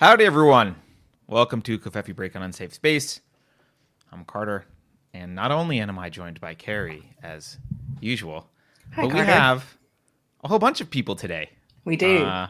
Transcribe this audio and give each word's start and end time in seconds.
Howdy, 0.00 0.24
everyone. 0.24 0.76
Welcome 1.26 1.60
to 1.60 1.78
Covfefe 1.78 2.16
Break 2.16 2.34
on 2.34 2.40
Unsafe 2.40 2.72
Space. 2.72 3.20
I'm 4.10 4.24
Carter, 4.24 4.64
and 5.12 5.34
not 5.34 5.52
only 5.52 5.78
am 5.78 5.98
I 5.98 6.08
joined 6.08 6.40
by 6.40 6.54
Keri 6.54 7.14
as 7.22 7.58
usual, 8.00 8.48
Hi, 8.94 9.02
but 9.02 9.12
we 9.12 9.20
have 9.20 9.76
a 10.42 10.48
whole 10.48 10.58
bunch 10.58 10.80
of 10.80 10.88
people 10.88 11.16
today. 11.16 11.50
We 11.84 11.96
do. 11.96 12.24
Uh, 12.24 12.48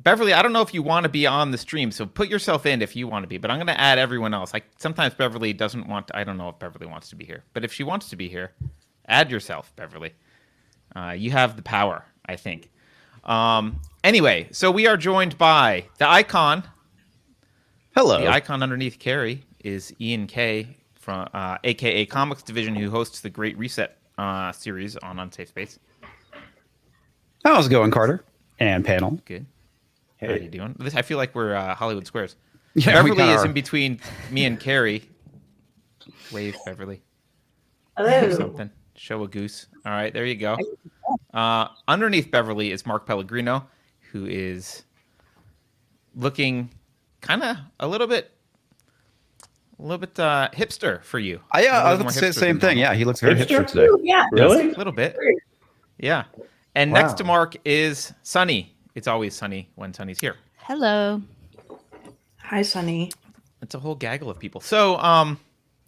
Beverly, 0.00 0.32
I 0.32 0.42
don't 0.42 0.52
know 0.52 0.60
if 0.60 0.74
you 0.74 0.82
want 0.82 1.04
to 1.04 1.08
be 1.08 1.24
on 1.24 1.52
the 1.52 1.56
stream, 1.56 1.92
so 1.92 2.04
put 2.04 2.28
yourself 2.28 2.66
in 2.66 2.82
if 2.82 2.96
you 2.96 3.06
want 3.06 3.22
to 3.22 3.28
be. 3.28 3.38
But 3.38 3.52
I'm 3.52 3.58
going 3.58 3.68
to 3.68 3.80
add 3.80 4.00
everyone 4.00 4.34
else. 4.34 4.52
Like 4.52 4.64
sometimes 4.76 5.14
Beverly 5.14 5.52
doesn't 5.52 5.86
want. 5.86 6.08
To, 6.08 6.18
I 6.18 6.24
don't 6.24 6.36
know 6.36 6.48
if 6.48 6.58
Beverly 6.58 6.86
wants 6.86 7.10
to 7.10 7.14
be 7.14 7.24
here, 7.24 7.44
but 7.54 7.64
if 7.64 7.72
she 7.72 7.84
wants 7.84 8.10
to 8.10 8.16
be 8.16 8.28
here, 8.28 8.54
add 9.06 9.30
yourself, 9.30 9.72
Beverly. 9.76 10.14
Uh, 10.96 11.14
you 11.16 11.30
have 11.30 11.54
the 11.54 11.62
power, 11.62 12.04
I 12.26 12.34
think. 12.34 12.72
Um, 13.22 13.80
anyway, 14.04 14.48
so 14.52 14.70
we 14.70 14.86
are 14.86 14.96
joined 14.96 15.36
by 15.38 15.84
the 15.98 16.08
icon. 16.08 16.64
Hello. 17.94 18.20
The 18.20 18.28
icon 18.28 18.62
underneath 18.62 18.98
Keri 18.98 19.44
is 19.64 19.94
Ian 20.00 20.26
K 20.26 20.76
from 20.94 21.28
uh, 21.34 21.58
AKA 21.64 22.06
Comics 22.06 22.42
Division, 22.42 22.74
who 22.74 22.90
hosts 22.90 23.20
the 23.20 23.30
Great 23.30 23.58
Reset 23.58 23.96
uh, 24.18 24.52
series 24.52 24.96
on 24.98 25.18
Unsafe 25.18 25.48
Space. 25.48 25.78
How's 27.44 27.66
it 27.66 27.70
going, 27.70 27.90
Carter? 27.90 28.24
And 28.58 28.84
panel. 28.84 29.18
Good. 29.24 29.46
Hey. 30.18 30.26
How 30.26 30.32
are 30.34 30.36
you 30.36 30.48
doing? 30.48 30.76
This, 30.78 30.94
I 30.94 31.02
feel 31.02 31.16
like 31.16 31.34
we're 31.34 31.54
uh, 31.54 31.74
Hollywood 31.74 32.06
Squares. 32.06 32.36
Yeah, 32.74 33.02
we 33.02 33.10
Beverly 33.10 33.32
is 33.34 33.42
are. 33.42 33.46
in 33.46 33.52
between 33.52 34.00
me 34.30 34.44
and 34.44 34.60
Keri. 34.60 35.02
Wave, 36.30 36.56
Beverly. 36.64 37.02
Or 37.98 38.08
Hello. 38.08 38.36
something. 38.36 38.70
Show 38.94 39.24
a 39.24 39.28
goose. 39.28 39.66
All 39.84 39.92
right, 39.92 40.12
there 40.12 40.26
you 40.26 40.36
go. 40.36 40.56
Uh, 41.32 41.68
underneath 41.88 42.30
Beverly 42.30 42.70
is 42.70 42.86
Mark 42.86 43.06
Pellegrino, 43.06 43.66
who 44.12 44.26
is 44.26 44.84
looking 46.14 46.70
kind 47.20 47.42
of 47.42 47.56
a 47.78 47.86
little 47.86 48.06
bit, 48.06 48.30
a 49.78 49.82
little 49.82 49.98
bit 49.98 50.18
uh, 50.18 50.48
hipster 50.52 51.02
for 51.04 51.18
you. 51.18 51.40
I, 51.52 51.62
yeah, 51.64 51.82
A 51.82 51.84
I 51.84 51.90
little 51.92 52.06
was 52.06 52.14
going 52.14 52.14
to 52.14 52.18
say 52.20 52.26
the 52.28 52.32
same 52.32 52.60
thing. 52.60 52.76
normal. 52.76 52.92
Yeah, 52.92 52.94
he 52.94 53.04
looks 53.04 53.20
very 53.20 53.34
Hipster? 53.34 53.60
hipster 53.60 53.66
today. 53.66 53.88
Yeah. 54.02 54.26
Really? 54.32 54.72
A 54.72 54.76
little 54.78 54.92
bit. 54.92 55.16
Yeah. 55.98 56.24
And 56.74 56.92
next 56.92 57.14
to 57.14 57.24
Mark 57.24 57.56
is 57.64 58.12
Sunny. 58.22 58.74
It's 58.94 59.06
always 59.06 59.34
sunny 59.34 59.68
when 59.76 59.92
Sunny's 59.94 60.18
here. 60.20 60.36
Hello. 60.58 61.22
Hi, 62.38 62.62
Sunny. 62.62 63.10
It's 63.62 63.74
a 63.74 63.78
whole 63.78 63.94
gaggle 63.94 64.30
of 64.30 64.38
people. 64.38 64.60
So, 64.60 64.96
um, 64.98 65.38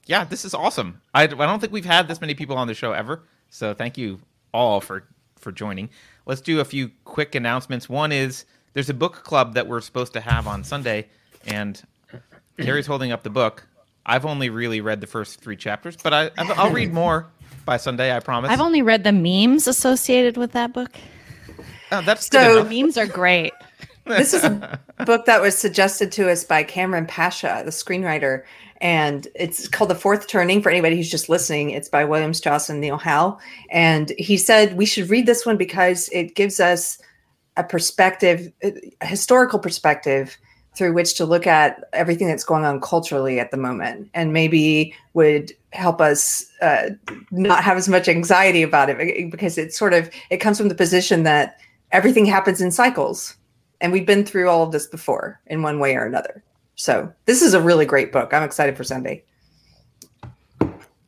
yeah, 0.06 0.24
this 0.24 0.44
is 0.44 0.54
awesome. 0.54 1.00
I, 1.14 1.22
I 1.22 1.26
don't 1.26 1.60
think 1.60 1.72
we've 1.72 1.84
had 1.84 2.08
this 2.08 2.20
many 2.20 2.34
people 2.34 2.56
on 2.56 2.66
the 2.68 2.74
show 2.74 2.92
ever. 2.92 3.22
So 3.50 3.74
thank 3.74 3.96
you 3.98 4.20
all 4.54 4.80
for 4.80 5.04
for 5.38 5.50
joining. 5.52 5.90
Let's 6.26 6.40
do 6.40 6.60
a 6.60 6.64
few 6.64 6.90
quick 7.04 7.34
announcements. 7.34 7.88
One 7.88 8.12
is 8.12 8.44
there's 8.74 8.88
a 8.90 8.94
book 8.94 9.22
club 9.24 9.54
that 9.54 9.66
we're 9.66 9.80
supposed 9.80 10.12
to 10.14 10.20
have 10.20 10.46
on 10.46 10.64
Sunday, 10.64 11.08
and 11.46 11.80
Keri's 12.58 12.86
holding 12.86 13.12
up 13.12 13.22
the 13.22 13.30
book. 13.30 13.66
I've 14.06 14.24
only 14.26 14.50
really 14.50 14.80
read 14.80 15.00
the 15.00 15.06
first 15.06 15.40
three 15.40 15.56
chapters, 15.56 15.96
but 16.02 16.12
I 16.14 16.30
I've- 16.38 16.52
I'll 16.56 16.70
read 16.72 16.92
more 16.92 17.26
by 17.64 17.76
Sunday. 17.76 18.14
I 18.14 18.20
promise. 18.20 18.50
I've 18.50 18.60
only 18.60 18.82
read 18.82 19.04
the 19.04 19.12
memes 19.12 19.66
associated 19.68 20.36
with 20.36 20.52
that 20.52 20.72
book. 20.72 20.90
Oh, 21.90 22.02
that's 22.02 22.26
So- 22.28 22.62
good 22.64 22.70
memes 22.72 22.96
are 22.96 23.06
great. 23.06 23.52
This 24.04 24.34
is 24.34 24.42
a 24.42 24.80
book 25.06 25.26
that 25.26 25.40
was 25.40 25.56
suggested 25.56 26.10
to 26.12 26.28
us 26.28 26.42
by 26.42 26.64
Cameron 26.64 27.06
Pasha, 27.06 27.62
the 27.64 27.70
screenwriter, 27.70 28.42
and 28.82 29.28
it's 29.34 29.68
called 29.68 29.88
The 29.88 29.94
Fourth 29.94 30.26
Turning. 30.26 30.60
For 30.60 30.68
anybody 30.68 30.96
who's 30.96 31.10
just 31.10 31.28
listening, 31.28 31.70
it's 31.70 31.88
by 31.88 32.04
William 32.04 32.34
Strauss 32.34 32.68
and 32.68 32.80
Neil 32.80 32.98
Howe. 32.98 33.38
And 33.70 34.12
he 34.18 34.36
said 34.36 34.76
we 34.76 34.84
should 34.84 35.08
read 35.08 35.24
this 35.24 35.46
one 35.46 35.56
because 35.56 36.10
it 36.12 36.34
gives 36.34 36.60
us 36.60 36.98
a 37.56 37.64
perspective, 37.64 38.52
a 38.62 39.06
historical 39.06 39.58
perspective 39.58 40.36
through 40.74 40.94
which 40.94 41.14
to 41.14 41.24
look 41.24 41.46
at 41.46 41.84
everything 41.92 42.26
that's 42.26 42.44
going 42.44 42.64
on 42.64 42.80
culturally 42.80 43.38
at 43.38 43.50
the 43.50 43.56
moment, 43.56 44.10
and 44.14 44.32
maybe 44.32 44.94
would 45.12 45.52
help 45.72 46.00
us 46.00 46.44
uh, 46.62 46.88
not 47.30 47.62
have 47.62 47.76
as 47.76 47.88
much 47.88 48.08
anxiety 48.08 48.62
about 48.62 48.90
it 48.90 49.30
because 49.30 49.58
it's 49.58 49.78
sort 49.78 49.94
of 49.94 50.10
it 50.30 50.38
comes 50.38 50.58
from 50.58 50.68
the 50.68 50.74
position 50.74 51.22
that 51.22 51.60
everything 51.92 52.24
happens 52.24 52.60
in 52.60 52.70
cycles 52.70 53.36
and 53.82 53.92
we've 53.92 54.06
been 54.06 54.24
through 54.24 54.48
all 54.48 54.62
of 54.62 54.72
this 54.72 54.86
before 54.86 55.40
in 55.48 55.60
one 55.60 55.78
way 55.78 55.94
or 55.94 56.06
another. 56.06 56.42
So 56.74 57.12
this 57.26 57.42
is 57.42 57.54
a 57.54 57.60
really 57.60 57.86
great 57.86 58.12
book. 58.12 58.32
I'm 58.32 58.42
excited 58.42 58.76
for 58.76 58.84
Sunday. 58.84 59.24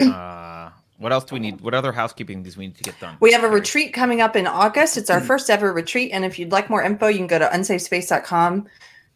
Uh, 0.00 0.70
what 0.98 1.12
else 1.12 1.24
do 1.24 1.34
we 1.34 1.40
need? 1.40 1.60
What 1.60 1.74
other 1.74 1.92
housekeeping 1.92 2.42
does 2.42 2.56
we 2.56 2.66
need 2.66 2.76
to 2.76 2.84
get 2.84 2.98
done? 3.00 3.16
We 3.20 3.32
have 3.32 3.44
a 3.44 3.48
retreat 3.48 3.92
coming 3.92 4.20
up 4.20 4.36
in 4.36 4.46
August. 4.46 4.96
It's 4.96 5.10
our 5.10 5.20
first 5.20 5.50
ever 5.50 5.72
retreat. 5.72 6.10
And 6.12 6.24
if 6.24 6.38
you'd 6.38 6.52
like 6.52 6.70
more 6.70 6.82
info, 6.82 7.08
you 7.08 7.18
can 7.18 7.26
go 7.26 7.38
to 7.38 7.46
unsafespace.com 7.46 8.66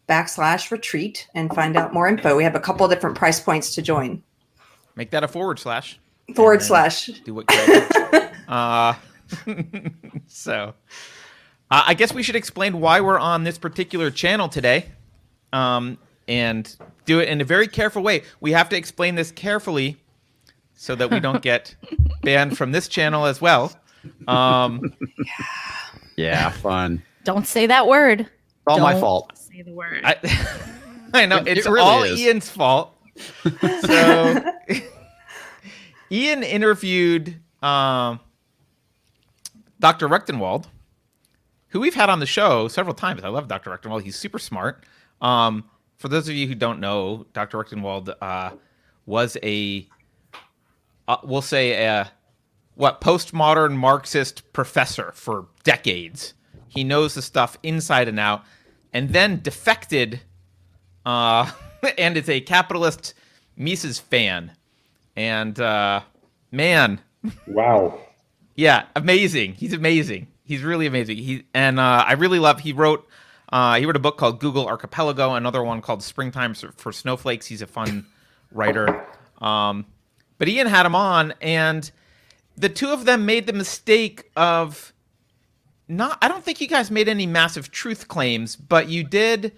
backslash 0.07 0.71
retreat 0.71 1.27
and 1.35 1.53
find 1.53 1.77
out 1.77 1.93
more 1.93 2.07
info. 2.07 2.35
We 2.35 2.43
have 2.43 2.55
a 2.55 2.59
couple 2.59 2.85
of 2.85 2.91
different 2.91 3.15
price 3.15 3.39
points 3.39 3.75
to 3.75 3.81
join. 3.81 4.23
Make 4.95 5.11
that 5.11 5.23
a 5.23 5.27
forward 5.27 5.59
slash. 5.59 5.99
Forward 6.35 6.61
slash. 6.61 7.07
do 7.23 7.33
what 7.33 7.45
uh, 8.47 8.93
so 10.27 10.73
uh, 11.71 11.83
I 11.85 11.93
guess 11.93 12.13
we 12.13 12.23
should 12.23 12.35
explain 12.35 12.79
why 12.79 13.01
we're 13.01 13.19
on 13.19 13.43
this 13.43 13.57
particular 13.57 14.11
channel 14.11 14.49
today, 14.49 14.87
um, 15.53 15.97
and 16.29 16.73
do 17.05 17.19
it 17.19 17.27
in 17.27 17.41
a 17.41 17.43
very 17.43 17.67
careful 17.67 18.01
way. 18.03 18.23
We 18.39 18.51
have 18.53 18.69
to 18.69 18.77
explain 18.77 19.15
this 19.15 19.31
carefully 19.31 19.97
so 20.75 20.95
that 20.95 21.09
we 21.11 21.19
don't 21.19 21.41
get 21.51 21.75
banned 22.21 22.57
from 22.57 22.71
this 22.71 22.87
channel 22.87 23.25
as 23.25 23.41
well. 23.41 23.73
Um, 24.27 24.93
Yeah, 26.15 26.49
fun. 26.49 27.01
Don't 27.23 27.47
say 27.47 27.65
that 27.67 27.87
word. 27.87 28.29
All 28.67 28.79
my 28.79 28.91
Don't 28.91 29.01
fault. 29.01 29.37
Say 29.37 29.61
the 29.61 29.71
word. 29.73 30.01
I, 30.03 30.15
I 31.13 31.25
know 31.25 31.37
It- 31.37 31.47
it's 31.59 31.65
it 31.65 31.69
really 31.69 31.79
all 31.85 32.03
is. 32.03 32.19
Ian's 32.19 32.49
fault. 32.49 32.93
So 33.81 34.43
Ian 36.11 36.43
interviewed 36.43 37.39
um, 37.63 38.19
Dr. 39.79 40.07
Rectenwald, 40.09 40.65
who 41.69 41.79
we've 41.79 41.95
had 41.95 42.09
on 42.09 42.19
the 42.19 42.25
show 42.25 42.67
several 42.67 42.93
times. 42.95 43.23
I 43.23 43.29
love 43.29 43.47
Dr. 43.47 43.69
Rectenwald. 43.69 44.03
He's 44.03 44.15
super 44.17 44.39
smart. 44.39 44.85
Um, 45.21 45.63
for 45.99 46.07
those 46.07 46.27
of 46.29 46.35
you 46.35 46.47
who 46.47 46.55
don't 46.55 46.79
know, 46.79 47.25
Dr. 47.33 47.57
Rectenwald 47.57 48.15
uh, 48.21 48.51
was 49.05 49.37
a, 49.43 49.85
uh, 51.07 51.17
we'll 51.23 51.41
say, 51.41 51.85
a, 51.85 52.09
what, 52.75 53.01
postmodern 53.01 53.75
Marxist 53.75 54.51
professor 54.53 55.11
for 55.13 55.47
decades. 55.63 56.33
He 56.69 56.85
knows 56.85 57.15
the 57.15 57.21
stuff 57.21 57.57
inside 57.63 58.07
and 58.07 58.17
out, 58.19 58.43
and 58.93 59.09
then 59.09 59.41
defected 59.41 60.21
uh, 61.05 61.51
and 61.97 62.15
is 62.15 62.29
a 62.29 62.39
capitalist 62.39 63.13
Mises 63.57 63.99
fan. 63.99 64.53
And 65.17 65.59
uh, 65.59 66.01
man, 66.51 67.01
Wow. 67.45 67.99
yeah, 68.55 68.85
amazing. 68.95 69.55
He's 69.55 69.73
amazing. 69.73 70.27
He's 70.45 70.63
really 70.63 70.85
amazing. 70.85 71.17
He 71.17 71.43
and 71.53 71.77
uh, 71.77 72.05
I 72.07 72.13
really 72.13 72.39
love. 72.39 72.61
He 72.61 72.71
wrote. 72.71 73.05
Uh, 73.51 73.75
he 73.79 73.85
wrote 73.85 73.95
a 73.95 73.99
book 73.99 74.17
called 74.17 74.39
Google 74.39 74.67
Archipelago, 74.67 75.33
another 75.33 75.63
one 75.63 75.81
called 75.81 76.03
Springtime 76.03 76.53
for- 76.53 76.71
for 76.73 76.91
Snowflakes. 76.91 77.47
He's 77.47 77.61
a 77.61 77.67
fun 77.67 78.05
writer. 78.51 79.05
Um, 79.41 79.85
but 80.37 80.47
Ian 80.47 80.67
had 80.67 80.85
him 80.85 80.95
on, 80.95 81.33
and 81.41 81.89
the 82.55 82.69
two 82.69 82.89
of 82.89 83.05
them 83.05 83.25
made 83.25 83.47
the 83.47 83.53
mistake 83.53 84.29
of 84.35 84.93
not. 85.87 86.17
I 86.21 86.27
don't 86.27 86.43
think 86.43 86.61
you 86.61 86.67
guys 86.67 86.91
made 86.91 87.07
any 87.09 87.25
massive 87.25 87.71
truth 87.71 88.07
claims, 88.07 88.55
but 88.55 88.87
you 88.89 89.03
did 89.03 89.53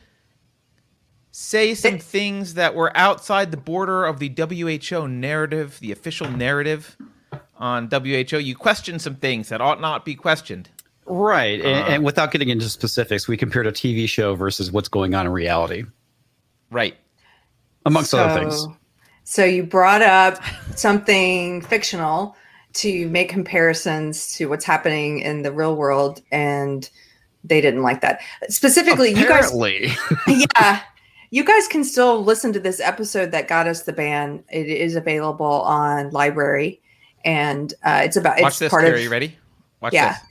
say 1.32 1.74
some 1.74 1.98
things 2.00 2.54
that 2.56 2.76
were 2.76 2.96
outside 2.96 3.52
the 3.52 3.58
border 3.58 4.06
of 4.06 4.20
the 4.20 4.30
WHO 4.30 5.08
narrative, 5.08 5.80
the 5.80 5.92
official 5.92 6.30
narrative 6.30 6.98
on 7.58 7.90
WHO. 7.90 8.38
You 8.38 8.56
questioned 8.56 9.02
some 9.02 9.16
things 9.16 9.50
that 9.50 9.62
ought 9.62 9.80
not 9.82 10.04
be 10.06 10.16
questioned. 10.16 10.70
Right. 11.06 11.60
Uh-huh. 11.60 11.70
and, 11.70 11.94
and 11.96 12.04
without 12.06 12.32
getting 12.32 12.50
into 12.50 12.70
specifics, 12.70 13.28
we 13.28 13.38
compared 13.38 13.68
a 13.68 13.72
TV 13.72 14.08
show 14.08 14.36
versus 14.36 14.72
what's 14.72 14.88
going 14.90 15.14
on 15.16 15.26
in 15.26 15.32
reality, 15.32 15.84
Right. 16.70 16.96
amongst 17.86 18.14
other 18.14 18.40
things. 18.40 18.66
So 19.24 19.44
you 19.46 19.64
brought 19.64 20.02
up 20.02 20.40
something 20.76 21.62
fictional 21.62 22.36
to 22.74 23.08
make 23.10 23.30
comparisons 23.30 24.34
to 24.36 24.48
what's 24.48 24.66
happening 24.66 25.20
in 25.20 25.42
the 25.44 25.52
real 25.52 25.76
world, 25.76 26.22
and 26.32 26.90
they 27.44 27.60
didn't 27.62 27.82
like 27.82 28.02
that. 28.02 28.22
Specifically, 28.50 29.10
you 29.14 29.28
guys 29.28 29.52
yeah 30.28 30.82
you 31.32 31.44
guys 31.44 31.68
can 31.68 31.84
still 31.84 32.24
listen 32.24 32.54
to 32.54 32.60
this 32.60 32.80
episode 32.80 33.32
that 33.32 33.48
got 33.48 33.68
us 33.68 33.84
the 33.84 33.94
ban 33.94 34.44
it 34.50 34.68
is 34.68 34.96
available 34.96 35.46
on 35.46 36.12
LBRY 36.12 36.80
and 37.26 37.74
uh, 37.84 38.02
it's 38.04 38.16
about 38.18 38.40
Watch 38.42 38.52
it's 38.52 38.60
this, 38.60 38.70
part 38.70 38.84
Gary. 38.84 38.98
of 39.00 39.04
You 39.04 39.10
ready? 39.10 39.38
Watch 39.82 39.94
Yeah. 39.94 40.14
this. 40.14 40.22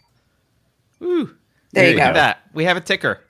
Woo. 1.01 1.09
there 1.09 1.25
you 1.25 1.35
There 1.73 1.85
go 1.85 1.89
you 1.91 1.97
Look 1.97 2.15
that. 2.15 2.43
We 2.55 2.65
have 2.65 2.77
a 2.77 2.81
ticker. 2.81 3.21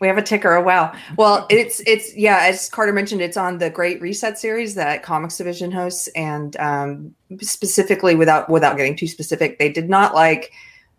we 0.00 0.08
have 0.08 0.18
a 0.18 0.22
ticker 0.22 0.56
oh 0.56 0.62
wow 0.62 0.92
well 1.16 1.46
it's 1.50 1.80
it's 1.86 2.16
yeah 2.16 2.38
as 2.42 2.68
carter 2.70 2.92
mentioned 2.92 3.20
it's 3.20 3.36
on 3.36 3.58
the 3.58 3.70
great 3.70 4.00
reset 4.00 4.38
series 4.38 4.74
that 4.74 5.02
comics 5.02 5.36
division 5.36 5.70
hosts 5.70 6.08
and 6.16 6.56
um, 6.56 7.14
specifically 7.40 8.14
without 8.16 8.48
without 8.48 8.76
getting 8.76 8.96
too 8.96 9.06
specific 9.06 9.58
they 9.58 9.70
did 9.70 9.88
not 9.88 10.14
like 10.14 10.52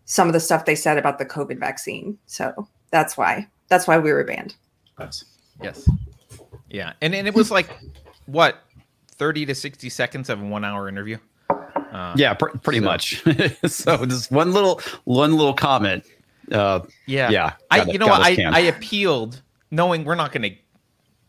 some 0.06 0.26
of 0.26 0.32
the 0.32 0.40
stuff 0.40 0.64
they 0.64 0.74
said 0.74 0.96
about 0.98 1.18
the 1.18 1.26
covid 1.26 1.58
vaccine 1.58 2.16
so 2.26 2.66
that's 2.90 3.16
why 3.16 3.46
that's 3.68 3.86
why 3.86 3.98
we 3.98 4.12
were 4.12 4.24
banned 4.24 4.54
Yes. 4.98 5.24
Yes. 5.62 5.88
Yeah, 6.68 6.92
and 7.00 7.14
and 7.14 7.26
it 7.26 7.34
was 7.34 7.50
like 7.50 7.68
what 8.26 8.62
thirty 9.16 9.44
to 9.46 9.54
sixty 9.54 9.88
seconds 9.88 10.28
of 10.30 10.40
a 10.40 10.44
one-hour 10.44 10.88
interview. 10.88 11.18
Uh, 11.92 12.14
Yeah, 12.16 12.34
pr- 12.34 12.56
pretty 12.62 12.80
So- 12.80 12.84
much. 12.84 13.22
so 13.66 14.04
just 14.06 14.30
one 14.32 14.52
little 14.52 14.80
one 15.04 15.36
little 15.36 15.54
comment. 15.54 16.04
Uh, 16.50 16.80
Yeah. 17.06 17.30
Yeah, 17.30 17.52
I 17.70 17.84
you 17.84 17.98
know 17.98 18.06
what 18.08 18.22
I. 18.22 18.36
I 18.50 18.60
appealed 18.60 19.42
knowing 19.70 20.04
we're 20.04 20.14
not 20.16 20.32
going 20.32 20.42
to 20.42 20.56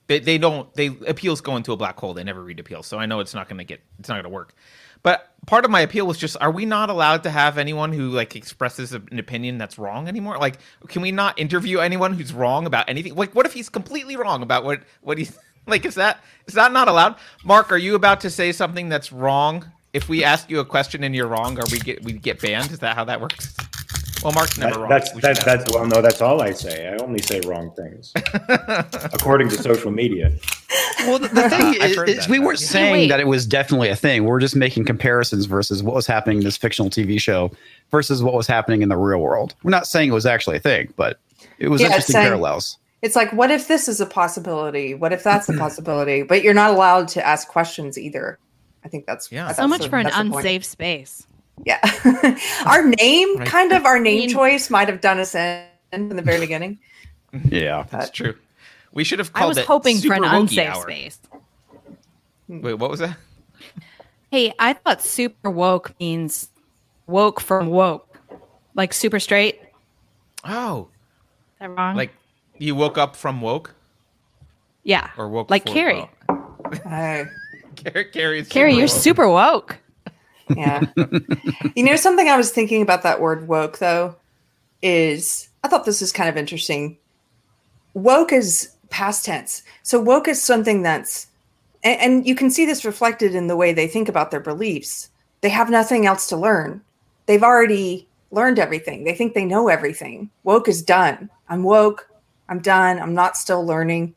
they, 0.07 0.19
they 0.19 0.38
don't 0.38 0.74
they 0.74 0.88
appeals 1.07 1.42
go 1.42 1.56
into 1.56 1.71
a 1.71 1.77
black 1.77 1.98
hole. 2.00 2.13
They 2.13 2.24
never 2.24 2.44
read 2.44 2.60
appeals. 2.60 2.88
So 2.88 2.98
I 3.00 3.06
know 3.06 3.19
it's 3.19 3.33
not 3.33 3.48
going 3.48 3.60
to 3.60 3.63
get 3.63 3.81
it's 4.00 4.10
not 4.10 4.15
going 4.15 4.24
to 4.24 4.30
work. 4.30 4.54
But 5.01 5.31
part 5.48 5.65
of 5.65 5.71
my 5.71 5.81
appeal 5.81 6.06
was 6.07 6.18
just 6.18 6.38
are 6.42 6.51
we 6.51 6.65
not 6.65 6.89
allowed 6.89 7.24
to 7.24 7.30
have 7.30 7.57
anyone 7.57 7.92
who 7.92 8.10
like 8.10 8.36
expresses 8.36 8.94
an 8.94 9.19
opinion 9.19 9.57
that's 9.57 9.77
wrong 9.77 10.07
anymore? 10.07 10.38
Like 10.38 10.57
can 10.88 11.01
we 11.01 11.12
not 11.12 11.39
interview 11.39 11.80
anyone 11.80 12.13
who's 12.13 12.33
wrong 12.33 12.65
about 12.65 12.89
anything? 12.89 13.15
Like 13.15 13.33
what 13.33 13.45
if 13.45 13.54
he's 13.54 13.69
completely 13.69 14.15
wrong 14.15 14.44
about 14.44 14.63
what 14.63 14.81
what 15.01 15.18
he's 15.18 15.38
like 15.68 15.86
is 15.86 15.95
that 15.95 16.21
is 16.48 16.54
that 16.56 16.71
not 16.74 16.88
allowed? 16.88 17.15
Mark, 17.44 17.71
are 17.71 17.77
you 17.77 17.95
about 17.95 18.21
to 18.21 18.30
say 18.30 18.51
something 18.51 18.89
that's 18.89 19.12
wrong? 19.12 19.71
If 19.94 20.10
we 20.10 20.24
ask 20.24 20.50
you 20.50 20.60
a 20.60 20.66
question 20.66 21.04
and 21.04 21.16
you're 21.16 21.28
wrong, 21.28 21.57
are 21.60 21.66
we 21.72 21.80
get 21.80 22.04
we 22.04 22.13
get 22.13 22.42
banned? 22.42 22.72
Is 22.72 22.80
that 22.80 22.95
how 22.95 23.04
that 23.06 23.22
works? 23.22 23.56
Well, 24.24 24.31
Mark's 24.34 24.57
never 24.57 24.75
That- 24.75 24.80
wrong. 24.80 24.90
that's 24.90 25.13
We 25.13 25.22
that, 25.22 25.44
that's 25.44 25.72
well, 25.74 25.86
no, 25.86 26.01
that's 26.01 26.22
all 26.22 26.42
I 26.42 26.51
say. 26.54 26.88
I 26.88 26.95
only 27.04 27.19
say 27.22 27.42
wrong 27.42 27.72
things, 27.75 28.13
according 29.13 29.50
to 29.50 29.57
social 29.62 29.92
media. 29.92 30.31
well, 31.00 31.19
the, 31.19 31.28
the 31.28 31.50
thing 31.50 31.74
is, 31.81 31.98
is 32.22 32.30
we 32.30 32.40
weren't 32.40 32.60
you. 32.62 32.66
saying 32.66 32.92
Wait. 32.94 33.07
that 33.10 33.19
it 33.19 33.28
was 33.28 33.45
definitely 33.45 33.90
a 33.90 33.95
thing. 33.95 34.24
We're 34.24 34.40
just 34.40 34.56
making 34.56 34.86
comparisons 34.86 35.45
versus 35.45 35.84
what 35.84 35.94
was 35.94 36.07
happening 36.07 36.38
in 36.38 36.44
this 36.44 36.56
fictional 36.57 36.89
TV 36.89 37.19
show 37.19 37.51
versus 37.92 38.24
what 38.24 38.34
was 38.34 38.48
happening 38.48 38.81
in 38.81 38.89
the 38.89 38.98
real 38.98 39.19
world. 39.19 39.56
We're 39.63 39.72
not 39.72 39.88
saying 39.88 40.10
it 40.10 40.13
was 40.13 40.25
actually 40.25 40.56
a 40.56 40.62
thing, 40.62 40.94
but 40.96 41.19
it 41.60 41.68
was 41.68 41.81
Yeah, 41.81 41.88
interesting 41.88 42.13
saying- 42.13 42.25
parallels. 42.28 42.78
It's 43.01 43.18
like, 43.18 43.34
what 43.34 43.51
if 43.51 43.68
this 43.68 43.89
is 43.89 44.00
a 44.00 44.06
possibility? 44.06 44.94
What 44.96 45.12
if 45.12 45.24
that's 45.24 45.50
a 45.50 45.54
possibility? 45.57 46.24
But 46.24 46.42
you're 46.42 46.54
not 46.54 46.69
allowed 46.72 47.10
to 47.10 47.28
ask 47.28 47.50
questions 47.50 47.98
either. 48.00 48.39
I 48.84 48.90
think 48.90 49.06
that's 49.06 49.32
Yeah. 49.32 49.46
that's 49.48 49.58
So 49.58 49.68
much 49.68 49.82
the- 49.84 49.90
for 49.90 49.98
an 49.98 50.04
that's 50.06 50.16
point. 50.18 50.36
unsafe 50.36 50.66
space. 50.66 51.26
Yeah, 51.66 51.80
our 52.66 52.84
name, 52.84 53.38
Right. 53.38 53.48
kind 53.48 53.72
of 53.74 53.86
our 53.86 54.00
name 54.00 54.22
mean- 54.22 54.30
choice, 54.30 54.70
might 54.72 54.88
have 54.90 55.02
done 55.02 55.20
us 55.20 55.36
in 55.36 55.66
in 55.92 56.10
the 56.10 56.22
very 56.24 56.40
beginning. 56.48 56.80
Yeah. 57.50 57.86
That's 57.90 58.10
true. 58.10 58.36
We 58.92 59.04
should 59.04 59.20
have 59.20 59.32
I 59.36 59.46
was 59.46 59.58
it 59.58 59.66
hoping 59.66 59.98
for 60.00 60.14
an 60.14 60.24
Wokey 60.24 60.40
unsafe 60.40 60.70
Hour. 60.70 60.82
space. 60.84 61.20
Hmm. 62.48 62.62
Wait, 62.62 62.74
what 62.76 62.90
was 62.90 63.00
that? 63.00 63.18
Hey, 64.32 64.54
I 64.60 64.74
thought 64.74 65.02
super 65.04 65.50
woke 65.52 65.94
means 66.00 66.50
woke 67.08 67.40
from 67.40 67.68
woke, 67.70 68.18
like 68.74 68.94
super 68.94 69.20
straight. 69.20 69.62
Oh. 70.44 70.88
Is 71.62 71.68
Oh, 71.68 71.68
that 71.68 71.70
wrong? 71.70 71.96
like 71.96 72.12
you 72.58 72.76
woke 72.76 72.98
up 72.98 73.16
from 73.16 73.42
woke 73.42 73.74
yeah, 74.84 75.10
or 75.18 75.30
woke 75.30 75.50
like 75.50 75.66
Keri. 75.66 76.10
Oh, 76.30 77.26
Keri, 77.75 78.06
Keri, 78.06 78.44
Keri, 78.44 78.44
super 78.44 78.68
you're 78.70 78.88
woke. 78.88 78.90
super 78.90 79.30
woke. 79.30 79.80
yeah. 80.56 80.81
you 81.75 81.84
know, 81.84 81.96
something 81.96 82.28
I 82.28 82.38
was 82.38 82.52
thinking 82.52 82.81
about 82.81 83.04
that 83.04 83.22
word 83.22 83.48
woke 83.48 83.80
though 83.80 84.16
is 84.81 85.50
I 85.64 85.68
thought 85.68 85.86
this 85.86 86.02
is 86.02 86.12
kind 86.12 86.30
of 86.30 86.38
interesting. 86.38 86.98
Woke 87.94 88.34
is 88.34 88.75
past 88.90 89.25
tense. 89.25 89.64
So 89.84 90.00
woke 90.00 90.28
is 90.28 90.42
something 90.42 90.84
that's 90.84 91.28
and, 91.84 92.00
and 92.02 92.28
you 92.28 92.36
can 92.36 92.50
see 92.50 92.66
this 92.66 92.86
reflected 92.86 93.36
in 93.36 93.48
the 93.48 93.56
way 93.56 93.74
they 93.74 93.88
think 93.88 94.10
about 94.10 94.31
their 94.31 94.40
beliefs. 94.40 95.10
They 95.42 95.50
have 95.50 95.70
nothing 95.70 96.06
else 96.06 96.28
to 96.28 96.38
learn. 96.38 96.81
They've 97.25 97.44
already 97.44 98.08
learned 98.31 98.60
everything. 98.60 99.04
They 99.04 99.14
think 99.14 99.34
they 99.34 99.46
know 99.46 99.68
everything. 99.68 100.30
Woke 100.44 100.68
is 100.68 100.81
done. 100.81 101.30
I'm 101.50 101.64
woke. 101.64 102.10
I'm 102.50 102.60
done. 102.60 103.00
I'm 103.00 103.14
not 103.14 103.38
still 103.38 103.66
learning. 103.66 104.16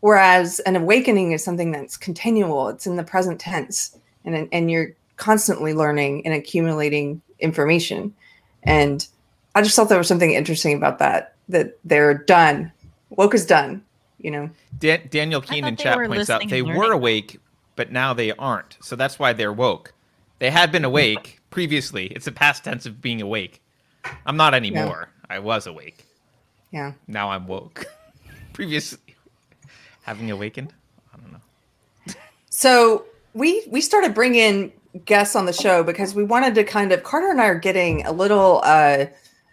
Whereas 0.00 0.60
an 0.60 0.76
awakening 0.76 1.32
is 1.32 1.44
something 1.44 1.72
that's 1.72 1.96
continual. 1.96 2.68
It's 2.68 2.86
in 2.86 2.96
the 2.96 3.04
present 3.04 3.38
tense, 3.40 3.96
and 4.24 4.48
and 4.50 4.70
you're 4.70 4.92
constantly 5.16 5.74
learning 5.74 6.24
and 6.24 6.34
accumulating 6.34 7.20
information. 7.38 8.14
And 8.62 9.06
I 9.54 9.62
just 9.62 9.76
thought 9.76 9.88
there 9.88 9.98
was 9.98 10.08
something 10.08 10.32
interesting 10.32 10.76
about 10.76 10.98
that. 10.98 11.34
That 11.48 11.78
they're 11.84 12.14
done. 12.14 12.72
Woke 13.10 13.34
is 13.34 13.44
done. 13.44 13.84
You 14.18 14.30
know. 14.30 14.50
Dan- 14.78 15.08
Daniel 15.10 15.40
Keene 15.40 15.66
in 15.66 15.76
chat 15.76 15.96
points 15.96 16.30
out 16.30 16.48
they 16.48 16.62
were 16.62 16.92
awake, 16.92 17.38
but 17.76 17.92
now 17.92 18.14
they 18.14 18.32
aren't. 18.32 18.78
So 18.82 18.96
that's 18.96 19.18
why 19.18 19.32
they're 19.32 19.52
woke. 19.52 19.92
They 20.38 20.50
had 20.50 20.72
been 20.72 20.84
awake 20.84 21.40
previously. 21.50 22.06
It's 22.06 22.26
a 22.26 22.32
past 22.32 22.64
tense 22.64 22.86
of 22.86 23.02
being 23.02 23.20
awake. 23.20 23.60
I'm 24.24 24.36
not 24.38 24.54
anymore. 24.54 25.10
I 25.28 25.38
was 25.38 25.66
awake. 25.66 26.06
Yeah. 26.70 26.92
Now 27.06 27.30
I'm 27.30 27.46
woke. 27.46 27.86
previously, 28.54 29.09
having 30.02 30.30
awakened. 30.30 30.72
I 31.14 31.18
don't 31.18 31.32
know. 31.32 32.14
So 32.50 33.04
we 33.34 33.64
we 33.68 33.80
started 33.80 34.14
bringing 34.14 34.72
guests 35.04 35.36
on 35.36 35.46
the 35.46 35.52
show 35.52 35.82
because 35.82 36.14
we 36.14 36.24
wanted 36.24 36.54
to 36.56 36.64
kind 36.64 36.92
of 36.92 37.02
Carter 37.02 37.30
and 37.30 37.40
I 37.40 37.46
are 37.46 37.58
getting 37.58 38.04
a 38.06 38.12
little, 38.12 38.60
uh, 38.64 39.06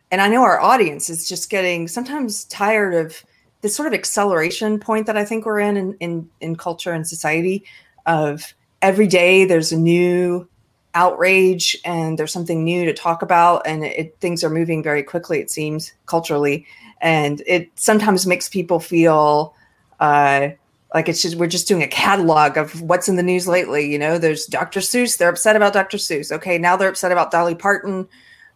and 0.09 0.21
I 0.21 0.27
know 0.27 0.41
our 0.44 0.59
audience 0.59 1.09
is 1.09 1.27
just 1.27 1.49
getting 1.49 1.88
sometimes 1.88 2.45
tired 2.45 2.94
of 2.95 3.23
this 3.61 3.75
sort 3.75 3.88
of 3.88 3.94
acceleration 3.94 4.79
point 4.79 5.05
that 5.07 5.17
I 5.17 5.25
think 5.25 5.45
we're 5.45 5.59
in 5.59 5.77
in 5.77 5.94
in, 5.99 6.29
in 6.41 6.55
culture 6.55 6.91
and 6.91 7.07
society 7.07 7.63
of 8.05 8.53
every 8.81 9.07
day 9.07 9.45
there's 9.45 9.71
a 9.71 9.77
new 9.77 10.47
outrage 10.94 11.77
and 11.85 12.17
there's 12.17 12.31
something 12.31 12.63
new 12.63 12.85
to 12.85 12.94
talk 12.94 13.21
about 13.21 13.61
and 13.65 13.83
it, 13.83 14.15
things 14.19 14.44
are 14.44 14.49
moving 14.49 14.81
very 14.81 15.03
quickly 15.03 15.39
it 15.39 15.51
seems 15.51 15.94
culturally 16.05 16.65
and 17.01 17.44
it 17.45 17.69
sometimes 17.75 18.25
makes 18.25 18.49
people 18.49 18.79
feel 18.79 19.53
uh, 19.99 20.49
like 20.94 21.09
it's 21.09 21.21
just 21.21 21.35
we're 21.35 21.47
just 21.47 21.67
doing 21.67 21.83
a 21.83 21.88
catalog 21.88 22.57
of 22.57 22.81
what's 22.81 23.09
in 23.09 23.15
the 23.17 23.23
news 23.23 23.47
lately 23.47 23.91
you 23.91 23.99
know 23.99 24.17
there's 24.17 24.45
dr 24.45 24.79
seuss 24.79 25.17
they're 25.17 25.29
upset 25.29 25.55
about 25.55 25.73
dr 25.73 25.97
seuss 25.97 26.31
okay 26.31 26.57
now 26.57 26.77
they're 26.77 26.89
upset 26.89 27.11
about 27.11 27.29
dolly 27.29 27.53
parton 27.55 28.07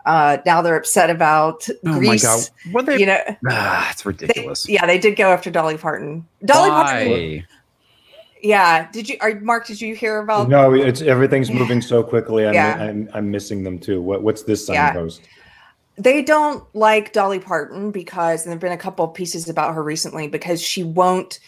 uh 0.06 0.38
now 0.46 0.62
they're 0.62 0.78
upset 0.78 1.10
about 1.10 1.68
Oh 1.86 2.00
greece 2.00 2.24
my 2.24 2.30
god. 2.30 2.50
What 2.72 2.86
they 2.86 3.00
you 3.00 3.06
know 3.06 3.20
ah, 3.50 3.92
it's 3.92 4.04
they- 4.04 4.08
ridiculous. 4.08 4.68
yeah 4.70 4.86
they 4.86 4.98
did 4.98 5.18
go 5.18 5.30
after 5.32 5.52
dolly 5.52 5.78
parton 5.78 6.26
dolly 6.46 6.70
parton 6.70 7.12
Why? 7.12 7.46
yeah 8.42 8.90
did 8.92 9.10
you 9.10 9.18
are 9.22 9.40
mark 9.42 9.68
did 9.68 9.80
you 9.82 9.94
hear 9.94 10.20
about 10.20 10.50
No, 10.50 10.74
it's 10.74 11.02
everything's 11.02 11.52
moving 11.52 11.82
so 11.82 12.02
quickly. 12.02 12.48
I'm, 12.48 12.54
Yeah. 12.54 12.76
I'm 12.82 13.10
I'm 13.14 13.30
missing 13.30 13.64
them 13.64 13.78
too. 13.78 14.02
What 14.02 14.24
what's 14.24 14.44
this 14.44 14.68
Yeah. 14.70 14.94
They 16.04 16.22
don't 16.22 16.64
like 16.76 17.14
Dolly 17.14 17.40
Parton 17.40 17.92
because 17.92 18.44
and 18.44 18.52
there've 18.52 18.60
been 18.60 18.72
a 18.72 18.78
couple 18.78 19.06
of 19.06 19.14
pieces 19.14 19.48
about 19.50 19.76
her 19.76 19.84
recently 19.84 20.28
because 20.28 20.62
she 20.62 20.84
won't 20.84 21.40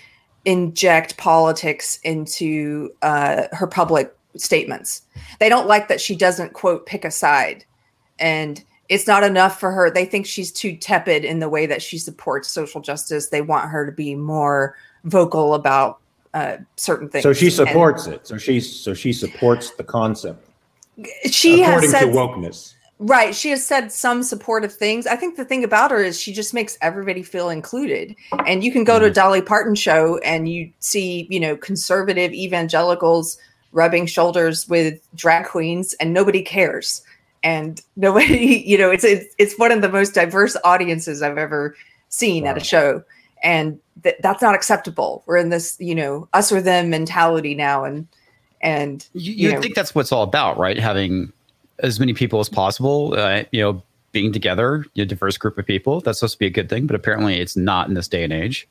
inject 0.46 1.18
politics 1.18 2.00
into 2.04 2.92
uh, 3.02 3.44
her 3.52 3.68
public 3.68 4.16
statements. 4.36 5.04
They 5.40 5.50
don't 5.50 5.68
like 5.68 5.88
that 5.88 6.02
she 6.02 6.16
doesn't 6.16 6.54
quote 6.54 6.86
pick 6.86 7.06
a 7.06 7.12
side, 7.12 7.66
and 8.20 8.64
it's 8.90 9.08
not 9.08 9.24
enough 9.24 9.60
for 9.60 9.72
her. 9.72 9.90
They 9.90 10.06
think 10.06 10.26
she's 10.26 10.52
too 10.52 10.76
tepid 10.76 11.26
in 11.26 11.40
the 11.40 11.50
way 11.50 11.66
that 11.66 11.82
she 11.82 11.98
supports 11.98 12.50
social 12.50 12.82
justice. 12.82 13.30
They 13.30 13.42
want 13.42 13.70
her 13.70 13.86
to 13.86 13.92
be 13.92 14.14
more 14.14 14.76
vocal 15.06 15.56
about 15.56 16.00
uh, 16.34 16.58
certain 16.76 17.10
things. 17.10 17.24
So 17.24 17.34
she 17.34 17.48
And 17.48 17.56
supports 17.56 18.08
it. 18.08 18.28
So 18.28 18.38
she 18.38 18.60
so 18.60 18.94
she 18.94 19.14
supports 19.14 19.72
the 19.72 19.84
concept 19.84 20.50
she 21.30 21.62
has 21.62 21.70
according 21.70 21.90
said 21.90 22.00
to 22.02 22.08
wokeness. 22.08 22.74
Right. 23.06 23.36
She 23.36 23.50
has 23.50 23.66
said 23.66 23.92
some 23.92 24.24
supportive 24.24 24.74
things. 24.74 25.08
I 25.08 25.18
think 25.18 25.36
the 25.36 25.44
thing 25.44 25.66
about 25.66 25.92
her 25.92 26.02
is 26.02 26.18
she 26.18 26.32
just 26.32 26.54
makes 26.54 26.78
everybody 26.82 27.22
feel 27.22 27.50
included. 27.50 28.16
And 28.48 28.64
you 28.64 28.72
can 28.72 28.86
go 28.86 28.98
to 28.98 29.06
a 29.06 29.08
mm-hmm. 29.10 29.16
Dolly 29.16 29.42
Parton 29.42 29.76
show 29.76 30.20
and 30.20 30.48
you 30.48 30.72
see, 30.80 31.28
you 31.30 31.38
know, 31.38 31.58
conservative 31.58 32.32
evangelicals 32.32 33.38
rubbing 33.74 34.06
shoulders 34.06 34.70
with 34.70 35.06
drag 35.16 35.48
queens 35.48 35.94
and 35.96 36.14
nobody 36.14 36.42
cares. 36.42 37.02
And 37.44 37.82
nobody, 37.98 38.64
you 38.66 38.78
know, 38.78 38.90
it's 38.90 39.04
it's, 39.04 39.36
it's 39.38 39.60
one 39.60 39.74
of 39.74 39.82
the 39.82 39.90
most 39.90 40.14
diverse 40.14 40.56
audiences 40.64 41.22
I've 41.22 41.38
ever 41.38 41.76
seen 42.08 42.48
at 42.48 42.56
a 42.56 42.64
show. 42.64 43.04
And 43.44 43.82
th- 44.04 44.16
that's 44.22 44.42
not 44.42 44.56
acceptable. 44.56 45.24
We're 45.26 45.36
in 45.36 45.50
this, 45.50 45.76
you 45.78 45.94
know, 45.94 46.30
us 46.32 46.54
or 46.54 46.62
them 46.62 46.90
mentality 46.90 47.54
now 47.54 47.84
and 47.84 48.08
and 48.62 49.06
You, 49.12 49.34
you 49.34 49.50
you 49.50 49.56
know- 49.56 49.60
think 49.60 49.76
that's 49.76 49.94
what's 49.94 50.14
all 50.14 50.24
about, 50.24 50.58
right? 50.58 50.80
Having 50.80 51.34
as 51.80 52.00
many 52.00 52.14
people 52.14 52.40
as 52.40 52.50
possible, 52.50 53.14
uh, 53.18 53.44
you 53.52 53.62
know, 53.62 53.82
being 54.12 54.32
together, 54.32 54.86
a 54.96 55.06
diverse 55.06 55.38
group 55.38 55.58
of 55.58 55.66
people. 55.66 56.00
That's 56.02 56.20
supposed 56.20 56.34
to 56.34 56.40
be 56.40 56.46
a 56.46 56.52
good 56.52 56.70
thing, 56.70 56.86
but 56.86 56.96
apparently 56.96 57.40
it's 57.40 57.58
not 57.58 57.88
in 57.88 57.96
this 57.96 58.08
day 58.08 58.24
and 58.24 58.32
age. 58.32 58.68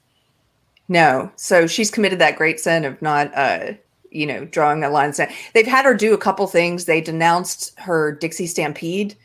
No. 0.89 1.31
So 1.37 1.67
she's 1.67 1.91
committed 1.91 2.19
that 2.21 2.37
great 2.37 2.61
sin 2.61 2.85
of 2.85 3.01
not, 3.03 3.37
uh, 3.37 3.73
you 4.11 4.27
know, 4.27 4.45
drawing 4.45 4.85
a 4.85 4.91
line. 4.91 5.13
They've 5.53 5.67
had 5.67 5.85
her 5.85 5.95
do 5.95 6.15
a 6.15 6.19
couple 6.19 6.47
things. 6.47 6.85
They 6.85 7.01
denounced 7.01 7.79
her 7.79 8.13
Dixie 8.13 8.47
Stampede, 8.47 9.17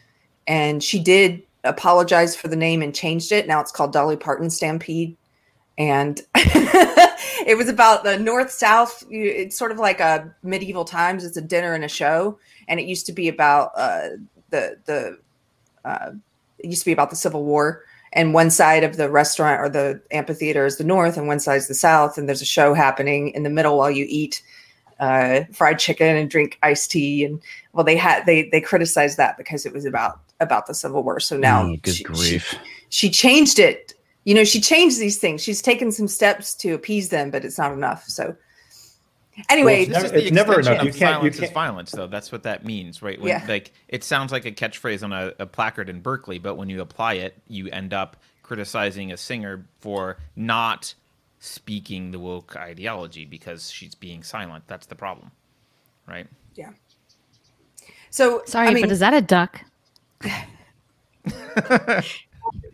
and 0.47 0.83
she 0.83 0.99
did 0.99 1.43
apologize 1.63 2.35
for 2.35 2.47
the 2.47 2.55
name 2.55 2.81
and 2.81 2.95
changed 2.95 3.31
it. 3.31 3.47
Now 3.47 3.59
it's 3.59 3.71
called 3.71 3.93
Dolly 3.93 4.17
Parton 4.17 4.49
Stampede. 4.49 5.15
And 5.77 6.21
it 6.35 7.57
was 7.57 7.69
about 7.69 8.03
the 8.03 8.17
North 8.17 8.49
South. 8.49 9.03
It's 9.09 9.55
sort 9.55 9.71
of 9.71 9.77
like 9.77 9.99
a 9.99 10.33
medieval 10.41 10.85
times. 10.85 11.23
It's 11.23 11.37
a 11.37 11.41
dinner 11.41 11.73
and 11.73 11.83
a 11.83 11.89
show, 11.89 12.39
and 12.67 12.79
it 12.79 12.85
used 12.85 13.05
to 13.07 13.13
be 13.13 13.27
about 13.27 13.71
uh, 13.75 14.09
the 14.49 14.77
the. 14.85 15.17
Uh, 15.85 16.11
it 16.59 16.65
used 16.67 16.81
to 16.81 16.85
be 16.85 16.91
about 16.91 17.09
the 17.11 17.15
Civil 17.15 17.43
War, 17.45 17.83
and 18.13 18.33
one 18.33 18.49
side 18.49 18.83
of 18.83 18.97
the 18.97 19.09
restaurant 19.09 19.61
or 19.61 19.69
the 19.69 20.01
amphitheater 20.11 20.65
is 20.65 20.77
the 20.77 20.83
north, 20.83 21.17
and 21.17 21.27
one 21.27 21.39
side 21.39 21.57
is 21.57 21.67
the 21.67 21.75
south, 21.75 22.17
and 22.17 22.27
there's 22.27 22.41
a 22.41 22.45
show 22.45 22.73
happening 22.73 23.29
in 23.29 23.43
the 23.43 23.49
middle 23.49 23.77
while 23.77 23.91
you 23.91 24.05
eat 24.09 24.41
uh, 24.99 25.41
fried 25.53 25.77
chicken 25.79 26.15
and 26.17 26.29
drink 26.29 26.57
iced 26.63 26.89
tea. 26.91 27.23
And 27.23 27.39
well, 27.73 27.83
they 27.85 27.95
had 27.95 28.25
they 28.25 28.49
they 28.49 28.59
criticized 28.59 29.17
that 29.17 29.37
because 29.37 29.65
it 29.65 29.73
was 29.73 29.85
about 29.85 30.19
about 30.39 30.65
the 30.67 30.73
Civil 30.73 31.03
War. 31.03 31.19
So 31.19 31.37
now 31.37 31.63
Oh, 31.63 31.75
good 31.81 31.93
she- 31.95 32.03
grief. 32.03 32.51
she, 32.89 33.07
she 33.07 33.09
changed 33.09 33.59
it. 33.59 33.93
You 34.25 34.33
know, 34.35 34.43
she 34.43 34.59
changed 34.59 34.99
these 34.99 35.17
things. 35.19 35.41
She's 35.41 35.61
taken 35.61 35.91
some 35.91 36.07
steps 36.07 36.53
to 36.55 36.73
appease 36.73 37.09
them, 37.09 37.31
but 37.31 37.45
it's 37.45 37.57
not 37.57 37.71
enough. 37.71 38.03
So 38.09 38.35
anyway, 39.49 39.87
Well, 39.89 40.01
This 40.01 40.11
is 40.11 40.11
It's 40.17 40.29
the 40.29 40.31
never 40.35 40.59
enough. 40.59 40.83
You 40.83 40.91
can't- 40.91 40.93
you 40.93 40.99
Silence 40.99 41.35
is 41.35 41.39
can't- 41.41 41.53
violence, 41.53 41.91
though. 41.91 42.07
That's 42.07 42.31
what 42.31 42.43
that 42.43 42.65
means, 42.65 43.01
right? 43.01 43.19
When, 43.19 43.29
Yeah. 43.29 43.45
Like 43.47 43.71
it 43.87 44.03
sounds 44.03 44.31
like 44.31 44.45
a 44.45 44.51
catchphrase 44.51 45.03
on 45.03 45.13
a, 45.13 45.33
a 45.39 45.45
placard 45.45 45.89
in 45.89 46.01
Berkeley, 46.01 46.39
but 46.39 46.55
when 46.55 46.69
you 46.69 46.81
apply 46.81 47.13
it, 47.15 47.37
you 47.47 47.67
end 47.69 47.93
up 47.93 48.17
criticizing 48.43 49.11
a 49.11 49.17
singer 49.17 49.65
for 49.79 50.17
not 50.35 50.93
speaking 51.39 52.11
the 52.11 52.19
woke 52.19 52.55
ideology 52.55 53.25
because 53.25 53.69
she's 53.69 53.93
being 53.93 54.23
silent. 54.23 54.63
That's 54.67 54.85
the 54.87 54.95
problem, 54.95 55.31
right? 56.07 56.27
yeah. 56.55 56.71
So 58.09 58.41
Sorry, 58.45 58.67
I 58.69 58.73
mean, 58.73 58.83
but 58.83 58.91
is 58.91 58.99
that 58.99 59.13
a 59.13 59.21
duck? 59.21 59.61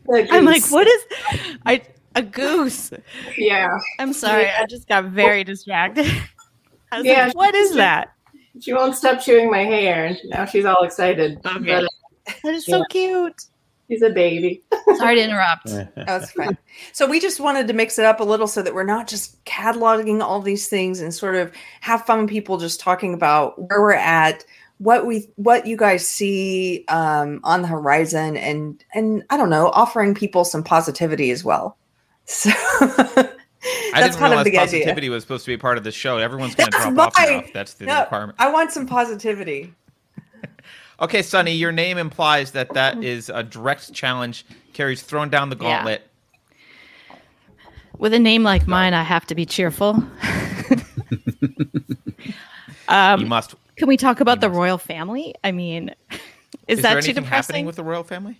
I'm 0.10 0.46
like, 0.46 0.64
what 0.72 0.88
is 0.88 1.06
I 1.66 1.82
a 2.16 2.22
goose? 2.22 2.92
Yeah. 3.38 3.78
I'm 4.00 4.14
sorry, 4.14 4.48
I 4.48 4.66
just 4.68 4.88
got 4.88 5.06
very 5.06 5.44
distracted. 5.44 6.06
I 6.94 6.98
was 7.00 7.06
Yeah, 7.08 7.26
like, 7.28 7.36
what 7.36 7.56
is 7.56 7.76
that? 7.76 8.10
She 8.62 8.72
won't 8.74 8.96
stop 8.96 9.20
chewing 9.20 9.50
my 9.50 9.64
hair, 9.64 10.06
and 10.06 10.20
now 10.26 10.46
she's 10.46 10.64
all 10.66 10.84
excited. 10.84 11.40
Okay. 11.46 11.60
But 11.66 11.86
uh, 11.86 12.34
That 12.44 12.54
is 12.54 12.66
so 12.66 12.78
Yeah. 12.78 12.84
cute. 12.90 13.42
she's 13.90 14.02
a 14.04 14.12
baby. 14.12 14.64
Sorry 14.98 15.16
to 15.16 15.24
interrupt. 15.24 15.66
That's 15.96 16.32
fine. 16.32 16.58
So 16.94 17.08
we 17.08 17.20
just 17.20 17.40
wanted 17.40 17.68
to 17.68 17.74
mix 17.74 17.98
it 18.00 18.06
up 18.06 18.20
a 18.20 18.24
little 18.24 18.48
so 18.48 18.62
that 18.62 18.74
we're 18.74 18.84
not 18.84 19.08
just 19.08 19.44
cataloging 19.46 20.22
all 20.22 20.40
these 20.42 20.68
things 20.68 21.02
and 21.02 21.14
sort 21.14 21.36
of 21.36 21.52
have 21.82 22.06
fun 22.06 22.22
with 22.22 22.30
people 22.30 22.58
just 22.58 22.80
talking 22.80 23.14
about 23.14 23.60
where 23.70 23.82
we're 23.82 23.94
at, 23.94 24.44
what 24.78 25.06
we 25.08 25.28
what 25.36 25.66
you 25.68 25.78
guys 25.78 26.08
see 26.08 26.84
um, 26.90 27.40
on 27.44 27.62
the 27.64 27.68
horizon, 27.68 28.38
and 28.38 28.84
and 28.94 29.24
I 29.32 29.38
don't 29.38 29.50
know, 29.50 29.68
offering 29.70 30.14
people 30.16 30.46
some 30.46 30.64
positivity 30.64 31.32
as 31.32 31.44
well. 31.44 31.78
So 32.26 32.50
I 32.54 33.23
that's 34.02 34.16
didn't 34.16 34.20
kind 34.20 34.34
of 34.34 34.46
realize 34.46 34.46
the 34.46 34.58
idea. 34.60 34.80
positivity 34.80 35.10
was 35.10 35.24
supposed 35.24 35.46
to 35.46 35.52
be 35.52 35.58
part 35.58 35.78
of 35.78 35.84
the 35.84 35.92
show. 35.92 36.18
Everyone's 36.18 36.56
going 36.56 36.72
to 36.72 36.78
That's 36.78 36.94
drop 36.94 37.08
off 37.18 37.26
now. 37.28 37.44
That's 37.54 37.74
the 37.76 37.86
No, 37.86 38.02
requirement. 38.02 38.36
I 38.40 38.52
want 38.52 38.72
some 38.72 38.86
positivity. 38.88 39.74
Okay, 41.00 41.22
Sunny, 41.24 41.52
your 41.52 41.72
name 41.72 41.98
implies 41.98 42.52
that 42.52 42.72
that 42.76 43.04
is 43.04 43.28
a 43.30 43.42
direct 43.44 43.92
challenge. 43.94 44.46
Keri's 44.74 45.02
thrown 45.02 45.28
down 45.30 45.50
the 45.50 45.56
Yeah. 45.58 45.78
gauntlet. 45.78 46.08
With 47.98 48.14
a 48.14 48.20
name 48.20 48.44
like 48.44 48.68
mine, 48.68 48.94
I 48.94 49.02
have 49.04 49.26
to 49.28 49.36
be 49.36 49.46
cheerful. 49.46 49.96
um, 52.88 53.20
you 53.22 53.26
must. 53.26 53.56
can 53.76 53.88
we 53.88 53.98
talk 53.98 54.20
about 54.22 54.40
the 54.40 54.50
royal 54.50 54.78
family? 54.78 55.34
I 55.44 55.52
mean, 55.52 55.94
is, 56.68 56.78
Is, 56.80 56.82
that 56.84 56.94
there 56.94 57.02
too 57.02 57.06
anything 57.08 57.24
depressing? 57.24 57.54
happening 57.54 57.66
with 57.66 57.76
the 57.76 57.84
royal 57.84 58.04
family? 58.04 58.38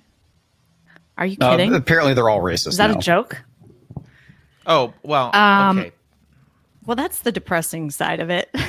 Are 1.18 1.26
you 1.26 1.38
Uh, 1.42 1.52
kidding? 1.58 1.74
apparently, 1.74 2.14
they're 2.14 2.30
all 2.30 2.42
racist. 2.42 2.68
is 2.68 2.78
that 2.78 2.92
now. 2.92 2.98
a 2.98 3.02
joke? 3.02 3.42
Oh 4.66 4.94
well. 5.04 5.36
Um, 5.36 5.80
okay. 5.80 5.92
Well, 6.86 6.96
that's 6.96 7.20
the 7.20 7.32
depressing 7.32 7.92
side 7.92 8.20
of 8.20 8.30
it. 8.30 8.54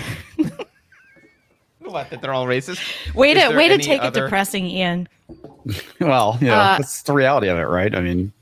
What? 1.80 2.08
That 2.10 2.22
they're 2.22 2.32
all 2.32 2.46
racist? 2.46 2.80
way 3.14 3.34
to 3.34 3.54
way 3.54 3.68
to 3.68 3.76
take 3.78 4.00
other- 4.00 4.22
it 4.22 4.24
depressing, 4.24 4.66
Ian. 4.66 5.08
Well, 6.00 6.36
yeah, 6.42 6.48
know, 6.48 6.54
Uh, 6.56 6.78
that's 6.78 7.02
the 7.02 7.12
reality 7.14 7.48
of 7.48 7.56
it, 7.58 7.62
right? 7.62 7.94
I 7.94 8.00
mean, 8.00 8.32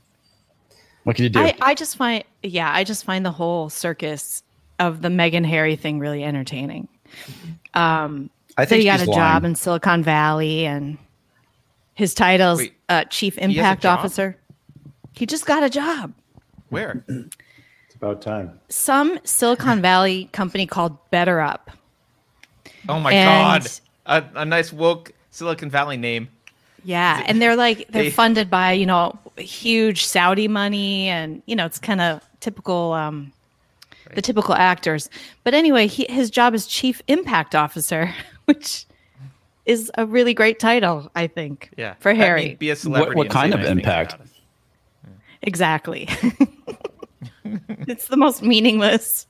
what 1.03 1.15
can 1.15 1.23
you 1.23 1.29
do? 1.29 1.39
I, 1.39 1.55
I 1.61 1.73
just 1.73 1.95
find 1.97 2.23
yeah, 2.41 2.69
I 2.73 2.83
just 2.83 3.03
find 3.05 3.25
the 3.25 3.31
whole 3.31 3.69
circus 3.69 4.43
of 4.79 5.01
the 5.01 5.07
Meghan 5.09 5.45
Harry 5.45 5.75
thing 5.77 5.99
really 5.99 6.23
entertaining. 6.23 6.87
Um 7.73 8.29
I 8.57 8.65
so 8.65 8.69
think 8.69 8.79
he 8.81 8.85
got 8.85 9.01
a 9.01 9.05
she's 9.05 9.15
job 9.15 9.43
in 9.45 9.55
Silicon 9.55 10.03
Valley 10.03 10.65
and 10.65 10.97
his 11.95 12.13
title's 12.13 12.59
Wait, 12.59 12.73
uh, 12.89 13.03
chief 13.05 13.37
impact 13.37 13.83
job? 13.83 13.99
officer. 13.99 14.37
He 15.13 15.25
just 15.25 15.45
got 15.45 15.63
a 15.63 15.69
job. 15.69 16.13
Where? 16.69 17.03
It's 18.03 18.11
about 18.11 18.21
time. 18.21 18.59
Some 18.69 19.17
Silicon 19.23 19.81
Valley 19.81 20.27
company 20.33 20.65
called 20.65 20.97
BetterUp. 21.11 21.59
Oh 22.89 22.99
my 22.99 23.13
And- 23.13 23.63
god! 23.63 23.71
A, 24.05 24.41
a 24.41 24.45
nice 24.45 24.73
woke 24.73 25.13
Silicon 25.31 25.69
Valley 25.69 25.95
name. 25.95 26.27
Yeah, 26.83 27.23
and 27.25 27.41
they're 27.41 27.55
like 27.55 27.87
they're 27.89 28.03
They- 28.03 28.09
funded 28.11 28.49
by 28.49 28.73
you 28.73 28.85
know 28.85 29.17
huge 29.37 30.05
Saudi 30.05 30.49
money, 30.49 31.07
and 31.07 31.41
you 31.45 31.55
know 31.55 31.65
it's 31.65 31.79
kind 31.79 32.01
of 32.01 32.21
typical, 32.41 32.91
um, 32.91 33.31
the 34.15 34.21
typical 34.21 34.53
actors. 34.53 35.09
But 35.45 35.53
anyway, 35.53 35.87
he, 35.87 36.05
his 36.09 36.29
job 36.29 36.53
is 36.53 36.67
chief 36.67 37.01
impact 37.07 37.55
officer, 37.55 38.13
which 38.45 38.85
is 39.65 39.89
a 39.97 40.05
really 40.05 40.33
great 40.33 40.59
title, 40.59 41.09
I 41.15 41.27
think. 41.27 41.69
Yeah, 41.77 41.93
for 42.01 42.13
Harry, 42.13 42.55
Be 42.55 42.69
a 42.69 42.75
celebrity. 42.75 43.15
what 43.15 43.27
and 43.27 43.33
kind 43.33 43.53
of 43.53 43.61
impact? 43.63 44.17
exactly. 45.41 46.09
it's 47.87 48.07
the 48.07 48.17
most 48.17 48.41
meaningless, 48.41 49.27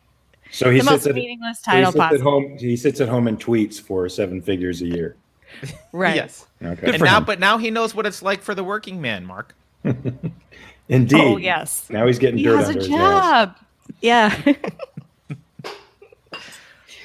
So 0.51 0.69
he 0.69 0.79
the 0.79 0.85
most 0.85 1.03
sits 1.03 1.07
at 1.07 1.15
meaningless 1.15 1.59
so 1.61 1.71
he 1.71 1.77
title 1.77 1.91
sits 1.91 2.13
at 2.13 2.21
home. 2.21 2.57
He 2.57 2.75
sits 2.77 3.01
at 3.01 3.09
home 3.09 3.27
and 3.27 3.39
tweets 3.39 3.79
for 3.81 4.07
seven 4.09 4.41
figures 4.41 4.81
a 4.81 4.87
year. 4.87 5.15
Right. 5.91 6.15
Yes. 6.15 6.47
Okay. 6.63 6.93
And 6.93 7.03
now, 7.03 7.17
him. 7.19 7.25
but 7.25 7.39
now 7.39 7.59
he 7.59 7.69
knows 7.69 7.93
what 7.93 8.07
it's 8.07 8.23
like 8.23 8.41
for 8.41 8.55
the 8.55 8.63
working 8.63 8.99
man, 8.99 9.23
Mark. 9.23 9.53
Indeed. 10.89 11.21
Oh 11.21 11.37
yes. 11.37 11.87
Now 11.91 12.07
he's 12.07 12.17
getting 12.17 12.39
He 12.39 12.45
dirt 12.45 12.57
has 12.57 12.67
under 12.69 12.79
a 12.79 12.81
his 12.81 12.89
job. 12.89 13.57
Yeah. 14.01 14.55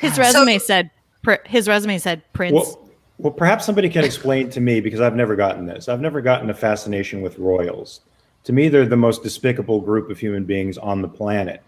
his 0.01 0.19
resume 0.19 0.59
said. 0.59 0.91
Pr- 1.23 1.47
His 1.47 1.69
resume 1.69 1.99
said 1.99 2.23
Prince. 2.33 2.55
Well, 2.55 2.89
well, 3.19 3.33
perhaps 3.33 3.67
somebody 3.67 3.89
can 3.91 4.05
explain 4.05 4.49
to 4.51 4.61
me 4.61 4.81
because 4.81 5.01
I've 5.01 5.17
never 5.17 5.37
gotten 5.37 5.67
this. 5.67 5.89
I've 5.89 6.01
never 6.01 6.21
gotten 6.21 6.49
a 6.51 6.55
fascination 6.55 7.21
with 7.21 7.39
royals. 7.39 8.01
To 8.45 8.53
me, 8.53 8.69
they're 8.69 8.87
the 8.87 8.97
most 8.97 9.23
despicable 9.23 9.81
group 9.81 10.11
of 10.11 10.19
human 10.19 10.45
beings 10.45 10.79
on 10.79 11.03
the 11.03 11.09
planet, 11.09 11.63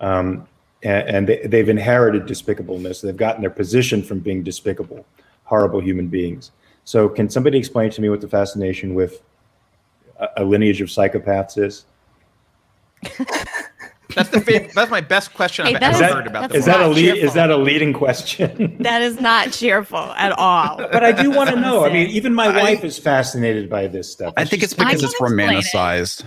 um, 0.00 0.48
and, 0.82 1.08
and 1.08 1.28
they, 1.28 1.46
they've 1.46 1.68
inherited 1.68 2.24
despicableness. 2.26 3.02
They've 3.02 3.16
gotten 3.16 3.40
their 3.40 3.50
position 3.50 4.02
from 4.02 4.18
being 4.20 4.42
despicable, 4.42 5.06
horrible 5.44 5.80
human 5.80 6.08
beings. 6.08 6.50
So, 6.84 7.08
can 7.08 7.30
somebody 7.30 7.58
explain 7.58 7.90
to 7.90 8.02
me 8.02 8.08
what 8.08 8.20
the 8.20 8.28
fascination 8.28 8.94
with 8.94 9.22
a, 10.18 10.28
a 10.38 10.44
lineage 10.44 10.80
of 10.80 10.88
psychopaths 10.88 11.56
is? 11.56 11.86
That's 14.14 14.28
the 14.28 14.40
fa- 14.40 14.68
that's 14.74 14.90
my 14.90 15.00
best 15.00 15.32
question 15.34 15.66
Hey, 15.66 15.74
I've 15.76 15.82
ever 15.82 16.04
is- 16.04 16.10
heard 16.12 16.26
about 16.26 16.40
that's 16.42 16.52
the 16.52 16.58
Is 16.58 16.64
that 16.66 16.80
a 16.80 16.88
lead, 16.88 17.02
cheerful. 17.14 17.24
is 17.24 17.34
that 17.34 17.50
a 17.50 17.56
leading 17.56 17.92
question? 17.92 18.76
That 18.80 19.02
is 19.02 19.20
not 19.20 19.50
cheerful 19.52 19.98
at 19.98 20.32
all. 20.32 20.76
but 20.76 21.02
I 21.02 21.12
do 21.12 21.30
want 21.30 21.50
to 21.50 21.56
know. 21.56 21.84
I 21.84 21.92
mean, 21.92 22.08
even 22.10 22.34
my 22.34 22.46
I- 22.48 22.62
wife 22.62 22.84
is 22.84 22.98
fascinated 22.98 23.70
by 23.70 23.86
this 23.86 24.10
stuff. 24.12 24.34
I 24.36 24.44
think 24.44 24.62
it's 24.62 24.74
because 24.74 25.02
it's 25.02 25.18
romanticized. 25.20 26.24
it. 26.24 26.26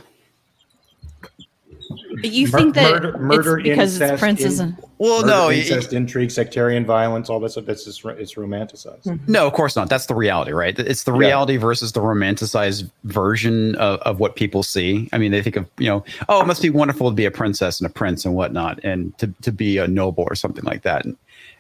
Romanticized. 2.24 2.34
You 2.34 2.48
Mur- 2.48 2.58
think 2.60 2.76
that 2.76 2.92
murder, 3.04 3.18
murder, 3.18 3.58
it's 3.60 3.64
because 3.70 3.94
incest, 4.02 4.14
it's 4.14 4.20
Prince 4.20 4.42
in- 4.42 4.48
isn't? 4.48 4.84
Well, 5.00 5.22
murder, 5.22 5.28
no, 5.28 5.52
incest, 5.52 5.94
intrigue, 5.94 6.32
sectarian 6.32 6.86
violence, 6.86 7.30
all 7.30 7.40
that 7.42 7.52
stuff. 7.52 7.66
That's 7.66 7.86
just 7.86 8.04
it's 8.06 8.34
romanticized. 8.34 9.04
Mm-hmm. 9.04 9.32
No, 9.32 9.46
of 9.46 9.54
course 9.54 9.76
not. 9.76 9.90
That's 9.90 10.08
the 10.08 10.16
reality, 10.16 10.52
right? 10.54 10.78
It's 10.80 11.04
the 11.04 11.14
Yeah. 11.14 11.20
reality 11.20 11.58
versus 11.58 11.92
the 11.92 12.00
romanticized 12.02 12.90
version 13.04 13.76
of, 13.76 14.00
of 14.02 14.20
what 14.20 14.36
people 14.36 14.64
see. 14.64 15.10
I 15.14 15.18
mean, 15.20 15.32
they 15.32 15.42
think 15.44 15.56
of, 15.56 15.70
you 15.78 15.88
know, 15.90 16.04
oh, 16.30 16.42
it 16.42 16.48
must 16.48 16.62
be 16.62 16.70
wonderful 16.72 17.10
to 17.10 17.16
be 17.16 17.26
a 17.26 17.32
princess 17.32 17.80
and 17.80 17.90
a 17.90 17.94
prince 17.94 18.26
and 18.26 18.34
whatnot, 18.34 18.80
and 18.84 19.16
to, 19.20 19.28
to 19.44 19.52
be 19.52 19.78
a 19.78 19.88
noble 19.88 20.24
or 20.28 20.34
something 20.36 20.64
like 20.64 20.82
that. 20.82 21.06
And, 21.06 21.16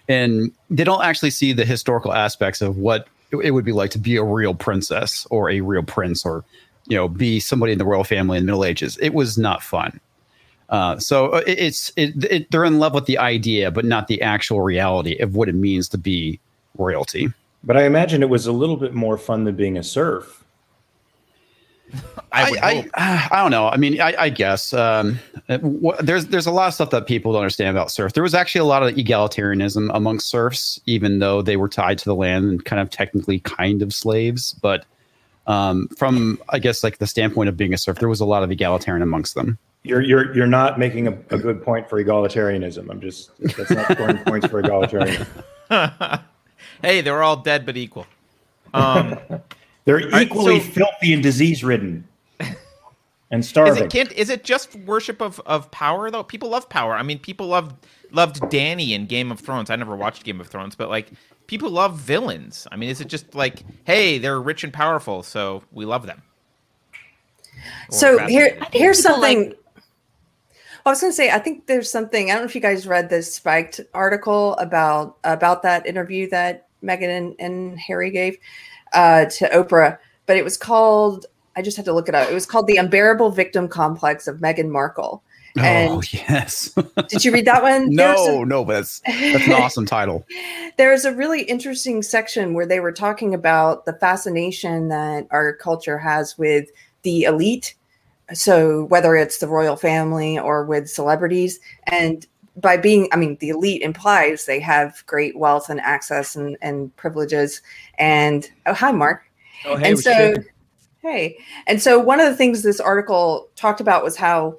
and 0.10 0.52
they 0.70 0.84
don't 0.84 1.04
actually 1.04 1.32
see 1.32 1.54
the 1.54 1.66
historical 1.66 2.14
aspects 2.14 2.62
of 2.62 2.78
what 2.78 3.08
it 3.44 3.52
would 3.52 3.66
be 3.66 3.74
like 3.74 3.92
to 3.92 4.00
be 4.00 4.16
a 4.16 4.24
real 4.24 4.54
princess 4.56 5.28
or 5.30 5.50
a 5.52 5.60
real 5.62 5.84
prince 5.84 6.26
or, 6.26 6.44
you 6.88 6.96
know, 6.96 7.10
be 7.10 7.40
somebody 7.42 7.74
in 7.74 7.78
the 7.78 7.84
royal 7.86 8.06
family 8.06 8.38
in 8.38 8.44
the 8.46 8.48
Middle 8.48 8.64
Ages. 8.64 8.98
It 9.02 9.14
was 9.14 9.38
not 9.38 9.62
fun. 9.62 10.00
Uh, 10.70 11.00
so 11.00 11.30
uh, 11.30 11.44
it, 11.48 11.60
it's 11.60 11.92
it, 11.96 12.24
it, 12.26 12.52
they're 12.52 12.66
in 12.66 12.80
love 12.80 12.94
with 12.94 13.06
the 13.06 13.18
idea, 13.18 13.72
but 13.72 13.86
not 13.86 14.08
the 14.08 14.22
actual 14.22 14.62
reality 14.62 15.18
of 15.18 15.36
what 15.36 15.48
it 15.48 15.56
means 15.56 15.88
to 15.90 15.98
be 15.98 16.40
royalty. 16.78 17.30
But 17.64 17.78
I 17.78 17.86
imagine 17.86 18.22
it 18.22 18.30
was 18.30 18.48
a 18.48 18.52
little 18.52 18.78
bit 18.78 18.94
more 18.94 19.18
fun 19.18 19.46
than 19.46 19.56
being 19.56 19.78
a 19.78 19.84
serf. 19.84 20.44
I 22.32 22.52
I. 22.62 22.90
I, 22.94 23.30
I 23.32 23.42
don't 23.42 23.52
know. 23.52 23.70
I 23.70 23.78
mean, 23.78 24.02
I, 24.02 24.14
I 24.18 24.30
guess 24.30 24.74
um, 24.74 25.20
wh- 25.50 25.98
there's 26.02 26.28
there's 26.28 26.48
a 26.48 26.52
lot 26.52 26.68
of 26.68 26.74
stuff 26.74 26.90
that 26.90 27.08
people 27.08 27.32
don't 27.32 27.42
understand 27.42 27.76
about 27.76 27.92
serf. 27.92 28.14
There 28.14 28.24
was 28.24 28.34
actually 28.34 28.60
a 28.60 28.66
lot 28.66 28.84
of 28.84 28.94
egalitarianism 28.96 29.90
amongst 29.94 30.28
serfs, 30.28 30.80
even 30.86 31.20
though 31.20 31.42
they 31.42 31.58
were 31.58 31.70
tied 31.70 31.98
to 32.00 32.06
the 32.06 32.16
land 32.16 32.46
and 32.46 32.66
kind 32.66 32.82
of 32.82 32.90
technically 32.90 33.40
kind 33.40 33.82
of 33.82 33.94
slaves. 33.94 34.54
But 34.62 34.86
um, 35.48 35.88
from 35.98 36.40
I 36.50 36.60
guess 36.60 36.84
like 36.84 36.98
the 36.98 37.08
standpoint 37.08 37.48
of 37.48 37.56
being 37.56 37.74
a 37.74 37.78
serf, 37.78 38.00
there 38.00 38.10
was 38.10 38.20
a 38.20 38.26
lot 38.26 38.44
of 38.44 38.52
egalitarian 38.52 39.02
amongst 39.02 39.36
them. 39.36 39.58
You're 39.88 40.02
you're 40.02 40.36
you're 40.36 40.48
not 40.48 40.78
making 40.80 41.08
a, 41.08 41.12
a 41.30 41.38
good 41.38 41.64
point 41.64 41.90
for 41.90 42.04
egalitarianism. 42.04 42.90
I'm 42.90 43.02
just 43.02 43.32
that's 43.40 43.70
not 43.72 43.92
scoring 43.92 44.18
points 44.26 44.48
for 44.48 44.62
egalitarianism. 44.62 45.28
hey, 46.82 47.02
they're 47.02 47.24
all 47.24 47.38
dead 47.38 47.66
but 47.66 47.78
equal. 47.78 48.06
Um, 48.74 49.18
They're 49.86 50.10
right, 50.10 50.24
equally 50.28 50.60
so- 50.60 50.72
filthy 50.72 51.14
and 51.14 51.24
disease 51.24 51.64
ridden. 51.64 52.06
and 53.32 53.40
Is 53.40 53.48
starving. 53.48 53.86
it 53.86 53.90
can't 53.90 54.12
is 54.12 54.30
it 54.30 54.44
just 54.44 54.76
worship 54.76 55.22
of, 55.22 55.40
of 55.46 55.72
power 55.72 56.12
though? 56.12 56.24
People 56.24 56.50
love 56.50 56.68
power. 56.68 56.94
I 56.94 57.04
mean, 57.04 57.20
people 57.20 57.48
loved 57.48 57.74
loved 58.12 58.50
Danny 58.50 58.94
in 58.94 59.06
Game 59.06 59.32
of 59.32 59.40
Thrones. 59.40 59.70
I 59.70 59.78
never 59.78 59.96
watched 59.96 60.24
Game 60.26 60.42
of 60.42 60.48
Thrones, 60.48 60.76
but 60.76 60.90
like 60.90 61.12
people 61.48 61.70
love 61.70 61.98
villains. 61.98 62.68
I 62.72 62.76
mean, 62.76 62.90
is 62.90 63.00
it 63.00 63.08
just 63.08 63.34
like, 63.34 63.64
hey, 63.86 64.18
they're 64.18 64.42
rich 64.42 64.66
and 64.66 64.74
powerful, 64.74 65.24
so 65.24 65.64
we 65.72 65.86
love 65.86 66.06
them? 66.06 66.22
Or 67.90 67.98
So 67.98 68.18
here, 68.28 68.58
here's 68.74 69.02
people 69.02 69.22
like- 69.22 69.38
something. 69.38 69.56
I 70.88 70.92
was 70.92 71.02
going 71.02 71.12
to 71.12 71.16
say, 71.16 71.32
I 71.32 71.40
think 71.40 71.68
there's 71.68 71.92
something. 71.92 72.30
I 72.30 72.34
don't 72.34 72.44
know 72.44 72.48
if 72.48 72.56
you 72.56 72.62
guys 72.62 72.88
read 72.88 73.10
this 73.10 73.34
spiked 73.34 73.82
article 73.94 74.54
about 74.56 75.18
about 75.24 75.64
that 75.64 75.86
interview 75.86 76.30
that 76.30 76.68
Meghan 76.84 77.10
and, 77.10 77.36
and 77.40 77.80
Harry 77.80 78.12
gave 78.12 78.38
uh, 78.94 79.26
to 79.26 79.50
Oprah, 79.50 79.98
but 80.26 80.38
it 80.38 80.44
was 80.44 80.58
called. 80.58 81.26
I 81.56 81.62
just 81.62 81.76
had 81.76 81.86
to 81.86 81.94
look 81.94 82.08
it 82.08 82.16
up. 82.16 82.30
It 82.30 82.34
was 82.34 82.46
called 82.46 82.68
"The 82.68 82.78
Unbearable 82.78 83.32
Victim 83.32 83.68
Complex 83.68 84.28
of 84.28 84.38
Meghan 84.38 84.70
Markle." 84.70 85.24
oh 85.58 85.62
And- 85.62 86.14
yes. 86.14 86.74
Did 87.10 87.26
you 87.26 87.32
read 87.32 87.46
that 87.46 87.64
one? 87.64 87.90
No, 87.96 88.44
a- 88.44 88.46
no, 88.46 88.64
but 88.64 88.74
that's 88.74 89.00
that's 89.02 89.48
an 89.48 89.54
awesome 89.54 89.86
title. 89.86 90.26
There's 90.78 91.06
a 91.06 91.14
really 91.14 91.42
interesting 91.44 92.04
section 92.04 92.54
where 92.54 92.66
they 92.66 92.80
were 92.80 92.92
talking 92.92 93.34
about 93.34 93.86
the 93.86 93.94
fascination 93.94 94.90
that 94.90 95.28
our 95.32 95.54
culture 95.54 95.98
has 95.98 96.38
with 96.38 96.70
the 97.02 97.24
elite. 97.24 97.76
So 98.34 98.86
whether 98.86 99.16
it's 99.16 99.38
the 99.38 99.48
royal 99.48 99.76
family 99.76 100.38
or 100.38 100.66
with 100.66 100.90
celebrities, 100.90 101.60
and 101.86 102.26
by 102.58 102.76
being, 102.76 103.08
I 103.12 103.18
mean, 103.18 103.38
the 103.40 103.50
elite 103.50 103.82
implies 103.84 104.46
they 104.46 104.60
have 104.60 105.04
great 105.06 105.38
wealth 105.38 105.70
and 105.70 105.80
access 105.80 106.36
and, 106.36 106.58
and 106.62 106.96
privileges. 106.98 107.62
And 107.98 108.50
oh, 108.66 108.74
hi, 108.74 108.92
Mark. 108.92 109.24
Oh, 109.66 109.76
hey, 109.78 109.92
and 109.92 110.00
so, 110.00 110.14
should- 110.14 110.46
hey, 111.02 111.38
and 111.68 111.82
so 111.82 112.00
one 112.00 112.20
of 112.20 112.28
the 112.28 112.36
things 112.36 112.64
this 112.64 112.80
article 112.80 113.48
talked 113.56 113.80
about 113.80 114.04
was 114.04 114.16
how, 114.16 114.58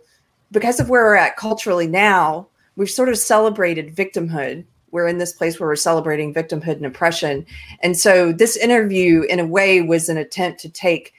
because 0.52 0.80
of 0.80 0.88
where 0.88 1.04
we're 1.04 1.16
at 1.16 1.36
culturally 1.36 1.88
now, 1.88 2.46
we've 2.76 2.88
sort 2.88 3.08
of 3.08 3.18
celebrated 3.18 3.94
victimhood. 3.94 4.64
We're 4.92 5.08
in 5.08 5.18
this 5.18 5.32
place 5.32 5.60
where 5.60 5.68
we're 5.68 5.76
celebrating 5.76 6.32
victimhood 6.32 6.76
and 6.76 6.86
oppression. 6.86 7.44
And 7.82 7.98
so 7.98 8.32
this 8.32 8.56
interview, 8.56 9.22
in 9.22 9.40
a 9.40 9.46
way, 9.46 9.82
was 9.82 10.08
an 10.08 10.16
attempt 10.16 10.60
to 10.60 10.70
take 10.70 11.12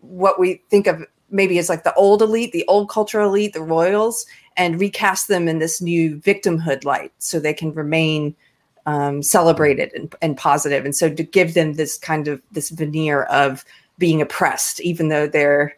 what 0.00 0.38
we 0.38 0.62
think 0.68 0.86
of 0.86 1.06
maybe 1.34 1.58
as 1.58 1.68
like 1.68 1.82
the 1.82 1.92
old 1.94 2.22
elite, 2.22 2.52
the 2.52 2.64
old 2.68 2.88
cultural 2.88 3.28
elite, 3.28 3.52
the 3.52 3.60
royals, 3.60 4.24
and 4.56 4.80
recast 4.80 5.28
them 5.28 5.48
in 5.48 5.58
this 5.58 5.82
new 5.82 6.16
victimhood 6.16 6.84
light 6.84 7.12
so 7.18 7.38
they 7.38 7.52
can 7.52 7.74
remain 7.74 8.34
um, 8.86 9.22
celebrated 9.22 9.90
and, 9.94 10.14
and 10.22 10.36
positive. 10.36 10.84
And 10.84 10.94
so 10.94 11.12
to 11.12 11.22
give 11.22 11.54
them 11.54 11.74
this 11.74 11.98
kind 11.98 12.28
of 12.28 12.40
this 12.52 12.70
veneer 12.70 13.24
of 13.24 13.64
being 13.98 14.22
oppressed, 14.22 14.80
even 14.80 15.08
though 15.08 15.26
they're 15.26 15.76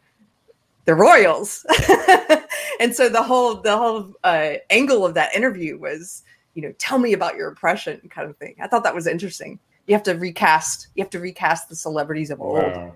they're 0.85 0.95
royals. 0.95 1.65
and 2.81 2.95
so 2.95 3.09
the 3.09 3.23
whole 3.23 3.57
the 3.57 3.77
whole 3.77 4.13
uh, 4.25 4.55
angle 4.71 5.07
of 5.07 5.15
that 5.15 5.35
interview 5.35 5.79
was, 5.79 6.23
you 6.55 6.63
know, 6.63 6.73
tell 6.79 6.99
me 6.99 7.15
about 7.15 7.37
your 7.37 7.49
oppression 7.49 8.01
kind 8.11 8.29
of 8.29 8.37
thing. 8.37 8.57
I 8.61 8.69
thought 8.69 8.85
that 8.85 8.95
was 8.95 9.07
interesting. 9.07 9.59
You 9.87 9.95
have 9.95 10.05
to 10.05 10.15
recast. 10.15 10.89
You 10.95 11.03
have 11.03 11.11
to 11.11 11.21
recast 11.21 11.71
the 11.71 11.77
celebrities 11.77 12.31
of 12.31 12.41
old. 12.43 12.63
Wow. 12.63 12.93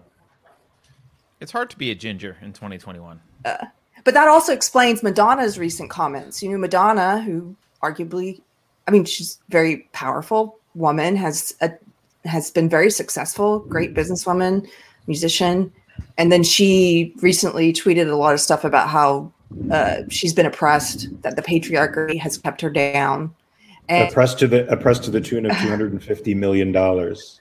It's 1.40 1.52
hard 1.52 1.70
to 1.70 1.78
be 1.78 1.90
a 1.90 1.94
ginger 1.94 2.36
in 2.42 2.52
2021. 2.52 3.20
But 4.04 4.14
that 4.14 4.28
also 4.28 4.52
explains 4.52 5.02
Madonna's 5.02 5.58
recent 5.58 5.90
comments. 5.90 6.42
You 6.42 6.50
know, 6.50 6.58
Madonna, 6.58 7.20
who 7.22 7.54
arguably, 7.82 8.40
I 8.86 8.90
mean, 8.90 9.04
she's 9.04 9.38
very 9.48 9.88
powerful 9.92 10.58
woman, 10.74 11.16
has 11.16 11.54
a, 11.60 11.72
has 12.24 12.50
been 12.50 12.68
very 12.68 12.90
successful, 12.90 13.60
great 13.60 13.94
businesswoman, 13.94 14.68
musician, 15.06 15.72
and 16.18 16.30
then 16.30 16.42
she 16.42 17.14
recently 17.20 17.72
tweeted 17.72 18.10
a 18.10 18.16
lot 18.16 18.34
of 18.34 18.40
stuff 18.40 18.64
about 18.64 18.88
how 18.88 19.32
uh, 19.70 20.02
she's 20.08 20.32
been 20.32 20.46
oppressed, 20.46 21.08
that 21.22 21.36
the 21.36 21.42
patriarchy 21.42 22.18
has 22.18 22.38
kept 22.38 22.60
her 22.60 22.70
down, 22.70 23.34
and 23.88 24.08
Oppressed 24.08 24.38
to 24.38 24.46
the 24.46 24.68
oppressed 24.70 25.02
to 25.04 25.10
the 25.10 25.20
tune 25.20 25.46
of 25.46 25.52
two 25.60 25.68
hundred 25.68 25.92
and 25.92 26.02
fifty 26.02 26.34
million 26.34 26.70
dollars. 26.70 27.40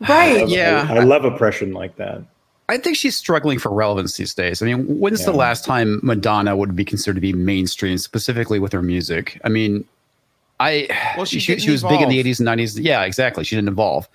right, 0.00 0.48
Yeah. 0.48 0.86
I, 0.90 0.96
I 0.96 1.04
love 1.04 1.24
oppression 1.24 1.72
like 1.72 1.96
that. 1.96 2.22
I 2.68 2.78
think 2.78 2.96
she's 2.96 3.16
struggling 3.16 3.58
for 3.58 3.70
relevance 3.72 4.16
these 4.16 4.32
days. 4.34 4.62
I 4.62 4.66
mean, 4.66 4.98
when's 4.98 5.24
the 5.24 5.32
last 5.32 5.64
time 5.64 6.00
Madonna 6.02 6.56
would 6.56 6.74
be 6.74 6.84
considered 6.84 7.16
to 7.16 7.20
be 7.20 7.32
mainstream, 7.32 7.98
specifically 7.98 8.58
with 8.58 8.72
her 8.72 8.80
music? 8.82 9.38
I 9.44 9.48
mean, 9.50 9.84
I 10.60 10.86
Well, 11.16 11.26
she 11.26 11.40
she, 11.40 11.58
she 11.58 11.70
was 11.70 11.82
big 11.82 12.00
in 12.00 12.08
the 12.08 12.22
80s 12.22 12.38
and 12.40 12.48
90s. 12.48 12.78
Yeah, 12.82 13.02
exactly. 13.02 13.44
She 13.44 13.54
didn't 13.56 13.68
evolve. 13.68 14.08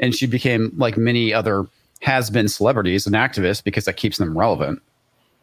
And 0.00 0.14
she 0.14 0.26
became 0.26 0.72
like 0.76 0.96
many 0.98 1.32
other 1.32 1.66
has 2.02 2.28
been 2.28 2.48
celebrities 2.48 3.06
and 3.06 3.14
activists 3.14 3.64
because 3.64 3.86
that 3.86 3.96
keeps 3.96 4.18
them 4.18 4.36
relevant. 4.36 4.82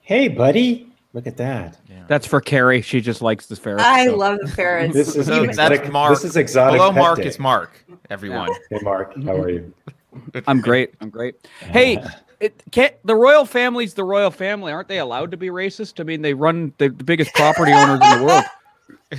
Hey, 0.01 0.27
buddy, 0.27 0.87
look 1.13 1.25
at 1.25 1.37
that. 1.37 1.79
That's 2.07 2.27
for 2.27 2.41
Keri. 2.41 2.81
She 2.81 2.99
just 3.01 3.21
likes 3.21 3.47
the 3.47 3.55
ferret. 3.55 3.81
I 3.81 4.05
so- 4.07 4.17
love 4.17 4.37
the 4.41 4.47
ferrets. 4.49 4.93
This 4.93 5.15
is 5.15 5.25
So 5.27 5.43
exotic. 5.43 5.81
that's 5.81 5.91
Mark. 5.93 6.13
This 6.13 6.25
is 6.25 6.35
exotic. 6.35 6.77
Below 6.77 6.91
Mark 6.91 7.17
day. 7.19 7.25
is 7.25 7.39
Mark. 7.39 7.83
Everyone. 8.09 8.49
Hey, 8.69 8.79
Mark, 8.83 9.15
how 9.23 9.35
are 9.37 9.49
you? 9.49 9.73
I'm 10.45 10.59
great. 10.61 10.93
I'm 10.99 11.09
great. 11.09 11.35
Uh, 11.63 11.65
hey, 11.67 12.03
it, 12.41 12.63
can't, 12.71 12.95
the 13.05 13.15
royal 13.15 13.45
family's 13.45 13.93
the 13.93 14.03
royal 14.03 14.31
family. 14.31 14.71
Aren't 14.71 14.87
they 14.87 14.99
allowed 14.99 15.31
to 15.31 15.37
be 15.37 15.47
racist? 15.47 15.99
I 15.99 16.03
mean, 16.03 16.21
they 16.21 16.33
run 16.33 16.73
the, 16.77 16.89
the 16.89 17.03
biggest 17.03 17.33
property 17.33 17.71
owners 17.71 18.01
in 18.03 18.19
the 18.19 18.25
world. 18.25 18.43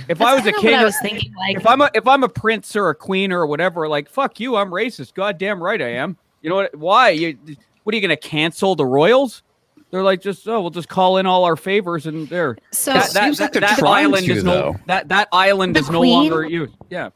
If 0.09 0.21
I 0.21 0.33
was 0.33 0.41
a 0.41 0.51
That's 0.51 0.59
king, 0.59 0.75
I 0.75 0.83
was 0.83 0.95
thinking. 1.01 1.33
Like, 1.35 1.57
if 1.57 1.65
I'm 1.67 1.81
a 1.81 1.89
if 1.93 2.07
I'm 2.07 2.23
a 2.23 2.29
prince 2.29 2.75
or 2.75 2.89
a 2.89 2.95
queen 2.95 3.31
or 3.31 3.45
whatever, 3.45 3.87
like 3.87 4.09
fuck 4.09 4.39
you, 4.39 4.55
I'm 4.55 4.69
racist. 4.69 5.13
Goddamn 5.13 5.61
right 5.61 5.81
I 5.81 5.89
am. 5.93 6.17
You 6.41 6.49
know 6.49 6.55
what? 6.57 6.75
Why? 6.75 7.09
You 7.09 7.37
what 7.83 7.93
are 7.93 7.95
you 7.95 8.01
going 8.01 8.15
to 8.15 8.27
cancel 8.29 8.75
the 8.75 8.85
royals? 8.85 9.43
They're 9.91 10.03
like 10.03 10.21
just 10.21 10.47
oh 10.47 10.61
we'll 10.61 10.71
just 10.71 10.89
call 10.89 11.17
in 11.17 11.25
all 11.27 11.43
our 11.45 11.55
favors 11.55 12.07
and 12.07 12.27
there. 12.27 12.57
so 12.71 12.93
That, 12.93 13.13
that, 13.13 13.23
seems 13.23 13.39
like 13.39 13.53
that, 13.53 13.59
they're 13.59 13.69
that 13.77 13.83
island 13.83 14.25
to, 14.25 14.33
is 14.33 14.43
no 14.43 14.51
though. 14.51 14.75
that 14.87 15.09
that 15.09 15.27
island 15.31 15.75
The 15.75 15.81
is 15.81 15.89
no 15.91 16.01
longer 16.01 16.43
used. 16.43 16.73
Yeah. 16.89 17.09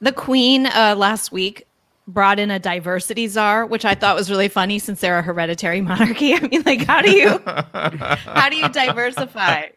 the 0.00 0.12
queen 0.12 0.66
uh, 0.66 0.94
last 0.98 1.32
week 1.32 1.66
brought 2.12 2.38
in 2.38 2.50
a 2.50 2.58
diversity 2.58 3.26
czar, 3.28 3.66
which 3.66 3.84
I 3.84 3.94
thought 3.94 4.16
was 4.16 4.30
really 4.30 4.48
funny 4.48 4.78
since 4.78 5.00
they're 5.00 5.18
a 5.18 5.22
hereditary 5.22 5.80
monarchy. 5.80 6.34
I 6.34 6.40
mean, 6.40 6.62
like, 6.64 6.84
how 6.84 7.02
do 7.02 7.10
you 7.10 7.38
how 7.44 8.48
do 8.48 8.56
you 8.56 8.68
diversify? 8.68 9.68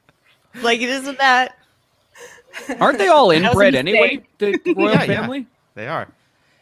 Like, 0.61 0.81
isn't 0.81 1.17
that 1.19 1.57
Aren't 2.79 2.99
they 2.99 3.07
all 3.07 3.31
inbred 3.31 3.75
anyway? 3.75 4.23
The, 4.37 4.57
the 4.63 4.73
royal 4.75 4.91
Yeah, 4.93 5.03
yeah. 5.03 5.21
family. 5.21 5.47
They 5.75 5.87
are. 5.87 6.07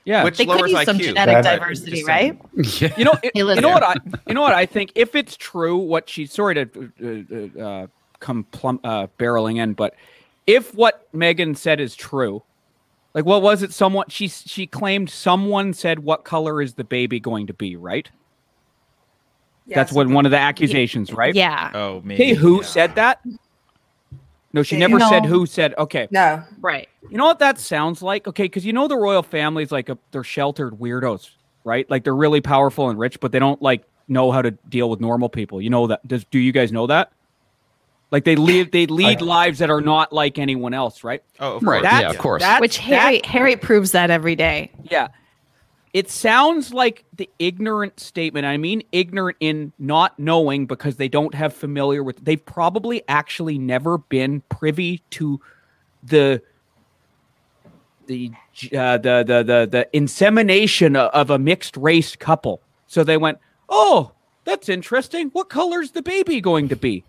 Yeah. 0.06 0.24
Which 0.24 0.38
they 0.38 0.46
could 0.46 0.56
lowers 0.58 0.72
use 0.72 0.86
some 0.86 0.98
IQ. 0.98 1.04
genetic 1.04 1.44
That- 1.44 1.60
diversity, 1.60 1.92
just 1.98 2.08
right? 2.08 2.40
Yeah. 2.56 2.94
You 2.98 3.06
know, 3.06 3.14
it- 3.22 3.32
Hey, 3.36 3.40
you 3.56 3.62
know 3.62 3.70
what 3.70 3.84
I, 3.84 3.96
you 4.28 4.34
know 4.34 4.42
what 4.42 4.54
I 4.54 4.66
think. 4.66 4.94
If 4.96 5.16
it's 5.16 5.36
true, 5.38 5.78
what 5.78 6.08
she 6.10 6.26
sorry 6.26 6.56
to 6.66 7.52
uh, 7.60 7.62
uh, 7.62 7.88
come 8.20 8.46
plumb, 8.46 8.80
uh, 8.84 9.08
barreling 9.20 9.58
in, 9.58 9.74
but 9.74 9.94
if 10.48 10.74
what 10.74 11.12
Meghan 11.14 11.56
said 11.58 11.80
is 11.80 11.94
true, 11.96 12.42
like 13.14 13.26
what 13.26 13.42
was 13.42 13.64
it? 13.64 13.74
Someone 13.74 14.06
she 14.10 14.28
she 14.28 14.68
claimed 14.68 15.10
someone 15.10 15.74
said, 15.74 16.00
"What 16.00 16.24
color 16.24 16.62
is 16.62 16.76
the 16.76 16.84
baby 16.84 17.20
going 17.20 17.48
to 17.48 17.54
be?" 17.54 17.76
Right? 17.76 18.10
Yeah, 19.68 19.76
That's 19.76 19.92
what 19.92 20.08
one 20.08 20.26
of 20.26 20.32
the 20.32 20.40
accusations, 20.40 21.14
right? 21.14 21.36
Yeah. 21.36 21.72
Oh, 21.74 22.02
maybe. 22.04 22.24
Hey, 22.24 22.34
who 22.34 22.58
yeah. 22.62 22.68
said 22.68 22.96
that? 22.96 23.22
No, 24.54 24.64
she 24.64 24.76
Yeah. 24.76 24.88
never 24.88 25.00
said 25.00 25.26
who 25.26 25.46
said. 25.46 25.74
Okay, 25.78 26.08
No, 26.12 26.44
Right. 26.60 26.90
you 27.10 27.18
know 27.18 27.26
what 27.26 27.40
that 27.40 27.58
sounds 27.60 28.02
like? 28.02 28.28
Okay, 28.28 28.44
because 28.44 28.66
you 28.66 28.74
know 28.74 28.88
the 28.88 28.98
royal 28.98 29.24
family 29.24 29.64
is 29.64 29.72
like 29.72 29.88
a, 29.88 29.98
they're 30.12 30.24
sheltered 30.26 30.74
weirdos, 30.74 31.30
right? 31.64 31.90
Like 31.90 32.04
they're 32.04 32.16
really 32.16 32.42
powerful 32.42 32.90
and 32.90 33.00
rich, 33.00 33.20
but 33.22 33.32
they 33.32 33.40
don't 33.40 33.62
like 33.62 33.84
know 34.10 34.32
how 34.32 34.42
to 34.42 34.52
deal 34.52 34.90
with 34.90 35.00
normal 35.00 35.30
people. 35.30 35.62
You 35.62 35.70
know 35.70 35.88
that? 35.88 36.06
Does 36.08 36.26
do 36.26 36.40
you 36.40 36.52
guys 36.52 36.72
know 36.74 36.88
that? 36.88 37.12
Like 38.12 38.26
they 38.26 38.36
live, 38.36 38.72
they 38.72 38.88
lead 38.88 39.22
I- 39.22 39.26
lives 39.26 39.60
that 39.60 39.70
are 39.70 39.80
not 39.82 40.12
like 40.12 40.38
anyone 40.38 40.74
else, 40.74 41.04
right? 41.04 41.24
Oh, 41.40 41.56
of 41.56 41.64
Right. 41.64 41.82
course. 41.82 42.02
Yeah, 42.02 42.10
of 42.10 42.18
course. 42.18 42.42
that- 42.42 42.60
Which 42.62 42.78
Harry 42.78 43.22
Harry 43.24 43.56
proves 43.56 43.92
that 43.92 44.10
every 44.12 44.36
day. 44.36 44.72
Yeah. 44.84 45.08
It 45.94 46.10
sounds 46.10 46.74
like 46.74 47.04
the 47.16 47.30
ignorant 47.40 48.00
statement. 48.00 48.46
I 48.46 48.56
mean 48.58 48.82
ignorant 48.94 49.38
in 49.42 49.74
not 49.80 50.18
knowing 50.20 50.66
because 50.66 50.96
they 50.98 51.10
don't 51.10 51.34
have 51.36 51.54
familiar 51.54 52.02
with 52.04 52.24
they've 52.24 52.46
probably 52.46 53.02
actually 53.10 53.58
never 53.58 53.98
been 53.98 54.42
privy 54.50 55.02
to 55.12 55.40
the 56.04 56.42
the 58.08 58.32
uh, 58.76 58.98
the, 58.98 59.24
the 59.26 59.44
the 59.44 59.68
the 59.70 59.90
insemination 59.94 60.96
of 60.96 61.30
a 61.30 61.38
mixed 61.40 61.78
race 61.78 62.16
couple. 62.16 62.62
So 62.88 63.04
they 63.04 63.18
went, 63.18 63.38
"Oh, 63.70 64.12
that's 64.44 64.68
interesting. 64.70 65.30
What 65.30 65.50
color's 65.50 65.92
the 65.92 66.02
baby 66.02 66.42
going 66.42 66.68
to 66.70 66.76
be?" 66.76 67.04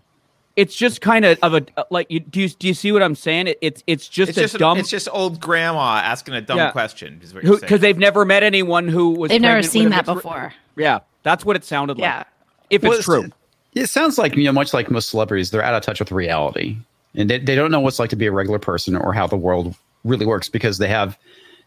It's 0.55 0.75
just 0.75 1.01
kind 1.01 1.25
of 1.25 1.39
of 1.41 1.55
a 1.55 1.65
uh, 1.77 1.83
like 1.89 2.11
you 2.11 2.19
do 2.19 2.41
you 2.41 2.49
do 2.49 2.67
you 2.67 2.73
see 2.75 2.91
what 2.91 3.01
I'm 3.01 3.15
saying? 3.15 3.47
It, 3.47 3.57
it's 3.61 3.83
it's 3.87 4.07
just 4.07 4.29
It's 4.29 4.37
a 4.37 4.41
just, 4.41 4.57
dumb 4.59 4.77
it's 4.77 4.89
just 4.89 5.09
old 5.11 5.39
grandma 5.39 5.97
asking 6.03 6.35
a 6.35 6.41
dumb 6.41 6.57
Yeah. 6.57 6.71
question. 6.71 7.19
Is 7.23 7.33
what 7.33 7.43
you're 7.43 7.53
saying. 7.53 7.61
because 7.61 7.81
they've 7.81 7.97
never 7.97 8.23
met 8.23 8.43
anyone 8.43 8.87
who 8.87 9.11
was 9.11 9.29
They've 9.29 9.41
never 9.41 9.63
seen 9.63 9.89
that 9.89 10.05
before. 10.05 10.53
Yeah, 10.75 10.99
that's 11.23 11.43
what 11.43 11.55
it 11.55 11.63
sounded 11.63 11.97
like. 11.97 12.03
Yeah. 12.03 12.23
If 12.69 12.83
Well, 12.83 12.93
it's 12.93 13.05
true. 13.05 13.29
It 13.73 13.87
sounds 13.87 14.19
like, 14.19 14.35
you 14.35 14.43
know, 14.43 14.51
much 14.51 14.71
like 14.73 14.91
most 14.91 15.09
celebrities, 15.09 15.49
they're 15.49 15.63
out 15.63 15.73
of 15.73 15.81
touch 15.81 15.99
with 15.99 16.11
reality. 16.11 16.77
And 17.15 17.27
they, 17.27 17.39
they 17.39 17.55
don't 17.55 17.71
know 17.71 17.79
what 17.79 17.89
it's 17.89 17.99
like 17.99 18.11
to 18.11 18.15
be 18.15 18.27
a 18.27 18.31
regular 18.31 18.59
person 18.59 18.95
or 18.95 19.13
how 19.13 19.25
the 19.25 19.35
world 19.35 19.75
really 20.03 20.27
works 20.27 20.47
because 20.49 20.77
they 20.77 20.87
have, 20.87 21.17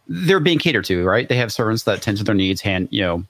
they're 0.07 0.38
being 0.38 0.59
catered 0.61 0.85
to, 0.85 1.05
right? 1.05 1.29
They 1.29 1.37
have 1.37 1.53
servants 1.53 1.83
that 1.83 2.03
tend 2.03 2.18
to 2.18 2.25
their 2.25 2.35
needs 2.35 2.61
hand, 2.61 2.87
you 2.92 3.03
know, 3.03 3.25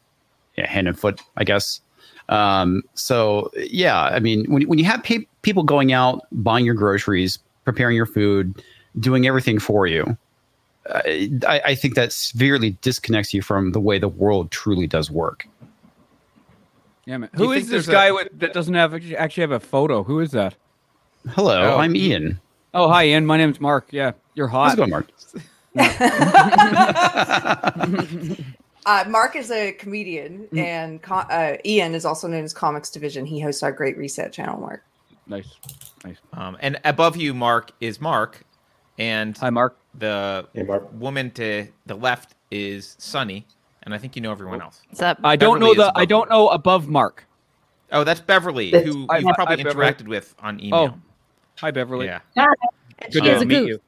yeah, 0.58 0.66
hand 0.68 0.88
and 0.88 0.98
foot, 0.98 1.22
I 1.38 1.44
guess. 1.44 1.80
Um, 2.28 2.82
so 2.94 3.50
yeah, 3.56 4.02
I 4.02 4.18
mean, 4.18 4.44
when 4.50 4.66
when 4.68 4.78
you 4.78 4.84
have 4.86 5.02
pe- 5.02 5.26
people 5.42 5.62
going 5.62 5.92
out 5.92 6.26
buying 6.32 6.64
your 6.64 6.74
groceries, 6.74 7.38
preparing 7.64 7.96
your 7.96 8.06
food, 8.06 8.62
doing 8.98 9.26
everything 9.26 9.58
for 9.58 9.86
you, 9.86 10.16
uh, 10.90 11.00
I, 11.46 11.60
I 11.64 11.74
think 11.74 11.94
that 11.94 12.12
severely 12.12 12.70
disconnects 12.82 13.32
you 13.32 13.42
from 13.42 13.72
the 13.72 13.80
way 13.80 13.98
the 13.98 14.08
world 14.08 14.50
truly 14.50 14.86
does 14.86 15.10
work. 15.10 15.46
Yeah, 17.04 17.18
man. 17.18 17.30
Who 17.34 17.52
is 17.52 17.64
this 17.68 17.70
there's 17.70 17.88
a- 17.88 17.92
guy 17.92 18.10
with, 18.10 18.28
that 18.40 18.52
doesn't 18.52 18.74
have 18.74 18.92
actually 19.16 19.42
have 19.42 19.52
a 19.52 19.60
photo? 19.60 20.02
Who 20.02 20.18
is 20.20 20.32
that? 20.32 20.56
Hello, 21.30 21.74
Oh. 21.74 21.78
I'm 21.78 21.94
Ian. 21.94 22.40
Oh, 22.74 22.88
hi, 22.88 23.06
Ian. 23.06 23.26
My 23.26 23.36
name's 23.36 23.60
Mark. 23.60 23.86
Yeah, 23.92 24.12
you're 24.34 24.48
How's 24.48 24.74
hot. 24.74 24.74
it 24.74 24.76
going, 24.78 24.90
Mark? 24.90 25.06
Uh, 28.86 29.04
Mark 29.08 29.34
is 29.34 29.50
a 29.50 29.72
comedian, 29.72 30.46
Mm. 30.52 30.58
and 30.64 31.02
co- 31.02 31.16
uh, 31.16 31.56
Ian 31.64 31.92
is 31.94 32.04
also 32.04 32.28
known 32.28 32.44
as 32.44 32.52
Comics 32.54 32.88
Division. 32.88 33.26
He 33.26 33.40
hosts 33.40 33.64
our 33.64 33.72
Great 33.72 33.98
Reset 33.98 34.32
channel. 34.32 34.60
Mark. 34.60 34.84
Nice, 35.26 35.48
nice. 36.04 36.16
Um, 36.32 36.56
and 36.60 36.78
above 36.84 37.16
you, 37.16 37.34
Mark, 37.34 37.72
is 37.80 38.00
Mark, 38.00 38.44
and 38.96 39.36
Hi, 39.38 39.50
Mark. 39.50 39.76
the 39.98 40.46
Hey, 40.54 40.62
Mark. 40.62 40.86
woman 40.92 41.32
to 41.32 41.66
the 41.86 41.96
left 41.96 42.36
is 42.52 42.94
Sunny, 42.98 43.44
and 43.82 43.92
I 43.92 43.98
think 43.98 44.14
you 44.14 44.22
know 44.22 44.30
everyone 44.30 44.62
else. 44.62 44.80
What's 44.88 45.02
up? 45.02 45.18
I 45.24 45.34
don't 45.34 45.58
Beverly 45.58 45.76
know 45.76 45.84
the. 45.86 45.92
I 45.98 46.04
don't 46.04 46.30
know 46.30 46.48
above 46.50 46.86
Mark. 46.86 47.26
Oh, 47.90 48.04
that's 48.04 48.20
Beverly, 48.20 48.70
That's- 48.70 48.92
who 48.92 49.06
Hi, 49.10 49.18
you've 49.18 49.34
probably 49.34 49.56
hi, 49.56 49.62
Beverly. 49.64 49.86
interacted 49.92 50.06
with 50.06 50.32
on 50.38 50.60
email. 50.60 50.94
Oh, 50.96 51.00
Hi, 51.58 51.72
Beverly. 51.72 52.06
yeah. 52.06 52.20
And 52.36 52.46
Good 53.12 53.12
she 53.12 53.20
to 53.30 53.36
a 53.36 53.44
meet 53.44 53.48
goose. 53.48 53.68
you. 53.68 53.80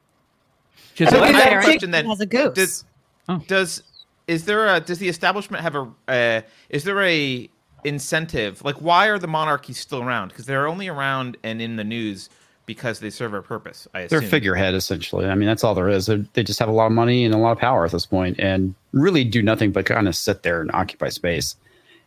She's 0.94 1.08
So 1.08 1.20
like, 1.20 1.34
have 1.34 1.46
a 1.46 1.50
that 1.54 1.64
question 1.64 1.90
then. 1.92 2.06
has 2.06 2.20
a 2.20 2.26
goose. 2.26 2.54
Does, 2.54 2.84
Oh. 3.28 3.38
does 3.46 3.82
is 4.28 4.44
there 4.44 4.68
a 4.68 4.78
does 4.78 4.98
the 4.98 5.08
establishment 5.08 5.62
have 5.62 5.74
a 5.74 5.90
uh, 6.06 6.40
is 6.68 6.84
there 6.84 7.02
a 7.02 7.50
incentive 7.84 8.62
like 8.64 8.76
why 8.76 9.06
are 9.06 9.18
the 9.18 9.26
monarchies 9.26 9.78
still 9.78 10.02
around 10.02 10.28
because 10.28 10.46
they're 10.46 10.68
only 10.68 10.86
around 10.86 11.36
and 11.42 11.60
in 11.60 11.76
the 11.76 11.84
news 11.84 12.28
because 12.66 13.00
they 13.00 13.08
serve 13.08 13.32
a 13.32 13.40
purpose 13.40 13.88
I 13.94 14.00
assume. 14.00 14.20
They're 14.20 14.28
figurehead 14.28 14.74
essentially. 14.74 15.26
I 15.26 15.34
mean, 15.34 15.48
that's 15.48 15.64
all 15.64 15.74
there 15.74 15.88
is. 15.88 16.06
They're, 16.06 16.24
they 16.34 16.44
just 16.44 16.60
have 16.60 16.68
a 16.68 16.72
lot 16.72 16.86
of 16.86 16.92
money 16.92 17.24
and 17.24 17.34
a 17.34 17.38
lot 17.38 17.52
of 17.52 17.58
power 17.58 17.86
at 17.86 17.92
this 17.92 18.04
point, 18.04 18.38
and 18.38 18.74
really 18.92 19.24
do 19.24 19.42
nothing 19.42 19.72
but 19.72 19.86
kind 19.86 20.06
of 20.06 20.14
sit 20.14 20.42
there 20.42 20.60
and 20.60 20.70
occupy 20.72 21.08
space. 21.08 21.56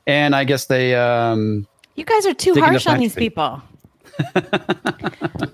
And 0.06 0.36
I 0.36 0.44
guess 0.44 0.68
they, 0.68 0.94
um, 0.94 1.68
You 1.96 2.06
guys 2.06 2.28
are 2.28 2.34
too 2.36 2.54
harsh 2.54 2.86
on 2.86 3.00
these 3.00 3.16
people. 3.16 3.62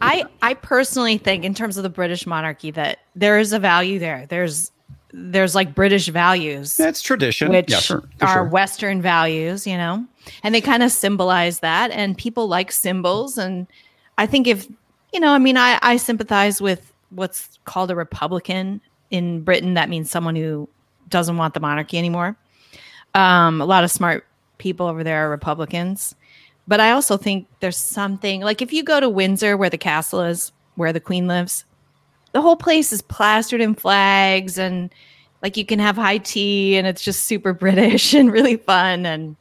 I 0.02 0.26
I 0.42 0.56
personally 0.56 1.18
think 1.18 1.46
in 1.46 1.54
terms 1.54 1.78
of 1.78 1.84
the 1.84 1.90
British 1.90 2.28
monarchy 2.28 2.72
that 2.72 3.00
there 3.16 3.40
is 3.40 3.54
a 3.54 3.60
value 3.60 4.00
there. 4.00 4.26
There's 4.28 4.72
there's 5.14 5.56
like 5.56 5.74
British 5.74 6.08
values 6.08 6.76
that's 6.76 7.02
tradition. 7.02 7.50
which 7.50 7.72
yeah, 7.72 7.80
sure, 7.80 8.04
are 8.22 8.34
sure. 8.34 8.44
Western 8.44 9.02
values, 9.02 9.66
you 9.66 9.78
know, 9.78 10.06
and 10.44 10.54
they 10.54 10.62
kind 10.62 10.84
of 10.84 10.92
symbolize 10.92 11.60
that. 11.60 11.92
And 11.92 12.18
people 12.18 12.48
like 12.48 12.72
symbols. 12.72 13.38
And 13.38 13.68
I 14.18 14.26
think 14.26 14.48
if, 14.48 14.68
you 15.14 15.20
know, 15.20 15.32
I 15.32 15.38
mean, 15.38 15.58
I, 15.58 15.80
I 15.82 15.98
sympathize 15.98 16.62
with 16.62 16.92
what's 17.10 17.58
called 17.66 17.92
a 17.92 17.96
Republican 17.96 18.82
in 19.12 19.42
Britain. 19.42 19.76
That 19.76 19.90
means 19.90 20.12
someone 20.12 20.36
who 20.36 20.68
doesn't 21.10 21.38
want 21.38 21.54
the 21.54 21.60
monarchy 21.60 21.98
anymore. 21.98 22.36
Um, 23.14 23.62
a 23.62 23.66
lot 23.66 23.84
of 23.84 23.92
smart 23.92 24.26
people 24.58 24.88
over 24.88 25.04
there 25.04 25.26
are 25.26 25.30
Republicans. 25.30 26.16
But 26.68 26.82
I 26.82 26.92
also 26.92 27.16
think 27.16 27.48
there's 27.62 27.78
something 27.78 28.42
like 28.42 28.62
if 28.62 28.74
you 28.74 28.84
go 28.84 29.00
to 29.00 29.08
Windsor, 29.08 29.56
where 29.56 29.70
the 29.70 29.78
castle 29.78 30.22
is, 30.22 30.52
where 30.76 30.92
the 30.92 31.00
Queen 31.00 31.26
lives, 31.28 31.64
the 32.34 32.42
whole 32.42 32.56
place 32.56 32.92
is 32.94 33.02
plastered 33.02 33.62
in 33.62 33.74
flags 33.76 34.58
and 34.58 34.94
like 35.42 35.56
you 35.58 35.66
can 35.66 35.80
have 35.80 35.96
high 35.96 36.18
tea 36.18 36.78
and 36.78 36.86
it's 36.88 37.04
just 37.04 37.24
super 37.24 37.54
British 37.66 38.14
and 38.14 38.32
really 38.32 38.58
fun. 38.58 39.06
And 39.06 39.36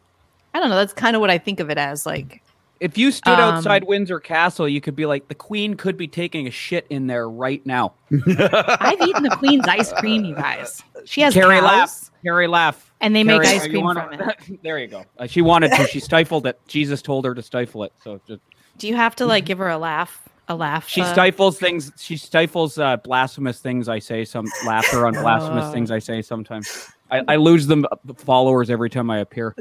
I 0.55 0.61
don't 0.61 0.71
know, 0.71 0.77
that's 0.77 0.93
kind 0.93 1.17
of 1.17 1.21
what 1.21 1.31
I 1.31 1.39
think 1.39 1.61
of 1.61 1.71
it 1.71 1.79
as. 1.79 2.07
Like, 2.07 2.43
if 2.81 2.99
you 2.99 3.11
stood 3.11 3.33
Um, 3.39 3.55
outside 3.57 3.85
Windsor 3.85 4.21
Castle, 4.21 4.69
you 4.69 4.81
could 4.83 4.95
be 4.97 5.07
like, 5.07 5.29
the 5.29 5.35
Queen 5.35 5.75
could 5.75 5.97
be 5.97 6.07
taking 6.07 6.47
a 6.47 6.51
shit 6.51 6.87
in 6.91 7.07
there 7.07 7.29
right 7.29 7.65
now. 7.65 7.95
I've 8.13 9.01
eaten 9.01 9.23
the 9.23 9.35
Queen's 9.39 9.67
ice 9.67 9.93
cream, 9.95 10.25
you 10.27 10.35
guys. 10.35 10.83
She 11.07 11.23
has 11.23 11.33
Keri 11.33 11.57
cows, 11.57 11.63
laugh. 11.65 12.11
Keri 12.23 12.47
laugh. 12.47 12.93
and 13.01 13.17
they 13.17 13.25
make 13.25 13.41
ice 13.43 13.67
cream 13.67 13.83
wanna- 13.85 14.07
from 14.09 14.21
it. 14.53 14.61
there 14.63 14.79
you 14.79 14.89
go. 14.89 15.05
Uh, 15.19 15.27
she 15.27 15.41
wanted 15.41 15.73
to. 15.73 15.87
She 15.87 16.01
stifled 16.01 16.47
it. 16.47 16.61
Jesus 16.69 17.01
told 17.03 17.25
her 17.25 17.35
to 17.35 17.43
stifle 17.43 17.83
it. 17.85 17.93
So 18.05 18.21
just, 18.29 18.41
Do 18.79 18.89
you 18.89 18.97
have 18.97 19.17
to 19.17 19.27
like 19.27 19.45
give 19.47 19.57
her 19.59 19.69
a 19.71 19.79
laugh? 19.79 20.29
A 20.49 20.55
laugh? 20.55 20.89
she 20.89 21.01
uh, 21.01 21.13
stifles 21.13 21.59
things. 21.59 21.91
She 21.99 22.17
stifles 22.17 22.79
uh, 22.79 22.97
blasphemous 22.99 23.59
things 23.61 23.89
I 23.89 23.99
say. 23.99 24.25
Some 24.25 24.47
laughter 24.67 25.07
on 25.07 25.13
blasphemous 25.15 25.65
Oh. 25.67 25.73
things 25.73 25.91
I 25.91 25.99
say. 25.99 26.23
Sometimes 26.23 26.89
I, 27.11 27.23
I 27.27 27.37
lose 27.37 27.67
them 27.67 27.85
uh, 27.91 27.97
followers 28.15 28.71
every 28.71 28.89
time 28.91 29.11
I 29.11 29.19
appear. 29.19 29.55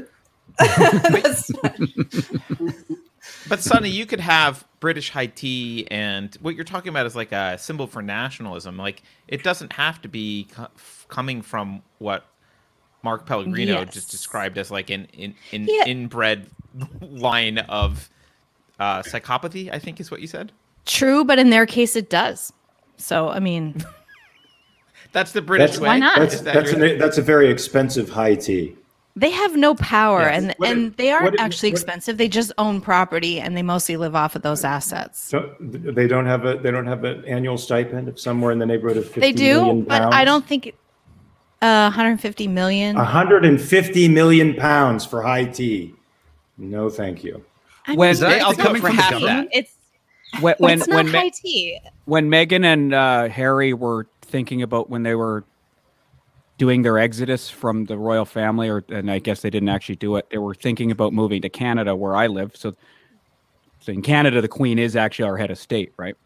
That's- 0.58 1.50
but 3.48 3.60
Sunny 3.60 3.88
you 3.90 4.06
could 4.06 4.20
have 4.20 4.64
British 4.80 5.10
high 5.10 5.26
tea 5.26 5.86
and 5.90 6.34
what 6.40 6.54
you're 6.54 6.64
talking 6.64 6.90
about 6.90 7.06
is 7.06 7.16
like 7.16 7.32
a 7.32 7.58
symbol 7.58 7.86
for 7.86 8.00
nationalism 8.02 8.76
like 8.76 9.02
it 9.28 9.42
doesn't 9.42 9.72
have 9.72 10.00
to 10.02 10.08
be 10.08 10.46
co- 10.52 10.68
coming 11.08 11.42
from 11.42 11.82
what 11.98 12.24
Mark 13.02 13.26
Pellegrino 13.26 13.80
Yes. 13.80 13.94
just 13.94 14.10
described 14.10 14.56
as 14.58 14.70
like 14.70 14.90
an 14.90 15.06
in, 15.12 15.34
in, 15.52 15.66
Yeah. 15.68 15.84
inbred 15.86 16.46
line 17.00 17.58
of 17.58 18.08
uh, 18.78 19.02
psychopathy 19.02 19.72
I 19.72 19.78
think 19.80 20.00
is 20.00 20.10
what 20.10 20.20
you 20.20 20.26
said 20.28 20.52
True, 20.86 21.24
but 21.24 21.38
in 21.38 21.50
their 21.50 21.66
case, 21.66 21.96
it 21.96 22.08
does. 22.08 22.52
So, 22.96 23.28
I 23.28 23.40
mean, 23.40 23.74
That's 25.12 25.32
the 25.32 25.42
British 25.42 25.72
That's- 25.76 25.80
way. 25.80 25.88
Why 25.88 25.98
not? 25.98 26.18
That's 26.18 26.40
that 26.40 26.54
that's 26.54 26.72
your- 26.72 26.84
an, 26.84 26.98
that's 26.98 27.18
a 27.18 27.22
very 27.22 27.48
expensive 27.50 28.10
high 28.10 28.34
tea. 28.34 28.76
they 29.18 29.30
have 29.30 29.56
no 29.56 29.74
power 29.76 30.20
Yes. 30.20 30.42
and, 30.42 30.54
What 30.58 30.70
and 30.70 30.86
it- 30.88 30.96
they 30.98 31.10
aren't 31.10 31.34
it- 31.34 31.40
actually 31.40 31.70
what- 31.70 31.78
expensive. 31.80 32.18
They 32.18 32.28
just 32.28 32.52
own 32.58 32.80
property 32.82 33.40
and 33.40 33.56
they 33.56 33.62
mostly 33.62 33.96
live 33.96 34.14
off 34.14 34.36
of 34.36 34.42
those 34.42 34.62
assets. 34.62 35.22
So 35.24 35.54
they 35.58 36.06
don't 36.06 36.26
have 36.26 36.44
a 36.44 36.56
they 36.58 36.70
don't 36.70 36.86
have 36.86 37.04
an 37.04 37.24
annual 37.24 37.56
stipend 37.56 38.08
of 38.08 38.20
somewhere 38.20 38.52
in 38.52 38.58
the 38.58 38.66
neighborhood 38.66 38.98
of 38.98 39.04
50 39.06 39.20
They 39.20 39.32
do, 39.32 39.54
million 39.62 39.82
but 39.84 40.02
I 40.12 40.24
don't 40.24 40.44
think 40.46 40.74
uh, 41.62 41.84
150 41.88 42.46
million. 42.48 42.96
150 42.96 44.08
million 44.08 44.54
pounds 44.54 45.06
for 45.06 45.22
high 45.22 45.44
tea. 45.44 45.94
No, 46.58 46.90
thank 46.90 47.24
you. 47.24 47.42
I 47.86 47.94
When- 47.94 48.08
mean, 48.08 48.10
Is 48.12 48.20
that- 48.20 48.42
I'll 48.42 48.50
it's 48.50 48.58
do 48.62 48.68
it 48.68 48.72
not 48.74 48.80
for 48.82 48.88
high 48.88 49.00
half 49.02 49.22
that. 49.22 49.48
It's 49.52 49.72
When 50.40 50.54
when 50.58 50.80
when, 50.88 51.10
Me- 51.10 51.30
tea. 51.30 51.78
when 52.04 52.30
Meghan 52.30 52.64
and 52.64 52.94
uh, 52.94 53.28
Harry 53.28 53.72
were 53.72 54.06
thinking 54.22 54.62
about 54.62 54.90
when 54.90 55.02
they 55.02 55.14
were 55.14 55.44
doing 56.58 56.82
their 56.82 56.98
exodus 56.98 57.50
from 57.50 57.84
the 57.84 57.98
royal 57.98 58.24
family, 58.24 58.68
or 58.68 58.84
and 58.88 59.10
I 59.10 59.18
guess 59.18 59.42
they 59.42 59.50
didn't 59.50 59.68
actually 59.68 59.96
do 59.96 60.16
it. 60.16 60.28
They 60.30 60.38
were 60.38 60.54
thinking 60.54 60.90
about 60.90 61.12
moving 61.12 61.42
to 61.42 61.48
Canada, 61.48 61.94
where 61.94 62.16
I 62.16 62.26
live. 62.26 62.56
So, 62.56 62.74
so 63.80 63.92
in 63.92 64.02
Canada, 64.02 64.40
the 64.40 64.48
Queen 64.48 64.78
is 64.78 64.96
actually 64.96 65.28
our 65.28 65.36
head 65.36 65.50
of 65.50 65.58
state, 65.58 65.92
right? 65.96 66.16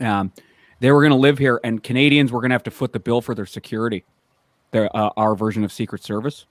Um, 0.00 0.32
they 0.80 0.90
were 0.90 1.00
going 1.00 1.12
to 1.12 1.16
live 1.16 1.38
here, 1.38 1.60
and 1.62 1.82
Canadians 1.82 2.32
were 2.32 2.40
going 2.40 2.50
to 2.50 2.54
have 2.54 2.64
to 2.64 2.70
foot 2.70 2.92
the 2.92 3.00
bill 3.00 3.20
for 3.20 3.34
their 3.34 3.46
security. 3.46 4.04
Their 4.72 4.94
uh, 4.96 5.10
our 5.16 5.34
version 5.36 5.64
of 5.64 5.72
Secret 5.72 6.02
Service. 6.02 6.46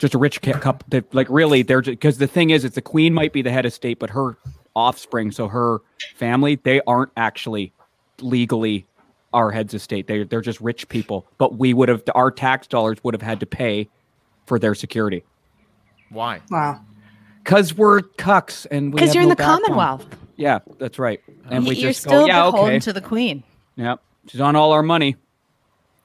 Just 0.00 0.14
a 0.14 0.18
rich 0.18 0.40
ca- 0.42 0.58
couple. 0.58 0.86
They, 0.88 1.02
like 1.12 1.28
really, 1.30 1.62
they're 1.62 1.82
because 1.82 2.18
the 2.18 2.26
thing 2.26 2.50
is, 2.50 2.64
it's 2.64 2.74
the 2.74 2.82
Queen 2.82 3.14
might 3.14 3.32
be 3.32 3.42
the 3.42 3.52
head 3.52 3.66
of 3.66 3.72
state, 3.72 3.98
but 3.98 4.10
her 4.10 4.36
offspring, 4.74 5.30
so 5.30 5.46
her 5.46 5.78
family, 6.16 6.56
they 6.56 6.80
aren't 6.86 7.12
actually 7.16 7.72
legally 8.20 8.86
our 9.32 9.50
heads 9.50 9.74
of 9.74 9.82
state. 9.82 10.06
They 10.06 10.24
they're 10.24 10.40
just 10.40 10.60
rich 10.60 10.88
people. 10.88 11.26
But 11.38 11.58
we 11.58 11.74
would 11.74 11.88
have 11.88 12.02
our 12.14 12.30
tax 12.30 12.66
dollars 12.66 12.98
would 13.04 13.14
have 13.14 13.22
had 13.22 13.40
to 13.40 13.46
pay 13.46 13.88
for 14.46 14.58
their 14.58 14.74
security 14.74 15.22
Why? 16.08 16.40
wow. 16.50 16.80
because 17.44 17.76
we're 17.76 18.00
cucks 18.00 18.66
and 18.70 18.92
we 18.92 19.00
Because 19.00 19.14
you're 19.14 19.22
in 19.22 19.28
the 19.28 19.36
backbone. 19.36 19.62
Commonwealth. 19.62 20.06
Yeah, 20.34 20.60
that's 20.78 20.98
right. 20.98 21.20
And 21.50 21.66
we 21.66 21.76
you're 21.76 21.90
just 21.90 22.06
oh, 22.06 22.08
still 22.08 22.20
go, 22.22 22.26
yeah, 22.26 22.44
beholden 22.46 22.70
okay, 22.70 22.78
to 22.80 22.92
the 22.92 23.00
Queen 23.02 23.44
yeah, 23.80 23.96
she's 24.28 24.40
on 24.40 24.56
all 24.56 24.72
our 24.72 24.82
money. 24.82 25.16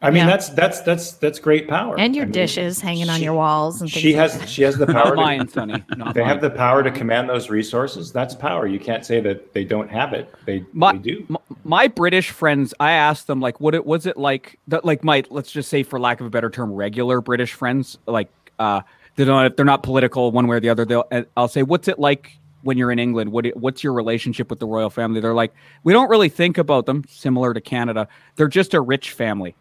I 0.02 0.10
mean, 0.12 0.18
Yeah. 0.24 0.28
that's 0.28 0.50
that's 0.50 0.82
that's 0.82 1.14
that's 1.14 1.40
great 1.40 1.68
power. 1.68 1.98
and 1.98 2.16
your 2.16 2.24
I 2.24 2.26
mean, 2.26 2.34
dishes 2.34 2.80
hanging 2.82 3.10
on 3.10 3.22
your 3.24 3.34
walls 3.34 3.82
and 3.82 3.90
things. 3.92 4.02
She 4.02 4.10
like 4.14 4.22
has 4.32 4.40
that. 4.40 4.50
she 4.50 4.62
has 4.64 4.78
the 4.78 4.86
power. 4.86 4.94
Not 4.96 5.06
power. 5.06 5.16
mine, 5.16 5.48
To, 5.48 5.52
Sunny. 5.52 5.84
Not 5.98 6.14
they 6.14 6.20
mine. 6.22 6.30
have 6.30 6.42
the 6.42 6.50
power 6.50 6.84
to 6.84 6.92
command 6.92 7.30
those 7.30 7.50
resources. 7.50 8.12
That's 8.12 8.36
power. 8.36 8.68
You 8.68 8.80
can't 8.80 9.06
say 9.06 9.20
that 9.22 9.54
they 9.54 9.64
don't 9.64 9.90
have 9.90 10.14
it. 10.14 10.32
They, 10.46 10.64
my, 10.74 10.92
they 10.94 10.98
do. 11.00 11.26
m- 11.30 11.38
my 11.64 11.88
British 11.88 12.30
friends, 12.30 12.74
I 12.80 12.92
asked 12.92 13.26
them 13.28 13.40
like, 13.40 13.60
what 13.60 13.74
it 13.74 13.86
was 13.86 14.06
it 14.06 14.18
like? 14.18 14.60
That 14.68 14.86
like 14.86 15.04
my 15.04 15.24
let's 15.30 15.52
just 15.52 15.70
say, 15.70 15.82
for 15.82 16.00
lack 16.00 16.20
of 16.20 16.28
a 16.28 16.30
better 16.30 16.50
term, 16.50 16.72
regular 16.74 17.22
British 17.22 17.54
friends, 17.54 17.98
like 18.06 18.30
uh, 18.60 18.82
they 19.16 19.26
don't 19.26 19.46
if 19.46 19.56
they're 19.56 19.66
not 19.66 19.82
political 19.82 20.32
one 20.32 20.46
way 20.48 20.58
or 20.58 20.60
the 20.60 20.70
other. 20.70 20.86
They'll 20.86 21.08
I'll 21.38 21.48
say, 21.48 21.64
what's 21.64 21.88
it 21.88 21.98
like 21.98 22.38
when 22.64 22.78
you're 22.78 22.92
in 22.92 23.00
England? 23.00 23.32
What 23.32 23.48
what's 23.56 23.84
your 23.84 23.94
relationship 23.94 24.50
with 24.52 24.60
the 24.60 24.68
royal 24.68 24.90
family? 24.92 25.20
They're 25.22 25.34
like, 25.34 25.54
we 25.84 25.94
don't 25.94 26.10
really 26.10 26.30
think 26.30 26.58
about 26.60 26.86
them. 26.86 27.06
Similar 27.10 27.54
to 27.56 27.62
Canada, 27.62 28.08
they're 28.36 28.50
just 28.50 28.74
a 28.76 28.82
rich 28.82 29.12
family. 29.14 29.56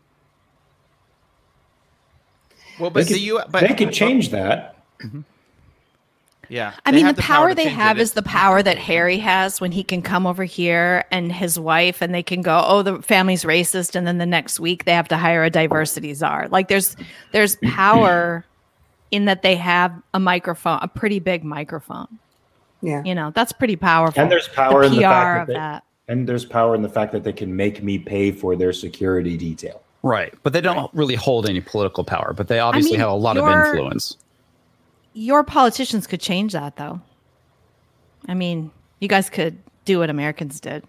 Well, 2.78 2.90
They 2.90 3.00
but 3.02 3.06
could, 3.08 3.16
the 3.16 3.20
U. 3.20 3.40
But 3.50 3.60
they 3.66 3.74
could 3.74 3.92
change 3.92 4.30
that. 4.30 4.76
Yeah. 6.48 6.74
I 6.84 6.92
mean, 6.92 7.02
the 7.02 7.06
have 7.06 7.16
power, 7.16 7.48
to 7.50 7.54
they 7.54 7.68
have 7.68 7.98
it. 7.98 8.02
is 8.02 8.12
the 8.12 8.22
power 8.22 8.62
that 8.62 8.78
Harry 8.78 9.18
has 9.18 9.60
when 9.60 9.72
he 9.72 9.82
can 9.82 10.02
come 10.02 10.26
over 10.26 10.44
here 10.44 11.04
and 11.10 11.32
his 11.32 11.58
wife, 11.58 12.02
and 12.02 12.14
they 12.14 12.22
can 12.22 12.42
go, 12.42 12.62
"Oh, 12.66 12.82
the 12.82 13.00
family's 13.02 13.44
racist," 13.44 13.94
and 13.94 14.06
then 14.06 14.18
the 14.18 14.26
next 14.26 14.60
week 14.60 14.84
they 14.84 14.92
have 14.92 15.08
to 15.08 15.16
hire 15.16 15.42
a 15.44 15.50
diversity 15.50 16.12
czar. 16.14 16.48
Like 16.50 16.68
there's 16.68 16.96
there's 17.32 17.56
power 17.64 18.44
in 19.10 19.24
that 19.26 19.42
they 19.42 19.56
have 19.56 19.92
a 20.12 20.20
microphone, 20.20 20.78
a 20.82 20.88
pretty 20.88 21.18
big 21.18 21.44
microphone. 21.44 22.18
Yeah. 22.82 23.02
You 23.04 23.14
know, 23.14 23.30
that's 23.34 23.52
pretty 23.52 23.76
powerful. 23.76 24.20
And 24.20 24.30
there's 24.30 24.48
power 24.48 24.80
the 24.82 24.87
in 24.88 24.92
the 24.96 24.98
PR 24.98 25.04
fact 25.04 25.40
of 25.40 25.46
that, 25.46 25.52
they, 25.52 25.54
that. 25.54 25.84
and 26.08 26.28
there's 26.28 26.44
power 26.44 26.74
in 26.74 26.82
the 26.82 26.88
fact 26.88 27.12
that 27.12 27.24
they 27.24 27.32
can 27.32 27.54
make 27.54 27.82
me 27.82 27.98
pay 27.98 28.30
for 28.30 28.56
their 28.56 28.72
security 28.72 29.37
detail. 29.37 29.82
Right. 30.05 30.35
But 30.43 30.53
they 30.53 30.61
don't 30.61 30.93
really 30.93 31.14
hold 31.14 31.49
any 31.49 31.62
political 31.62 32.05
power, 32.05 32.35
but 32.35 32.49
they 32.49 32.59
obviously 32.59 32.93
mean, 32.93 33.01
have 33.01 33.09
a 33.09 33.14
lot 33.14 33.38
of 33.38 33.49
influence. 33.49 34.19
Your 35.14 35.43
politicians 35.43 36.07
could 36.07 36.21
change 36.21 36.53
that, 36.53 36.77
though. 36.77 37.01
I 38.29 38.35
mean, 38.35 38.71
you 39.01 39.09
guys 39.09 39.31
could 39.31 39.59
do 39.87 40.01
what 40.01 40.11
Americans 40.11 40.61
did. 40.61 40.85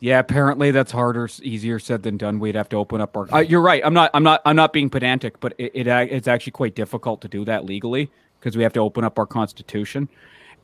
Yeah, 0.00 0.20
apparently 0.20 0.70
that's 0.70 0.90
harder, 0.90 1.28
easier 1.42 1.78
said 1.78 2.02
than 2.02 2.16
done. 2.16 2.38
We'd 2.38 2.54
have 2.54 2.70
to 2.70 2.76
open 2.76 3.02
up 3.02 3.14
our. 3.14 3.30
Uh, 3.30 3.40
you're 3.40 3.60
right. 3.60 3.82
I'm 3.84 3.92
not. 3.92 4.10
I'm 4.14 4.22
not. 4.22 4.40
I'm 4.46 4.56
not 4.56 4.72
being 4.72 4.88
pedantic, 4.88 5.38
but 5.40 5.54
it, 5.58 5.72
it 5.74 5.86
it's 5.86 6.28
actually 6.28 6.52
quite 6.52 6.74
difficult 6.74 7.20
to 7.22 7.28
do 7.28 7.44
that 7.44 7.66
legally 7.66 8.10
because 8.40 8.56
we 8.56 8.62
have 8.62 8.72
to 8.72 8.80
open 8.80 9.04
up 9.04 9.18
our 9.18 9.26
constitution. 9.26 10.08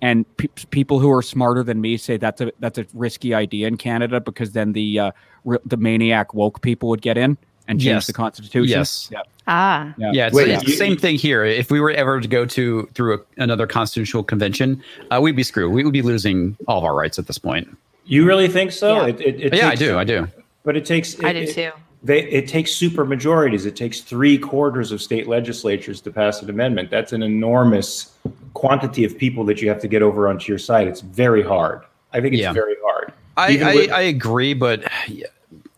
And 0.05 0.37
pe- 0.37 0.49
people 0.71 0.99
who 0.99 1.11
are 1.11 1.23
smarter 1.23 1.62
than 1.62 1.81
me 1.81 1.97
say 1.97 2.19
that's 2.19 2.40
a 2.43 2.53
that's 2.61 2.77
a 2.79 2.85
risky 2.93 3.33
idea 3.33 3.67
in 3.69 3.77
Canada 3.79 4.21
because 4.21 4.53
then 4.53 4.73
the 4.75 4.99
uh, 4.99 5.11
re- 5.47 5.59
the 5.64 5.79
maniac 5.79 6.35
woke 6.35 6.61
people 6.61 6.90
would 6.90 7.01
get 7.01 7.17
in 7.17 7.38
and 7.69 7.81
change 7.81 7.87
Yes. 7.87 8.07
the 8.07 8.12
constitution. 8.12 8.69
Yes. 8.79 9.09
Yeah. 9.11 9.23
Ah, 9.47 9.95
Yeah. 9.97 10.11
Yeah, 10.12 10.27
it's, 10.27 10.37
Wait, 10.37 10.49
it's 10.49 10.64
the 10.64 10.73
same 10.73 10.99
thing 10.99 11.17
here. 11.17 11.43
If 11.45 11.71
we 11.71 11.81
were 11.81 11.90
ever 11.90 12.21
to 12.21 12.29
go 12.29 12.45
to 12.45 12.87
through 12.95 13.14
a, 13.14 13.19
another 13.43 13.67
constitutional 13.67 14.23
convention, 14.25 14.83
uh, 15.11 15.21
we'd 15.23 15.37
be 15.37 15.43
screwed. 15.43 15.73
We 15.73 15.85
would 15.85 15.93
be 15.95 16.03
losing 16.03 16.55
all 16.69 16.79
of 16.79 16.85
our 16.85 16.95
rights 16.95 17.19
at 17.19 17.27
this 17.27 17.38
point. 17.38 17.67
You 18.05 18.27
really 18.27 18.49
think 18.49 18.73
so? 18.73 18.97
Yeah. 18.97 19.07
It, 19.07 19.21
it, 19.23 19.40
it 19.40 19.55
yeah, 19.55 19.69
I 19.71 19.75
do. 19.75 19.99
I 19.99 20.05
do. 20.05 20.29
But 20.64 20.77
it 20.77 20.85
takes. 20.85 21.19
I 21.25 21.31
it- 21.31 21.33
do 21.33 21.40
it- 21.40 21.55
too. 21.55 21.71
They, 22.03 22.29
it 22.29 22.47
takes 22.49 22.73
super 22.73 23.07
majorities. 23.07 23.64
It 23.64 23.77
takes 23.77 24.03
three 24.03 24.37
quarters 24.37 24.93
of 24.93 25.01
state 25.01 25.27
legislatures 25.27 26.03
to 26.03 26.11
pass 26.12 26.43
an 26.43 26.51
amendment. 26.51 26.90
That's 26.90 27.14
an 27.14 27.23
enormous 27.23 28.12
quantity 28.55 29.05
of 29.05 29.17
people 29.19 29.45
that 29.45 29.61
you 29.61 29.69
have 29.69 29.81
to 29.81 29.88
get 29.88 30.03
over 30.03 30.29
onto 30.29 30.51
your 30.51 30.59
side. 30.59 30.88
It's 30.88 31.01
very 31.01 31.43
hard. 31.43 31.83
I 32.12 32.21
think 32.21 32.35
it's 32.35 32.43
Yeah. 32.43 32.53
very 32.53 32.77
hard. 32.85 33.12
I, 33.37 33.59
I, 33.59 33.75
with- 33.75 33.90
I 33.93 34.01
agree, 34.03 34.55
but 34.55 34.85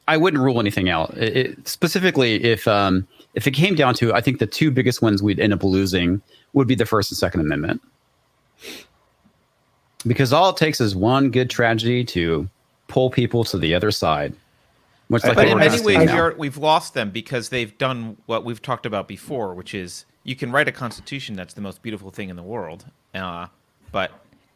I 0.09 0.17
wouldn't 0.17 0.43
rule 0.43 0.61
anything 0.61 0.89
out. 0.89 1.17
It, 1.17 1.37
it- 1.37 1.69
specifically, 1.69 2.45
if 2.45 2.69
um, 2.69 3.07
if 3.35 3.47
it 3.47 3.53
came 3.53 3.75
down 3.75 3.95
to, 3.95 4.13
I 4.15 4.21
think 4.21 4.39
the 4.39 4.47
two 4.47 4.71
biggest 4.71 5.03
ones 5.03 5.23
we'd 5.23 5.41
end 5.41 5.53
up 5.53 5.63
losing 5.65 6.21
would 6.53 6.69
be 6.69 6.75
the 6.75 6.87
First 6.87 7.11
and 7.11 7.19
Second 7.19 7.41
Amendment, 7.41 7.81
because 10.07 10.33
all 10.33 10.51
it 10.51 10.57
takes 10.57 10.81
is 10.81 10.95
one 10.95 11.31
good 11.31 11.51
tragedy 11.51 12.05
to 12.05 12.49
pull 12.89 13.11
people 13.11 13.45
to 13.45 13.59
the 13.59 13.75
other 13.75 13.91
side. 13.91 14.35
Much 15.09 15.23
like 15.25 15.35
but 15.37 15.49
in 15.49 15.59
many 15.59 15.81
ways, 15.83 16.07
now. 16.07 16.15
you're, 16.17 16.35
we've 16.37 16.57
lost 16.57 16.95
them 16.95 17.11
because 17.11 17.49
they've 17.51 17.77
done 17.79 18.17
what 18.27 18.45
we've 18.45 18.61
talked 18.61 18.87
about 18.87 19.07
before, 19.07 19.55
which 19.55 19.73
is 19.75 20.05
you 20.27 20.35
can 20.35 20.51
write 20.51 20.67
a 20.67 20.73
constitution 20.73 21.37
that's 21.37 21.55
the 21.55 21.61
most 21.61 21.83
beautiful 21.83 22.11
thing 22.11 22.31
in 22.31 22.37
the 22.37 22.43
world. 22.43 22.85
Uh, 23.15 23.47
but 23.93 24.11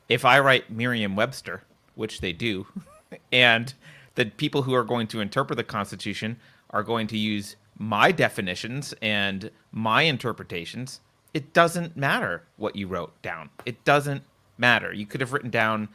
if 0.09 0.25
I 0.25 0.41
write 0.41 0.69
Merriam-Webster, 0.69 1.63
which 1.95 2.21
they 2.21 2.33
do, 2.33 2.67
and 3.33 3.73
the 4.17 4.27
people 4.27 4.63
who 4.63 4.75
are 4.75 4.83
going 4.83 5.07
to 5.07 5.21
interpret 5.21 5.57
the 5.57 5.65
Constitution 5.65 6.39
are 6.71 6.83
going 6.83 7.07
to 7.07 7.17
use 7.17 7.55
my 7.79 8.11
definitions 8.11 8.93
and 9.01 9.49
my 9.71 10.03
interpretations, 10.03 11.01
it 11.35 11.53
doesn't 11.53 11.97
matter 11.97 12.43
what 12.57 12.75
you 12.75 12.89
wrote 12.89 13.13
down. 13.23 13.49
It 13.65 13.85
doesn't 13.85 14.25
matter. 14.59 14.93
You 14.93 15.07
could 15.07 15.21
have 15.21 15.33
written 15.33 15.51
down 15.51 15.89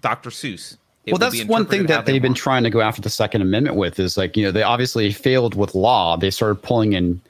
Dr. 0.00 0.28
Seuss. 0.28 0.76
It 1.06 1.12
well, 1.12 1.18
that's 1.18 1.42
one 1.46 1.64
thing 1.64 1.86
that 1.86 2.04
they 2.04 2.12
they've 2.12 2.22
been 2.22 2.34
trying 2.34 2.62
to 2.64 2.70
go 2.70 2.82
after 2.82 3.00
the 3.00 3.08
Second 3.08 3.40
Amendment 3.40 3.76
with 3.76 3.98
is 3.98 4.18
like, 4.18 4.36
you 4.36 4.44
know, 4.44 4.50
they 4.50 4.62
obviously 4.62 5.10
failed 5.12 5.54
with 5.54 5.74
law. 5.74 6.18
They 6.18 6.30
started 6.30 6.56
pulling 6.56 6.92
in, 6.92 7.22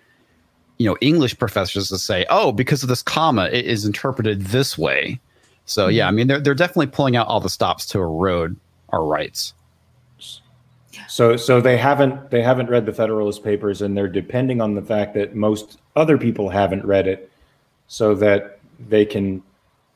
you 0.79 0.87
know, 0.87 0.97
English 1.01 1.39
professors 1.39 1.89
to 1.89 1.99
say, 1.99 2.25
oh, 2.31 2.53
because 2.53 2.83
of 2.83 2.89
this 2.89 3.03
comma, 3.03 3.47
it 3.47 3.67
is 3.67 3.85
interpreted 3.85 4.47
this 4.47 4.79
way. 4.79 5.21
So, 5.65 5.87
Mm-hmm. 5.87 5.97
yeah, 5.97 6.09
I 6.09 6.11
mean, 6.13 6.27
they're, 6.29 6.41
they're 6.41 6.55
definitely 6.55 6.87
pulling 6.87 7.17
out 7.17 7.27
all 7.27 7.41
the 7.41 7.51
stops 7.51 7.85
to 7.87 7.99
erode 7.99 8.57
our 8.91 9.05
rights. 9.05 9.55
So, 11.09 11.37
so 11.37 11.61
they 11.61 11.77
haven't 11.77 12.31
they 12.31 12.43
haven't 12.43 12.69
read 12.71 12.85
the 12.87 12.93
Federalist 12.93 13.45
Papers, 13.45 13.83
and 13.83 13.97
they're 13.97 14.09
depending 14.09 14.61
on 14.61 14.75
the 14.75 14.83
fact 14.83 15.15
that 15.15 15.35
most 15.35 15.79
other 15.95 16.19
people 16.19 16.49
haven't 16.49 16.85
read 16.85 17.07
it, 17.07 17.31
so 17.87 18.15
that 18.17 18.59
they 18.89 19.05
can 19.05 19.43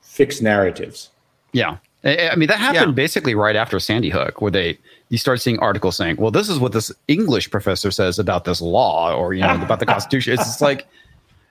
fix 0.01 0.41
narratives. 0.41 1.11
Yeah. 1.53 1.79
I 2.05 2.35
mean, 2.37 2.49
that 2.49 2.59
happened 2.59 2.91
Yeah. 2.91 2.95
basically 2.95 3.35
right 3.35 3.55
after 3.55 3.79
Sandy 3.79 4.11
Hook, 4.11 4.41
where 4.41 4.51
they 4.51 4.79
you 5.09 5.19
start 5.19 5.41
seeing 5.41 5.59
articles 5.61 5.97
saying, 5.97 6.17
"Well, 6.17 6.31
this 6.33 6.49
is 6.49 6.59
what 6.59 6.73
this 6.73 6.91
English 7.07 7.51
professor 7.51 7.91
says 7.91 8.19
about 8.19 8.45
this 8.45 8.61
law, 8.61 9.15
or 9.15 9.35
you 9.35 9.43
know, 9.43 9.55
about 9.63 9.79
the 9.79 9.87
Constitution." 9.95 10.33
It's 10.35 10.45
just 10.45 10.61
like, 10.61 10.87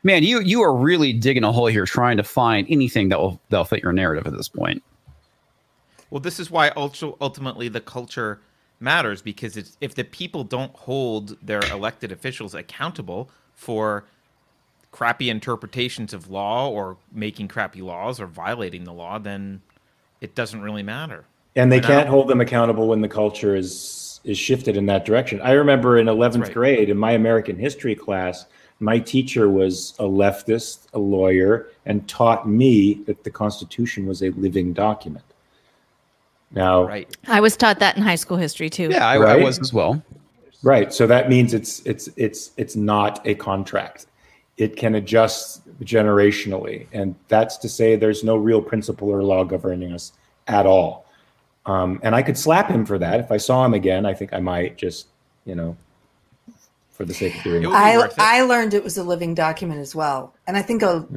man, 0.03 0.23
you 0.23 0.41
you 0.41 0.61
are 0.61 0.75
really 0.75 1.13
digging 1.13 1.43
a 1.45 1.51
hole 1.51 1.67
here, 1.67 1.85
trying 1.85 2.17
to 2.17 2.23
find 2.23 2.67
anything 2.69 3.09
that 3.09 3.19
will 3.19 3.39
that'll 3.49 3.65
fit 3.65 3.81
your 3.81 3.93
narrative 3.93 4.27
at 4.27 4.33
this 4.35 4.49
point. 4.49 4.83
Well, 6.09 6.19
this 6.19 6.39
is 6.39 6.51
why 6.51 6.71
ultimately 6.75 7.69
the 7.69 7.79
culture 7.79 8.41
matters 8.81 9.21
because 9.21 9.55
it's, 9.55 9.77
if 9.79 9.95
the 9.95 10.03
people 10.03 10.43
don't 10.43 10.75
hold 10.75 11.37
their 11.41 11.61
elected 11.71 12.11
officials 12.11 12.53
accountable 12.53 13.29
for 13.55 14.03
crappy 14.91 15.29
interpretations 15.29 16.13
of 16.13 16.29
law 16.29 16.67
or 16.69 16.97
making 17.13 17.47
crappy 17.47 17.81
laws 17.81 18.19
or 18.19 18.27
violating 18.27 18.83
the 18.83 18.91
law, 18.91 19.17
then 19.17 19.61
it 20.21 20.35
doesn't 20.35 20.61
really 20.61 20.83
matter. 20.83 21.25
and 21.55 21.71
they 21.71 21.77
I 21.77 21.81
know. 21.81 21.87
can't 21.87 22.07
hold 22.09 22.27
them 22.29 22.39
accountable 22.41 22.87
when 22.87 23.01
the 23.01 23.09
culture 23.09 23.55
is 23.55 24.19
is 24.23 24.37
shifted 24.37 24.77
in 24.77 24.85
that 24.85 25.03
direction. 25.03 25.41
I 25.41 25.53
remember 25.53 25.97
in 25.97 26.05
11th 26.05 26.43
right. 26.43 26.53
grade 26.53 26.89
in 26.89 26.97
my 26.97 27.11
American 27.13 27.57
history 27.57 27.95
class, 27.95 28.45
my 28.79 28.99
teacher 28.99 29.49
was 29.49 29.95
a 29.97 30.03
leftist, 30.03 30.85
a 30.93 30.99
lawyer, 30.99 31.67
and 31.87 32.07
taught 32.07 32.47
me 32.47 32.93
that 33.07 33.23
the 33.23 33.31
Constitution 33.31 34.05
was 34.05 34.21
a 34.21 34.29
living 34.31 34.73
document. 34.73 35.25
Now, 36.51 36.83
Right. 36.83 37.15
I 37.27 37.39
was 37.39 37.57
taught 37.57 37.79
that 37.79 37.97
in 37.97 38.03
high 38.03 38.15
school 38.15 38.37
history 38.37 38.69
too. 38.69 38.89
Yeah, 38.91 39.07
I, 39.07 39.15
I 39.15 39.35
was 39.37 39.57
as 39.59 39.73
well. 39.73 40.03
Right. 40.63 40.93
So 40.93 41.07
that 41.07 41.27
means 41.29 41.55
it's 41.55 41.79
it's 41.87 42.07
it's 42.15 42.51
it's 42.57 42.75
not 42.75 43.25
a 43.25 43.33
contract. 43.33 44.05
It 44.57 44.75
can 44.75 44.93
adjust 44.95 45.61
generationally, 45.81 46.87
and 46.93 47.15
that's 47.27 47.57
to 47.57 47.69
say 47.69 47.95
there's 47.95 48.23
no 48.23 48.35
real 48.35 48.61
principle 48.61 49.09
or 49.09 49.23
law 49.23 49.43
governing 49.43 49.93
us 49.93 50.13
at 50.47 50.65
all. 50.65 51.05
Um, 51.65 51.99
and 52.03 52.15
I 52.15 52.21
could 52.21 52.37
slap 52.37 52.69
him 52.69 52.85
for 52.85 52.97
that 52.99 53.19
if 53.19 53.31
I 53.31 53.37
saw 53.37 53.65
him 53.65 53.73
again. 53.73 54.05
I 54.05 54.13
think 54.13 54.33
I 54.33 54.39
might 54.39 54.77
just, 54.77 55.07
you 55.45 55.55
know, 55.55 55.77
for 56.91 57.05
the 57.05 57.13
sake 57.13 57.35
of 57.37 57.43
doing 57.43 57.63
It 57.63 57.65
it. 57.65 57.69
would 57.69 58.09
be 58.09 58.15
I. 58.17 58.39
I 58.39 58.41
learned 58.41 58.73
it 58.73 58.83
was 58.83 58.97
a 58.97 59.03
living 59.03 59.33
document 59.33 59.79
as 59.79 59.95
well, 59.95 60.33
and 60.47 60.57
I 60.57 60.61
think 60.61 60.81
a 60.83 61.07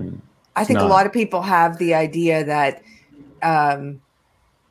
I 0.57 0.65
think 0.65 0.79
a 0.79 0.85
lot 0.85 1.07
of 1.07 1.13
people 1.13 1.43
have 1.43 1.79
the 1.79 1.95
idea 1.95 2.45
that 2.45 2.83
um, 3.43 4.01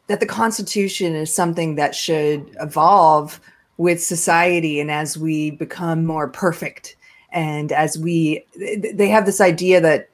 that 0.08 0.19
the 0.19 0.25
Constitution 0.25 1.15
is 1.15 1.34
something 1.34 1.75
that 1.75 1.93
should 1.95 2.56
evolve 2.60 3.39
with 3.77 4.01
society, 4.01 4.79
and 4.79 4.91
as 4.91 5.17
we 5.17 5.51
become 5.51 6.06
more 6.06 6.27
perfect, 6.29 6.95
and 7.34 7.72
as 7.72 7.98
we 7.98 8.46
they 8.93 9.10
have 9.10 9.26
this 9.26 9.41
idea 9.41 9.82
that 9.82 10.10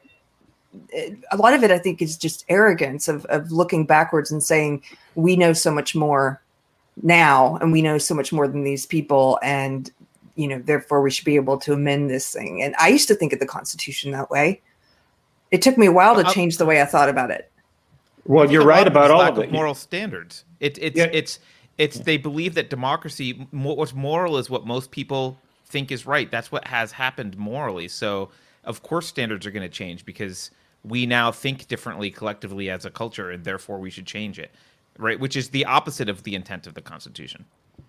a 1.31 1.37
lot 1.37 1.53
of 1.53 1.63
it, 1.63 1.71
I 1.71 1.77
think, 1.77 2.01
is 2.01 2.17
just 2.17 2.45
arrogance 2.49 3.07
of 3.07 3.25
of 3.25 3.51
looking 3.51 3.85
backwards 3.85 4.31
and 4.31 4.41
saying 4.41 4.81
we 5.15 5.35
know 5.35 5.53
so 5.53 5.71
much 5.71 5.95
more 5.95 6.41
now, 7.03 7.57
and 7.57 7.71
we 7.71 7.81
know 7.81 7.97
so 7.97 8.15
much 8.15 8.33
more 8.33 8.47
than 8.47 8.63
these 8.63 8.85
people, 8.85 9.39
and 9.43 9.91
you 10.35 10.47
know, 10.47 10.59
therefore 10.59 11.01
we 11.01 11.11
should 11.11 11.25
be 11.25 11.35
able 11.35 11.57
to 11.57 11.73
amend 11.73 12.09
this 12.09 12.31
thing. 12.31 12.61
And 12.63 12.73
I 12.79 12.87
used 12.87 13.07
to 13.09 13.15
think 13.15 13.33
of 13.33 13.39
the 13.39 13.45
Constitution 13.45 14.11
that 14.11 14.29
way. 14.29 14.61
It 15.51 15.61
took 15.61 15.77
me 15.77 15.87
a 15.87 15.91
while 15.91 16.15
to 16.15 16.25
Uh, 16.25 16.31
change 16.31 16.57
the 16.57 16.65
way 16.65 16.81
I 16.81 16.85
thought 16.85 17.09
about 17.09 17.31
it. 17.31 17.51
Well, 18.25 18.49
you're 18.51 18.65
right 18.65 18.87
about 18.87 19.11
all 19.11 19.19
lack 19.19 19.31
of 19.31 19.39
it. 19.39 19.51
moral 19.51 19.73
standards. 19.73 20.45
It, 20.59 20.77
it's 20.81 20.97
Yeah. 20.97 21.09
it's 21.11 21.39
it's 21.77 21.99
they 21.99 22.17
believe 22.17 22.53
that 22.55 22.69
democracy, 22.69 23.47
what's 23.51 23.93
moral, 23.93 24.37
is 24.37 24.49
what 24.49 24.67
most 24.67 24.91
people 24.91 25.37
think 25.69 25.91
is 25.91 26.05
right. 26.05 26.29
That's 26.29 26.51
what 26.51 26.67
has 26.67 26.91
happened 26.91 27.37
morally. 27.37 27.87
So 27.87 28.29
of 28.63 28.83
course 28.83 29.07
standards 29.07 29.45
are 29.45 29.51
going 29.51 29.63
to 29.63 29.73
change 29.73 30.05
because 30.05 30.51
we 30.83 31.05
now 31.05 31.31
think 31.31 31.67
differently 31.67 32.09
collectively 32.09 32.69
as 32.69 32.85
a 32.85 32.89
culture, 32.89 33.31
and 33.31 33.43
therefore 33.43 33.79
we 33.79 33.89
should 33.89 34.05
change 34.05 34.39
it. 34.39 34.51
Right, 34.97 35.17
which 35.17 35.37
is 35.37 35.49
the 35.49 35.63
opposite 35.63 36.09
of 36.09 36.23
the 36.23 36.35
intent 36.35 36.67
of 36.67 36.73
the 36.73 36.81
Constitution. 36.81 37.45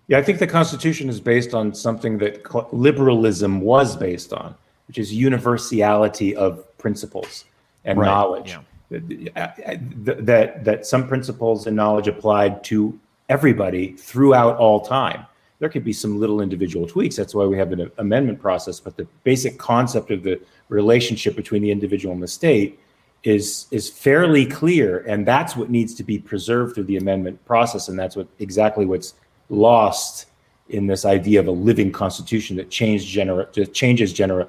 Yeah, 0.07 0.17
I 0.17 0.23
think 0.23 0.39
the 0.39 0.47
Constitution 0.47 1.09
is 1.09 1.19
based 1.19 1.53
on 1.53 1.73
something 1.73 2.17
that 2.19 2.73
liberalism 2.73 3.59
was 3.59 3.97
based 3.97 4.31
on, 4.31 4.55
which 4.87 4.97
is 4.97 5.13
universality 5.13 6.33
of 6.35 6.65
principles 6.77 7.43
and 7.83 7.99
Right, 7.99 8.07
knowledge. 8.07 8.55
That, 8.89 10.25
that 10.25 10.63
that 10.63 10.85
some 10.85 11.07
principles 11.07 11.67
and 11.67 11.75
knowledge 11.75 12.07
applied 12.07 12.63
to 12.65 12.97
everybody 13.27 13.93
throughout 13.93 14.57
all 14.57 14.79
time. 14.81 15.25
There 15.61 15.69
could 15.69 15.83
be 15.85 15.93
some 15.93 16.19
little 16.19 16.41
individual 16.41 16.87
tweaks. 16.87 17.15
That's 17.15 17.35
why 17.35 17.45
we 17.45 17.55
have 17.57 17.71
an 17.71 17.91
amendment 17.99 18.41
process. 18.41 18.79
But 18.79 18.97
the 18.97 19.07
basic 19.23 19.59
concept 19.59 20.09
of 20.09 20.23
the 20.23 20.41
relationship 20.69 21.35
between 21.35 21.61
the 21.61 21.69
individual 21.71 22.13
and 22.15 22.21
the 22.23 22.27
state 22.27 22.79
is 23.23 23.67
is 23.69 23.87
fairly 23.87 24.45
clear, 24.47 25.05
and 25.07 25.19
that's 25.27 25.55
what 25.55 25.69
needs 25.69 25.93
to 25.93 26.03
be 26.03 26.17
preserved 26.17 26.73
through 26.73 26.85
the 26.85 26.97
amendment 26.97 27.37
process. 27.45 27.87
And 27.89 27.97
that's 27.99 28.15
what 28.15 28.27
exactly 28.39 28.85
what's 28.87 29.13
lost 29.49 30.25
in 30.69 30.87
this 30.87 31.05
idea 31.05 31.39
of 31.39 31.47
a 31.47 31.51
living 31.69 31.91
constitution 31.91 32.57
that 32.57 32.71
changed 32.71 33.05
gener- 33.15 33.53
that 33.53 33.71
changes 33.73 34.13
gener- 34.13 34.47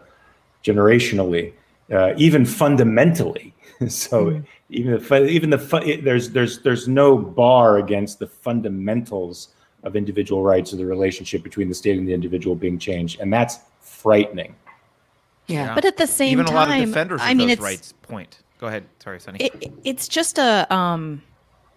generationally. 0.64 1.52
uh, 1.92 2.14
even 2.16 2.46
fundamentally. 2.46 3.52
so 3.88 4.18
Mm-hmm. 4.30 4.44
even 4.70 4.92
the 5.02 5.26
even 5.28 5.50
the 5.50 5.58
fu- 5.58 6.00
there's 6.00 6.30
there's 6.30 6.60
there's 6.62 6.88
no 6.88 7.18
bar 7.18 7.76
against 7.78 8.18
the 8.18 8.26
fundamentals 8.26 9.48
of 9.82 9.96
individual 9.96 10.42
rights 10.42 10.72
or 10.72 10.76
the 10.76 10.86
relationship 10.86 11.42
between 11.42 11.68
the 11.68 11.74
state 11.74 11.98
and 11.98 12.06
the 12.06 12.14
individual 12.14 12.54
being 12.54 12.78
changed, 12.78 13.20
and 13.20 13.32
that's 13.32 13.58
frightening. 13.80 14.54
Yeah. 15.46 15.74
But 15.74 15.84
at 15.84 15.96
the 15.96 16.06
same 16.06 16.32
even 16.32 16.46
time, 16.46 16.54
a 16.54 16.58
lot 16.58 16.80
of 16.80 16.86
defenders 16.86 17.20
of 17.20 17.26
I 17.26 17.34
mean, 17.34 17.48
those 17.48 17.54
it's 17.54 17.62
rights 17.62 17.92
point. 18.02 18.38
Go 18.58 18.68
ahead. 18.68 18.84
Sorry, 19.02 19.20
Sunny. 19.20 19.38
it, 19.40 19.72
it's 19.84 20.06
just 20.06 20.38
a 20.38 20.72
um, 20.72 21.22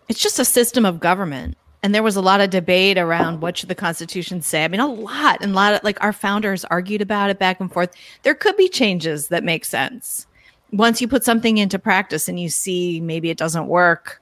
it's 0.07 0.19
just 0.19 0.39
a 0.39 0.45
system 0.45 0.85
of 0.85 0.99
government. 0.99 1.57
And 1.83 1.93
there 1.93 2.01
was 2.01 2.15
a 2.15 2.21
lot 2.21 2.41
of 2.41 2.49
debate 2.49 2.97
around 2.97 3.41
what 3.41 3.57
should 3.57 3.69
the 3.69 3.75
Constitution 3.75 4.41
say. 4.41 4.63
I 4.63 4.67
mean, 4.67 4.79
a 4.79 4.87
lot 4.87 5.37
and 5.41 5.51
a 5.51 5.55
lot 5.55 5.73
of 5.73 5.83
like 5.83 6.03
our 6.03 6.13
founders 6.13 6.65
argued 6.65 7.01
about 7.01 7.29
it 7.29 7.37
back 7.37 7.59
and 7.59 7.71
forth. 7.71 7.93
There 8.23 8.33
could 8.33 8.57
be 8.57 8.69
changes 8.69 9.27
that 9.27 9.43
make 9.43 9.65
sense 9.65 10.25
once 10.71 11.01
you 11.01 11.07
put 11.07 11.23
something 11.23 11.57
into 11.57 11.79
practice 11.79 12.27
and 12.27 12.39
you 12.39 12.49
see 12.49 12.99
maybe 12.99 13.29
it 13.29 13.37
doesn't 13.37 13.67
work 13.67 14.21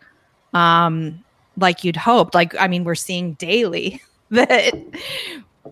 um, 0.53 1.23
like 1.57 1.83
you'd 1.83 1.95
hoped. 1.95 2.33
Like, 2.33 2.55
I 2.59 2.67
mean, 2.67 2.83
we're 2.83 2.95
seeing 2.95 3.33
daily 3.33 4.01
that 4.31 4.73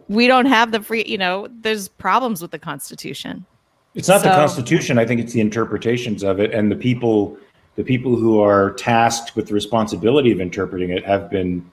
we 0.08 0.28
don't 0.28 0.46
have 0.46 0.72
the 0.72 0.82
free. 0.82 1.04
You 1.06 1.18
know, 1.18 1.48
there's 1.62 1.88
problems 1.88 2.42
with 2.42 2.52
the 2.52 2.60
Constitution. 2.60 3.46
It's 3.94 4.08
not 4.08 4.22
the 4.24 4.30
Constitution. 4.30 4.98
I 4.98 5.06
think 5.06 5.20
it's 5.20 5.34
the 5.34 5.42
interpretations 5.42 6.24
of 6.24 6.40
it, 6.40 6.54
and 6.54 6.72
the 6.72 6.76
people, 6.78 7.38
the 7.76 7.84
people 7.84 8.16
who 8.16 8.40
are 8.42 8.72
tasked 8.74 9.36
with 9.36 9.48
the 9.48 9.54
responsibility 9.54 10.32
of 10.32 10.40
interpreting 10.40 10.92
it 10.92 11.06
have 11.06 11.30
been 11.30 11.70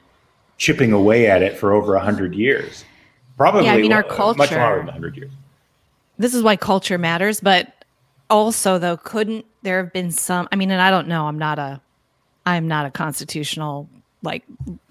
chipping 0.56 0.92
away 0.92 1.28
at 1.30 1.42
it 1.42 1.56
for 1.56 1.72
over 1.72 1.94
a 1.94 2.00
hundred 2.00 2.34
years. 2.34 2.84
Probably, 3.36 3.66
Yeah, 3.66 3.74
I 3.74 3.76
mean, 3.80 3.92
our 3.92 4.00
uh, 4.04 4.08
much 4.34 4.48
culture- 4.48 4.58
longer 4.58 4.78
than 4.80 4.88
hundred 4.88 5.16
years. 5.16 5.30
this 6.18 6.34
is 6.34 6.42
why 6.42 6.56
culture 6.56 6.98
matters 6.98 7.40
but 7.40 7.72
also 8.28 8.76
though 8.78 8.96
couldn't 8.96 9.46
there 9.62 9.80
have 9.80 9.92
been 9.92 10.10
some 10.10 10.48
i 10.50 10.56
mean 10.56 10.72
and 10.72 10.82
i 10.82 10.90
don't 10.90 11.06
know 11.06 11.26
i'm 11.28 11.38
not 11.38 11.60
a 11.60 11.80
i'm 12.44 12.66
not 12.66 12.84
a 12.84 12.90
constitutional 12.90 13.88
like 14.22 14.44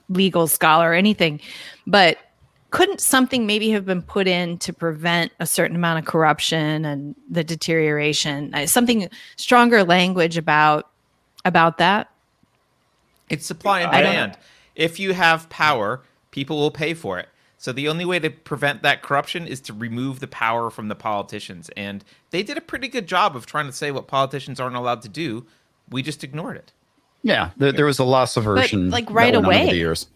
legal 0.10 0.48
scholar 0.48 0.92
or 0.92 0.94
anything 0.94 1.40
but 1.86 2.18
couldn't 2.70 3.00
something 3.00 3.46
maybe 3.46 3.70
have 3.70 3.86
been 3.86 4.02
put 4.02 4.28
in 4.28 4.58
to 4.58 4.74
prevent 4.74 5.32
a 5.40 5.46
certain 5.46 5.76
amount 5.76 6.00
of 6.00 6.06
corruption 6.06 6.86
and 6.86 7.16
the 7.30 7.44
deterioration 7.44 8.54
Uh, 8.54 8.66
something 8.66 9.10
stronger 9.36 9.84
language 9.84 10.38
about 10.38 10.90
about 11.46 11.78
that 11.78 12.10
It's 13.30 13.46
supply 13.46 13.82
and 13.82 13.92
demand. 13.92 14.38
If 14.76 15.00
you 15.00 15.14
have 15.14 15.50
power, 15.50 16.04
people 16.32 16.58
will 16.58 16.72
pay 16.72 16.94
for 16.94 17.20
it. 17.20 17.30
So 17.58 17.72
the 17.72 17.88
only 17.88 18.06
way 18.06 18.20
to 18.20 18.30
prevent 18.30 18.84
that 18.84 19.02
corruption 19.02 19.48
is 19.48 19.60
to 19.62 19.74
remove 19.74 20.20
the 20.20 20.28
power 20.28 20.70
from 20.70 20.88
the 20.88 20.96
politicians. 20.96 21.70
And 21.76 22.06
they 22.30 22.44
did 22.44 22.58
a 22.58 22.62
pretty 22.62 22.88
good 22.88 23.08
job 23.08 23.36
of 23.36 23.46
trying 23.48 23.66
to 23.66 23.72
say 23.72 23.90
what 23.90 24.08
politicians 24.08 24.60
aren't 24.60 24.76
allowed 24.76 25.02
to 25.02 25.10
do. 25.10 25.48
We 25.90 26.04
just 26.04 26.24
ignored 26.24 26.58
it. 26.58 26.72
Yeah, 27.28 27.50
there, 27.58 27.72
there 27.74 27.86
was 27.86 28.00
a 28.00 28.06
loss 28.06 28.38
of 28.38 28.44
subversion, 28.46 28.90
like, 28.90 29.10
right 29.10 29.34
went 29.34 29.36
on 29.36 29.46
over 29.46 29.54
away. 29.54 29.70
the 29.70 29.76
years. 29.76 30.08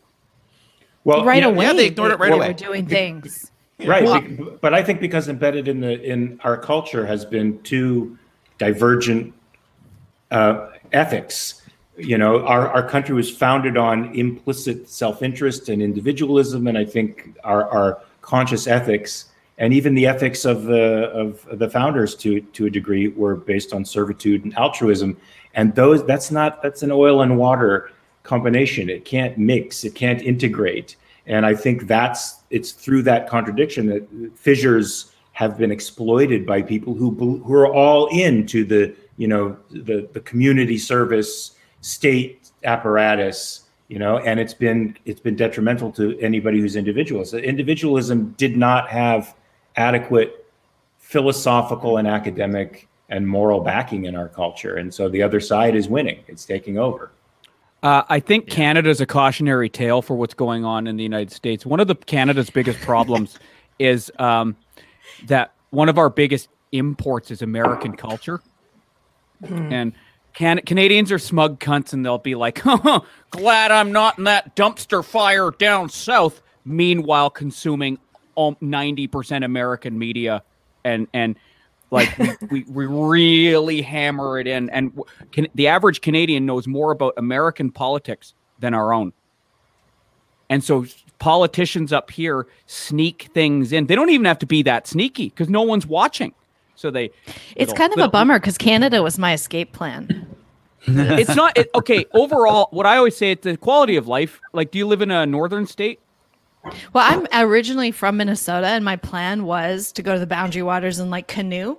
Well, 1.03 1.25
right 1.25 1.41
yeah, 1.43 1.49
away 1.49 1.65
yeah, 1.65 1.73
they 1.73 1.85
ignored 1.87 2.11
it 2.11 2.19
right 2.19 2.29
they 2.29 2.37
away. 2.37 2.47
were 2.49 2.53
doing 2.53 2.85
things 2.85 3.51
right 3.85 4.03
Well- 4.03 4.21
be- 4.21 4.37
but 4.61 4.73
i 4.75 4.83
think 4.83 4.99
because 5.01 5.27
embedded 5.27 5.67
in 5.67 5.81
the 5.81 5.99
in 6.03 6.39
our 6.43 6.55
culture 6.55 7.03
has 7.05 7.25
been 7.25 7.59
two 7.63 8.17
divergent 8.59 9.33
uh, 10.29 10.67
ethics 10.93 11.63
you 11.97 12.17
know 12.19 12.45
our, 12.45 12.69
our 12.69 12.87
country 12.87 13.15
was 13.15 13.35
founded 13.35 13.75
on 13.77 14.13
implicit 14.13 14.87
self-interest 14.87 15.67
and 15.69 15.81
individualism 15.81 16.67
and 16.67 16.77
i 16.77 16.85
think 16.85 17.35
our, 17.43 17.67
our 17.69 18.01
conscious 18.21 18.67
ethics 18.67 19.30
and 19.61 19.75
even 19.75 19.93
the 19.93 20.07
ethics 20.07 20.43
of 20.43 20.63
the 20.63 21.11
of 21.11 21.47
the 21.59 21.69
founders 21.69 22.15
to 22.15 22.41
to 22.41 22.65
a 22.65 22.69
degree 22.69 23.09
were 23.09 23.35
based 23.35 23.73
on 23.73 23.85
servitude 23.85 24.43
and 24.43 24.57
altruism. 24.57 25.15
And 25.53 25.73
those 25.75 26.03
that's 26.05 26.31
not 26.31 26.63
that's 26.63 26.81
an 26.81 26.91
oil 26.91 27.21
and 27.21 27.37
water 27.37 27.91
combination. 28.23 28.89
It 28.89 29.05
can't 29.05 29.37
mix. 29.37 29.83
It 29.83 29.93
can't 29.93 30.21
integrate. 30.21 30.97
And 31.27 31.45
i 31.45 31.53
think 31.53 31.85
that's 31.85 32.41
it's 32.49 32.71
through 32.71 33.03
that 33.03 33.29
contradiction 33.29 33.85
that 33.85 34.03
fissures 34.35 35.11
have 35.33 35.55
been 35.57 35.71
exploited 35.71 36.45
by 36.45 36.63
people 36.63 36.95
who 36.95 37.11
who 37.45 37.53
are 37.53 37.71
all 37.71 38.07
into 38.07 38.65
the 38.65 38.93
you 39.17 39.27
know 39.27 39.55
the 39.69 40.09
the 40.13 40.19
community 40.21 40.79
service 40.79 41.55
state 41.81 42.49
apparatus 42.63 43.69
you 43.87 43.99
know 43.99 44.17
and 44.17 44.39
it's 44.39 44.55
been 44.55 44.97
it's 45.05 45.21
been 45.21 45.35
detrimental 45.35 45.91
to 45.91 46.19
anybody 46.19 46.59
who's 46.59 46.75
individualist 46.75 47.35
individualism 47.35 48.33
did 48.37 48.57
not 48.57 48.89
have 48.89 49.35
adequate 49.75 50.45
philosophical 50.99 51.97
and 51.97 52.07
academic 52.07 52.87
and 53.09 53.27
moral 53.27 53.59
backing 53.59 54.05
in 54.05 54.15
our 54.15 54.29
culture. 54.29 54.75
And 54.75 54.93
so 54.93 55.09
the 55.09 55.21
other 55.21 55.39
side 55.39 55.75
is 55.75 55.89
winning. 55.89 56.23
It's 56.27 56.45
taking 56.45 56.77
over. 56.77 57.11
Uh, 57.83 58.03
I 58.07 58.19
think 58.19 58.47
Canada's 58.47 59.01
a 59.01 59.05
cautionary 59.05 59.69
tale 59.69 60.01
for 60.01 60.15
what's 60.15 60.33
going 60.33 60.63
on 60.63 60.87
in 60.87 60.97
the 60.97 61.03
United 61.03 61.31
States. 61.31 61.65
One 61.65 61.79
of 61.79 61.87
the 61.87 61.95
Canada's 61.95 62.49
biggest 62.49 62.79
problems 62.81 63.39
is 63.79 64.11
um, 64.19 64.55
that 65.25 65.53
one 65.71 65.89
of 65.89 65.97
our 65.97 66.09
biggest 66.09 66.49
imports 66.71 67.31
is 67.31 67.41
American 67.41 67.97
culture, 67.97 68.39
and 69.49 69.93
can- 70.33 70.61
Canadians 70.65 71.11
are 71.11 71.19
smug 71.19 71.59
cunts, 71.59 71.91
and 71.91 72.05
they'll 72.05 72.19
be 72.19 72.35
like, 72.35 72.61
oh, 72.65 73.03
"Glad 73.31 73.71
I'm 73.71 73.91
not 73.91 74.17
in 74.19 74.25
that 74.25 74.55
dumpster 74.55 75.03
fire 75.03 75.49
down 75.51 75.89
south." 75.89 76.41
Meanwhile, 76.63 77.31
consuming 77.31 77.97
ninety 78.61 79.07
percent 79.07 79.43
American 79.43 79.97
media, 79.97 80.43
and 80.83 81.07
and 81.13 81.35
like 81.91 82.17
we, 82.17 82.35
we, 82.49 82.63
we 82.63 82.85
really 82.85 83.81
hammer 83.81 84.39
it 84.39 84.47
in. 84.47 84.69
And 84.71 84.99
can, 85.31 85.47
the 85.53 85.67
average 85.67 86.01
canadian 86.01 86.45
knows 86.45 86.65
more 86.65 86.91
about 86.91 87.13
american 87.17 87.69
politics 87.69 88.33
than 88.59 88.73
our 88.73 88.93
own. 88.93 89.13
And 90.49 90.63
so 90.63 90.85
politicians 91.19 91.93
up 91.93 92.11
here 92.11 92.47
sneak 92.65 93.29
things 93.33 93.71
in. 93.71 93.85
They 93.85 93.95
don't 93.95 94.09
even 94.09 94.25
have 94.25 94.39
to 94.39 94.45
be 94.45 94.63
that 94.63 94.87
sneaky 94.87 95.29
because 95.29 95.49
no 95.49 95.61
one's 95.61 95.85
watching. 95.85 96.33
So 96.75 96.89
they 96.89 97.11
it's 97.55 97.73
kind 97.73 97.93
of 97.93 97.99
a 97.99 98.07
bummer 98.07 98.39
because 98.39 98.57
canada 98.57 99.03
was 99.03 99.19
my 99.19 99.33
escape 99.33 99.71
plan. 99.71 100.27
It's 100.87 101.35
not 101.35 101.55
it, 101.57 101.69
okay 101.75 102.05
overall 102.11 102.67
what 102.71 102.87
i 102.87 102.97
always 102.97 103.15
say 103.15 103.31
it's 103.31 103.43
the 103.43 103.55
quality 103.57 103.97
of 103.97 104.07
life. 104.07 104.39
Like 104.53 104.71
do 104.71 104.79
you 104.79 104.87
live 104.87 105.01
in 105.01 105.11
a 105.11 105.25
northern 105.25 105.67
state 105.67 105.99
Well, 106.93 107.05
I'm 107.07 107.27
originally 107.47 107.91
from 107.91 108.17
Minnesota, 108.17 108.67
and 108.67 108.85
my 108.85 108.95
plan 108.95 109.45
was 109.45 109.91
to 109.93 110.03
go 110.03 110.13
to 110.13 110.19
the 110.19 110.27
Boundary 110.27 110.61
Waters 110.61 110.99
and 110.99 111.09
like 111.09 111.27
canoe 111.27 111.77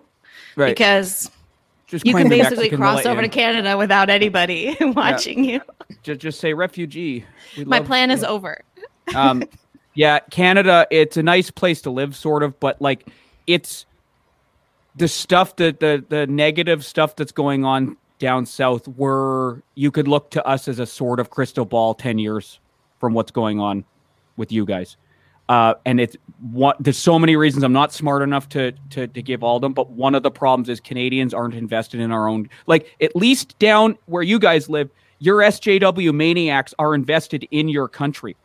right. 0.57 0.75
because 0.75 1.31
just 1.87 2.07
you 2.07 2.15
can 2.15 2.29
basically 2.29 2.71
cross 2.71 3.07
over 3.07 3.23
to 3.23 3.29
Canada 3.29 3.77
without 3.77 4.11
anybody 4.11 4.77
watching 4.81 5.45
you. 5.45 5.61
just, 6.03 6.21
just 6.21 6.41
say 6.41 6.55
refugee. 6.55 7.25
We 7.57 7.65
My 7.65 7.81
plan 7.81 8.11
is 8.11 8.25
over. 8.25 8.63
um, 9.15 9.45
yeah, 9.95 10.21
Canada, 10.31 10.87
it's 10.91 11.17
a 11.17 11.23
nice 11.23 11.51
place 11.51 11.83
to 11.83 11.91
live, 11.91 12.17
sort 12.17 12.43
of, 12.43 12.59
but 12.59 12.81
like 12.81 13.09
it's 13.47 13.87
the 14.97 15.09
stuff 15.09 15.57
that 15.57 15.81
the 15.81 16.05
the 16.09 16.27
negative 16.27 16.85
stuff 16.85 17.15
that's 17.15 17.33
going 17.33 17.65
on 17.65 17.97
down 18.19 18.47
south, 18.47 18.89
where 18.89 19.63
you 19.75 19.91
could 19.91 20.09
look 20.09 20.31
to 20.31 20.45
us 20.47 20.67
as 20.67 20.79
a 20.79 20.87
sort 20.87 21.21
of 21.21 21.31
crystal 21.31 21.65
ball 21.65 21.95
ten 21.95 22.19
years 22.19 22.59
from 22.99 23.15
what's 23.15 23.31
going 23.31 23.61
on 23.61 23.85
with 24.37 24.53
you 24.53 24.65
guys. 24.65 24.97
Uh, 25.49 25.75
and 25.85 26.01
it's 26.01 26.17
what 26.41 26.77
there's 26.81 26.97
so 26.97 27.19
many 27.19 27.37
reasons 27.37 27.65
I'm 27.65 27.73
not 27.73 27.93
smart 27.93 28.23
enough 28.23 28.49
to, 28.51 28.73
to 28.91 29.07
to 29.09 29.23
give 29.23 29.43
all 29.43 29.57
of 29.57 29.63
them, 29.63 29.73
but 29.73 29.91
one 29.91 30.15
of 30.15 30.23
the 30.23 30.31
problems 30.31 30.69
is 30.69 30.81
Canadians 30.81 31.35
aren't 31.35 31.55
invested 31.55 32.01
in 32.01 32.13
our 32.13 32.29
own 32.29 32.49
like 32.67 32.95
at 33.01 33.15
least 33.17 33.59
down 33.59 33.99
where 34.07 34.23
you 34.23 34.39
guys 34.39 34.69
live, 34.69 34.89
your 35.19 35.39
SJW 35.39 36.15
maniacs 36.15 36.73
are 36.79 36.95
invested 36.95 37.47
in 37.51 37.69
your 37.69 37.89
country 37.89 38.37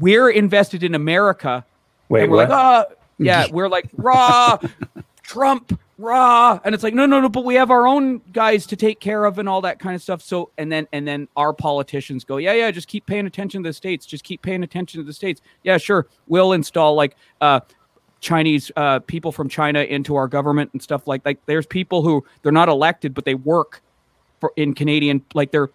we're 0.00 0.30
invested 0.30 0.82
in 0.82 0.94
America. 0.94 1.64
wait 2.08 2.24
and 2.24 2.32
we're 2.32 2.38
what 2.38 2.50
like, 2.50 2.88
oh, 2.90 2.94
yeah, 3.18 3.46
we're 3.50 3.68
like, 3.68 3.88
raw, 3.96 4.58
Trump, 5.22 5.78
raw. 5.98 6.58
And 6.64 6.74
it's 6.74 6.84
like, 6.84 6.94
no, 6.94 7.06
no, 7.06 7.20
no, 7.20 7.28
but 7.28 7.44
we 7.44 7.54
have 7.54 7.70
our 7.70 7.86
own 7.86 8.20
guys 8.32 8.66
to 8.66 8.76
take 8.76 9.00
care 9.00 9.24
of 9.24 9.38
and 9.38 9.48
all 9.48 9.60
that 9.62 9.78
kind 9.78 9.94
of 9.94 10.02
stuff. 10.02 10.22
So, 10.22 10.50
and 10.58 10.70
then, 10.70 10.86
and 10.92 11.06
then 11.06 11.28
our 11.36 11.52
politicians 11.52 12.24
go, 12.24 12.36
yeah, 12.38 12.52
yeah, 12.52 12.70
just 12.70 12.88
keep 12.88 13.06
paying 13.06 13.26
attention 13.26 13.62
to 13.62 13.68
the 13.68 13.72
States. 13.72 14.06
Just 14.06 14.24
keep 14.24 14.42
paying 14.42 14.62
attention 14.62 15.00
to 15.00 15.04
the 15.04 15.12
States. 15.12 15.40
Yeah, 15.62 15.78
sure. 15.78 16.06
We'll 16.26 16.52
install 16.52 16.94
like, 16.94 17.16
uh, 17.40 17.60
Chinese 18.20 18.72
uh, 18.76 19.00
people 19.00 19.32
from 19.32 19.50
China 19.50 19.80
into 19.80 20.16
our 20.16 20.26
government 20.26 20.70
and 20.72 20.82
stuff 20.82 21.06
like 21.06 21.20
like 21.26 21.44
there's 21.44 21.66
people 21.66 22.00
who 22.00 22.24
they're 22.40 22.52
not 22.52 22.70
elected 22.70 23.12
but 23.12 23.26
they 23.26 23.34
work 23.34 23.82
for 24.40 24.50
in 24.56 24.72
Canadian 24.72 25.22
like 25.34 25.50
they're 25.50 25.68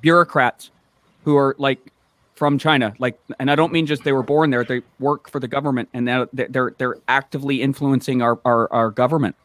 bureaucrats 0.00 0.72
who 1.24 1.36
are 1.36 1.54
like 1.58 1.92
from 2.40 2.56
China. 2.56 2.94
Like, 2.98 3.20
and 3.38 3.50
I 3.50 3.54
don't 3.54 3.70
mean 3.70 3.84
just 3.84 4.02
they 4.02 4.14
were 4.14 4.22
born 4.22 4.48
there; 4.48 4.64
they 4.64 4.80
work 4.98 5.28
for 5.28 5.38
the 5.40 5.46
government, 5.46 5.90
and 5.92 6.06
now 6.06 6.26
they're 6.32 6.48
they're, 6.48 6.74
they're 6.78 6.96
actively 7.06 7.60
influencing 7.60 8.22
our, 8.22 8.40
our 8.46 8.72
our 8.72 8.90
government. 8.90 9.36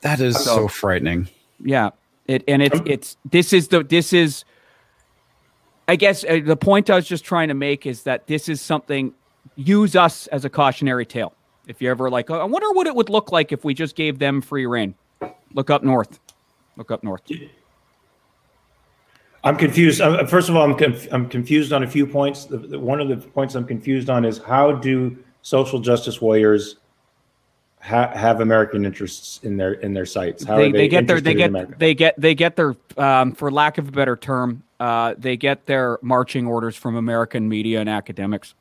That 0.00 0.18
is 0.18 0.42
so 0.42 0.66
frightening. 0.66 1.28
Yeah, 1.62 1.90
it 2.26 2.42
and 2.48 2.62
it's 2.62 2.80
it's 2.86 3.16
this 3.30 3.52
is 3.52 3.68
the 3.68 3.84
this 3.84 4.14
is. 4.14 4.44
I 5.86 5.96
guess 5.96 6.24
uh, 6.24 6.40
the 6.42 6.56
point 6.56 6.88
I 6.88 6.94
was 6.94 7.06
just 7.06 7.22
trying 7.22 7.48
to 7.48 7.54
make 7.54 7.84
is 7.84 8.04
that 8.04 8.26
this 8.26 8.48
is 8.48 8.62
something. 8.62 9.12
Use 9.54 9.94
us 9.94 10.26
as 10.28 10.46
a 10.46 10.50
cautionary 10.50 11.04
tale. 11.04 11.34
If 11.66 11.82
you're 11.82 11.90
ever 11.90 12.08
like, 12.08 12.30
oh, 12.30 12.40
I 12.40 12.44
wonder 12.44 12.70
what 12.72 12.86
it 12.86 12.94
would 12.96 13.10
look 13.10 13.30
like 13.30 13.52
if 13.52 13.62
we 13.62 13.74
just 13.74 13.94
gave 13.94 14.18
them 14.18 14.40
free 14.40 14.64
rein. 14.64 14.94
Look 15.52 15.68
up 15.68 15.82
north. 15.82 16.18
Look 16.78 16.90
up 16.90 17.04
north. 17.04 17.20
I'm 19.44 19.56
confused. 19.56 20.00
Uh, 20.00 20.26
First 20.26 20.48
of 20.48 20.56
all, 20.56 20.64
I'm 20.64 20.76
conf- 20.76 21.08
I'm 21.12 21.28
confused 21.28 21.72
on 21.72 21.82
a 21.82 21.86
few 21.86 22.06
points. 22.06 22.46
The, 22.46 22.58
the, 22.58 22.78
one 22.78 23.00
of 23.00 23.08
the 23.08 23.16
points 23.16 23.54
I'm 23.54 23.66
confused 23.66 24.10
on 24.10 24.24
is 24.24 24.38
how 24.38 24.72
do 24.72 25.16
social 25.42 25.78
justice 25.78 26.20
warriors 26.20 26.76
ha- 27.80 28.10
have 28.14 28.40
American 28.40 28.84
interests 28.86 29.40
in 29.42 29.56
their 29.56 29.74
in 29.74 29.92
their 29.92 30.06
sights? 30.06 30.44
How 30.44 30.56
they, 30.56 30.70
are 30.70 30.72
they 30.72 30.88
get 30.88 31.06
their 31.06 31.20
they 31.20 31.34
get 31.34 31.78
they 31.78 31.94
get 31.94 32.14
they 32.18 32.34
get 32.34 32.56
their 32.56 32.74
um, 32.96 33.32
for 33.32 33.50
lack 33.50 33.78
of 33.78 33.88
a 33.88 33.92
better 33.92 34.16
term 34.16 34.62
uh, 34.80 35.14
they 35.16 35.36
get 35.36 35.66
their 35.66 35.98
marching 36.02 36.46
orders 36.46 36.76
from 36.76 36.96
American 36.96 37.48
media 37.48 37.80
and 37.80 37.88
academics. 37.88 38.54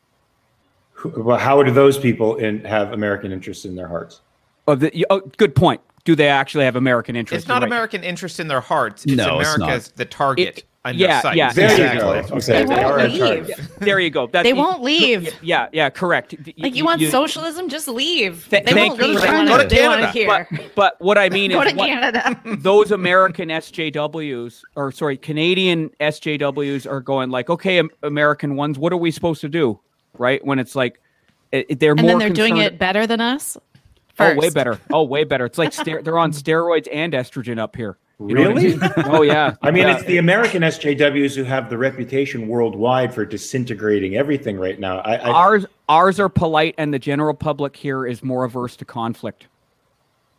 Well, 1.18 1.38
how 1.38 1.62
do 1.64 1.72
those 1.72 1.98
people 1.98 2.38
in, 2.38 2.64
have 2.66 2.94
American 2.94 3.32
interests 3.32 3.66
in 3.66 3.76
their 3.76 3.88
hearts? 3.88 4.22
Oh, 4.68 4.76
the, 4.76 5.06
oh, 5.10 5.20
good 5.38 5.56
point. 5.56 5.82
Do 6.06 6.16
they 6.16 6.28
actually 6.30 6.66
have 6.66 6.76
American 6.76 7.16
interests? 7.16 7.44
It's 7.44 7.50
not 7.50 7.62
right. 7.62 7.68
American 7.68 8.04
interest 8.04 8.40
in 8.40 8.48
their 8.48 8.62
hearts. 8.62 9.04
It's 9.06 9.16
No, 9.16 9.40
it's 9.40 9.56
America 9.56 9.76
as 9.76 9.90
the 9.90 10.06
target 10.06 10.60
It- 10.60 10.64
on 10.86 10.98
yeah, 10.98 11.08
their 11.08 11.22
site. 11.22 11.38
yeah, 11.38 11.54
There 11.54 11.72
exactly. 11.72 11.96
you 11.96 12.02
go. 12.02 12.40
They 12.40 12.54
Okay, 12.54 12.66
they 12.66 12.66
won't 12.66 12.84
are 13.02 13.08
leave. 13.08 13.48
charge. 13.48 13.68
There 13.80 14.00
you 14.00 14.10
go. 14.10 14.28
That, 14.28 14.44
They 14.44 14.54
won't 14.54 14.82
leave. 14.84 15.34
Yeah, 15.42 15.70
yeah, 15.72 15.90
correct. 15.90 16.36
Like 16.58 16.76
you 16.76 16.84
want 16.84 17.02
socialism? 17.04 17.70
Just 17.70 17.88
leave. 17.88 18.48
Th- 18.50 18.66
they 18.66 18.74
won't 18.74 19.00
leave. 19.00 19.22
They 19.22 19.28
Go 19.28 19.34
want 19.34 19.48
to 19.48 19.60
it. 19.66 19.70
They 19.70 19.88
want 19.88 20.02
it 20.02 20.12
Canada. 20.12 20.12
here. 20.12 20.48
But, 20.52 20.76
but 20.76 20.96
what 21.02 21.18
I 21.18 21.30
mean 21.30 21.52
Go 21.52 21.62
is 21.62 21.72
to 21.72 21.78
what- 21.78 21.88
Canada. 21.88 22.42
those 22.58 22.92
American 22.92 23.50
SJWs, 23.50 24.62
or 24.76 24.92
sorry, 24.92 25.18
Canadian 25.18 25.90
SJWs 26.02 26.90
are 26.90 27.00
going 27.02 27.30
like, 27.30 27.50
okay, 27.50 27.82
American 28.02 28.56
ones, 28.56 28.78
what 28.78 28.92
are 28.92 28.98
we 28.98 29.12
supposed 29.12 29.42
to 29.42 29.50
do? 29.50 29.80
Right? 30.18 30.44
When 30.46 30.60
it's 30.60 30.76
like, 30.76 31.00
it, 31.52 31.66
it- 31.70 31.80
they're 31.80 31.92
And 31.92 32.02
more 32.02 32.12
And 32.12 32.22
then 32.22 32.28
they're 32.28 32.36
doing 32.36 32.58
it 32.58 32.78
better 32.78 33.08
than 33.08 33.22
us. 33.22 33.58
Oh, 34.20 34.36
way 34.36 34.50
better. 34.50 34.80
Oh, 34.92 35.04
way 35.04 35.24
better. 35.24 35.46
It's 35.46 35.58
like 35.58 35.72
ster- 35.74 36.02
they're 36.02 36.18
on 36.20 36.34
steroids 36.34 36.88
and 36.92 37.14
estrogen 37.14 37.58
up 37.58 37.76
here. 37.76 37.98
You 38.28 38.36
know 38.36 38.42
what 38.42 38.58
I 38.58 38.62
Really? 38.62 38.78
mean? 38.78 38.92
Oh 39.06 39.22
yeah. 39.22 39.56
I 39.62 39.72
mean, 39.72 39.84
Yeah. 39.88 39.98
it's 39.98 40.06
the 40.06 40.18
American 40.18 40.62
SJWs 40.64 41.36
who 41.36 41.44
have 41.44 41.70
the 41.70 41.78
reputation 41.78 42.48
worldwide 42.48 43.14
for 43.14 43.26
disintegrating 43.26 44.16
everything 44.16 44.58
right 44.58 44.80
now. 44.80 45.00
I, 45.00 45.16
I 45.16 45.30
ours 45.32 45.66
ours 45.90 46.20
are 46.20 46.30
polite, 46.30 46.76
and 46.78 46.94
the 46.94 47.00
general 47.00 47.34
public 47.34 47.76
here 47.76 48.06
is 48.06 48.24
more 48.24 48.44
averse 48.46 48.76
to 48.78 48.86
conflict. 48.86 49.48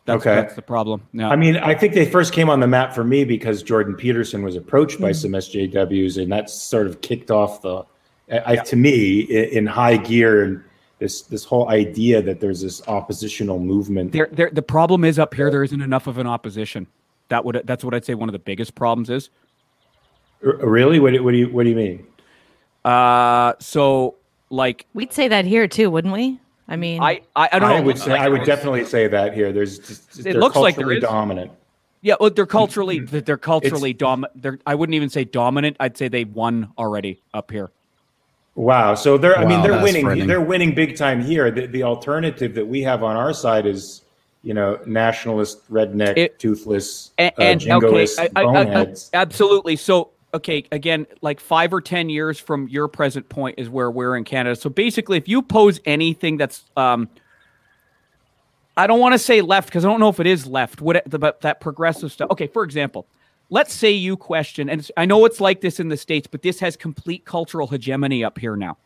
That's, 0.05 0.21
Okay. 0.25 0.35
that's 0.35 0.55
the 0.55 0.61
problem. 0.61 1.01
Yeah. 1.13 1.29
I 1.29 1.35
mean, 1.35 1.57
I 1.57 1.73
think 1.73 1.93
they 1.93 2.05
first 2.05 2.31
came 2.31 2.47
on 2.47 2.59
the 2.59 2.67
map 2.67 2.93
for 2.93 3.03
me 3.03 3.25
because 3.25 3.63
Jordan 3.63 3.95
Peterson 3.95 4.43
was 4.43 4.55
approached 4.55 5.01
by 5.01 5.11
mm. 5.11 5.15
some 5.15 5.31
SJWs, 5.31 6.21
and 6.21 6.31
that 6.31 6.49
sort 6.49 6.85
of 6.85 7.01
kicked 7.01 7.31
off 7.31 7.63
the, 7.63 7.83
I, 8.31 8.57
to 8.57 8.75
me, 8.75 9.21
in 9.21 9.65
high 9.65 9.97
gear, 9.97 10.43
and 10.43 10.63
this 10.99 11.23
this 11.23 11.43
whole 11.43 11.69
idea 11.69 12.21
that 12.21 12.39
there's 12.39 12.61
this 12.61 12.87
oppositional 12.87 13.59
movement. 13.59 14.11
there, 14.11 14.29
there, 14.31 14.49
the 14.51 14.61
problem 14.61 15.03
is 15.03 15.17
up 15.19 15.33
here. 15.33 15.49
There 15.49 15.63
isn't 15.63 15.81
enough 15.81 16.07
of 16.07 16.17
an 16.19 16.27
opposition. 16.27 16.87
That 17.29 17.43
would 17.45 17.61
that's 17.65 17.83
what 17.83 17.93
I'd 17.93 18.05
say. 18.05 18.13
One 18.13 18.29
of 18.29 18.33
the 18.33 18.39
biggest 18.39 18.75
problems 18.75 19.09
is. 19.09 19.29
Really? 20.41 20.99
What, 20.99 21.13
do- 21.13 21.23
what 21.23 21.31
do 21.31 21.37
you 21.37 21.49
What 21.49 21.63
do 21.63 21.69
you 21.69 21.75
mean? 21.75 22.07
Uh, 22.83 23.53
so 23.59 24.15
like 24.49 24.85
We'd 24.93 25.11
say 25.11 25.27
that 25.27 25.45
here 25.45 25.67
too, 25.67 25.89
wouldn't 25.89 26.13
we? 26.13 26.39
I 26.67 26.75
mean, 26.75 27.01
I, 27.01 27.21
I, 27.35 27.49
I 27.51 27.59
don't 27.59 27.69
I 27.71 27.77
know. 27.79 27.85
would 27.85 27.97
say 27.97 28.11
like, 28.11 28.21
I 28.21 28.29
would 28.29 28.43
definitely 28.43 28.85
say 28.85 29.07
that 29.07 29.33
here. 29.33 29.51
There's 29.51 29.79
just, 29.79 30.23
they're 30.23 30.33
looks 30.33 30.55
like 30.55 30.75
they're 30.75 30.91
is. 30.93 31.01
dominant. 31.03 31.51
Yeah, 32.01 32.15
well, 32.19 32.29
they're 32.29 32.45
culturally 32.45 32.99
they're 32.99 33.37
culturally 33.37 33.93
dom. 33.93 34.25
They're 34.35 34.59
I 34.65 34.75
wouldn't 34.75 34.95
even 34.95 35.09
say 35.09 35.23
dominant. 35.23 35.77
I'd 35.79 35.97
say 35.97 36.07
they 36.07 36.25
won 36.25 36.71
already 36.77 37.21
up 37.33 37.49
here. 37.51 37.71
Wow. 38.55 38.95
So 38.95 39.17
they're, 39.17 39.37
I 39.37 39.45
mean, 39.45 39.61
they're 39.61 39.81
winning. 39.81 40.05
frightening. 40.05 40.27
They're 40.27 40.39
winning 40.39 40.73
big 40.73 40.95
time 40.95 41.21
here. 41.21 41.51
The, 41.51 41.67
the 41.67 41.83
alternative 41.83 42.53
that 42.55 42.65
we 42.65 42.81
have 42.83 43.03
on 43.03 43.17
our 43.17 43.33
side 43.33 43.65
is, 43.65 44.01
you 44.45 44.53
know, 44.53 44.79
nationalist, 44.85 45.69
redneck, 45.71 46.15
It- 46.15 46.39
toothless, 46.39 47.11
and, 47.17 47.33
uh, 47.37 47.41
and 47.41 47.61
okay, 47.61 47.69
jingoist 47.71 48.19
I- 48.19 48.29
I- 48.35 48.43
I- 48.43 48.45
boneheads. 48.45 49.09
absolutely. 49.13 49.75
So 49.75 50.11
okay, 50.35 50.63
again, 50.71 51.07
like 51.21 51.39
five 51.39 51.73
or 51.73 51.81
ten 51.81 52.09
years 52.09 52.39
from 52.39 52.67
your 52.67 52.87
present 52.87 53.27
point 53.27 53.55
is 53.57 53.69
where 53.69 53.89
we're 53.89 54.15
in 54.15 54.23
Canada. 54.23 54.55
So 54.55 54.69
basically, 54.69 55.17
if 55.17 55.27
you 55.27 55.41
pose 55.41 55.79
anything 55.85 56.37
that's, 56.37 56.63
um, 56.77 57.09
I 58.77 58.85
don't 58.85 58.99
want 58.99 59.13
to 59.13 59.19
say 59.19 59.41
left 59.41 59.67
because 59.67 59.83
I 59.83 59.87
don't 59.87 59.99
know 59.99 60.09
if 60.09 60.19
it 60.19 60.27
is 60.27 60.45
left. 60.45 60.79
What 60.79 61.01
but 61.09 61.41
that 61.41 61.59
progressive 61.59 62.11
stuff. 62.11 62.29
Okay, 62.29 62.47
for 62.47 62.63
example, 62.63 63.07
let's 63.49 63.73
say 63.73 63.91
you 63.91 64.15
question, 64.15 64.69
and 64.69 64.87
I 64.95 65.05
know 65.05 65.25
it's 65.25 65.41
like 65.41 65.61
this 65.61 65.79
in 65.79 65.89
the 65.89 65.97
states, 65.97 66.27
but 66.27 66.43
this 66.43 66.59
has 66.59 66.75
complete 66.75 67.25
cultural 67.25 67.67
hegemony 67.67 68.23
up 68.23 68.37
here 68.37 68.55
now. 68.55 68.77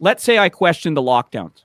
Let's 0.00 0.22
say 0.22 0.38
I 0.38 0.50
question 0.50 0.92
the 0.92 1.02
lockdowns, 1.02 1.64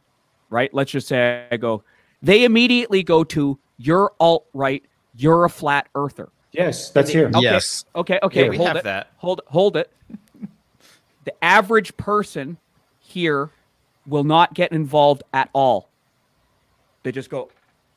right? 0.49 0.73
Let's 0.73 0.91
just 0.91 1.07
say 1.07 1.45
I 1.51 1.57
go, 1.57 1.83
they 2.23 2.45
immediately 2.45 3.03
go 3.03 3.23
to 3.25 3.59
you're 3.77 4.13
alt 4.19 4.45
right, 4.53 4.83
you're 5.15 5.45
a 5.45 5.49
flat 5.49 5.89
earther. 5.93 6.29
yes, 6.53 6.89
that's 6.89 7.11
here. 7.11 7.27
Okay. 7.27 7.41
Yes. 7.41 7.85
Okay. 7.95 8.19
Okay. 8.23 8.45
Yeah, 8.45 8.49
we 8.49 8.57
hold 8.57 8.69
have 8.69 8.77
it. 8.77 8.83
that. 8.85 9.11
Hold 9.17 9.41
hold 9.47 9.77
it. 9.77 9.91
the 11.25 11.43
average 11.43 11.95
person 11.97 12.57
here 12.99 13.49
will 14.07 14.23
not 14.23 14.53
get 14.53 14.71
involved 14.71 15.23
at 15.33 15.49
all. 15.53 15.89
They 17.03 17.11
just 17.11 17.29
go, 17.29 17.51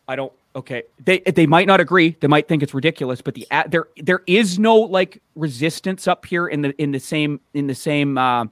I 0.08 0.16
don't. 0.16 0.32
Okay. 0.54 0.84
They 1.04 1.20
they 1.20 1.46
might 1.46 1.66
not 1.66 1.80
agree. 1.80 2.16
They 2.20 2.28
might 2.28 2.48
think 2.48 2.62
it's 2.62 2.74
ridiculous, 2.74 3.20
but 3.20 3.34
the 3.34 3.46
a- 3.50 3.68
there 3.68 3.88
there 3.98 4.22
is 4.26 4.58
no 4.58 4.76
like 4.76 5.22
resistance 5.34 6.08
up 6.08 6.26
here 6.26 6.48
in 6.48 6.62
the 6.62 6.82
in 6.82 6.92
the 6.92 7.00
same 7.00 7.40
in 7.54 7.66
the 7.66 7.74
same 7.74 8.18
uh, 8.18 8.46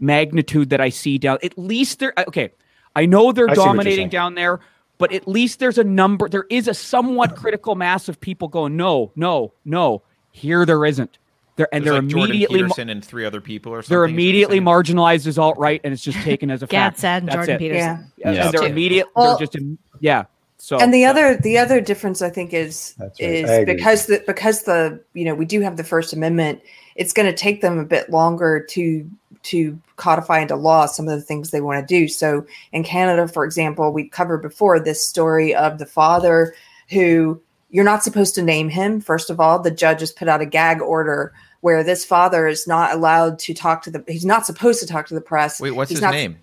magnitude 0.00 0.70
that 0.70 0.80
I 0.80 0.88
see 0.88 1.16
down. 1.16 1.38
At 1.42 1.56
least 1.56 2.00
they're 2.00 2.12
okay. 2.26 2.50
I 2.96 3.06
know 3.06 3.30
they're 3.32 3.48
I 3.48 3.54
see 3.54 3.60
what 3.60 3.64
you're 3.64 3.74
dominating 3.74 4.08
down 4.08 4.34
there, 4.34 4.58
but 4.98 5.12
at 5.12 5.26
least 5.26 5.58
there's 5.60 5.78
a 5.78 5.84
number. 5.84 6.28
There 6.28 6.46
is 6.50 6.68
a 6.68 6.74
somewhat 6.74 7.36
critical 7.36 7.74
mass 7.74 8.08
of 8.08 8.20
people 8.20 8.48
going, 8.48 8.76
no, 8.76 9.10
no, 9.16 9.52
no. 9.64 10.02
Here 10.32 10.66
there 10.66 10.84
isn't. 10.84 11.18
There 11.56 11.66
and 11.72 11.84
There's 11.84 11.92
they're 11.94 12.02
like 12.02 12.10
Jordan 12.10 12.30
immediately 12.30 12.58
Peterson 12.62 12.88
and 12.88 13.04
three 13.04 13.24
other 13.24 13.40
people 13.40 13.72
or 13.72 13.82
something. 13.82 13.88
they're 13.94 14.04
is 14.04 14.08
what 14.08 14.10
you're 14.10 14.14
immediately 14.14 14.60
marginalized 14.60 15.26
as 15.26 15.38
alt 15.38 15.58
right, 15.58 15.80
and 15.82 15.92
it's 15.92 16.02
just 16.04 16.18
taken 16.18 16.50
as 16.52 16.62
a 16.62 16.66
fact. 16.68 17.00
Gadsden 17.00 17.10
and 17.10 17.28
That's 17.28 17.34
Jordan 17.36 17.54
it. 17.56 17.58
Peterson. 17.58 18.12
Yeah. 18.16 18.28
And 18.44 18.54
they're 18.54 18.60
Too. 18.60 18.66
immediate. 18.66 19.06
Well- 19.16 19.36
they're 19.36 19.46
just 19.46 19.56
im- 19.56 19.78
yeah. 20.00 20.24
So 20.60 20.78
and 20.78 20.92
the 20.92 21.04
other 21.04 21.36
the 21.36 21.56
other 21.56 21.80
difference 21.80 22.20
I 22.20 22.30
think 22.30 22.52
is 22.52 22.94
right. 22.98 23.10
Is 23.20 23.64
because 23.64 24.06
the 24.06 24.22
because 24.26 24.62
the 24.64 25.00
you 25.14 25.24
know 25.24 25.34
we 25.34 25.44
do 25.44 25.60
have 25.60 25.76
the 25.76 25.84
First 25.84 26.12
Amendment, 26.12 26.60
it's 26.96 27.12
going 27.12 27.26
to 27.26 27.32
take 27.32 27.60
them 27.60 27.78
a 27.78 27.84
bit 27.84 28.10
longer 28.10 28.60
to 28.70 29.08
to 29.44 29.78
codify 29.96 30.40
into 30.40 30.56
law 30.56 30.86
some 30.86 31.08
of 31.08 31.18
the 31.18 31.24
things 31.24 31.50
they 31.50 31.60
want 31.60 31.80
to 31.86 31.94
do. 31.94 32.08
So 32.08 32.46
in 32.72 32.84
Canada, 32.84 33.28
for 33.28 33.44
example, 33.44 33.92
we've 33.92 34.10
covered 34.10 34.38
before 34.42 34.80
this 34.80 35.04
story 35.06 35.54
of 35.54 35.78
the 35.78 35.86
father 35.86 36.54
who 36.90 37.40
you're 37.70 37.84
not 37.84 38.02
supposed 38.02 38.34
to 38.34 38.42
name 38.42 38.68
him. 38.68 39.00
First 39.00 39.30
of 39.30 39.40
all, 39.40 39.58
the 39.58 39.70
judge 39.70 40.00
has 40.00 40.10
put 40.12 40.28
out 40.28 40.40
a 40.40 40.46
gag 40.46 40.80
order 40.80 41.32
where 41.60 41.82
this 41.82 42.04
father 42.04 42.46
is 42.46 42.66
not 42.66 42.92
allowed 42.94 43.38
to 43.40 43.52
talk 43.54 43.82
to 43.82 43.90
the 43.90 44.04
he's 44.08 44.24
not 44.24 44.46
supposed 44.46 44.80
to 44.80 44.86
talk 44.86 45.06
to 45.08 45.14
the 45.14 45.20
press. 45.20 45.60
Wait, 45.60 45.72
what's 45.72 45.90
He's 45.90 45.98
his 45.98 46.02
not- 46.02 46.14
name? 46.14 46.38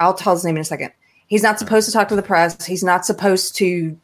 I'll 0.00 0.14
tell 0.14 0.34
his 0.34 0.44
name 0.44 0.56
in 0.56 0.60
a 0.60 0.64
second. 0.64 0.92
He's 1.26 1.42
not 1.42 1.58
supposed 1.58 1.86
to 1.86 1.92
talk 1.92 2.08
to 2.08 2.16
the 2.16 2.22
press. 2.22 2.64
He's 2.64 2.84
not 2.84 3.04
supposed 3.04 3.56
to 3.56 3.98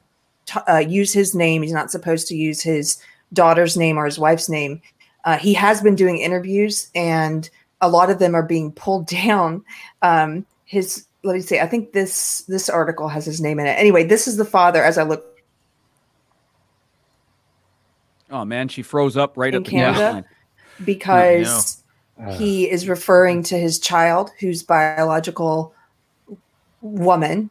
t- 0.46 0.60
uh, 0.68 0.78
use 0.78 1.12
his 1.12 1.34
name. 1.34 1.62
He's 1.62 1.72
not 1.72 1.90
supposed 1.90 2.26
to 2.28 2.36
use 2.36 2.60
his 2.60 2.98
daughter's 3.32 3.76
name 3.76 3.96
or 3.96 4.04
his 4.04 4.18
wife's 4.18 4.48
name. 4.48 4.82
Uh, 5.24 5.38
he 5.38 5.54
has 5.54 5.80
been 5.80 5.94
doing 5.94 6.18
interviews, 6.18 6.90
and 6.94 7.48
a 7.80 7.88
lot 7.88 8.10
of 8.10 8.18
them 8.18 8.34
are 8.34 8.42
being 8.42 8.72
pulled 8.72 9.06
down. 9.24 9.64
Um, 10.02 10.46
his 10.64 11.06
let 11.22 11.34
me 11.34 11.40
see. 11.40 11.58
I 11.60 11.66
think 11.66 11.92
this 11.92 12.42
this 12.48 12.68
article 12.68 13.08
has 13.08 13.24
his 13.24 13.40
name 13.40 13.58
in 13.60 13.66
it. 13.66 13.78
Anyway, 13.78 14.04
this 14.04 14.28
is 14.28 14.36
the 14.36 14.44
father. 14.44 14.82
As 14.82 14.98
I 14.98 15.02
look, 15.04 15.24
oh 18.30 18.44
man, 18.44 18.68
she 18.68 18.82
froze 18.82 19.16
up 19.16 19.36
right 19.36 19.54
In 19.54 19.60
at 19.60 19.64
the 19.64 19.70
Canada? 19.70 19.98
finish 19.98 20.12
line. 20.14 20.24
because 20.84 21.82
Uh, 22.20 22.36
he 22.38 22.70
is 22.70 22.88
referring 22.88 23.42
to 23.42 23.58
his 23.58 23.78
child, 23.80 24.30
whose 24.38 24.62
biological 24.62 25.74
woman, 26.80 27.50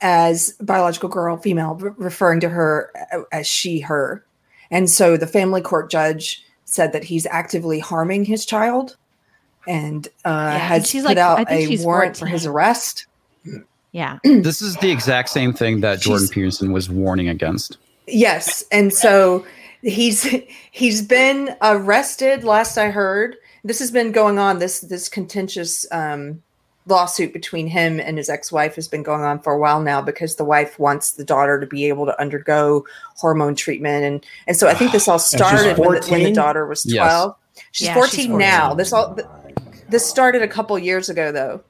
as 0.00 0.54
biological 0.60 1.08
girl, 1.08 1.36
female, 1.36 1.74
re- 1.74 1.92
referring 1.96 2.40
to 2.40 2.48
her 2.48 2.90
as 3.30 3.46
she, 3.46 3.78
her. 3.80 4.24
And 4.72 4.90
so 4.90 5.16
the 5.16 5.26
family 5.28 5.60
court 5.60 5.88
judge 5.90 6.42
said 6.64 6.92
that 6.92 7.04
he's 7.04 7.26
actively 7.26 7.78
harming 7.78 8.24
his 8.24 8.44
child 8.44 8.96
and 9.66 10.06
uh, 10.24 10.28
I 10.30 10.50
think 10.52 10.62
has 10.62 10.90
she's 10.90 11.02
put 11.02 11.08
like- 11.08 11.18
out 11.18 11.50
a 11.50 11.66
she's 11.66 11.84
warrant 11.84 12.16
for 12.16 12.26
his 12.26 12.46
arrest. 12.46 13.06
Yeah. 13.92 14.18
This 14.24 14.60
is 14.60 14.76
the 14.76 14.90
exact 14.90 15.30
same 15.30 15.52
thing 15.52 15.80
that 15.80 16.00
Jordan 16.00 16.26
She's- 16.26 16.34
Peterson 16.34 16.72
was 16.72 16.90
warning 16.90 17.28
against. 17.28 17.78
Yes, 18.06 18.62
and 18.70 18.92
so 18.92 19.44
he's 19.82 20.22
he's 20.70 21.02
been 21.02 21.56
arrested. 21.60 22.44
Last 22.44 22.78
I 22.78 22.90
heard, 22.90 23.36
this 23.64 23.78
has 23.80 23.90
been 23.90 24.12
going 24.12 24.38
on. 24.38 24.58
This 24.60 24.80
this 24.80 25.08
contentious 25.08 25.86
um, 25.90 26.40
lawsuit 26.86 27.32
between 27.32 27.66
him 27.66 27.98
and 27.98 28.16
his 28.16 28.28
ex-wife 28.28 28.76
has 28.76 28.86
been 28.86 29.02
going 29.02 29.22
on 29.22 29.40
for 29.40 29.52
a 29.54 29.58
while 29.58 29.82
now 29.82 30.00
because 30.00 30.36
the 30.36 30.44
wife 30.44 30.78
wants 30.78 31.12
the 31.12 31.24
daughter 31.24 31.58
to 31.58 31.66
be 31.66 31.86
able 31.88 32.06
to 32.06 32.20
undergo 32.20 32.84
hormone 33.16 33.56
treatment, 33.56 34.04
and 34.04 34.24
and 34.46 34.56
so 34.56 34.68
I 34.68 34.74
think 34.74 34.92
this 34.92 35.08
all 35.08 35.18
started 35.36 35.76
when 35.78 35.94
the, 36.00 36.06
when 36.08 36.22
the 36.22 36.32
daughter 36.32 36.64
was 36.66 36.86
Yes. 36.86 37.02
twelve. 37.08 37.34
She's 37.72 37.88
Yeah, 37.88 37.94
fourteen 37.94 38.26
she's 38.26 38.28
now. 38.28 38.66
14. 38.68 38.76
This 38.76 38.92
all 38.92 39.18
this 39.88 40.04
started 40.06 40.42
a 40.42 40.48
couple 40.48 40.78
years 40.78 41.08
ago 41.08 41.32
though. 41.32 41.62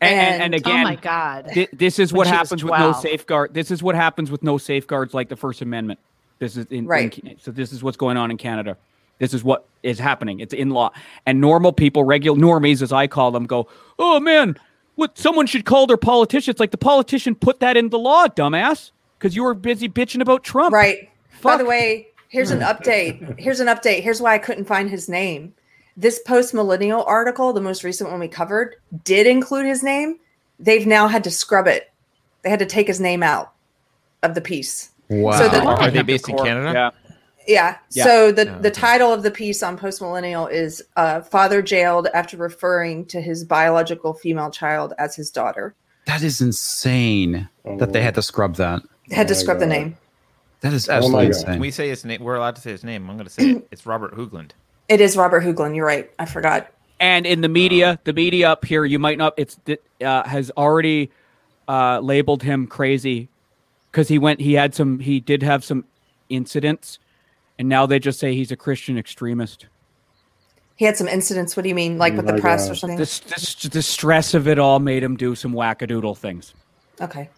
And, 0.00 0.14
and, 0.42 0.42
And- 0.42 0.54
and 0.54 0.66
oh 0.66 0.78
my 0.84 0.94
God. 0.96 1.48
thi- 1.52 1.68
this 1.72 1.98
is 1.98 2.12
When 2.12 2.18
what 2.18 2.26
happens 2.28 2.62
with 2.62 2.70
no 2.72 2.90
12. 2.92 3.00
safeguard. 3.00 3.54
This 3.54 3.70
is 3.70 3.82
what 3.82 3.94
happens 3.96 4.30
with 4.30 4.42
no 4.44 4.56
safeguards 4.58 5.12
like 5.12 5.28
the 5.28 5.36
First 5.36 5.60
Amendment. 5.60 5.98
This 6.38 6.56
is 6.56 6.66
in, 6.66 6.76
in 6.78 6.86
Right. 6.86 7.12
Ca- 7.12 7.34
so 7.40 7.50
this 7.50 7.72
is 7.72 7.82
what's 7.82 7.96
going 7.96 8.16
on 8.16 8.30
in 8.30 8.36
Canada. 8.36 8.76
This 9.18 9.34
is 9.34 9.42
what 9.42 9.66
is 9.82 9.98
happening. 9.98 10.38
It's 10.38 10.54
in 10.54 10.70
law. 10.70 10.90
And 11.26 11.40
normal 11.40 11.72
people, 11.72 12.04
regular 12.04 12.38
normies, 12.38 12.80
as 12.82 12.92
I 12.92 13.08
call 13.08 13.32
them, 13.32 13.46
go, 13.46 13.66
"Oh 13.98 14.20
man, 14.20 14.56
what? 14.94 15.18
Someone 15.18 15.46
should 15.48 15.64
call 15.64 15.88
their 15.88 15.96
politician." 15.96 16.52
It's 16.52 16.60
like 16.60 16.70
the 16.70 16.78
politician 16.78 17.34
put 17.34 17.58
that 17.58 17.76
in 17.76 17.88
the 17.88 17.98
law, 17.98 18.28
dumbass, 18.28 18.92
because 19.18 19.34
you 19.34 19.42
were 19.42 19.54
busy 19.54 19.88
bitching 19.88 20.20
about 20.20 20.44
Trump. 20.44 20.72
Right. 20.72 21.08
By 21.42 21.56
the 21.56 21.64
way, 21.64 22.06
here's 22.28 22.52
an 22.52 22.60
update. 22.60 23.36
Here's 23.40 23.58
an 23.58 23.66
update. 23.66 24.02
Here's 24.04 24.20
why 24.20 24.34
I 24.34 24.38
couldn't 24.38 24.66
find 24.66 24.88
his 24.88 25.08
name. 25.08 25.52
This 25.98 26.20
post 26.20 26.54
millennial 26.54 27.02
article, 27.04 27.52
the 27.52 27.60
most 27.60 27.82
recent 27.82 28.08
one 28.10 28.20
we 28.20 28.28
covered, 28.28 28.76
did 29.02 29.26
include 29.26 29.66
his 29.66 29.82
name. 29.82 30.18
They've 30.60 30.86
now 30.86 31.08
had 31.08 31.24
to 31.24 31.30
scrub 31.30 31.66
it. 31.66 31.90
They 32.42 32.50
had 32.50 32.60
to 32.60 32.66
take 32.66 32.86
his 32.86 33.00
name 33.00 33.24
out 33.24 33.52
of 34.22 34.36
the 34.36 34.40
piece. 34.40 34.90
Wow. 35.08 35.32
So 35.38 35.48
the- 35.48 35.60
Are 35.64 35.90
they 35.90 36.02
based 36.02 36.28
in 36.28 36.36
Canada? 36.38 36.72
Yeah. 36.72 36.90
Yeah. 37.48 37.76
Yeah. 37.90 38.04
So 38.04 38.30
the, 38.30 38.42
Oh, 38.42 38.44
the 38.60 38.68
okay. 38.68 38.80
title 38.80 39.12
of 39.12 39.24
the 39.24 39.30
piece 39.32 39.60
on 39.62 39.76
post 39.76 40.00
millennial 40.00 40.46
is 40.46 40.82
uh, 40.96 41.22
"Father 41.22 41.62
Jailed 41.62 42.06
After 42.14 42.36
Referring 42.36 43.06
to 43.06 43.20
His 43.20 43.42
Biological 43.42 44.12
Female 44.14 44.50
Child 44.50 44.92
as 44.98 45.16
His 45.16 45.30
Daughter." 45.30 45.74
that 46.06 46.22
is 46.22 46.40
insane 46.40 47.48
that 47.78 47.92
they 47.92 48.02
had 48.02 48.14
to 48.14 48.22
scrub 48.22 48.54
that. 48.56 48.82
Had 49.10 49.28
to 49.28 49.34
Oh 49.34 49.36
my 49.36 49.40
scrub 49.42 49.58
the 49.58 49.66
name. 49.66 49.96
That 50.60 50.72
is 50.72 50.88
Oh 50.88 50.92
absolutely 50.92 51.24
God. 51.26 51.28
insane. 51.28 51.44
Can 51.52 51.60
we 51.60 51.70
say 51.70 51.88
his 51.88 52.04
name? 52.04 52.22
We're 52.22 52.34
allowed 52.36 52.54
to 52.56 52.62
say 52.62 52.70
his 52.70 52.84
name. 52.84 53.08
I'm 53.10 53.16
going 53.16 53.26
to 53.26 53.32
say 53.32 53.50
it. 53.50 53.68
It's 53.72 53.84
Robert 53.86 54.14
Hoogland. 54.14 54.50
It 54.88 55.00
is 55.00 55.16
Robert 55.16 55.42
Hoogland. 55.42 55.76
You're 55.76 55.86
right. 55.86 56.10
I 56.18 56.24
forgot. 56.24 56.72
And 57.00 57.26
in 57.26 57.42
the 57.42 57.48
media, 57.48 58.00
the 58.04 58.12
media 58.12 58.50
up 58.50 58.64
here, 58.64 58.84
you 58.84 58.98
might 58.98 59.18
not. 59.18 59.34
It's 59.36 59.58
uh, 60.04 60.26
has 60.26 60.50
already 60.56 61.10
uh, 61.68 62.00
labeled 62.00 62.42
him 62.42 62.66
crazy 62.66 63.28
because 63.90 64.08
he 64.08 64.18
went. 64.18 64.40
He 64.40 64.54
had 64.54 64.74
some. 64.74 64.98
He 64.98 65.20
did 65.20 65.42
have 65.42 65.64
some 65.64 65.84
incidents, 66.28 66.98
and 67.58 67.68
now 67.68 67.86
they 67.86 67.98
just 67.98 68.18
say 68.18 68.34
he's 68.34 68.50
a 68.50 68.56
Christian 68.56 68.98
extremist. 68.98 69.66
He 70.74 70.84
had 70.84 70.96
some 70.96 71.08
incidents. 71.08 71.56
What 71.56 71.64
do 71.64 71.68
you 71.68 71.74
mean, 71.74 71.98
like 71.98 72.14
Oh 72.14 72.16
with 72.16 72.26
the 72.26 72.40
press 72.40 72.64
God. 72.66 72.72
or 72.72 72.74
something? 72.76 72.98
This, 72.98 73.18
this, 73.20 73.54
the 73.64 73.82
stress 73.82 74.32
of 74.34 74.46
it 74.48 74.58
all 74.58 74.78
made 74.78 75.02
him 75.02 75.16
do 75.16 75.34
some 75.34 75.52
wackadoodle 75.52 76.16
things. 76.16 76.54
Okay. 77.00 77.28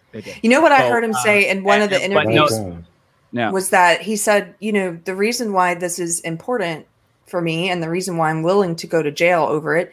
You 0.43 0.51
know 0.51 0.61
what 0.61 0.73
I 0.73 0.89
heard 0.89 1.05
him 1.05 1.15
uh, 1.15 1.23
say 1.23 1.49
in 1.49 1.65
one 1.65 1.83
of 1.83 1.91
the 1.91 2.03
and- 2.03 2.15
but 2.15 2.27
Oh, 2.27 2.31
no- 2.31 2.47
interviews 2.49 2.85
was 3.33 3.71
that 3.71 4.03
he 4.03 4.17
said, 4.17 4.55
you 4.59 4.73
know, 4.73 4.99
the 5.05 5.15
reason 5.15 5.53
why 5.53 5.75
this 5.75 5.99
is 5.99 6.21
important 6.21 6.87
for 7.31 7.41
me 7.41 7.71
and 7.71 7.83
the 7.83 7.91
reason 7.91 8.17
why 8.17 8.31
I'm 8.31 8.43
willing 8.43 8.77
to 8.77 8.87
go 8.87 9.03
to 9.03 9.11
jail 9.11 9.45
over 9.45 9.77
it 9.77 9.93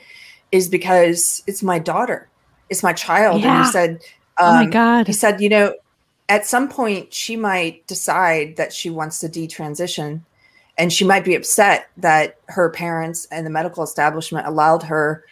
is 0.51 0.67
because 0.69 1.43
it's 1.47 1.63
my 1.63 1.79
daughter, 1.79 2.29
it's 2.69 2.83
my 2.83 2.93
child. 2.93 3.35
And 3.35 3.43
Yeah. 3.45 3.65
he 3.65 3.71
said, 3.71 4.01
oh 4.39 4.53
my 4.53 4.63
um, 4.63 4.69
god. 4.69 5.07
he 5.07 5.13
said, 5.13 5.41
you 5.41 5.49
know, 5.49 5.73
at 6.29 6.45
some 6.45 6.67
point 6.67 7.13
she 7.13 7.35
might 7.35 7.85
decide 7.87 8.57
that 8.57 8.73
she 8.73 8.89
wants 8.89 9.19
to 9.19 9.29
detransition 9.29 10.21
and 10.77 10.93
she 10.93 11.05
might 11.05 11.25
be 11.25 11.35
upset 11.35 11.89
that 11.97 12.37
her 12.47 12.69
parents 12.69 13.27
and 13.31 13.45
the 13.45 13.49
medical 13.49 13.83
establishment 13.83 14.45
allowed 14.47 14.83
her 14.83 15.23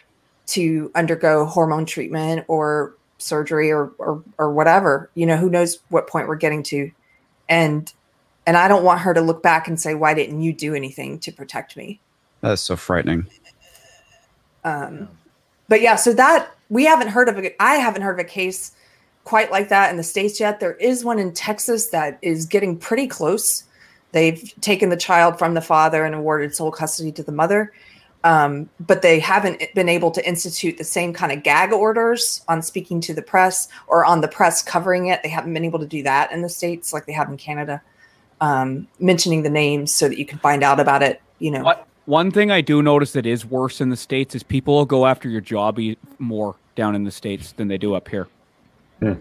to 0.46 0.90
undergo 0.94 1.44
hormone 1.44 1.86
treatment 1.86 2.44
or 2.48 2.94
surgery 3.18 3.72
or, 3.72 3.92
or 3.98 4.22
or 4.38 4.52
whatever 4.52 5.10
you 5.14 5.24
know 5.24 5.36
who 5.36 5.48
knows 5.48 5.78
what 5.88 6.06
point 6.06 6.28
we're 6.28 6.36
getting 6.36 6.62
to 6.62 6.90
and 7.48 7.94
and 8.46 8.56
i 8.56 8.68
don't 8.68 8.84
want 8.84 9.00
her 9.00 9.12
to 9.12 9.20
look 9.20 9.42
back 9.42 9.68
and 9.68 9.80
say 9.80 9.94
why 9.94 10.14
didn't 10.14 10.40
you 10.40 10.52
do 10.52 10.74
anything 10.74 11.18
to 11.18 11.32
protect 11.32 11.76
me 11.76 12.00
That's 12.40 12.62
so 12.62 12.76
frightening. 12.76 13.26
um, 14.64 15.08
but 15.68 15.80
yeah, 15.80 15.96
so 15.96 16.12
that 16.12 16.50
we 16.68 16.84
haven't 16.84 17.08
heard 17.08 17.28
of 17.28 17.38
a, 17.38 17.62
I 17.62 17.76
haven't 17.76 18.02
heard 18.02 18.18
of 18.18 18.24
a 18.24 18.28
case 18.28 18.72
quite 19.24 19.50
like 19.50 19.68
that 19.68 19.90
in 19.90 19.96
the 19.96 20.02
states 20.02 20.38
yet. 20.38 20.60
There 20.60 20.74
is 20.74 21.04
one 21.04 21.18
in 21.18 21.32
Texas 21.32 21.88
that 21.88 22.18
is 22.22 22.46
getting 22.46 22.78
pretty 22.78 23.06
close. 23.08 23.64
They've 24.12 24.52
taken 24.60 24.88
the 24.88 24.96
child 24.96 25.38
from 25.38 25.54
the 25.54 25.60
father 25.60 26.04
and 26.04 26.14
awarded 26.14 26.54
sole 26.54 26.70
custody 26.70 27.10
to 27.12 27.22
the 27.22 27.32
mother, 27.32 27.72
um, 28.22 28.68
but 28.78 29.02
they 29.02 29.18
haven't 29.18 29.62
been 29.74 29.88
able 29.88 30.10
to 30.12 30.26
institute 30.26 30.78
the 30.78 30.84
same 30.84 31.12
kind 31.12 31.32
of 31.32 31.42
gag 31.42 31.72
orders 31.72 32.42
on 32.48 32.62
speaking 32.62 33.00
to 33.02 33.14
the 33.14 33.22
press 33.22 33.68
or 33.88 34.04
on 34.04 34.20
the 34.20 34.28
press 34.28 34.62
covering 34.62 35.08
it. 35.08 35.22
They 35.22 35.28
haven't 35.28 35.52
been 35.52 35.64
able 35.64 35.80
to 35.80 35.86
do 35.86 36.02
that 36.04 36.30
in 36.30 36.42
the 36.42 36.48
states 36.48 36.92
like 36.92 37.06
they 37.06 37.12
have 37.12 37.28
in 37.28 37.36
Canada, 37.36 37.82
um, 38.40 38.86
mentioning 38.98 39.42
the 39.42 39.50
names 39.50 39.92
so 39.92 40.08
that 40.08 40.18
you 40.18 40.26
can 40.26 40.38
find 40.38 40.62
out 40.62 40.80
about 40.80 41.02
it. 41.02 41.20
You 41.38 41.50
know, 41.50 41.62
What 41.62 41.86
one 42.06 42.30
thing 42.30 42.50
I 42.50 42.60
do 42.60 42.82
notice 42.82 43.12
that 43.12 43.26
is 43.26 43.44
worse 43.44 43.80
in 43.80 43.90
the 43.90 43.96
states 43.96 44.34
is 44.34 44.42
people 44.42 44.74
will 44.74 44.86
go 44.86 45.06
after 45.06 45.28
your 45.28 45.40
job 45.40 45.78
e- 45.78 45.98
more 46.18 46.56
down 46.74 46.94
in 46.94 47.04
the 47.04 47.10
states 47.10 47.52
than 47.52 47.68
they 47.68 47.78
do 47.78 47.94
up 47.94 48.08
here. 48.08 48.28
Hmm. 49.00 49.14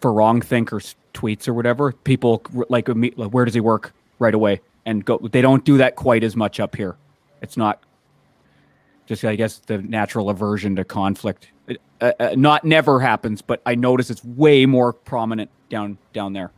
For 0.00 0.12
wrong 0.12 0.40
thinkers 0.40 0.96
tweets 1.14 1.48
or 1.48 1.54
whatever, 1.54 1.92
people 1.92 2.42
like, 2.68 2.88
like, 2.88 3.16
where 3.30 3.44
does 3.44 3.54
he 3.54 3.60
work 3.60 3.94
right 4.18 4.34
away 4.34 4.60
and 4.84 5.04
go. 5.04 5.18
They 5.18 5.40
don't 5.40 5.64
do 5.64 5.78
that 5.78 5.96
quite 5.96 6.24
as 6.24 6.36
much 6.36 6.60
up 6.60 6.76
here. 6.76 6.96
It's 7.42 7.56
not 7.56 7.82
just 9.06 9.24
I 9.24 9.36
guess 9.36 9.58
the 9.58 9.78
natural 9.78 10.30
aversion 10.30 10.76
to 10.76 10.84
conflict. 10.84 11.50
It, 11.68 11.80
uh, 12.00 12.12
uh, 12.18 12.34
not 12.36 12.64
never 12.64 13.00
happens, 13.00 13.42
but 13.42 13.62
I 13.66 13.74
notice 13.74 14.10
it's 14.10 14.24
way 14.24 14.66
more 14.66 14.92
prominent 14.92 15.50
down 15.68 15.98
down 16.12 16.32
there. 16.32 16.50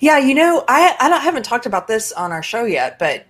Yeah, 0.00 0.18
you 0.18 0.34
know, 0.34 0.64
I 0.68 0.96
I 1.00 1.08
don't, 1.08 1.20
haven't 1.20 1.44
talked 1.44 1.66
about 1.66 1.88
this 1.88 2.12
on 2.12 2.32
our 2.32 2.42
show 2.42 2.64
yet, 2.64 2.98
but 2.98 3.26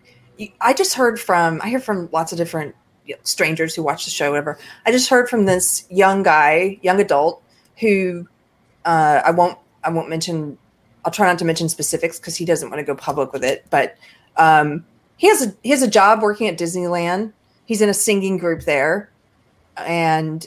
I 0.61 0.75
just 0.75 0.95
heard 0.95 1.19
from 1.21 1.61
I 1.63 1.69
hear 1.69 1.81
from 1.81 2.09
lots 2.13 2.33
of 2.33 2.39
different 2.39 2.75
strangers 3.23 3.75
who 3.75 3.83
watch 3.83 4.05
the 4.05 4.11
show, 4.11 4.31
whatever. 4.31 4.59
I 4.87 4.93
just 4.93 5.09
heard 5.09 5.29
from 5.29 5.47
this 5.47 5.87
young 5.91 6.23
guy, 6.23 6.79
young 6.83 7.01
adult, 7.01 7.43
who 7.81 8.29
uh, 8.85 9.23
I 9.25 9.31
won't 9.31 9.59
I 9.83 9.91
won't 9.91 10.09
mention. 10.09 10.59
I'll 11.05 11.13
try 11.13 11.27
not 11.27 11.39
to 11.39 11.45
mention 11.45 11.69
specifics 11.69 12.19
because 12.19 12.37
he 12.37 12.45
doesn't 12.45 12.69
want 12.69 12.81
to 12.81 12.85
go 12.85 12.95
public 12.95 13.33
with 13.33 13.45
it. 13.45 13.65
But 13.71 13.97
um, 14.37 14.85
he 15.17 15.29
has 15.29 15.47
a 15.47 15.55
he 15.63 15.71
has 15.71 15.83
a 15.83 15.89
job 15.89 16.23
working 16.23 16.49
at 16.49 16.59
Disneyland. 16.59 17.33
He's 17.65 17.83
in 17.83 17.89
a 17.89 17.95
singing 17.95 18.39
group 18.39 18.63
there, 18.63 19.11
and 19.77 20.47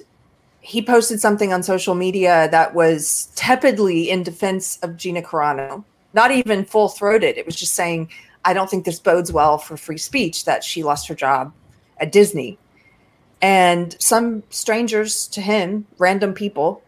he 0.62 0.82
posted 0.82 1.20
something 1.20 1.52
on 1.52 1.64
social 1.64 1.96
media 1.96 2.48
that 2.52 2.74
was 2.74 3.32
tepidly 3.36 4.10
in 4.10 4.24
defense 4.24 4.78
of 4.84 4.96
Gina 4.96 5.22
Carano. 5.22 5.84
Not 6.14 6.32
even 6.32 6.66
full 6.66 6.88
throated. 6.88 7.38
It 7.38 7.46
was 7.46 7.56
just 7.56 7.74
saying, 7.74 8.10
I 8.46 8.54
don't 8.54 8.70
think 8.70 8.86
this 8.86 9.00
bodes 9.00 9.32
well 9.32 9.58
for 9.58 9.76
free 9.76 9.98
speech 9.98 10.46
that 10.46 10.64
she 10.64 10.84
lost 10.84 11.08
her 11.08 11.16
job 11.16 11.52
at 11.98 12.12
Disney. 12.12 12.60
And 13.42 14.00
some 14.00 14.44
strangers 14.52 15.28
to 15.30 15.42
him, 15.42 15.88
random 15.98 16.34
people, 16.34 16.84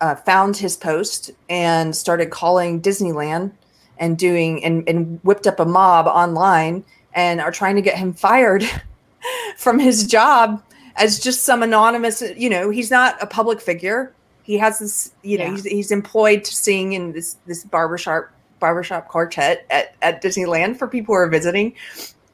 uh, 0.00 0.14
found 0.14 0.56
his 0.56 0.76
post 0.78 1.30
and 1.50 1.94
started 1.94 2.30
calling 2.30 2.80
Disneyland 2.80 3.52
and 3.98 4.16
doing 4.16 4.64
and, 4.64 4.88
and 4.88 5.20
whipped 5.22 5.46
up 5.46 5.60
a 5.60 5.66
mob 5.66 6.06
online 6.06 6.84
and 7.12 7.38
are 7.38 7.52
trying 7.52 7.76
to 7.76 7.82
get 7.82 7.98
him 7.98 8.14
fired 8.14 8.64
from 9.58 9.78
his 9.78 10.06
job 10.06 10.62
as 11.00 11.18
just 11.18 11.42
some 11.42 11.62
anonymous 11.62 12.22
you 12.36 12.48
know 12.48 12.70
he's 12.70 12.90
not 12.90 13.20
a 13.22 13.26
public 13.26 13.60
figure. 13.60 14.12
He 14.42 14.58
has 14.58 14.78
this 14.78 15.12
you 15.22 15.38
know 15.38 15.44
Yeah. 15.44 15.50
he's, 15.52 15.64
he's 15.64 15.90
employed 15.90 16.44
to 16.44 16.54
sing 16.54 16.92
in 16.92 17.12
this 17.12 17.36
this 17.46 17.64
barbershop 17.64 18.30
barbershop 18.60 19.08
quartet 19.08 19.64
at, 19.70 19.94
at 20.02 20.22
disneyland 20.22 20.76
for 20.76 20.86
people 20.86 21.14
who 21.14 21.20
are 21.20 21.28
visiting. 21.28 21.74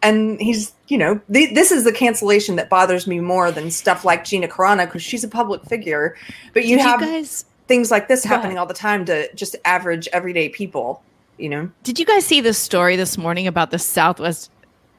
And 0.02 0.40
he's 0.40 0.72
you 0.88 0.98
know 0.98 1.20
th- 1.32 1.54
this 1.54 1.72
is 1.72 1.84
the 1.84 1.92
cancellation 1.92 2.56
that 2.56 2.68
bothers 2.68 3.06
me 3.06 3.20
more 3.20 3.50
than 3.50 3.70
stuff 3.70 4.04
like 4.04 4.24
gina 4.24 4.48
carano 4.48 4.84
because 4.84 5.02
she's 5.02 5.24
a 5.24 5.28
public 5.28 5.62
figure. 5.64 6.16
But 6.52 6.64
you 6.66 6.76
Did 6.76 6.82
have 6.84 7.00
you 7.00 7.06
guys 7.06 7.44
things 7.68 7.90
like 7.90 8.08
this 8.08 8.22
happening 8.24 8.58
all 8.58 8.66
the 8.66 8.74
time 8.74 9.04
to 9.06 9.32
just 9.34 9.56
average 9.64 10.08
everyday 10.12 10.48
people 10.48 11.02
you 11.38 11.50
know? 11.50 11.70
Did 11.82 11.98
you 11.98 12.06
guys 12.06 12.24
see 12.24 12.40
this 12.40 12.56
story 12.56 12.96
this 12.96 13.18
morning 13.18 13.46
about 13.46 13.70
the 13.70 13.78
Southwest, 13.78 14.50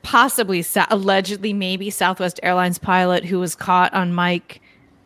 possibly 0.04 0.62
sa- 0.62 0.88
allegedly 0.90 1.54
maybe 1.54 1.90
Southwest 1.90 2.40
Airlines 2.44 2.78
pilot 2.78 3.26
who 3.26 3.40
was 3.40 3.56
caught 3.56 3.94
on 3.94 4.14
mic 4.16 4.62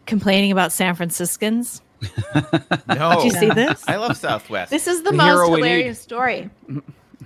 complaining 0.06 0.52
about 0.52 0.72
San 0.72 0.96
Franciscans? 0.96 1.82
No. 2.88 3.16
Did 3.22 3.26
you 3.26 3.32
see 3.40 3.50
this? 3.54 3.84
I 3.88 3.96
love 3.98 4.18
Southwest. 4.18 4.72
This 4.72 4.88
is 4.88 5.04
the, 5.04 5.12
The 5.12 5.18
most 5.18 5.50
we 5.50 5.62
need. 5.62 5.68
hilarious 5.68 6.00
story. 6.02 6.50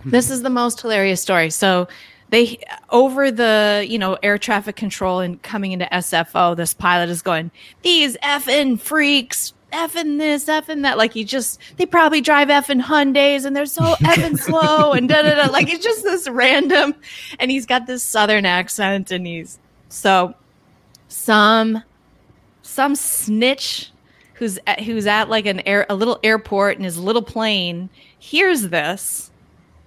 this 0.06 0.30
is 0.30 0.42
the 0.42 0.50
most 0.50 0.82
hilarious 0.82 1.22
story. 1.22 1.50
So 1.50 1.88
they 2.30 2.60
over 2.90 3.32
the 3.32 3.86
you 3.88 3.98
know 3.98 4.18
air 4.22 4.38
traffic 4.38 4.76
control 4.76 5.20
and 5.20 5.42
coming 5.42 5.72
into 5.72 5.86
SFO, 5.92 6.56
this 6.56 6.74
pilot 6.74 7.10
is 7.10 7.22
going 7.22 7.52
these 7.84 8.16
effing 8.18 8.80
freaks. 8.80 9.54
Effing 9.76 10.18
this, 10.18 10.46
effing 10.46 10.84
that. 10.84 10.98
Like 10.98 11.12
he 11.14 11.26
just, 11.26 11.60
they 11.76 11.86
probably 11.86 12.22
drive 12.22 12.48
effing 12.48 12.82
Hyundais 12.82 13.46
and 13.46 13.54
they're 13.54 13.66
so 13.66 13.82
effing 13.96 14.40
slow 14.40 14.94
and 14.94 15.10
da 15.10 15.22
da 15.22 15.36
da. 15.36 15.52
Like 15.52 15.70
it's 15.70 15.84
just 15.84 16.04
this 16.04 16.30
random. 16.30 16.96
And 17.40 17.52
he's 17.52 17.66
got 17.66 17.86
this 17.86 18.02
southern 18.02 18.46
accent 18.46 19.12
and 19.12 19.28
he's 19.28 19.60
so 19.90 20.34
some 21.08 21.84
some 22.62 22.96
snitch 22.96 23.92
who's 24.34 24.60
at, 24.68 24.82
who's 24.82 25.08
at 25.08 25.30
like 25.30 25.46
an 25.46 25.62
air 25.62 25.86
a 25.90 25.96
little 25.96 26.20
airport 26.24 26.78
in 26.78 26.84
his 26.84 26.98
little 26.98 27.22
plane 27.22 27.90
hears 28.20 28.64
this 28.64 29.32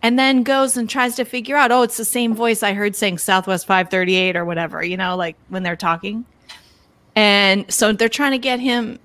and 0.03 0.19
then 0.19 0.43
goes 0.43 0.77
and 0.77 0.89
tries 0.89 1.17
to 1.17 1.25
figure 1.25 1.57
out 1.57 1.71
oh 1.71 1.83
it's 1.83 1.97
the 1.97 2.05
same 2.05 2.35
voice 2.35 2.63
i 2.63 2.73
heard 2.73 2.95
saying 2.97 3.19
southwest 3.19 3.67
538 3.67 4.37
or 4.37 4.45
whatever 4.45 4.83
you 4.83 4.97
know 4.97 5.17
like 5.17 5.37
when 5.49 5.63
they're 5.63 5.77
talking 5.77 6.25
and 7.15 7.71
so 7.71 7.93
they're 7.93 8.09
trying 8.09 8.33
to 8.33 8.39
get 8.39 8.61
him 8.61 8.99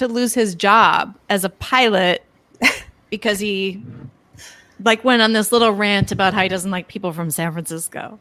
to 0.00 0.08
lose 0.08 0.34
his 0.34 0.54
job 0.54 1.16
as 1.30 1.44
a 1.44 1.48
pilot 1.48 2.24
because 3.10 3.38
he 3.38 3.82
like 4.82 5.04
went 5.04 5.22
on 5.22 5.32
this 5.32 5.52
little 5.52 5.70
rant 5.72 6.10
about 6.12 6.34
how 6.34 6.42
he 6.42 6.48
doesn't 6.48 6.70
like 6.70 6.88
people 6.88 7.12
from 7.12 7.30
San 7.30 7.52
Francisco, 7.52 8.18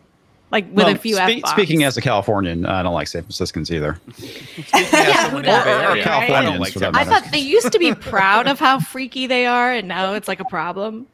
like 0.52 0.66
with 0.68 0.86
Well, 0.86 0.90
a 0.90 0.98
few 0.98 1.16
spe- 1.16 1.22
F-bombs. 1.22 1.50
speaking 1.52 1.84
as 1.84 1.96
a 1.98 2.02
Californian, 2.02 2.66
I 2.66 2.84
don't 2.84 2.94
like 2.94 3.08
San 3.08 3.22
Franciscans 3.24 3.72
either. 3.72 4.00
yeah, 4.18 5.30
who 5.30 5.44
someone 5.44 5.46
in 5.46 5.52
the 5.52 5.64
Bay 5.64 5.96
does? 5.96 6.06
Right? 6.06 6.32
I 6.32 6.42
don't 6.44 6.60
like 6.60 6.74
for 6.74 6.80
San 6.80 6.92
that 6.94 7.02
I 7.02 7.06
thought 7.06 7.32
they 7.32 7.40
used 7.40 7.72
to 7.72 7.80
be 7.80 7.94
proud 7.96 8.48
of 8.48 8.60
how 8.60 8.80
freaky 8.80 9.26
they 9.28 9.46
are, 9.46 9.72
and 9.72 9.88
now 9.88 10.14
it's 10.14 10.28
like 10.28 10.40
a 10.40 10.46
problem. 10.46 11.08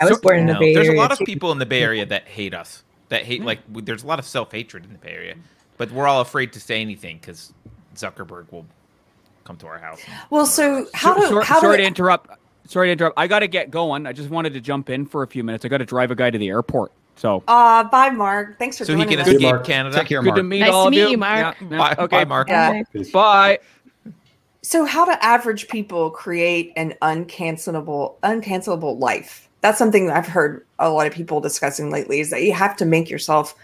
I 0.00 0.04
was 0.06 0.14
So- 0.16 0.20
born 0.22 0.38
in 0.38 0.46
the 0.46 0.52
No, 0.54 0.60
Bay 0.60 0.74
There's 0.74 0.86
Area. 0.88 1.00
a 1.00 1.02
lot 1.02 1.10
of 1.12 1.18
people 1.26 1.50
in 1.52 1.58
the 1.58 1.66
Bay 1.66 1.82
Area 1.82 2.06
that 2.06 2.28
hate 2.28 2.54
us. 2.54 2.84
That 3.08 3.24
hate 3.24 3.42
like 3.42 3.60
there's 3.68 4.04
a 4.04 4.06
lot 4.06 4.18
of 4.20 4.24
self 4.26 4.52
hatred 4.52 4.84
in 4.84 4.92
the 4.92 4.98
Bay 4.98 5.10
Area, 5.12 5.34
but 5.78 5.90
we're 5.90 6.06
all 6.06 6.20
afraid 6.20 6.52
to 6.52 6.60
say 6.60 6.80
anything 6.80 7.18
because 7.20 7.52
Zuckerberg 7.96 8.52
will 8.52 8.66
come 9.48 9.56
to 9.56 9.66
our 9.66 9.78
house. 9.78 10.00
Well, 10.30 10.44
so 10.46 10.86
how 10.94 11.14
So- 11.14 11.20
do 11.22 11.26
sorry, 11.28 11.44
how 11.44 11.60
sorry 11.60 11.76
do 11.78 11.82
to 11.82 11.86
interrupt. 11.86 12.30
Sorry 12.66 12.88
to 12.88 12.92
interrupt. 12.92 13.18
I 13.18 13.26
got 13.26 13.38
to 13.38 13.48
get 13.48 13.70
going. 13.70 14.06
I 14.06 14.12
just 14.12 14.28
wanted 14.28 14.52
to 14.52 14.60
jump 14.60 14.90
in 14.90 15.06
for 15.06 15.22
a 15.22 15.26
few 15.26 15.42
minutes. 15.42 15.64
I 15.64 15.68
got 15.68 15.78
to 15.78 15.86
drive 15.86 16.10
a 16.10 16.14
guy 16.14 16.30
to 16.30 16.36
the 16.38 16.48
airport. 16.48 16.92
So 17.16 17.42
uh 17.48 17.82
bye 17.84 18.10
Mark. 18.10 18.58
Thanks 18.60 18.78
for 18.78 18.84
so 18.84 18.94
he 18.94 19.04
can 19.04 19.18
us. 19.18 19.26
escape 19.26 19.40
Mark. 19.42 19.64
Canada. 19.64 19.96
Take 19.98 20.06
care, 20.06 20.20
good 20.20 20.26
Mark. 20.28 20.36
to 20.36 20.42
meet 20.44 20.60
Nice 20.60 20.70
all 20.70 20.82
to 20.84 20.86
of 20.88 20.90
meet 20.92 21.00
you. 21.00 21.08
you, 21.08 21.16
Mark. 21.18 21.56
Yeah, 21.60 21.68
yeah, 21.70 21.78
Bye, 21.78 21.96
okay. 22.04 22.16
bye, 22.18 22.24
Mark. 22.26 22.48
Yeah. 22.48 22.82
Bye. 23.12 23.58
So 24.62 24.84
how 24.84 25.04
do 25.06 25.12
average 25.20 25.66
people 25.68 26.10
create 26.10 26.72
an 26.76 26.94
uncancelable 27.02 28.16
uncancelable 28.22 29.00
life? 29.00 29.48
That's 29.62 29.78
something 29.78 30.10
I've 30.10 30.28
heard 30.28 30.64
a 30.78 30.90
lot 30.90 31.06
of 31.08 31.12
people 31.12 31.40
discussing 31.40 31.90
lately 31.90 32.20
is 32.20 32.30
that 32.30 32.42
you 32.44 32.52
have 32.52 32.76
to 32.76 32.84
make 32.84 33.10
yourself 33.10 33.54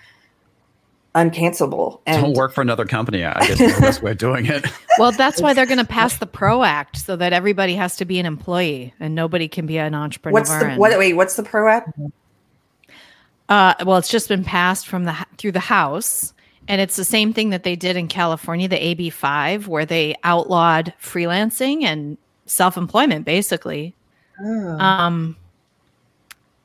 uncancelable. 1.14 2.00
And 2.06 2.22
Don't 2.22 2.36
work 2.36 2.52
for 2.52 2.60
another 2.60 2.84
company. 2.84 3.24
I 3.24 3.38
guess 3.46 3.60
is 3.60 3.74
the 3.76 3.80
best 3.80 4.02
way 4.02 4.12
of 4.12 4.18
doing 4.18 4.46
it. 4.46 4.66
Well, 4.96 5.10
that's 5.10 5.42
why 5.42 5.54
they're 5.54 5.66
going 5.66 5.78
to 5.78 5.84
pass 5.84 6.18
the 6.18 6.26
PRO 6.26 6.62
Act 6.62 6.98
so 6.98 7.16
that 7.16 7.32
everybody 7.32 7.74
has 7.74 7.96
to 7.96 8.04
be 8.04 8.20
an 8.20 8.26
employee 8.26 8.94
and 9.00 9.12
nobody 9.12 9.48
can 9.48 9.66
be 9.66 9.76
an 9.76 9.92
entrepreneur. 9.92 10.32
what's 10.32 10.50
the 10.50 10.66
and- 10.66 10.78
what 10.78 10.96
wait, 10.96 11.14
what's 11.14 11.34
the 11.34 11.42
pro 11.42 11.68
Act? 11.68 11.98
Uh, 13.48 13.74
well, 13.84 13.96
it's 13.96 14.08
just 14.08 14.28
been 14.28 14.44
passed 14.44 14.86
from 14.86 15.02
the 15.02 15.26
through 15.36 15.50
the 15.50 15.58
House, 15.58 16.32
and 16.68 16.80
it's 16.80 16.94
the 16.94 17.04
same 17.04 17.32
thing 17.32 17.50
that 17.50 17.64
they 17.64 17.74
did 17.74 17.96
in 17.96 18.06
California, 18.06 18.68
the 18.68 18.82
AB 18.82 19.10
five, 19.10 19.66
where 19.66 19.84
they 19.84 20.14
outlawed 20.22 20.94
freelancing 21.02 21.82
and 21.82 22.16
self 22.46 22.76
employment, 22.76 23.24
basically. 23.24 23.94
Oh. 24.40 24.78
Um, 24.78 25.36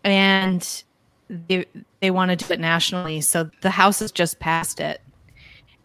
and 0.04 0.84
they 1.30 1.66
they 2.02 2.12
want 2.12 2.30
to 2.32 2.36
do 2.36 2.54
it 2.54 2.60
nationally, 2.60 3.22
so 3.22 3.50
the 3.62 3.70
House 3.70 4.00
has 4.00 4.12
just 4.12 4.40
passed 4.40 4.80
it, 4.80 5.02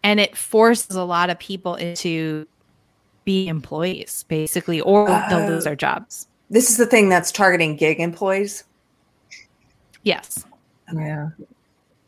and 0.03 0.19
it 0.19 0.35
forces 0.37 0.95
a 0.95 1.03
lot 1.03 1.29
of 1.29 1.37
people 1.39 1.75
into 1.75 2.47
be 3.25 3.47
employees, 3.47 4.23
basically, 4.27 4.79
or 4.81 5.07
they'll 5.07 5.39
uh, 5.39 5.47
lose 5.47 5.63
Oh. 5.63 5.69
their 5.69 5.75
jobs. 5.75 6.27
This 6.49 6.69
is 6.69 6.77
the 6.77 6.85
thing 6.85 7.09
that's 7.09 7.31
targeting 7.31 7.75
gig 7.75 7.99
employees. 7.99 8.63
Yes, 10.03 10.45
oh, 10.93 10.99
yeah. 10.99 11.29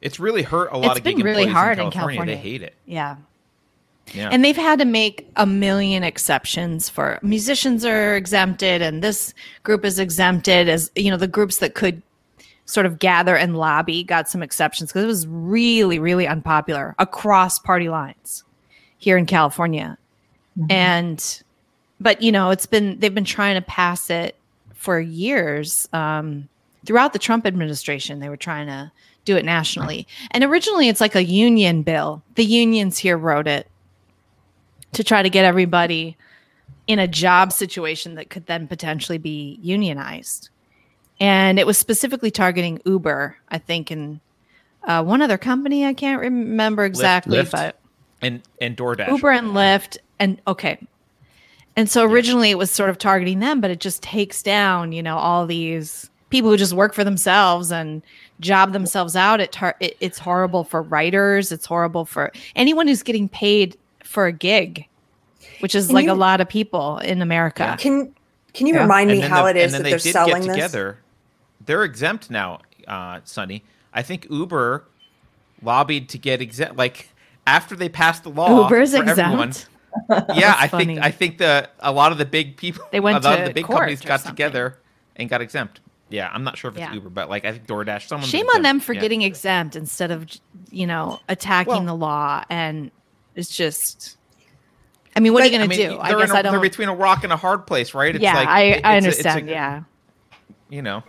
It's 0.02 0.20
really 0.20 0.44
hurt 0.44 0.72
a 0.72 0.78
lot 0.78 0.92
It's 0.92 1.00
of 1.00 1.04
gig 1.04 1.16
been 1.18 1.26
really 1.26 1.44
employees 1.44 1.56
hard 1.56 1.80
in 1.80 1.86
in 1.86 1.92
California. 1.92 2.18
California. 2.18 2.36
They 2.36 2.42
hate 2.50 2.62
it. 2.62 2.76
yeah. 2.86 3.16
Yeah. 4.14 4.30
And 4.32 4.46
they've 4.46 4.56
had 4.56 4.80
to 4.80 4.86
make 4.86 5.30
a 5.36 5.46
million 5.46 6.02
exceptions 6.04 6.88
for 6.88 7.20
musicians 7.22 7.84
are 7.84 8.16
exempted 8.16 8.82
and 8.82 9.04
this 9.04 9.34
group 9.64 9.84
is 9.84 10.00
exempted 10.00 10.70
as 10.70 10.90
you 10.96 11.12
know 11.12 11.18
the 11.18 11.28
groups 11.28 11.58
that 11.58 11.74
could 11.76 12.02
sort 12.68 12.86
of 12.86 13.00
gather 13.00 13.36
and 13.36 13.58
lobby 13.58 14.04
got 14.04 14.30
some 14.30 14.44
exceptions 14.44 14.92
because 14.92 15.04
it 15.04 15.08
was 15.08 15.26
really 15.26 15.98
really 15.98 16.28
unpopular 16.28 16.94
across 17.00 17.58
party 17.58 17.90
lines 17.90 18.44
here 19.00 19.18
in 19.18 19.26
California. 19.26 19.98
And 20.70 21.44
but 22.00 22.22
you 22.22 22.32
know, 22.32 22.52
it's 22.52 22.66
been 22.66 23.00
they've 23.00 23.14
been 23.14 23.24
trying 23.24 23.56
to 23.56 23.62
pass 23.62 24.10
it 24.10 24.36
for 24.74 25.00
years 25.00 25.88
um 25.94 26.48
throughout 26.86 27.14
the 27.14 27.20
Trump 27.20 27.46
administration 27.46 28.20
they 28.20 28.30
were 28.30 28.38
trying 28.38 28.68
to 28.68 28.92
do 29.26 29.36
it 29.36 29.46
nationally. 29.46 30.08
And 30.32 30.44
originally 30.44 30.88
it's 30.90 31.02
like 31.02 31.16
a 31.16 31.24
union 31.24 31.84
bill. 31.84 32.22
The 32.36 32.46
unions 32.46 32.98
here 32.98 33.18
wrote 33.18 33.48
it 33.48 33.68
to 34.94 35.04
try 35.04 35.22
to 35.22 35.30
get 35.30 35.46
everybody 35.46 36.18
in 36.88 37.00
a 37.00 37.08
job 37.08 37.52
situation 37.52 38.16
that 38.16 38.30
could 38.30 38.46
then 38.46 38.68
potentially 38.68 39.18
be 39.18 39.60
unionized. 39.62 40.50
And 41.20 41.58
it 41.60 41.66
was 41.66 41.78
specifically 41.78 42.30
targeting 42.32 42.80
Uber, 42.86 43.38
I 43.50 43.58
think, 43.58 43.90
and 43.92 44.20
uh, 44.84 45.04
one 45.04 45.22
other 45.22 45.38
company. 45.38 45.86
I 45.86 45.94
can't 45.94 46.22
remember 46.22 46.86
exactly, 46.86 47.38
Lyft. 47.40 47.52
but 47.52 47.80
and 48.22 48.42
and 48.62 48.78
DoorDash. 48.78 49.08
Uber 49.10 49.32
and 49.32 49.48
Lyft. 49.50 49.98
And 50.20 50.40
okay. 50.48 50.78
And 51.76 51.90
so 51.90 52.04
originally 52.04 52.50
it 52.50 52.58
was 52.58 52.72
sort 52.72 52.90
of 52.90 52.98
targeting 52.98 53.40
them, 53.40 53.62
but 53.62 53.70
it 53.70 53.80
just 53.80 54.02
takes 54.02 54.42
down, 54.42 54.92
you 54.92 55.04
know, 55.04 55.18
all 55.18 55.46
these 55.46 56.10
people 56.32 56.50
who 56.50 56.58
just 56.58 56.74
work 56.74 56.94
for 56.94 57.04
themselves 57.04 57.72
and 57.72 58.02
job 58.40 58.74
themselves 58.74 59.16
out. 59.16 59.40
It, 59.40 59.52
tar- 59.52 59.76
it 59.80 59.96
it's 60.00 60.18
horrible 60.20 60.64
for 60.64 60.82
writers. 60.82 61.52
It's 61.52 61.66
horrible 61.66 62.06
for 62.06 62.32
anyone 62.56 62.88
who's 62.88 63.04
getting 63.04 63.30
paid 63.30 63.78
for 64.04 64.26
a 64.26 64.32
gig, 64.32 64.88
which 65.60 65.76
is 65.76 65.88
Can 65.88 65.96
like 65.96 66.06
you- 66.06 66.12
a 66.12 66.14
lot 66.14 66.42
of 66.42 66.48
people 66.50 66.98
in 67.00 67.22
America. 67.22 67.76
Can 67.80 68.14
can 68.54 68.66
you 68.66 68.74
Yeah. 68.74 68.82
remind 68.82 69.10
me 69.10 69.16
And 69.16 69.24
then 69.24 69.30
how 69.32 69.44
the- 69.44 69.50
it 69.52 69.58
is 69.58 69.64
and 69.66 69.74
then 69.74 69.80
that 69.80 69.84
they 69.84 69.90
they're 69.92 70.00
did 70.00 70.14
selling 70.14 70.42
get 70.44 70.48
this? 70.48 70.56
together. 70.56 70.98
They're 71.68 71.84
exempt 71.84 72.32
now, 72.32 72.62
uh, 72.88 73.20
Sunny. 73.24 73.64
I 73.94 74.02
think 74.02 74.26
Uber 74.30 74.84
lobbied 75.62 76.10
to 76.10 76.18
get 76.18 76.42
exempt. 76.42 76.76
Like 76.78 77.10
after 77.46 77.76
they 77.76 77.90
passed 77.90 78.24
the 78.24 78.30
law, 78.30 78.64
Uber's 78.64 78.92
for 78.96 79.04
everyone- 79.04 79.50
exempt. 79.50 79.68
yeah, 80.36 80.56
I 80.60 80.68
think. 80.68 81.00
I 81.00 81.10
think 81.12 81.38
the 81.40 81.70
a 81.80 81.92
lot 81.92 82.12
of 82.12 82.18
the 82.20 82.26
big 82.26 82.56
people, 82.58 82.86
They 82.92 83.00
went 83.00 83.24
a 83.24 83.28
lot 83.28 83.36
to 83.38 83.42
of 83.44 83.48
the 83.48 83.54
big 83.54 83.66
companies 83.66 84.02
got 84.02 84.20
something. 84.22 84.36
together 84.36 84.78
and 85.16 85.28
got 85.30 85.42
exempt. 85.42 85.80
Yeah, 86.10 86.30
I'm 86.32 86.44
not 86.44 86.56
sure 86.58 86.70
if 86.70 86.78
it's 86.78 86.82
Yeah. 86.82 86.94
Uber, 86.94 87.10
but 87.10 87.30
like 87.30 87.46
I 87.46 87.52
think 87.52 87.66
DoorDash. 87.68 88.08
Someone 88.08 88.28
Shame 88.30 88.48
on 88.56 88.62
them 88.62 88.80
for 88.80 88.94
getting 88.94 89.24
exempt 89.24 89.76
instead 89.76 90.12
of, 90.12 90.26
you 90.72 90.86
know, 90.88 91.20
attacking 91.28 91.74
Well- 91.74 91.86
the 91.86 91.96
law. 91.96 92.44
And 92.50 92.92
it's 93.36 93.50
just, 93.56 94.18
I 95.16 95.20
mean, 95.20 95.34
what 95.34 95.42
are 95.44 95.48
you 95.48 95.58
going 95.58 95.70
to 95.70 95.76
do? 95.76 95.98
I 96.00 96.10
They're, 96.10 96.20
guess 96.20 96.30
in 96.30 96.36
a, 96.36 96.40
I 96.40 96.42
don't. 96.44 96.52
they're 96.54 96.62
between 96.62 96.90
a 96.90 96.96
rock 96.96 97.24
and 97.24 97.34
a 97.34 97.38
hard 97.38 97.66
place, 97.68 97.94
right? 97.96 98.14
It's 98.16 98.24
yeah, 98.24 98.36
like, 98.36 98.48
I, 98.48 98.52
I 98.62 98.64
it's 98.64 98.78
a- 98.86 98.88
a- 98.88 98.92
understand. 98.98 99.50
yeah. 99.50 99.82
you 100.70 100.82
know, 100.84 101.02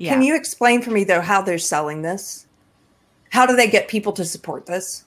Yeah. 0.00 0.14
Can 0.14 0.22
you 0.22 0.34
explain 0.34 0.80
for 0.82 0.90
me 0.90 1.04
though 1.04 1.20
how 1.20 1.42
they're 1.42 1.58
selling 1.58 2.02
this? 2.02 2.46
How 3.30 3.46
do 3.46 3.54
they 3.54 3.68
get 3.68 3.86
people 3.86 4.12
to 4.14 4.24
support 4.24 4.66
this? 4.66 5.04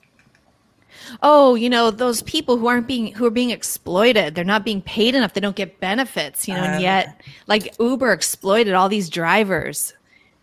oh, 1.24 1.56
you 1.56 1.70
know, 1.70 1.90
those 1.92 2.22
people 2.22 2.56
who 2.58 2.68
aren't 2.68 2.88
being 2.88 3.12
who 3.14 3.26
are 3.26 3.32
being 3.32 3.50
exploited, 3.50 4.36
they're 4.36 4.46
not 4.46 4.64
being 4.64 4.82
paid 4.84 5.16
enough, 5.16 5.34
they 5.34 5.42
don't 5.42 5.56
get 5.56 5.80
benefits, 5.80 6.48
you 6.48 6.54
know, 6.54 6.62
and 6.64 6.76
Uh. 6.76 6.80
yet 6.80 7.22
like 7.48 7.74
Uber 7.80 8.14
exploited 8.14 8.74
all 8.76 8.88
these 8.88 9.10
drivers 9.10 9.94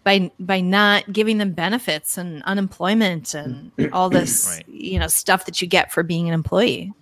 by 0.03 0.31
by 0.41 0.61
not 0.61 1.11
giving 1.13 1.39
them 1.39 1.53
benefits 1.53 2.19
and 2.19 2.43
unemployment 2.43 3.33
and 3.35 3.71
all 3.93 4.11
this, 4.11 4.47
Right. 4.57 4.69
you 4.69 4.99
know, 4.99 5.07
stuff 5.07 5.45
that 5.47 5.63
you 5.63 5.69
get 5.69 5.93
for 5.93 6.03
being 6.03 6.27
an 6.27 6.35
employee. 6.35 6.93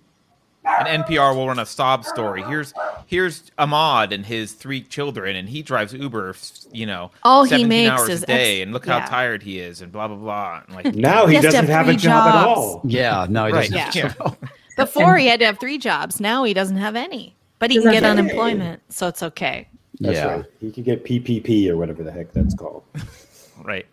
An 0.79 1.03
NPR 1.03 1.35
will 1.35 1.47
run 1.47 1.59
a 1.59 1.65
sob 1.65 2.05
story. 2.05 2.43
Here's 2.43 2.73
here's 3.07 3.51
Ahmad 3.57 4.13
and 4.13 4.25
his 4.25 4.53
three 4.53 4.81
children, 4.81 5.35
and 5.35 5.49
he 5.49 5.61
drives 5.61 5.93
Uber. 5.93 6.35
You 6.71 6.85
know, 6.85 7.11
All 7.23 7.43
he 7.43 7.49
17 7.49 7.67
makes 7.69 7.89
hours 7.91 8.09
is 8.09 8.23
a 8.23 8.27
day, 8.27 8.57
ex- 8.59 8.63
and 8.63 8.73
look 8.73 8.85
how 8.85 8.99
tired 8.99 9.41
he 9.43 9.59
is, 9.59 9.81
and 9.81 9.91
blah 9.91 10.07
blah 10.07 10.17
blah. 10.17 10.61
And 10.67 10.75
like, 10.75 10.85
Now 10.95 11.25
he 11.25 11.35
He 11.35 11.41
doesn't 11.41 11.65
have 11.65 11.69
have 11.69 11.87
a 11.87 11.91
three 11.93 11.97
job 11.97 12.27
at 12.35 12.35
all. 12.47 12.81
Yeah, 12.83 13.25
no, 13.29 13.45
he 13.47 13.53
Right, 13.53 13.69
doesn't. 13.71 13.95
yeah. 13.95 14.13
Before 14.77 15.17
he 15.17 15.27
had 15.27 15.39
to 15.41 15.45
have 15.45 15.59
three 15.59 15.77
jobs. 15.77 16.19
Now 16.21 16.43
he 16.45 16.53
doesn't 16.53 16.77
have 16.77 16.95
any, 16.95 17.35
but 17.59 17.69
he 17.71 17.77
can 17.77 17.85
Doesn't 17.87 18.01
get 18.01 18.03
have 18.07 18.17
any. 18.17 18.27
unemployment, 18.29 18.81
so 18.89 19.07
it's 19.07 19.21
okay. 19.23 19.67
That's 19.99 20.15
Yeah. 20.15 20.25
right. 20.35 20.45
He 20.61 20.71
could 20.71 20.85
get 20.85 21.03
PPP 21.03 21.67
or 21.69 21.75
whatever 21.75 22.03
the 22.03 22.11
heck 22.11 22.31
that's 22.31 22.53
called. 22.55 22.83
right. 23.63 23.85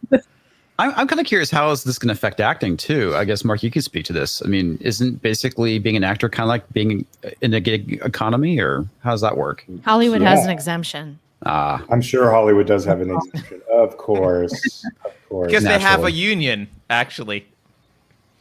I'm, 0.78 0.92
I'm 0.96 1.06
kind 1.06 1.20
of 1.20 1.26
curious 1.26 1.50
how 1.50 1.70
is 1.70 1.84
this 1.84 1.98
going 1.98 2.08
to 2.08 2.12
affect 2.12 2.40
acting 2.40 2.76
too? 2.76 3.14
I 3.16 3.24
guess 3.24 3.44
Mark, 3.44 3.62
you 3.62 3.70
could 3.70 3.84
speak 3.84 4.04
to 4.06 4.12
this. 4.12 4.42
I 4.44 4.48
mean, 4.48 4.78
isn't 4.80 5.22
basically 5.22 5.78
being 5.78 5.96
an 5.96 6.04
actor 6.04 6.28
kind 6.28 6.44
of 6.44 6.48
like 6.48 6.70
being 6.72 7.06
in 7.40 7.54
a 7.54 7.60
gig 7.60 8.00
economy, 8.04 8.58
or 8.58 8.86
how 9.00 9.12
does 9.12 9.22
that 9.22 9.36
work? 9.36 9.64
Hollywood 9.84 10.20
has 10.22 10.44
an 10.44 10.50
exemption. 10.50 11.18
Ah, 11.44 11.82
I'm 11.90 12.00
sure 12.02 12.30
Hollywood 12.30 12.66
does 12.66 12.84
have 12.84 13.00
an 13.00 13.10
exemption. 13.10 13.62
Of 13.70 13.96
course. 13.96 14.84
Of 15.04 15.28
course. 15.28 15.46
Because 15.50 15.64
they 15.64 15.78
have 15.78 16.04
a 16.04 16.10
union, 16.10 16.68
actually. 16.90 17.46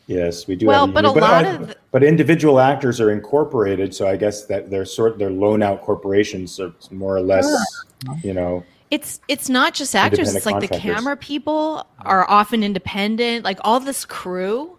Yes, 0.07 0.45
we 0.47 0.55
do. 0.55 0.67
Well, 0.67 0.85
have 0.85 0.93
but 0.93 1.03
union. 1.03 1.23
a 1.23 1.25
lot 1.25 1.43
but, 1.43 1.61
of 1.61 1.67
the- 1.69 1.75
but 1.91 2.03
individual 2.03 2.59
actors 2.59 2.99
are 3.01 3.11
incorporated, 3.11 3.95
so 3.95 4.07
I 4.07 4.17
guess 4.17 4.45
that 4.45 4.69
they're 4.69 4.85
sort 4.85 5.17
they're 5.17 5.29
loan 5.29 5.63
out 5.63 5.81
corporations, 5.81 6.51
so 6.53 6.67
it's 6.67 6.91
more 6.91 7.15
or 7.15 7.21
less, 7.21 7.47
you 8.21 8.33
know. 8.33 8.63
It's 8.91 9.19
it's 9.27 9.49
not 9.49 9.73
just 9.73 9.95
actors. 9.95 10.35
It's 10.35 10.45
like 10.45 10.61
the 10.61 10.67
camera 10.67 11.17
people 11.17 11.87
are 12.01 12.29
often 12.29 12.63
independent. 12.63 13.43
Like 13.43 13.59
all 13.63 13.79
this 13.79 14.05
crew. 14.05 14.77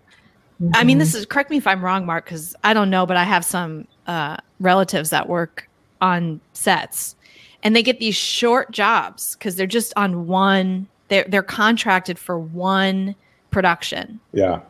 I 0.75 0.85
mean, 0.85 0.97
this 0.99 1.15
is 1.15 1.27
correct 1.27 1.51
me 1.51 1.59
if 1.59 1.67
I'm 1.67 1.85
wrong, 1.85 2.07
Mark, 2.07 2.25
because 2.25 2.55
I 2.65 2.73
don't 2.73 2.89
know, 2.89 3.05
but 3.05 3.19
I 3.19 3.25
have 3.25 3.45
some 3.45 3.87
uh, 4.07 4.39
relatives 4.59 5.11
that 5.11 5.29
work 5.29 5.69
on 6.01 6.41
sets, 6.55 7.15
and 7.63 7.77
they 7.77 7.83
get 7.83 7.99
these 8.01 8.15
short 8.17 8.71
jobs 8.71 9.37
because 9.37 9.57
they're 9.57 9.67
just 9.67 9.93
on 9.97 10.27
one. 10.27 10.89
They're 11.09 11.27
they're 11.29 11.43
contracted 11.43 12.19
for 12.19 12.39
one 12.39 13.15
production, 13.51 14.19
Yeah. 14.33 14.61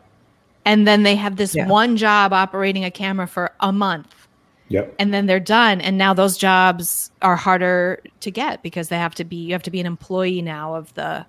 and 0.64 0.88
then 0.88 1.02
they 1.04 1.14
have 1.14 1.36
this 1.36 1.54
Yeah. 1.54 1.68
one 1.68 1.96
job 1.96 2.32
operating 2.32 2.84
a 2.84 2.90
camera 2.90 3.26
for 3.28 3.52
a 3.60 3.72
month 3.72 4.25
Yep. 4.68 4.96
and 4.98 5.14
then 5.14 5.26
they're 5.26 5.38
done. 5.40 5.80
And 5.80 5.96
now 5.96 6.12
those 6.12 6.36
jobs 6.36 7.10
are 7.22 7.36
harder 7.36 8.00
to 8.20 8.30
get 8.30 8.62
because 8.62 8.88
they 8.88 8.96
have 8.98 9.14
to 9.16 9.24
be 9.24 9.36
you 9.36 9.52
have 9.52 9.62
to 9.64 9.70
be 9.70 9.80
an 9.80 9.86
employee 9.86 10.42
now 10.42 10.74
of 10.74 10.92
the 10.94 11.24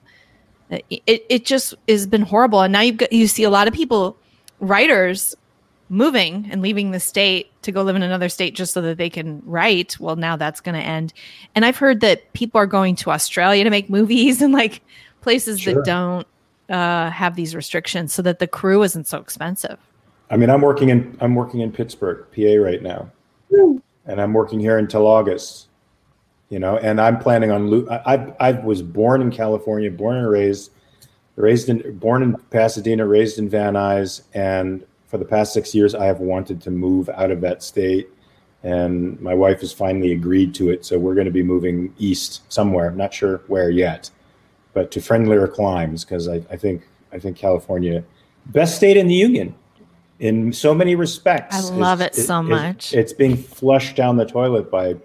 it, 0.70 1.26
it 1.30 1.46
just 1.46 1.74
has 1.88 2.08
been 2.08 2.24
horrible. 2.24 2.62
And 2.62 2.74
now 2.74 2.82
you've 2.82 2.98
got 2.98 3.14
you 3.14 3.28
see 3.28 3.44
a 3.44 3.50
lot 3.50 3.68
of 3.68 3.74
people 3.74 4.18
writers 4.60 5.36
moving 5.90 6.48
and 6.52 6.62
leaving 6.62 6.92
the 6.92 7.00
state 7.00 7.50
to 7.62 7.72
go 7.72 7.82
live 7.84 7.96
in 7.96 8.02
another 8.04 8.28
state 8.28 8.56
just 8.56 8.74
so 8.74 8.82
that 8.82 8.98
they 8.98 9.10
can 9.10 9.42
write. 9.46 10.00
Well 10.00 10.16
now 10.16 10.36
that's 10.36 10.60
going 10.60 10.76
to 10.76 10.82
end. 10.82 11.14
And 11.56 11.64
i've 11.64 11.78
heard 11.78 12.02
that 12.02 12.34
people 12.34 12.60
are 12.60 12.66
going 12.68 12.96
to 12.98 13.12
australia 13.12 13.64
to 13.64 13.70
make 13.70 13.90
movies 13.90 14.42
and 14.42 14.52
like 14.54 14.82
places 15.22 15.60
Sure. 15.62 15.76
that 15.76 15.86
don't 15.86 16.28
uh, 16.70 17.10
have 17.12 17.36
these 17.36 17.56
restrictions 17.56 18.14
so 18.14 18.22
that 18.22 18.40
the 18.40 18.48
crew 18.48 18.84
isn't 18.84 19.08
so 19.08 19.20
expensive. 19.20 19.78
I 20.30 20.36
mean, 20.38 20.50
I'm 20.50 20.62
working 20.62 20.90
in 20.90 21.18
I'm 21.22 21.36
working 21.36 21.62
in 21.62 21.72
Pittsburgh, 21.72 22.26
PA, 22.36 22.62
right 22.62 22.82
now, 22.82 23.10
and 23.50 24.22
I'm 24.22 24.34
working 24.34 24.60
here 24.60 24.78
until 24.78 25.06
August. 25.06 25.68
You 26.50 26.60
know, 26.60 26.78
and 26.78 27.02
I'm 27.02 27.20
planning 27.20 27.52
on. 27.52 27.70
lo- 27.70 27.88
I 28.06 28.34
I, 28.40 28.52
was 28.54 28.82
born 28.82 29.22
in 29.22 29.32
California, 29.32 29.92
born 29.92 30.16
and 30.16 30.30
raised, 30.30 30.72
raised 31.36 31.68
in 31.68 31.98
born 31.98 32.24
in 32.24 32.38
Pasadena, 32.52 33.06
raised 33.06 33.38
in 33.38 33.50
Van 33.50 33.74
Nuys, 33.74 34.22
and 34.34 34.86
for 35.08 35.18
the 35.18 35.26
past 35.26 35.52
six 35.52 35.76
years, 35.76 35.94
I 35.94 36.06
have 36.06 36.20
wanted 36.20 36.62
to 36.62 36.72
move 36.72 37.10
out 37.10 37.32
of 37.32 37.42
that 37.42 37.64
state, 37.64 38.08
and 38.64 39.20
my 39.20 39.34
wife 39.34 39.60
has 39.60 39.74
finally 39.74 40.14
agreed 40.14 40.54
to 40.56 40.70
it. 40.70 40.86
So 40.86 40.98
we're 40.98 41.16
going 41.16 41.26
to 41.26 41.32
be 41.32 41.44
moving 41.44 41.94
east 41.98 42.50
somewhere. 42.52 42.88
I'm 42.88 42.98
not 42.98 43.14
sure 43.14 43.42
where 43.48 43.70
yet, 43.70 44.10
but 44.74 44.90
to 44.92 45.02
friendlier 45.02 45.50
climes 45.50 46.06
because 46.06 46.30
I, 46.30 46.36
I 46.50 46.56
think 46.56 46.88
I 47.12 47.20
think 47.20 47.36
California, 47.36 48.06
best 48.46 48.78
state 48.78 48.96
in 48.96 49.08
the 49.08 49.16
union 49.16 49.54
in 50.20 50.52
so 50.52 50.74
many 50.74 50.96
respects. 50.96 51.56
I 51.56 51.76
love 51.76 52.02
It's- 52.02 52.18
it 52.20 52.26
so 52.26 52.42
much. 52.42 52.94
it's 52.94 53.14
being 53.14 53.36
flushed 53.38 53.96
down 53.96 54.18
the 54.18 54.26
toilet 54.26 54.72
by 54.72 54.96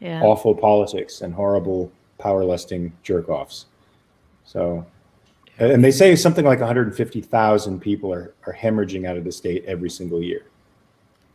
yeah 0.00 0.22
awful 0.22 0.54
politics 0.54 1.20
and 1.20 1.34
horrible 1.34 1.90
power 2.18 2.44
lusting 2.44 2.92
jerk 3.02 3.28
offs. 3.28 3.66
So, 4.44 4.84
and 5.58 5.82
they 5.84 5.90
say 5.90 6.14
something 6.16 6.44
like 6.44 6.60
150,000 6.60 7.80
people 7.80 8.12
are, 8.12 8.34
are 8.46 8.52
hemorrhaging 8.54 9.06
out 9.06 9.16
of 9.16 9.24
the 9.24 9.32
state 9.32 9.64
every 9.66 9.90
single 9.90 10.22
year. 10.22 10.42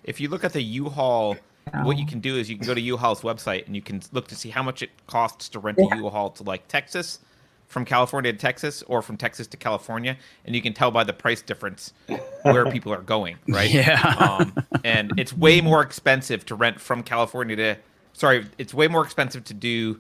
If 0.03 0.19
you 0.21 0.29
look 0.29 0.43
at 0.43 0.53
the 0.53 0.61
U-Haul, 0.61 1.35
what 1.83 1.97
you 1.97 2.05
can 2.05 2.19
do 2.19 2.37
is 2.37 2.49
you 2.49 2.57
can 2.57 2.65
go 2.65 2.73
to 2.73 2.79
U-Haul's 2.81 3.21
website 3.21 3.65
and 3.67 3.75
you 3.75 3.81
can 3.81 4.01
look 4.13 4.27
to 4.29 4.35
see 4.35 4.49
how 4.49 4.63
much 4.63 4.81
it 4.81 4.89
costs 5.07 5.49
to 5.49 5.59
rent 5.59 5.77
a 5.79 5.97
U-Haul 5.97 6.29
to 6.31 6.43
like 6.43 6.67
Texas, 6.67 7.19
from 7.67 7.83
California 7.83 8.31
to 8.31 8.37
Texas, 8.37 8.81
or 8.83 9.01
from 9.01 9.17
Texas 9.17 9.45
to 9.47 9.57
California, 9.57 10.17
and 10.45 10.55
you 10.55 10.61
can 10.61 10.73
tell 10.73 10.89
by 10.89 11.03
the 11.03 11.13
price 11.13 11.41
difference 11.41 11.93
where 12.43 12.65
people 12.71 12.93
are 12.93 13.01
going, 13.01 13.37
right? 13.47 13.69
Yeah. 13.69 14.01
Um, 14.19 14.55
and 14.85 15.11
it's 15.17 15.33
way 15.33 15.59
more 15.59 15.81
expensive 15.81 16.45
to 16.45 16.55
rent 16.55 16.79
from 16.79 17.03
California 17.03 17.55
to. 17.57 17.77
Sorry, 18.13 18.47
it's 18.57 18.73
way 18.73 18.87
more 18.87 19.03
expensive 19.03 19.43
to 19.45 19.53
do. 19.53 19.99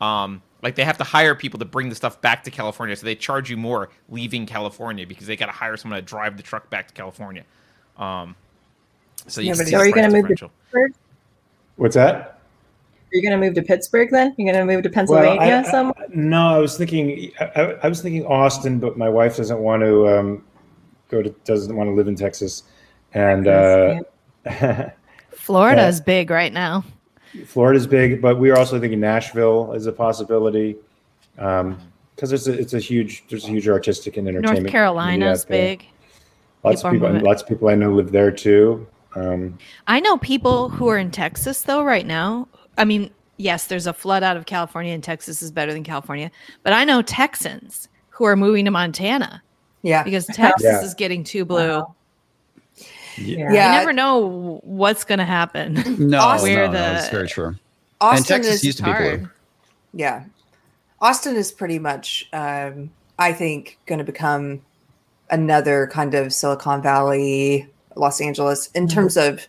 Um, 0.00 0.42
like 0.62 0.74
they 0.74 0.84
have 0.84 0.98
to 0.98 1.04
hire 1.04 1.34
people 1.34 1.58
to 1.58 1.64
bring 1.64 1.88
the 1.88 1.94
stuff 1.94 2.20
back 2.20 2.44
to 2.44 2.50
California, 2.50 2.96
so 2.96 3.04
they 3.04 3.14
charge 3.14 3.50
you 3.50 3.56
more 3.56 3.90
leaving 4.08 4.46
California 4.46 5.06
because 5.06 5.26
they 5.26 5.36
got 5.36 5.46
to 5.46 5.52
hire 5.52 5.76
someone 5.76 6.00
to 6.00 6.06
drive 6.06 6.36
the 6.36 6.42
truck 6.42 6.70
back 6.70 6.88
to 6.88 6.94
California. 6.94 7.44
Um, 7.98 8.34
so 9.26 9.40
you 9.40 9.48
yeah, 9.48 9.54
can 9.54 9.66
see 9.66 9.70
so 9.72 9.76
the 9.76 9.82
are 9.82 9.86
you 9.86 9.92
going 9.92 10.10
to 10.10 10.16
move 10.16 10.28
to 10.28 10.34
differential. 10.34 10.50
What's 11.76 11.94
that? 11.94 12.41
Are 13.12 13.16
you 13.16 13.22
going 13.22 13.38
to 13.38 13.46
move 13.46 13.54
to 13.56 13.62
Pittsburgh 13.62 14.08
then? 14.10 14.34
You're 14.38 14.52
going 14.52 14.66
to 14.66 14.72
move 14.74 14.82
to 14.84 14.88
Well, 14.88 14.94
Pennsylvania 14.94 15.40
I- 15.56 15.58
I- 15.60 15.70
some? 15.70 15.92
no, 16.14 16.54
I 16.54 16.58
was 16.58 16.78
thinking, 16.78 17.30
I, 17.40 17.44
I- 17.44 17.78
I 17.82 17.88
was 17.88 18.00
thinking 18.00 18.24
Austin, 18.24 18.78
but 18.78 18.96
my 18.96 19.08
wife 19.08 19.36
doesn't 19.36 19.58
want 19.58 19.82
to 19.82 20.08
um, 20.08 20.44
go 21.10 21.20
to, 21.22 21.28
doesn't 21.44 21.74
want 21.76 21.88
to 21.88 21.94
live 21.94 22.08
in 22.08 22.16
Texas, 22.16 22.62
and 23.12 23.46
uh, 23.46 24.00
florida 25.30 25.82
Yeah. 25.82 25.88
is 25.88 26.00
big 26.00 26.30
right 26.30 26.52
now 26.52 26.84
Florida's 27.46 27.86
big, 27.86 28.20
but 28.20 28.38
we 28.38 28.50
are 28.50 28.58
also 28.58 28.78
thinking 28.78 29.00
Nashville 29.00 29.72
is 29.72 29.86
a 29.86 29.92
possibility 29.92 30.76
because 31.36 32.30
it's 32.32 32.46
a 32.46 32.52
it's 32.52 32.74
a 32.74 32.78
huge 32.78 33.24
there's 33.30 33.44
a 33.44 33.48
huge 33.48 33.68
artistic 33.68 34.16
and 34.18 34.28
entertainment. 34.28 34.44
north 34.44 34.56
community 34.56 34.72
carolina's 34.72 35.44
big 35.44 35.86
Lots 36.64 36.82
People 36.82 37.06
of 37.06 37.12
people, 37.14 37.26
lots 37.28 37.42
of 37.42 37.48
people 37.48 37.68
I 37.68 37.74
know 37.74 37.90
live 37.92 38.12
there 38.12 38.30
too. 38.30 38.86
Um, 39.16 39.58
I 39.88 39.98
know 40.00 40.16
people 40.18 40.68
who 40.68 40.88
are 40.88 40.98
in 40.98 41.10
Texas 41.10 41.62
though 41.62 41.82
right 41.82 42.06
now. 42.06 42.46
I 42.78 42.84
mean, 42.84 43.10
yes, 43.36 43.66
there's 43.66 43.86
a 43.86 43.92
flood 43.92 44.22
out 44.22 44.36
of 44.36 44.46
California 44.46 44.92
and 44.94 45.02
Texas 45.02 45.42
is 45.42 45.50
better 45.50 45.72
than 45.72 45.84
California, 45.84 46.30
but 46.62 46.72
I 46.72 46.84
know 46.84 47.02
Texans 47.02 47.88
who 48.10 48.24
are 48.24 48.36
moving 48.36 48.64
to 48.66 48.70
Montana 48.70 49.42
Yeah. 49.82 50.02
because 50.02 50.26
Texas 50.26 50.64
Yeah. 50.64 50.82
is 50.82 50.94
getting 50.94 51.24
too 51.24 51.44
blue. 51.44 51.78
Wow. 51.80 51.94
Yeah. 53.16 53.48
You 53.50 53.78
never 53.78 53.92
know 53.92 54.60
what's 54.64 55.04
going 55.04 55.18
to 55.18 55.24
happen. 55.24 55.74
No, 55.98 56.18
Austin- 56.18 56.54
no, 56.54 56.56
Where 56.56 56.66
no, 56.66 56.72
the- 56.72 56.78
that's 56.78 57.08
very 57.10 57.28
true. 57.28 57.54
Austin 58.00 58.16
and 58.18 58.26
Texas 58.44 58.54
is 58.56 58.64
used 58.64 58.78
to 58.78 58.84
be 58.84 58.90
hard. 58.90 59.20
blue. 59.20 59.30
Yeah. 59.94 60.24
Austin 61.00 61.36
is 61.36 61.52
pretty 61.52 61.78
much, 61.78 62.28
um, 62.32 62.90
I 63.18 63.32
think, 63.32 63.78
going 63.86 63.98
to 63.98 64.04
become 64.04 64.62
another 65.30 65.88
kind 65.92 66.14
of 66.14 66.32
Silicon 66.32 66.82
Valley, 66.82 67.68
Los 67.96 68.20
Angeles 68.20 68.68
in 68.74 68.88
terms 68.88 69.16
of 69.16 69.46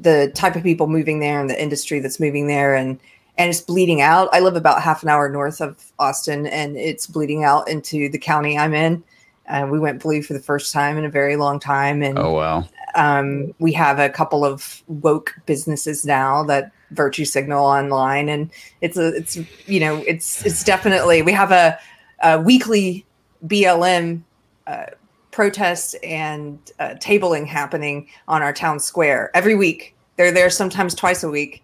the 0.00 0.32
type 0.34 0.56
of 0.56 0.62
people 0.62 0.86
moving 0.86 1.20
there 1.20 1.40
and 1.40 1.50
the 1.50 1.62
industry 1.62 2.00
that's 2.00 2.18
moving 2.18 2.46
there 2.46 2.74
and 2.74 2.98
and 3.38 3.48
it's 3.48 3.60
bleeding 3.60 4.02
out. 4.02 4.28
I 4.32 4.40
live 4.40 4.56
about 4.56 4.82
half 4.82 5.02
an 5.02 5.08
hour 5.08 5.28
north 5.30 5.60
of 5.60 5.92
Austin 5.98 6.46
and 6.46 6.76
it's 6.76 7.06
bleeding 7.06 7.44
out 7.44 7.68
into 7.68 8.08
the 8.10 8.18
county 8.18 8.58
I'm 8.58 8.74
in. 8.74 9.02
And 9.46 9.70
we 9.70 9.78
went 9.78 10.02
blue 10.02 10.22
for 10.22 10.34
the 10.34 10.40
first 10.40 10.72
time 10.72 10.98
in 10.98 11.04
a 11.04 11.10
very 11.10 11.36
long 11.36 11.58
time. 11.58 12.02
And 12.02 12.18
Oh 12.18 12.32
wow. 12.32 12.68
um, 12.96 13.54
we 13.58 13.72
have 13.72 13.98
a 13.98 14.10
couple 14.10 14.44
of 14.44 14.82
woke 14.88 15.34
businesses 15.46 16.04
now 16.04 16.44
that 16.44 16.72
virtue 16.90 17.24
signal 17.24 17.64
online 17.64 18.28
and 18.28 18.50
it's 18.80 18.96
a 18.96 19.14
it's 19.14 19.38
you 19.66 19.78
know 19.78 19.98
it's 20.08 20.44
it's 20.44 20.64
definitely 20.64 21.22
we 21.22 21.30
have 21.30 21.52
a, 21.52 21.78
a 22.24 22.40
weekly 22.40 23.06
blm 23.46 24.20
uh, 24.66 24.86
protest 25.30 25.96
and 26.02 26.58
uh, 26.78 26.94
tabling 27.00 27.46
happening 27.46 28.08
on 28.28 28.42
our 28.42 28.52
town 28.52 28.80
square 28.80 29.30
every 29.34 29.54
week. 29.54 29.94
They're 30.16 30.32
there 30.32 30.50
sometimes 30.50 30.94
twice 30.94 31.22
a 31.22 31.30
week 31.30 31.62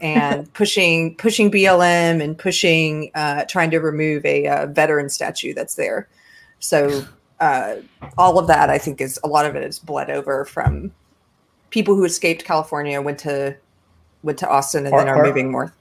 and 0.00 0.52
pushing 0.54 1.16
pushing 1.16 1.50
blm 1.50 2.22
and 2.22 2.38
pushing 2.38 3.10
uh, 3.14 3.44
trying 3.46 3.70
to 3.70 3.78
remove 3.78 4.24
a 4.24 4.46
uh, 4.46 4.66
veteran 4.66 5.08
statue 5.08 5.54
that's 5.54 5.74
there. 5.74 6.08
So 6.60 7.04
uh, 7.40 7.76
all 8.18 8.38
of 8.38 8.46
that 8.46 8.70
i 8.70 8.78
think 8.78 9.00
is 9.00 9.18
a 9.24 9.28
lot 9.28 9.46
of 9.46 9.56
it 9.56 9.64
is 9.64 9.78
bled 9.78 10.10
over 10.10 10.44
from 10.44 10.92
people 11.70 11.94
who 11.94 12.04
escaped 12.04 12.44
california 12.44 13.00
went 13.00 13.18
to 13.18 13.56
went 14.22 14.38
to 14.38 14.48
austin 14.48 14.86
and 14.86 14.96
then 14.96 15.08
are- 15.08 15.24
moving 15.24 15.50
north 15.50 15.72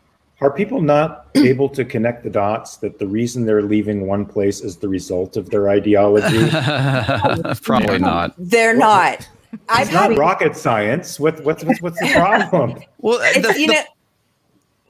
are 0.42 0.52
people 0.52 0.82
not 0.82 1.28
able 1.36 1.68
to 1.70 1.84
connect 1.84 2.24
the 2.24 2.30
dots 2.30 2.78
that 2.78 2.98
the 3.00 3.08
reason 3.08 3.46
they're 3.46 3.62
leaving 3.64 4.08
one 4.08 4.26
place 4.26 4.62
is 4.62 4.78
the 4.78 4.88
result 4.88 5.36
of 5.38 5.50
their 5.50 5.70
ideology? 5.70 6.50
Probably 7.62 8.00
not. 8.00 8.34
they're 8.38 8.76
not 8.76 9.28
i've 9.68 9.88
It's 9.88 9.94
not 9.94 10.10
had 10.12 10.18
rocket 10.20 10.56
science. 10.56 11.20
What, 11.20 11.44
what's, 11.44 11.64
what's, 11.64 11.82
what's 11.82 12.00
the 12.00 12.12
problem? 12.14 12.80
Well, 13.00 13.20
it's, 13.24 13.48
the- 13.48 13.60
you 13.60 13.68
the- 13.68 13.74
know 13.74 13.82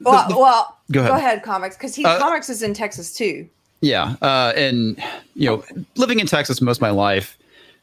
well, 0.02 0.28
the- 0.28 0.38
well 0.38 0.78
go 0.92 1.00
ahead. 1.00 1.10
go 1.10 1.16
ahead 1.16 1.42
comics 1.42 1.76
because 1.76 1.94
he 1.94 2.04
Uh, 2.04 2.18
comics 2.18 2.48
is 2.50 2.62
in 2.62 2.72
texas 2.74 3.12
too 3.12 3.48
Yeah, 3.80 4.14
uh, 4.22 4.52
and 4.56 5.02
you 5.34 5.46
know, 5.48 5.64
living 5.96 6.20
in 6.20 6.26
Texas 6.26 6.60
most 6.60 6.76
of 6.78 6.82
my 6.82 6.90
life, 6.90 7.38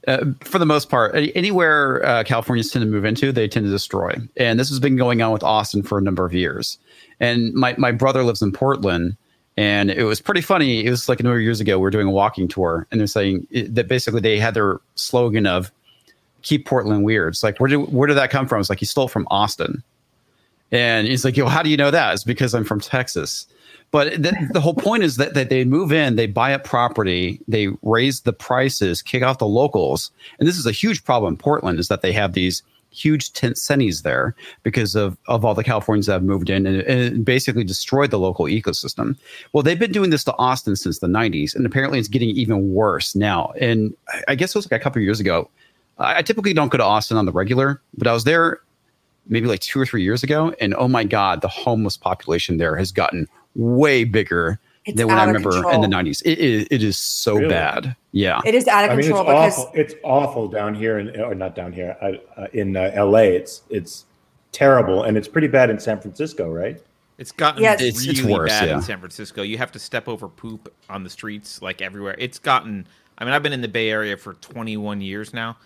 uh, 0.07 0.25
for 0.43 0.59
the 0.59 0.65
most 0.65 0.89
part, 0.89 1.15
anywhere 1.35 2.05
uh, 2.05 2.23
Californians 2.23 2.69
tend 2.71 2.83
to 2.85 2.89
move 2.89 3.03
into, 3.03 3.31
they 3.31 3.47
tend 3.47 3.65
to 3.65 3.69
destroy. 3.71 4.13
And 4.37 4.59
this 4.59 4.69
has 4.69 4.79
been 4.79 4.95
going 4.95 5.21
on 5.23 5.31
with 5.33 5.43
Austin 5.43 5.81
for 5.83 5.97
a 5.97 6.01
number 6.01 6.23
of 6.25 6.33
years. 6.33 6.77
And 7.19 7.53
my 7.53 7.75
my 7.77 7.91
brother 7.91 8.23
lives 8.23 8.41
in 8.41 8.51
Portland, 8.51 9.17
and 9.55 9.89
it 9.89 10.03
was 10.03 10.21
pretty 10.21 10.41
funny. 10.41 10.85
It 10.85 10.89
was 10.89 11.09
like 11.09 11.19
a 11.19 11.23
number 11.23 11.37
of 11.37 11.43
years 11.43 11.59
ago. 11.59 11.77
We 11.77 11.83
were 11.83 11.89
doing 11.89 12.07
a 12.07 12.11
walking 12.11 12.47
tour, 12.47 12.87
and 12.91 12.99
they're 12.99 13.07
saying 13.07 13.47
eh, 13.53 13.65
that 13.69 13.87
basically 13.87 14.21
they 14.21 14.39
had 14.39 14.53
their 14.53 14.79
slogan 14.95 15.47
of 15.47 15.71
"Keep 16.43 16.65
Portland 16.65 17.03
weird." 17.03 17.33
It's 17.33 17.43
like 17.43 17.59
where 17.59 17.69
did 17.69 17.91
where 17.91 18.07
did 18.07 18.17
that 18.17 18.29
come 18.29 18.47
from? 18.47 18.59
It's 18.59 18.69
like 18.69 18.79
he 18.79 18.85
stole 18.85 19.07
from 19.07 19.27
Austin. 19.31 19.83
And 20.71 21.07
he's 21.07 21.23
like, 21.23 21.37
"Yo, 21.37 21.47
how 21.47 21.63
do 21.63 21.69
you 21.69 21.77
know 21.77 21.91
that?" 21.91 22.13
It's 22.13 22.23
because 22.23 22.53
I'm 22.53 22.65
from 22.65 22.81
Texas. 22.81 23.47
But 23.91 24.21
the, 24.21 24.49
the 24.51 24.61
whole 24.61 24.73
point 24.73 25.03
is 25.03 25.15
that, 25.15 25.33
that 25.33 25.49
they 25.49 25.63
move 25.63 25.91
in, 25.91 26.17
they 26.17 26.27
buy 26.27 26.53
up 26.53 26.63
property, 26.63 27.39
they 27.47 27.69
raise 27.83 28.21
the 28.21 28.33
prices, 28.33 29.01
kick 29.01 29.23
out 29.23 29.39
the 29.39 29.47
locals. 29.47 30.11
And 30.39 30.47
this 30.47 30.57
is 30.57 30.65
a 30.65 30.71
huge 30.71 31.05
problem 31.05 31.33
in 31.33 31.37
Portland 31.37 31.79
is 31.79 31.87
that 31.87 32.01
they 32.01 32.11
have 32.11 32.33
these 32.33 32.63
huge 32.91 33.33
tent 33.33 33.57
centers 33.57 34.01
there 34.01 34.35
because 34.63 34.95
of, 34.95 35.17
of 35.27 35.45
all 35.45 35.53
the 35.53 35.63
Californians 35.63 36.07
that 36.07 36.13
have 36.13 36.23
moved 36.23 36.49
in 36.49 36.65
and, 36.65 36.81
and 36.81 37.23
basically 37.25 37.63
destroyed 37.63 38.09
the 38.11 38.19
local 38.19 38.45
ecosystem. 38.45 39.15
Well, 39.53 39.61
they've 39.63 39.77
been 39.79 39.91
doing 39.91 40.09
this 40.09 40.23
to 40.25 40.35
Austin 40.37 40.75
since 40.75 40.99
the 40.99 41.07
90s, 41.07 41.55
and 41.55 41.65
apparently 41.65 41.99
it's 41.99 42.07
getting 42.07 42.29
even 42.29 42.73
worse 42.73 43.15
now. 43.15 43.51
And 43.59 43.93
I- 44.09 44.23
I 44.29 44.35
guess 44.35 44.55
it 44.55 44.57
was 44.57 44.69
like 44.71 44.79
a 44.79 44.83
couple 44.83 44.99
of 44.99 45.03
years 45.03 45.19
ago. 45.19 45.49
I 45.99 46.17
I 46.17 46.21
typically 46.21 46.53
don't 46.53 46.69
go 46.71 46.77
to 46.77 46.83
Austin 46.83 47.17
on 47.17 47.25
the 47.25 47.31
regular, 47.31 47.81
but 47.97 48.07
I 48.07 48.13
was 48.13 48.23
there 48.23 48.59
maybe 49.29 49.47
like 49.47 49.59
two 49.59 49.79
or 49.79 49.85
three 49.85 50.03
years 50.03 50.23
ago, 50.23 50.53
and 50.61 50.73
oh 50.75 50.87
my 50.87 51.03
god, 51.03 51.41
the 51.41 51.47
homeless 51.47 51.97
population 51.97 52.57
there 52.57 52.75
has 52.77 52.91
gotten 52.91 53.27
way 53.55 54.03
bigger 54.05 54.59
It's 54.85 54.95
than 54.97 55.07
when 55.07 55.17
I 55.17 55.23
out 55.23 55.29
of 55.29 55.35
remember 55.45 55.71
in 55.73 55.81
the 55.81 55.87
'90s. 55.87 56.21
It 56.25 56.39
is 56.39 56.67
it 56.71 56.81
is 56.83 56.97
so 56.97 57.35
Really? 57.35 57.49
bad. 57.49 57.95
Yeah, 58.17 58.39
it 58.45 58.55
is 58.55 58.67
out 58.67 58.83
of 58.85 58.89
I 58.89 58.93
mean, 58.93 58.99
it's 58.99 59.07
control 59.09 59.25
because 59.25 59.59
awful. 59.59 59.71
It's 59.75 59.93
awful 60.03 60.47
down 60.47 60.73
here, 60.73 60.97
in, 60.97 61.19
or 61.21 61.35
not 61.35 61.55
down 61.55 61.71
here, 61.71 61.95
uh, 62.01 62.13
uh, 62.41 62.47
in 62.53 62.75
uh, 62.75 62.91
LA. 62.95 63.19
It's 63.19 63.61
it's 63.69 64.05
terrible, 64.51 65.03
and 65.03 65.15
it's 65.15 65.27
pretty 65.27 65.47
bad 65.47 65.69
in 65.69 65.79
San 65.79 65.99
Francisco, 66.01 66.51
right? 66.51 66.81
It's 67.19 67.31
gotten 67.31 67.61
Yeah, 67.61 67.73
it's- 67.73 68.07
really 68.07 68.19
it's 68.19 68.23
worse, 68.23 68.49
bad 68.51 68.69
yeah. 68.69 68.75
in 68.75 68.81
San 68.81 68.99
Francisco. 68.99 69.43
You 69.43 69.57
have 69.59 69.71
to 69.71 69.79
step 69.79 70.07
over 70.07 70.27
poop 70.27 70.73
on 70.89 71.03
the 71.03 71.09
streets 71.09 71.61
like 71.61 71.81
everywhere. 71.81 72.15
It's 72.17 72.39
gotten. 72.39 72.87
I 73.19 73.25
mean, 73.25 73.33
I've 73.33 73.43
been 73.43 73.53
in 73.53 73.61
the 73.61 73.67
Bay 73.67 73.89
Area 73.89 74.17
for 74.17 74.33
21 74.35 75.01
years 75.01 75.33
now. 75.33 75.57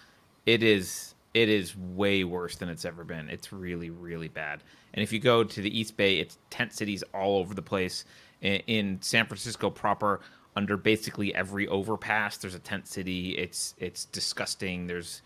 It 0.46 0.62
is. 0.62 1.16
It 1.34 1.48
is 1.48 1.78
way 1.78 2.26
worse 2.26 2.58
than 2.58 2.68
it's 2.68 2.84
ever 2.84 3.06
been. 3.06 3.30
It's 3.30 3.54
really, 3.54 3.90
really 3.90 4.28
bad. 4.28 4.62
And 4.94 5.02
if 5.02 5.14
you 5.14 5.20
go 5.20 5.46
to 5.46 5.62
the 5.62 5.80
East 5.80 5.96
Bay, 5.96 6.20
it's 6.20 6.38
tent 6.50 6.74
cities 6.74 7.02
all 7.14 7.38
over 7.38 7.54
the 7.54 7.62
place. 7.62 8.04
In, 8.42 8.56
in 8.68 8.98
San 9.02 9.26
Francisco 9.28 9.70
proper, 9.70 10.20
under 10.56 10.78
basically 10.78 11.34
every 11.34 11.68
overpass, 11.68 12.38
there's 12.38 12.56
a 12.56 12.60
tent 12.60 12.88
city. 12.88 13.38
It's 13.38 13.76
it's 13.78 14.06
disgusting. 14.06 14.88
There's 14.88 15.22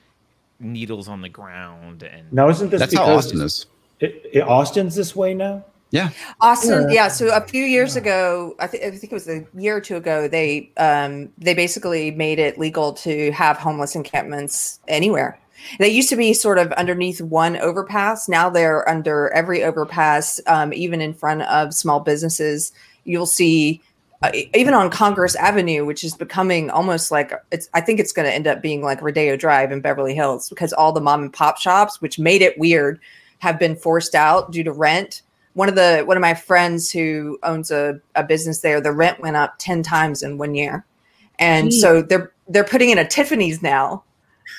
needles 0.60 1.08
on 1.08 1.22
the 1.22 1.30
ground 1.30 2.04
and 2.04 2.32
Now, 2.32 2.50
isn't 2.50 2.70
this 2.70 2.80
That's 2.80 2.96
how 2.96 3.06
because 3.06 3.26
Austin 3.26 3.42
is. 3.42 3.66
It, 4.00 4.30
it- 4.32 4.42
Austin's 4.42 4.96
this 4.96 5.16
way 5.16 5.34
now? 5.34 5.66
Yeah. 5.92 6.10
Austin, 6.42 6.90
yeah. 6.90 7.08
So 7.08 7.34
a 7.34 7.40
few 7.40 7.64
years 7.64 7.96
ago, 7.96 8.56
I, 8.60 8.68
th- 8.68 8.84
I 8.84 8.92
think 8.92 9.12
it 9.12 9.14
was 9.14 9.30
a 9.30 9.46
year 9.56 9.78
or 9.78 9.82
two 9.82 9.96
ago, 9.96 10.28
they 10.28 10.70
um, 10.76 11.32
they 11.38 11.54
basically 11.54 12.12
made 12.12 12.38
it 12.38 12.58
legal 12.58 12.92
to 12.94 13.32
have 13.32 13.58
homeless 13.58 13.96
encampments 13.96 14.80
anywhere. 14.90 15.40
They 15.80 15.88
used 15.88 16.10
to 16.10 16.18
be 16.18 16.34
sort 16.34 16.58
of 16.58 16.72
underneath 16.74 17.22
one 17.22 17.56
overpass. 17.58 18.28
Now 18.28 18.50
they're 18.50 18.88
under 18.90 19.30
every 19.30 19.64
overpass, 19.64 20.42
um, 20.48 20.74
even 20.74 21.00
in 21.00 21.14
front 21.14 21.44
of 21.44 21.74
small 21.74 22.02
businesses. 22.02 22.74
You'll 23.06 23.26
see, 23.26 23.82
uh, 24.34 24.42
even 24.54 24.74
on 24.74 24.90
Congress 24.90 25.36
Avenue, 25.36 25.86
which 25.86 26.04
is 26.04 26.16
becoming 26.16 26.70
almost 26.70 27.12
like 27.12 27.34
it's. 27.52 27.70
I 27.74 27.82
think 27.82 28.00
it's 28.00 28.12
going 28.12 28.28
to 28.28 28.34
end 28.34 28.48
up 28.48 28.62
being 28.62 28.82
like 28.82 29.02
Rodeo 29.02 29.36
Drive 29.36 29.72
in 29.72 29.82
Beverly 29.82 30.16
Hills 30.16 30.50
because 30.50 30.74
all 30.74 30.92
the 30.92 31.02
mom 31.02 31.24
and 31.24 31.34
pop 31.34 31.58
shops, 31.58 32.02
which 32.02 32.20
made 32.20 32.42
it 32.42 32.58
weird, 32.58 33.00
have 33.40 33.60
been 33.60 33.76
forced 33.76 34.16
out 34.16 34.52
due 34.52 34.64
to 34.64 34.72
rent 34.72 35.22
one 35.56 35.70
of 35.70 35.76
the 35.76 36.04
one 36.06 36.18
of 36.18 36.22
my 36.22 36.34
friends 36.34 36.92
who 36.92 37.40
owns 37.44 37.72
a, 37.72 38.00
a 38.14 38.24
business 38.24 38.60
there 38.60 38.80
the 38.80 38.92
rent 38.92 39.20
went 39.20 39.36
up 39.36 39.56
10 39.58 39.82
times 39.84 40.22
in 40.22 40.38
one 40.38 40.54
year 40.54 40.86
and 41.40 41.74
so 41.74 42.02
they're 42.02 42.32
they're 42.48 42.64
putting 42.64 42.92
in 42.92 42.98
a 42.98 43.08
tiffany's 43.08 43.62
now 43.62 44.04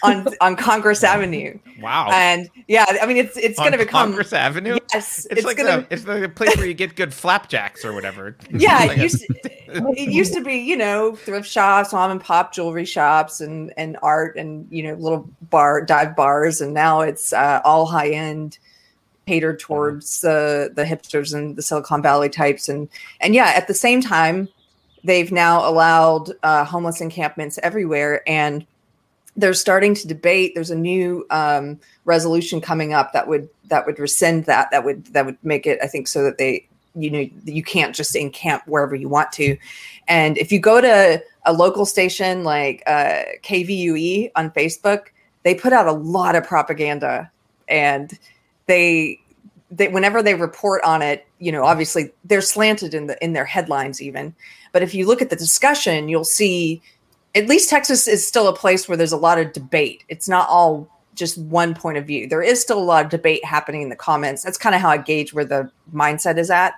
on 0.03 0.26
on 0.41 0.57
congress 0.57 1.03
avenue 1.05 1.59
wow. 1.80 2.09
and 2.12 2.49
yeah 2.68 2.84
i 3.01 3.07
mean 3.07 3.16
it's 3.16 3.37
it's 3.37 3.59
going 3.59 3.72
to 3.72 3.78
become 3.78 4.07
Congress 4.07 4.32
Avenue. 4.32 4.78
yes 4.93 5.26
It's, 5.30 5.45
like 5.45 5.57
gonna 5.57 5.78
the, 5.78 5.87
it's 5.91 6.07
like 6.07 6.22
a 6.22 6.28
place 6.28 6.57
where 6.57 6.66
you 6.66 6.74
get 6.74 6.97
good 6.97 7.12
flapjacks 7.12 7.84
or 7.84 7.93
whatever. 7.93 8.37
yeah 8.51 8.78
Like 8.78 8.99
it 8.99 9.03
used, 9.03 9.20
to, 9.43 9.95
it 9.97 10.09
used 10.09 10.34
to 10.34 10.43
be 10.43 10.55
you 10.55 10.76
know 10.76 11.16
thrift 11.16 11.49
shops 11.49 11.93
mom 11.93 12.11
and 12.11 12.20
pop 12.20 12.53
jewelry 12.53 12.84
shops 12.84 13.41
and 13.41 13.72
and 13.76 13.97
art 14.03 14.37
and 14.37 14.66
you 14.70 14.82
know 14.82 14.95
little 14.95 15.28
bar 15.51 15.84
dive 15.84 16.14
bars 16.14 16.61
and 16.61 16.72
now 16.72 17.01
it's 17.01 17.32
uh, 17.32 17.61
all 17.64 17.87
high 17.87 18.11
end 18.11 18.59
catered 19.26 19.59
towards 19.59 20.20
the 20.20 20.70
the 20.74 20.84
hipsters 20.84 21.34
and 21.34 21.57
the 21.57 21.62
silicon 21.62 22.01
valley 22.01 22.28
types 22.28 22.68
and 22.68 22.89
and 23.20 23.34
yeah 23.34 23.53
at 23.57 23.66
the 23.66 23.74
same 23.74 24.01
time 24.01 24.49
they've 25.03 25.32
now 25.32 25.68
allowed 25.68 26.32
uh, 26.43 26.64
homeless 26.64 27.01
encampments 27.01 27.59
everywhere 27.62 28.22
and 28.28 28.66
they're 29.37 29.55
starting 29.55 29.95
to 29.95 30.09
debate 30.09 30.53
there's 30.55 30.70
a 30.70 30.76
new 30.76 31.26
um, 31.30 31.78
resolution 32.05 32.61
coming 32.61 32.93
up 32.93 33.12
that 33.12 33.28
would 33.28 33.49
that 33.68 33.84
would 33.87 33.99
rescind 33.99 34.45
that 34.47 34.70
that 34.70 34.84
would 34.84 35.05
that 35.07 35.26
would 35.26 35.37
make 35.43 35.66
it 35.66 35.78
i 35.82 35.87
think 35.87 36.09
so 36.09 36.22
that 36.22 36.39
they 36.39 36.66
you 36.97 37.11
know 37.11 37.28
you 37.45 37.62
can't 37.62 37.95
just 37.95 38.16
encamp 38.16 38.66
wherever 38.66 38.95
you 38.95 39.09
want 39.09 39.30
to. 39.32 39.57
And 40.09 40.39
if 40.39 40.51
you 40.51 40.59
go 40.59 40.80
to 40.80 41.22
a 41.45 41.53
local 41.53 41.84
station 41.84 42.43
like 42.43 42.82
uh, 42.87 43.22
kvue 43.43 44.30
on 44.34 44.51
facebook 44.51 45.09
they 45.43 45.55
put 45.55 45.72
out 45.72 45.87
a 45.87 45.93
lot 45.93 46.34
of 46.34 46.45
propaganda. 46.45 47.30
And 47.68 48.18
they 48.66 49.20
they 49.70 49.89
whenever 49.89 50.22
they 50.22 50.34
report 50.34 50.82
on 50.84 51.03
it 51.03 51.26
you 51.39 51.53
know 51.53 51.64
obviously 51.64 52.12
they're 52.24 52.41
slanted 52.41 52.95
in 52.95 53.07
the 53.07 53.22
in 53.22 53.32
their 53.32 53.45
headlines 53.45 54.01
even. 54.01 54.34
But 54.72 54.82
if 54.82 54.95
you 54.95 55.07
look 55.07 55.22
at 55.22 55.30
the 55.30 55.37
discussion 55.37 56.09
you'll 56.09 56.24
see 56.24 56.80
at 57.37 57.47
least 57.47 57.70
texas 57.70 58.09
is 58.09 58.26
still 58.26 58.49
a 58.49 58.57
place 58.57 58.89
where 58.89 58.97
there's 58.97 59.12
a 59.12 59.16
lot 59.16 59.39
of 59.39 59.53
debate. 59.53 60.05
It's 60.09 60.28
not 60.28 60.49
all 60.49 60.89
just 61.14 61.39
one 61.39 61.74
point 61.74 61.99
of 61.99 62.07
view. 62.07 62.26
There 62.28 62.43
is 62.43 62.61
still 62.61 62.78
a 62.78 62.84
lot 62.84 63.05
of 63.05 63.11
debate 63.11 63.45
happening 63.45 63.82
in 63.82 63.89
the 63.89 63.97
comments. 63.97 64.43
That's 64.43 64.59
kind 64.59 64.74
of 64.74 64.80
how 64.80 64.91
i 64.91 64.99
gauge 64.99 65.32
where 65.32 65.45
the 65.45 65.70
mindset 65.95 66.39
is 66.39 66.51
at. 66.51 66.74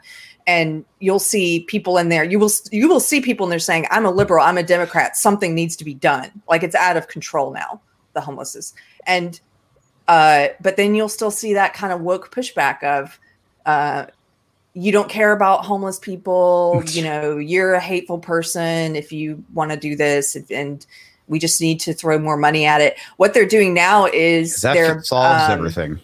And 0.46 0.84
you'll 1.00 1.18
see 1.18 1.64
people 1.68 1.98
in 1.98 2.08
there 2.08 2.24
you 2.24 2.38
will 2.38 2.50
you 2.72 2.88
will 2.88 3.00
see 3.00 3.20
people 3.20 3.46
in 3.46 3.50
there 3.50 3.58
saying 3.58 3.86
i'm 3.90 4.06
a 4.06 4.10
liberal 4.10 4.42
i'm 4.44 4.56
a 4.56 4.62
democrat 4.62 5.16
something 5.16 5.54
needs 5.54 5.76
to 5.76 5.84
be 5.84 5.94
done. 5.94 6.30
Like 6.48 6.62
it's 6.62 6.74
out 6.74 6.96
of 6.96 7.08
control 7.08 7.52
now 7.52 7.80
the 8.14 8.20
homelessness. 8.20 8.74
And 9.06 9.40
uh, 10.08 10.48
but 10.60 10.76
then 10.76 10.94
you'll 10.94 11.10
still 11.10 11.30
see 11.30 11.52
that 11.52 11.74
kind 11.74 11.92
of 11.92 12.00
woke 12.00 12.34
pushback 12.34 12.82
of 12.82 13.20
uh, 13.66 14.06
you 14.80 14.92
don't 14.92 15.08
care 15.08 15.32
about 15.32 15.64
homeless 15.64 15.98
people 15.98 16.82
you 16.88 17.02
know 17.02 17.36
you're 17.36 17.74
a 17.74 17.80
hateful 17.80 18.18
person 18.18 18.94
if 18.96 19.10
you 19.12 19.42
want 19.52 19.70
to 19.70 19.76
do 19.76 19.96
this 19.96 20.36
and 20.50 20.86
we 21.26 21.38
just 21.38 21.60
need 21.60 21.78
to 21.80 21.92
throw 21.92 22.18
more 22.18 22.38
money 22.38 22.64
at 22.64 22.80
it. 22.80 22.96
What 23.18 23.34
they're 23.34 23.44
doing 23.44 23.74
now 23.74 24.06
is 24.06 24.62
That 24.62 24.72
they're 24.74 25.02
solves 25.02 25.44
um, 25.44 25.50
everything. 25.50 26.00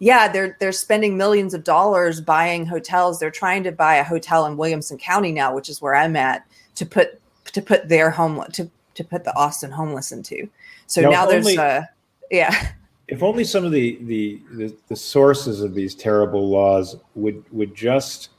yeah 0.00 0.26
they're 0.26 0.56
they're 0.58 0.72
spending 0.72 1.16
millions 1.16 1.54
of 1.54 1.62
dollars 1.64 2.20
buying 2.20 2.66
hotels. 2.66 3.20
They're 3.20 3.30
trying 3.30 3.62
to 3.64 3.72
buy 3.72 3.96
a 3.96 4.04
hotel 4.04 4.46
in 4.46 4.56
williamson 4.56 4.98
county 4.98 5.30
now 5.32 5.54
which 5.54 5.68
is 5.68 5.80
where 5.82 5.94
i'm 5.94 6.16
at 6.16 6.44
to 6.76 6.84
put 6.86 7.20
to 7.52 7.62
put 7.62 7.88
their 7.88 8.10
homeless 8.10 8.56
to 8.56 8.70
to 8.94 9.04
put 9.04 9.22
the 9.24 9.36
austin 9.36 9.70
homeless 9.70 10.10
into. 10.12 10.48
So 10.86 11.02
Now, 11.02 11.10
now, 11.10 11.26
there's 11.26 11.46
only- 11.46 11.58
uh 11.58 11.82
yeah 12.30 12.70
If 13.08 13.22
only 13.22 13.44
some 13.44 13.64
of 13.64 13.72
the, 13.72 13.98
the 14.02 14.40
the 14.52 14.74
the 14.88 14.96
sources 14.96 15.60
of 15.60 15.74
these 15.74 15.94
terrible 15.94 16.48
laws 16.48 16.96
would 17.14 17.44
would 17.52 17.74
just 17.74 18.30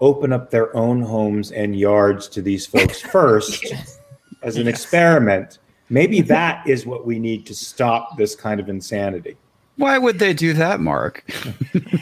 open 0.00 0.32
up 0.32 0.50
their 0.50 0.74
own 0.76 1.00
homes 1.02 1.52
and 1.52 1.78
yards 1.78 2.28
to 2.28 2.42
these 2.42 2.66
folks 2.66 3.00
first 3.16 3.64
as 4.42 4.56
an 4.56 4.66
experiment. 4.68 5.58
Maybe 5.90 6.20
that 6.36 6.66
is 6.66 6.86
what 6.86 7.06
we 7.06 7.18
need 7.18 7.44
to 7.46 7.54
stop 7.54 8.16
this 8.16 8.34
kind 8.34 8.60
of 8.60 8.68
insanity. 8.68 9.36
Why 9.76 9.98
would 9.98 10.20
they 10.20 10.32
do 10.32 10.52
that, 10.54 10.78
Mark? 10.80 11.24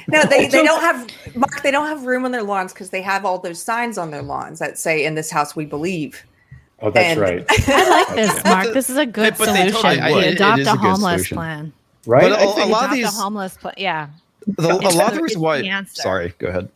no 0.09 0.23
they, 0.25 0.47
they 0.49 0.62
don't 0.62 0.81
have 0.83 1.09
mark 1.35 1.62
they 1.62 1.70
don't 1.70 1.87
have 1.89 2.05
room 2.05 2.25
on 2.27 2.31
their 2.31 2.43
lawns 2.43 2.73
because 2.73 2.91
they 2.91 3.01
have 3.03 3.25
all 3.25 3.39
those 3.39 3.62
signs 3.62 3.97
on 3.99 4.11
their 4.11 4.23
lawns 4.23 4.59
that 4.59 4.79
say 4.79 5.05
in 5.07 5.14
this 5.14 5.31
house 5.31 5.57
we 5.57 5.64
believe 5.64 6.23
Oh, 6.85 6.91
that's 6.91 7.11
And- 7.12 7.20
right. 7.20 7.47
I 7.68 7.89
like 8.07 8.16
this, 8.16 8.45
Mark. 8.45 8.75
This 8.75 8.91
is 8.91 8.97
a 8.97 9.07
good 9.07 9.37
But 9.39 9.47
solution. 9.47 9.73
totally 9.73 10.01
We 10.05 10.14
would. 10.14 10.25
It- 10.25 10.29
it 10.33 10.35
adopt 10.35 10.61
a 10.62 10.73
a 10.73 10.77
homeless 10.77 11.12
solution. 11.29 11.37
plan. 11.37 11.73
Right? 12.07 12.22
But 12.30 12.32
a- 12.40 12.64
a 12.64 12.66
lot 12.66 12.84
of 12.86 12.90
these- 12.92 13.07
a 13.07 13.11
homeless 13.11 13.57
plan. 13.57 13.74
Yeah. 13.76 14.09
The, 14.46 14.68
a 14.72 14.74
lot 14.74 14.84
of 14.84 15.11
the- 15.12 15.16
the 15.16 15.22
reason 15.22 15.40
why. 15.40 15.59
the. 15.62 15.66
Sorry, 16.03 16.34
go 16.38 16.48
ahead. 16.48 16.68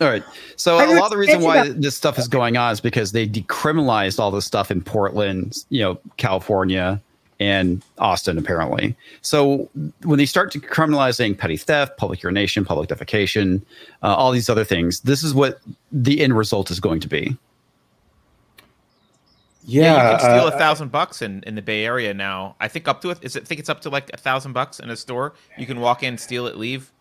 All 0.00 0.08
right. 0.08 0.24
So 0.56 0.78
I 0.78 0.84
a 0.84 0.94
lot 0.94 1.04
of 1.04 1.10
the 1.12 1.18
reason 1.18 1.42
why 1.42 1.58
about- 1.66 1.80
this 1.80 1.96
stuff 1.96 2.18
is 2.18 2.26
going 2.26 2.56
on 2.56 2.72
is 2.72 2.80
because 2.80 3.12
they 3.12 3.26
decriminalized 3.28 4.18
all 4.18 4.30
this 4.30 4.44
stuff 4.44 4.70
in 4.70 4.80
Portland, 4.82 5.64
you 5.68 5.80
know, 5.80 5.98
California, 6.16 7.00
and 7.38 7.82
Austin, 7.98 8.38
apparently. 8.38 8.96
So 9.20 9.68
when 10.04 10.18
they 10.18 10.26
start 10.26 10.52
decriminalizing 10.52 11.36
petty 11.38 11.56
theft, 11.56 11.96
public 11.98 12.22
urination, 12.22 12.64
public 12.64 12.88
defecation, 12.88 13.60
uh, 14.02 14.14
all 14.14 14.30
these 14.32 14.48
other 14.48 14.64
things, 14.64 15.00
this 15.00 15.22
is 15.22 15.34
what 15.34 15.60
the 15.92 16.20
end 16.20 16.36
result 16.36 16.70
is 16.70 16.80
going 16.80 17.00
to 17.00 17.08
be. 17.08 17.36
Yeah, 19.64 19.82
yeah, 19.82 20.02
you 20.04 20.18
can 20.18 20.20
steal 20.20 20.44
uh, 20.46 20.48
a 20.54 20.58
thousand 20.58 20.90
bucks 20.90 21.22
in, 21.22 21.42
in 21.46 21.54
the 21.54 21.62
Bay 21.62 21.84
Area 21.84 22.12
now. 22.12 22.56
I 22.60 22.68
think 22.68 22.88
up 22.88 23.00
to 23.02 23.10
it. 23.10 23.18
Is 23.22 23.36
it? 23.36 23.44
I 23.44 23.46
think 23.46 23.60
it's 23.60 23.68
up 23.68 23.80
to 23.82 23.90
like 23.90 24.10
a 24.12 24.16
thousand 24.16 24.52
bucks 24.52 24.80
in 24.80 24.90
a 24.90 24.96
store. 24.96 25.34
You 25.56 25.66
can 25.66 25.80
walk 25.80 26.02
in, 26.02 26.18
steal 26.18 26.46
it, 26.46 26.56
leave, 26.56 26.92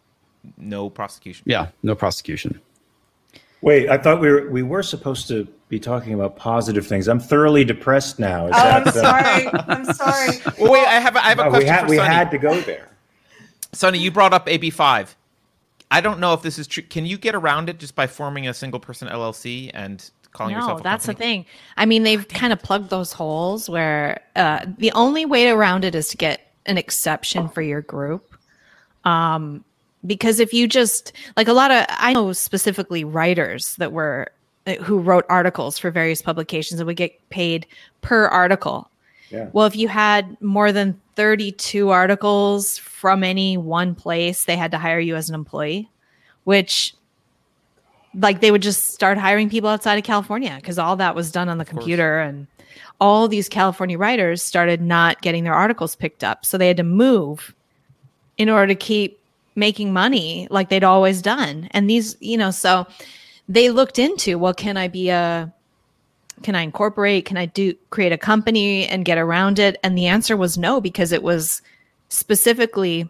no 0.57 0.89
prosecution. 0.89 1.43
Yeah, 1.47 1.69
no 1.81 1.95
prosecution. 1.95 2.61
Wait, 3.61 3.89
I 3.89 3.97
thought 3.97 4.19
we 4.19 4.29
were 4.29 4.49
we 4.49 4.63
were 4.63 4.83
supposed 4.83 5.27
to 5.29 5.47
be 5.69 5.79
talking 5.79 6.13
about 6.13 6.35
positive 6.35 6.85
things. 6.85 7.07
I'm 7.07 7.19
thoroughly 7.19 7.63
depressed 7.63 8.19
now. 8.19 8.47
Is 8.47 8.53
oh 8.55 8.59
i'm 8.59 8.83
that, 8.83 8.95
uh, 8.95 9.01
sorry 9.01 9.47
i'm 9.67 9.85
sorry 9.93 10.29
Well, 10.59 10.71
wait, 10.73 10.85
I 10.87 10.99
have 10.99 11.15
a, 11.15 11.23
I 11.23 11.29
have 11.29 11.39
a 11.39 11.43
we 11.43 11.49
question 11.49 11.67
had 11.73 11.81
for 11.81 11.89
we 11.89 11.97
Sunny. 11.97 12.13
had 12.13 12.31
to 12.31 12.37
go 12.37 12.59
there. 12.61 12.89
Sunny, 13.71 13.99
you 13.99 14.11
brought 14.11 14.33
up 14.33 14.49
AB 14.49 14.69
five. 14.71 15.15
I 15.89 16.01
don't 16.01 16.19
know 16.19 16.33
if 16.33 16.41
this 16.41 16.57
is 16.57 16.67
true. 16.67 16.83
Can 16.83 17.05
you 17.05 17.17
get 17.17 17.35
around 17.35 17.69
it 17.69 17.79
just 17.79 17.95
by 17.95 18.07
forming 18.07 18.47
a 18.47 18.53
single 18.53 18.79
person 18.79 19.07
LLC 19.07 19.71
and 19.73 20.09
calling 20.31 20.55
yourself? 20.55 20.77
No, 20.77 20.79
a 20.79 20.83
that's 20.83 21.05
the 21.05 21.13
thing. 21.13 21.45
I 21.77 21.85
mean, 21.85 22.03
they've 22.03 22.27
kind 22.27 22.53
of 22.53 22.61
plugged 22.61 22.89
those 22.89 23.13
holes 23.13 23.69
where 23.69 24.21
uh, 24.35 24.65
the 24.77 24.91
only 24.93 25.25
way 25.25 25.49
around 25.49 25.85
it 25.85 25.95
is 25.95 26.07
to 26.09 26.17
get 26.17 26.51
an 26.65 26.77
exception 26.77 27.49
for 27.49 27.61
your 27.61 27.81
group. 27.81 28.35
Um, 29.03 29.63
because 30.05 30.39
if 30.39 30.53
you 30.53 30.67
just 30.67 31.13
like 31.37 31.47
a 31.47 31.53
lot 31.53 31.71
of, 31.71 31.85
I 31.89 32.13
know 32.13 32.33
specifically 32.33 33.03
writers 33.03 33.75
that 33.75 33.91
were 33.91 34.31
uh, 34.67 34.75
who 34.75 34.99
wrote 34.99 35.25
articles 35.29 35.77
for 35.77 35.89
various 35.91 36.21
publications 36.21 36.79
and 36.79 36.87
would 36.87 36.97
get 36.97 37.29
paid 37.29 37.65
per 38.01 38.25
article. 38.27 38.89
Yeah. 39.29 39.49
Well, 39.53 39.65
if 39.65 39.75
you 39.75 39.87
had 39.87 40.39
more 40.41 40.71
than 40.71 40.99
32 41.15 41.89
articles 41.89 42.77
from 42.77 43.23
any 43.23 43.57
one 43.57 43.95
place, 43.95 44.45
they 44.45 44.57
had 44.57 44.71
to 44.71 44.77
hire 44.77 44.99
you 44.99 45.15
as 45.15 45.29
an 45.29 45.35
employee, 45.35 45.89
which 46.43 46.93
like 48.15 48.41
they 48.41 48.51
would 48.51 48.61
just 48.61 48.93
start 48.93 49.17
hiring 49.17 49.49
people 49.49 49.69
outside 49.69 49.97
of 49.97 50.03
California 50.03 50.55
because 50.57 50.77
all 50.77 50.95
that 50.97 51.15
was 51.15 51.31
done 51.31 51.49
on 51.49 51.57
the 51.57 51.65
computer 51.65 52.19
and 52.19 52.47
all 52.99 53.27
these 53.27 53.49
California 53.49 53.97
writers 53.97 54.43
started 54.43 54.81
not 54.81 55.21
getting 55.21 55.43
their 55.43 55.53
articles 55.53 55.95
picked 55.95 56.23
up. 56.23 56.45
So 56.45 56.57
they 56.57 56.67
had 56.67 56.77
to 56.77 56.83
move 56.83 57.55
in 58.37 58.49
order 58.49 58.67
to 58.67 58.75
keep 58.75 59.19
making 59.55 59.93
money 59.93 60.47
like 60.49 60.69
they'd 60.69 60.83
always 60.83 61.21
done. 61.21 61.67
And 61.71 61.89
these, 61.89 62.15
you 62.19 62.37
know, 62.37 62.51
so 62.51 62.85
they 63.47 63.69
looked 63.69 63.99
into, 63.99 64.37
well, 64.37 64.53
can 64.53 64.77
I 64.77 64.87
be 64.87 65.09
a 65.09 65.51
can 66.43 66.55
I 66.55 66.61
incorporate? 66.61 67.25
Can 67.25 67.37
I 67.37 67.45
do 67.45 67.75
create 67.91 68.11
a 68.11 68.17
company 68.17 68.87
and 68.87 69.05
get 69.05 69.19
around 69.19 69.59
it? 69.59 69.77
And 69.83 69.95
the 69.95 70.07
answer 70.07 70.35
was 70.35 70.57
no, 70.57 70.81
because 70.81 71.11
it 71.11 71.21
was 71.21 71.61
specifically 72.09 73.09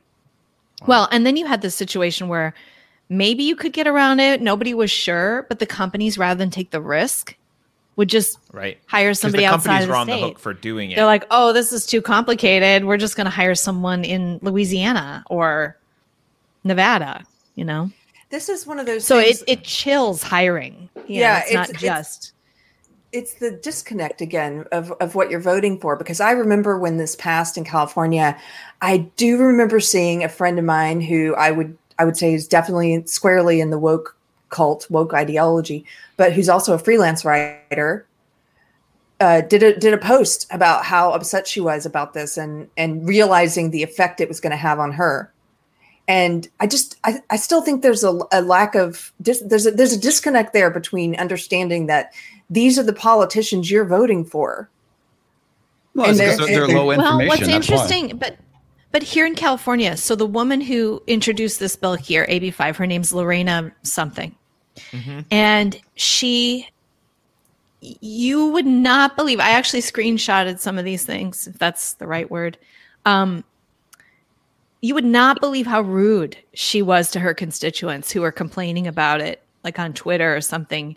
well, 0.88 1.08
and 1.12 1.26
then 1.26 1.38
you 1.38 1.46
had 1.46 1.62
this 1.62 1.76
situation 1.76 2.28
where 2.28 2.54
maybe 3.12 3.44
you 3.44 3.56
could 3.58 3.74
get 3.74 3.88
around 3.88 4.22
it. 4.22 4.42
Nobody 4.42 4.74
was 4.74 4.90
sure, 4.90 5.46
but 5.50 5.60
the 5.60 5.66
companies, 5.66 6.18
rather 6.18 6.38
than 6.38 6.50
take 6.50 6.72
the 6.72 6.80
risk, 6.82 7.36
would 7.98 8.08
just 8.08 8.38
Right. 8.54 8.78
hire 8.88 9.10
'Cause 9.10 9.20
somebody 9.20 9.44
the 9.44 9.48
outside 9.50 9.64
companies 9.64 9.84
of 9.84 9.90
were 9.90 9.94
the 9.96 10.00
on 10.00 10.08
the 10.08 10.14
state. 10.14 10.22
hook 10.22 10.40
for 10.40 10.54
doing 10.54 10.92
it. 10.92 10.96
They're 10.96 11.06
like, 11.06 11.26
oh, 11.30 11.52
this 11.52 11.74
is 11.74 11.86
too 11.86 12.02
complicated. 12.02 12.86
We're 12.86 12.96
just 12.98 13.18
going 13.18 13.26
to 13.26 13.30
hire 13.32 13.54
someone 13.54 14.06
in 14.06 14.40
Louisiana 14.42 15.26
or 15.30 15.76
Nevada, 16.64 17.24
you 17.56 17.66
know? 17.66 17.92
This 18.30 18.48
is 18.48 18.66
one 18.66 18.80
of 18.80 18.86
those. 18.86 19.04
So 19.06 19.22
things, 19.22 19.42
it, 19.42 19.50
it 19.50 19.64
chills 19.66 20.24
hiring. 20.24 20.88
You 21.08 21.20
Yeah, 21.20 21.34
know, 21.34 21.40
it's, 21.44 21.54
not 21.54 21.70
it's- 21.70 21.82
just. 21.82 22.32
it's 23.12 23.34
the 23.36 23.52
disconnect 23.52 24.22
again 24.22 24.64
of, 24.72 24.90
of 25.02 25.16
what 25.16 25.30
you're 25.30 25.42
voting 25.42 25.78
for 25.78 25.98
because 25.98 26.22
i 26.22 26.32
remember 26.32 26.78
when 26.80 26.96
this 26.96 27.14
passed 27.18 27.58
in 27.58 27.66
california 27.66 28.38
i 28.82 29.00
do 29.18 29.38
remember 29.38 29.82
seeing 29.82 30.24
a 30.24 30.30
friend 30.30 30.58
of 30.58 30.64
mine 30.64 31.02
who 31.02 31.36
i 31.36 31.52
would 31.52 31.78
i 32.02 32.06
would 32.06 32.18
say 32.18 32.34
is 32.34 32.48
definitely 32.48 33.04
squarely 33.06 33.62
in 33.62 33.70
the 33.70 33.80
woke 33.80 34.16
cult 34.50 34.90
woke 34.90 35.14
ideology 35.14 35.86
but 36.18 36.34
who's 36.34 36.50
also 36.50 36.74
a 36.74 36.80
freelance 36.80 37.24
writer. 37.26 38.06
Uh, 39.20 39.42
did 39.42 39.62
a 39.62 39.78
did 39.80 39.94
a 39.94 40.00
post 40.00 40.48
about 40.50 40.84
how 40.84 41.12
upset 41.12 41.48
she 41.48 41.62
was 41.62 41.86
about 41.86 42.14
this 42.16 42.38
and 42.38 42.68
and 42.76 43.08
realizing 43.08 43.70
the 43.70 43.84
effect 43.84 44.20
it 44.20 44.28
was 44.28 44.40
going 44.40 44.50
to 44.52 44.58
have 44.58 44.80
on 44.80 44.92
her. 44.92 45.32
And 46.08 46.48
i 46.60 46.66
just 46.66 46.98
i, 47.04 47.20
I 47.30 47.38
still 47.38 47.62
think 47.62 47.84
there's 47.84 48.04
a, 48.04 48.20
a 48.32 48.42
lack 48.42 48.74
of 48.74 49.14
dis, 49.22 49.40
there's 49.46 49.68
a 49.68 49.72
there's 49.72 49.94
a 49.94 50.00
disconnect 50.00 50.54
there 50.54 50.72
between 50.72 51.16
understanding 51.18 51.86
that 51.86 52.14
these 52.50 52.80
are 52.80 52.84
the 52.84 52.94
politicians 52.94 53.70
you're 53.70 53.86
voting 53.86 54.26
for. 54.26 54.68
Well, 55.94 56.10
And 56.10 56.20
they're- 56.20 56.38
they're, 56.38 56.66
they're 56.66 56.68
low 56.68 56.88
Well, 56.88 57.18
what's 57.28 57.42
that's 57.42 57.48
why. 57.50 57.56
interesting, 57.56 58.18
but 58.18 58.38
but 58.92 59.04
here 59.04 59.26
in 59.26 59.36
California, 59.36 59.96
so 59.96 60.16
the 60.16 60.26
woman 60.26 60.60
who 60.62 61.02
introduced 61.08 61.60
this 61.60 61.76
bill 61.76 61.96
here, 61.96 62.26
AB 62.28 62.52
five, 62.52 62.76
her 62.78 62.86
name's 62.88 63.14
Lorena 63.14 63.72
something, 63.84 64.36
and 65.32 65.80
she, 65.96 66.68
you 67.80 68.48
would 68.48 68.66
not 68.66 69.16
believe. 69.16 69.40
I 69.40 69.52
actually 69.52 69.82
screenshotted 69.82 70.60
some 70.60 70.78
of 70.78 70.86
these 70.86 71.06
things, 71.06 71.48
if 71.48 71.58
that's 71.58 71.94
the 71.94 72.08
right 72.08 72.30
word. 72.30 72.58
Um, 73.06 73.44
you 74.82 74.94
would 74.96 75.06
not 75.06 75.40
believe 75.40 75.68
how 75.68 75.82
rude 75.82 76.38
she 76.54 76.82
was 76.82 77.12
to 77.12 77.20
her 77.20 77.34
constituents 77.34 78.12
who 78.12 78.22
were 78.22 78.32
complaining 78.32 78.88
about 78.88 79.22
it, 79.22 79.42
like 79.64 79.80
on 79.80 79.94
Twitter 79.94 80.36
or 80.36 80.42
something. 80.42 80.96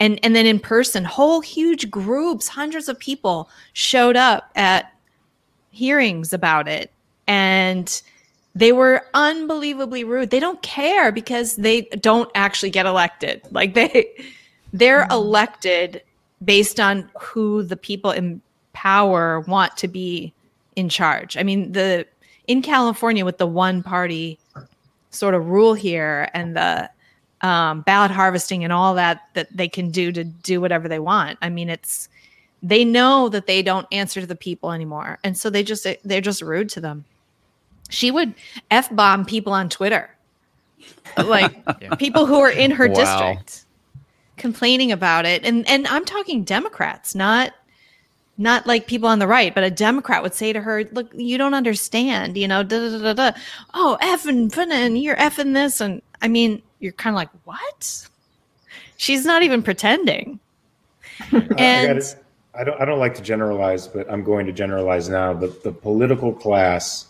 And 0.00 0.18
and 0.22 0.34
then 0.34 0.46
in 0.46 0.58
person, 0.58 1.04
whole 1.04 1.40
huge 1.40 1.90
groups, 1.90 2.48
hundreds 2.48 2.88
of 2.88 2.98
people 2.98 3.48
showed 3.72 4.16
up 4.16 4.50
at 4.56 4.92
hearings 5.70 6.32
about 6.32 6.66
it 6.66 6.90
and 7.26 8.02
they 8.54 8.72
were 8.72 9.06
unbelievably 9.12 10.04
rude. 10.04 10.30
They 10.30 10.40
don't 10.40 10.62
care 10.62 11.12
because 11.12 11.56
they 11.56 11.82
don't 11.82 12.30
actually 12.34 12.70
get 12.70 12.86
elected. 12.86 13.42
Like 13.50 13.74
they 13.74 14.06
they're 14.72 15.06
elected 15.10 16.02
based 16.44 16.80
on 16.80 17.10
who 17.18 17.62
the 17.62 17.76
people 17.76 18.10
in 18.10 18.40
power 18.72 19.40
want 19.40 19.76
to 19.78 19.88
be 19.88 20.32
in 20.74 20.88
charge. 20.88 21.36
I 21.36 21.42
mean, 21.42 21.72
the 21.72 22.06
in 22.46 22.62
California 22.62 23.24
with 23.24 23.38
the 23.38 23.46
one 23.46 23.82
party 23.82 24.38
sort 25.10 25.34
of 25.34 25.48
rule 25.48 25.74
here 25.74 26.28
and 26.34 26.56
the 26.56 26.90
um, 27.40 27.82
ballot 27.82 28.10
harvesting 28.10 28.64
and 28.64 28.72
all 28.72 28.94
that 28.94 29.22
that 29.34 29.54
they 29.54 29.68
can 29.68 29.90
do 29.90 30.12
to 30.12 30.24
do 30.24 30.60
whatever 30.60 30.88
they 30.88 30.98
want. 30.98 31.38
I 31.42 31.48
mean, 31.48 31.68
it's 31.68 32.08
they 32.62 32.84
know 32.84 33.28
that 33.28 33.46
they 33.46 33.62
don't 33.62 33.86
answer 33.92 34.20
to 34.20 34.26
the 34.26 34.36
people 34.36 34.72
anymore, 34.72 35.18
and 35.24 35.36
so 35.36 35.50
they 35.50 35.62
just 35.62 35.86
they're 36.04 36.20
just 36.20 36.42
rude 36.42 36.68
to 36.70 36.80
them. 36.80 37.04
She 37.88 38.10
would 38.10 38.34
f 38.70 38.94
bomb 38.94 39.24
people 39.24 39.52
on 39.52 39.68
Twitter, 39.68 40.10
like 41.16 41.54
people 41.98 42.26
who 42.26 42.40
are 42.40 42.50
in 42.50 42.70
her 42.72 42.88
Wow. 42.88 42.94
district, 42.94 43.64
complaining 44.36 44.92
about 44.92 45.24
it, 45.26 45.44
and 45.44 45.68
and 45.68 45.86
I'm 45.88 46.04
talking 46.04 46.44
Democrats, 46.44 47.14
not 47.14 47.52
not 48.38 48.66
like 48.66 48.86
people 48.86 49.08
on 49.08 49.18
the 49.18 49.26
right, 49.26 49.54
but 49.54 49.64
a 49.64 49.70
Democrat 49.70 50.22
would 50.22 50.34
say 50.34 50.52
to 50.52 50.60
her, 50.60 50.84
"Look, 50.92 51.10
you 51.14 51.38
don't 51.38 51.54
understand, 51.54 52.36
you 52.36 52.46
know, 52.48 52.62
da 52.62 52.78
da 52.78 52.98
da 52.98 53.12
da. 53.14 53.30
da. 53.30 53.38
Oh, 53.72 53.96
effing, 54.02 54.54
and 54.70 54.98
you're 54.98 55.16
effing 55.16 55.54
this, 55.54 55.80
and 55.80 56.02
I 56.20 56.28
mean, 56.28 56.60
you're 56.80 56.92
kind 56.92 57.14
of 57.14 57.16
like, 57.16 57.30
what? 57.44 58.08
She's 58.98 59.24
not 59.24 59.42
even 59.42 59.62
pretending. 59.62 60.38
I- 61.32 61.36
I, 61.36 61.38
And- 61.58 61.98
gotta- 62.00 62.16
I 62.58 62.64
don't. 62.64 62.80
I 62.80 62.84
don't 62.86 62.98
like 62.98 63.14
to 63.16 63.22
generalize, 63.22 63.86
but 63.86 64.10
I'm 64.10 64.24
going 64.24 64.46
to 64.46 64.52
generalize 64.52 65.08
now. 65.10 65.32
The 65.34 65.48
the 65.62 65.72
political 65.72 66.32
class 66.32 67.06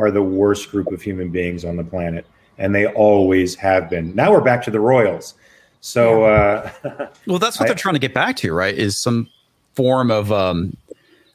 are 0.00 0.10
the 0.10 0.22
worst 0.22 0.70
group 0.70 0.88
of 0.92 1.02
human 1.02 1.28
beings 1.30 1.64
on 1.64 1.76
the 1.76 1.84
planet, 1.84 2.24
and 2.58 2.74
they 2.74 2.86
always 2.86 3.54
have 3.56 3.90
been. 3.90 4.14
Now 4.14 4.32
we're 4.32 4.40
back 4.40 4.62
to 4.64 4.70
the 4.70 4.80
royals. 4.80 5.34
So 5.80 6.24
uh, 6.24 6.70
Well, 7.26 7.38
that's 7.38 7.58
what 7.58 7.66
I- 7.66 7.68
they're 7.68 7.74
trying 7.76 7.94
to 7.94 8.00
get 8.00 8.14
back 8.14 8.36
to, 8.36 8.52
right? 8.52 8.74
Is 8.74 9.00
some 9.00 9.28
form 9.74 10.10
of 10.10 10.32
um, 10.32 10.76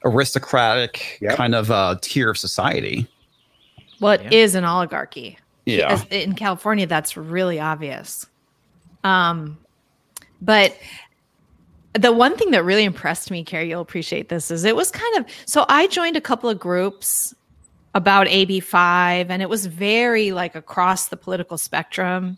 aristocratic 0.03 1.17
Yep. 1.21 1.35
kind 1.37 1.55
of 1.55 1.71
uh, 1.71 1.97
tier 2.01 2.29
of 2.29 2.37
society. 2.37 3.07
What 3.99 4.33
is 4.33 4.53
Yeah. 4.53 4.59
an 4.59 4.65
oligarchy? 4.65 5.37
Yeah. 5.65 5.93
As- 5.93 6.05
in 6.09 6.33
California, 6.35 6.85
that's 6.87 7.15
really 7.17 7.59
obvious. 7.59 8.25
Um, 9.03 9.57
but 10.41 10.75
the 11.93 12.11
one 12.11 12.35
thing 12.35 12.51
that 12.51 12.63
really 12.63 12.83
impressed 12.83 13.31
me, 13.31 13.43
Keri, 13.43 13.69
you'll 13.69 13.81
appreciate 13.81 14.29
this, 14.29 14.51
is 14.51 14.63
it 14.65 14.75
was 14.75 14.91
kind 14.91 15.17
of 15.17 15.25
so 15.45 15.65
I 15.69 15.87
joined 15.87 16.17
a 16.17 16.21
couple 16.21 16.49
of 16.49 16.59
groups 16.59 17.33
about 17.95 18.27
AB5, 18.27 19.29
and 19.29 19.41
it 19.41 19.49
was 19.49 19.65
very 19.65 20.31
like 20.31 20.53
across 20.53 21.07
the 21.07 21.17
political 21.17 21.57
spectrum. 21.57 22.37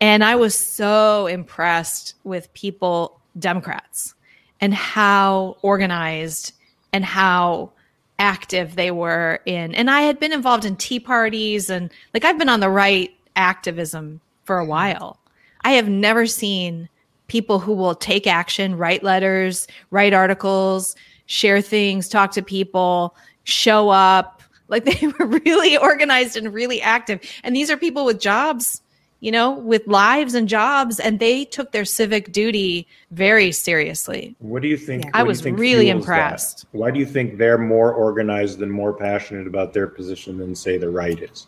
And 0.00 0.24
I 0.24 0.34
was 0.34 0.54
so 0.56 1.28
impressed 1.28 2.16
with 2.24 2.52
people, 2.52 3.20
Democrats, 3.38 4.14
and 4.60 4.74
how 4.74 5.56
organized 5.62 6.52
and 6.92 7.04
how 7.04 7.70
active 8.18 8.74
they 8.74 8.90
were 8.90 9.40
in. 9.46 9.74
And 9.74 9.90
I 9.90 10.02
had 10.02 10.18
been 10.18 10.32
involved 10.32 10.64
in 10.64 10.76
tea 10.76 11.00
parties 11.00 11.70
and 11.70 11.90
like 12.12 12.24
I've 12.24 12.38
been 12.38 12.48
on 12.48 12.60
the 12.60 12.68
right 12.68 13.10
activism 13.36 14.20
for 14.44 14.58
a 14.58 14.64
while. 14.64 15.18
I 15.62 15.72
have 15.72 15.88
never 15.88 16.26
seen 16.26 16.88
people 17.28 17.60
who 17.60 17.72
will 17.72 17.94
take 17.94 18.26
action, 18.26 18.76
write 18.76 19.02
letters, 19.02 19.66
write 19.90 20.12
articles, 20.12 20.96
share 21.26 21.60
things, 21.60 22.08
talk 22.08 22.32
to 22.32 22.42
people, 22.42 23.16
show 23.44 23.88
up. 23.88 24.41
Like 24.68 24.84
they 25.00 25.06
were 25.06 25.26
really 25.26 25.76
organized 25.76 26.36
and 26.36 26.52
really 26.52 26.80
active. 26.80 27.20
And 27.44 27.54
these 27.54 27.70
are 27.70 27.76
people 27.76 28.04
with 28.04 28.20
jobs, 28.20 28.80
you 29.20 29.30
know, 29.30 29.50
with 29.52 29.86
lives 29.86 30.34
and 30.34 30.48
jobs, 30.48 30.98
and 30.98 31.20
they 31.20 31.44
took 31.44 31.72
their 31.72 31.84
civic 31.84 32.32
duty 32.32 32.86
very 33.10 33.52
seriously. 33.52 34.34
what 34.38 34.62
do 34.62 34.68
you 34.68 34.76
think? 34.76 35.04
Yeah. 35.04 35.10
I 35.14 35.22
was 35.22 35.40
think 35.40 35.58
really 35.58 35.84
fuels 35.84 36.06
that? 36.06 36.12
impressed. 36.12 36.66
Why 36.72 36.90
do 36.90 36.98
you 36.98 37.06
think 37.06 37.38
they're 37.38 37.58
more 37.58 37.92
organized 37.92 38.60
and 38.62 38.72
more 38.72 38.92
passionate 38.92 39.46
about 39.46 39.72
their 39.72 39.86
position 39.86 40.38
than 40.38 40.54
say 40.54 40.78
the 40.78 40.90
right 40.90 41.20
is? 41.22 41.46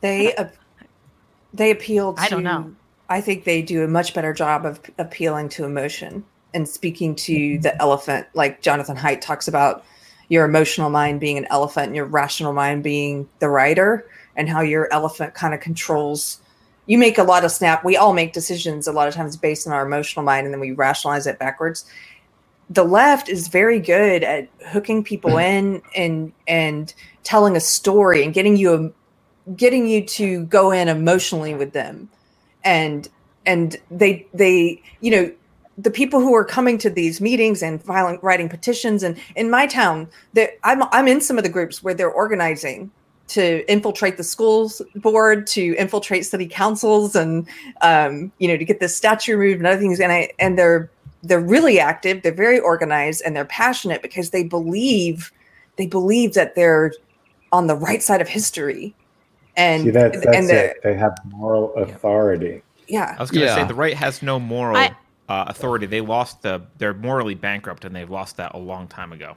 they 0.00 0.34
uh, 0.36 0.46
they 1.52 1.70
appeal 1.70 2.14
to 2.14 2.22
I 2.22 2.28
don't 2.28 2.42
know. 2.42 2.74
i 3.08 3.20
think 3.20 3.44
they 3.44 3.62
do 3.62 3.84
a 3.84 3.88
much 3.88 4.14
better 4.14 4.32
job 4.32 4.64
of 4.64 4.80
appealing 4.98 5.48
to 5.50 5.64
emotion 5.64 6.24
and 6.54 6.68
speaking 6.68 7.14
to 7.16 7.58
the 7.58 7.80
elephant 7.80 8.26
like 8.34 8.62
jonathan 8.62 8.96
haidt 8.96 9.20
talks 9.20 9.46
about 9.48 9.84
your 10.30 10.46
emotional 10.46 10.88
mind 10.88 11.20
being 11.20 11.36
an 11.36 11.46
elephant 11.50 11.88
and 11.88 11.96
your 11.96 12.06
rational 12.06 12.54
mind 12.54 12.82
being 12.82 13.28
the 13.40 13.48
writer 13.50 14.08
and 14.36 14.48
how 14.48 14.62
your 14.62 14.90
elephant 14.90 15.34
kind 15.34 15.52
of 15.52 15.60
controls 15.60 16.40
you 16.90 16.98
make 16.98 17.18
a 17.18 17.22
lot 17.22 17.44
of 17.44 17.52
snap 17.52 17.84
we 17.84 17.96
all 17.96 18.12
make 18.12 18.32
decisions 18.32 18.88
a 18.88 18.92
lot 18.92 19.06
of 19.06 19.14
times 19.14 19.36
based 19.36 19.64
on 19.64 19.72
our 19.72 19.86
emotional 19.86 20.24
mind 20.24 20.44
and 20.44 20.52
then 20.52 20.60
we 20.60 20.72
rationalize 20.72 21.24
it 21.24 21.38
backwards. 21.38 21.84
The 22.68 22.82
left 22.82 23.28
is 23.28 23.46
very 23.46 23.78
good 23.78 24.24
at 24.24 24.48
hooking 24.66 25.04
people 25.04 25.30
mm. 25.30 25.42
in 25.42 25.82
and 25.94 26.32
and 26.48 26.92
telling 27.22 27.54
a 27.54 27.60
story 27.60 28.24
and 28.24 28.34
getting 28.34 28.56
you 28.56 28.74
a 28.74 29.52
getting 29.52 29.86
you 29.86 30.04
to 30.04 30.44
go 30.46 30.72
in 30.72 30.88
emotionally 30.88 31.54
with 31.54 31.72
them. 31.74 32.08
And 32.64 33.08
and 33.46 33.76
they 33.90 34.26
they 34.34 34.82
you 35.00 35.12
know 35.12 35.32
the 35.82 35.90
people 35.90 36.20
who 36.20 36.34
are 36.34 36.44
coming 36.44 36.78
to 36.78 36.90
these 36.90 37.20
meetings 37.20 37.62
and 37.62 37.82
filing 37.82 38.18
writing 38.22 38.48
petitions 38.48 39.02
and 39.02 39.18
in 39.36 39.50
my 39.50 39.66
town 39.66 40.08
that 40.34 40.50
I'm 40.64 40.82
I'm 40.92 41.08
in 41.08 41.20
some 41.20 41.38
of 41.38 41.44
the 41.44 41.50
groups 41.50 41.82
where 41.82 41.94
they're 41.94 42.10
organizing 42.10 42.90
to 43.28 43.64
infiltrate 43.70 44.16
the 44.16 44.24
schools 44.24 44.82
board 44.96 45.46
to 45.46 45.76
infiltrate 45.76 46.26
city 46.26 46.48
councils 46.48 47.14
and 47.14 47.48
um, 47.82 48.32
you 48.38 48.48
know 48.48 48.56
to 48.56 48.64
get 48.64 48.80
this 48.80 48.96
statue 48.96 49.36
removed 49.36 49.58
and 49.58 49.66
other 49.66 49.80
things. 49.80 50.00
And 50.00 50.12
I 50.12 50.30
and 50.38 50.58
they're 50.58 50.90
they're 51.22 51.40
really 51.40 51.78
active 51.78 52.22
they're 52.22 52.32
very 52.32 52.58
organized 52.58 53.22
and 53.24 53.36
they're 53.36 53.44
passionate 53.44 54.02
because 54.02 54.30
they 54.30 54.42
believe 54.42 55.32
they 55.76 55.86
believe 55.86 56.34
that 56.34 56.54
they're 56.54 56.92
on 57.52 57.66
the 57.68 57.76
right 57.76 58.02
side 58.02 58.20
of 58.20 58.28
history. 58.28 58.94
And 59.56 59.84
See 59.84 59.90
that 59.90 60.12
that's 60.12 60.36
and 60.36 60.50
it. 60.50 60.76
They 60.82 60.94
have 60.94 61.16
moral 61.26 61.74
authority. 61.74 62.62
yeah, 62.88 63.14
I 63.18 63.22
was 63.22 63.30
going 63.30 63.46
to 63.46 63.54
say 63.54 63.64
the 63.64 63.74
right 63.74 63.94
has 63.96 64.22
no 64.22 64.40
moral 64.40 64.76
I- 64.76 64.96
uh, 65.30 65.44
authority. 65.46 65.86
They 65.86 66.00
lost 66.00 66.42
the. 66.42 66.60
They're 66.78 66.92
morally 66.92 67.36
bankrupt, 67.36 67.84
and 67.84 67.94
they've 67.94 68.10
lost 68.10 68.36
that 68.38 68.52
a 68.54 68.58
long 68.58 68.88
time 68.88 69.12
ago. 69.12 69.36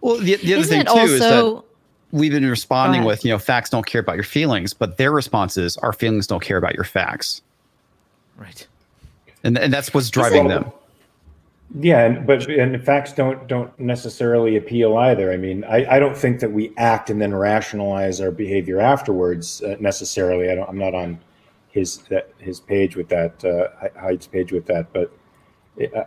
Well, 0.00 0.16
the, 0.16 0.36
the 0.36 0.54
other 0.54 0.62
Isn't 0.62 0.70
thing 0.70 0.80
it 0.80 0.88
too 0.88 1.12
is 1.12 1.20
that 1.20 1.62
we've 2.12 2.32
been 2.32 2.48
responding 2.48 3.04
with, 3.04 3.24
you 3.24 3.30
know, 3.30 3.38
facts 3.38 3.68
don't 3.68 3.84
care 3.84 4.00
about 4.00 4.14
your 4.14 4.24
feelings, 4.24 4.72
but 4.72 4.96
their 4.96 5.12
response 5.12 5.58
is 5.58 5.76
our 5.78 5.92
feelings 5.92 6.26
don't 6.26 6.42
care 6.42 6.56
about 6.56 6.74
your 6.74 6.84
facts, 6.84 7.42
Right. 8.38 8.66
and 9.42 9.58
and 9.58 9.72
that's 9.72 9.92
what's 9.92 10.08
driving 10.08 10.46
Well, 10.46 10.60
them. 10.60 10.72
Yeah, 11.80 12.04
and, 12.06 12.26
but 12.26 12.48
and 12.48 12.82
facts 12.82 13.12
don't 13.12 13.46
don't 13.46 13.78
necessarily 13.78 14.56
appeal 14.56 14.96
either. 14.96 15.30
I 15.30 15.36
mean, 15.36 15.64
I, 15.64 15.96
I 15.96 15.98
don't 15.98 16.16
think 16.16 16.40
that 16.40 16.52
we 16.52 16.72
act 16.78 17.10
and 17.10 17.20
then 17.20 17.34
rationalize 17.34 18.20
our 18.20 18.30
behavior 18.30 18.80
afterwards 18.80 19.62
uh, 19.62 19.76
necessarily. 19.78 20.50
I 20.50 20.54
don't, 20.54 20.68
I'm 20.68 20.78
not 20.78 20.94
on 20.94 21.18
his 21.68 21.98
that 22.08 22.30
his 22.38 22.60
page 22.60 22.96
with 22.96 23.08
that 23.08 23.44
uh, 23.44 23.68
Haidt's 24.00 24.26
page 24.26 24.52
with 24.52 24.66
that, 24.66 24.92
but 24.92 25.10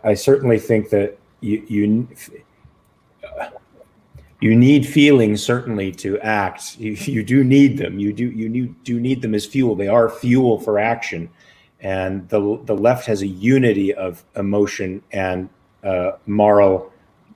I, 0.03 0.13
certainly 0.13 0.59
think 0.59 0.89
that 0.89 1.17
you 1.41 1.63
you 1.67 2.07
you 4.39 4.55
need 4.55 4.85
feelings 4.85 5.43
certainly 5.43 5.91
to 5.93 6.19
act. 6.19 6.77
You, 6.77 6.93
you 6.93 7.23
do 7.23 7.43
need 7.43 7.77
them. 7.77 7.99
You 7.99 8.13
do 8.13 8.29
you 8.29 8.49
need, 8.49 8.83
do 8.83 8.99
need 8.99 9.21
them 9.21 9.33
as 9.33 9.45
fuel. 9.45 9.75
They 9.75 9.87
are 9.87 10.09
fuel 10.09 10.59
for 10.59 10.79
action, 10.79 11.29
and 11.81 12.27
the 12.29 12.59
the 12.65 12.75
left 12.75 13.05
has 13.07 13.21
a 13.21 13.27
unity 13.27 13.93
of 13.93 14.23
emotion 14.35 15.01
and 15.11 15.49
uh, 15.83 16.11
moral 16.27 16.91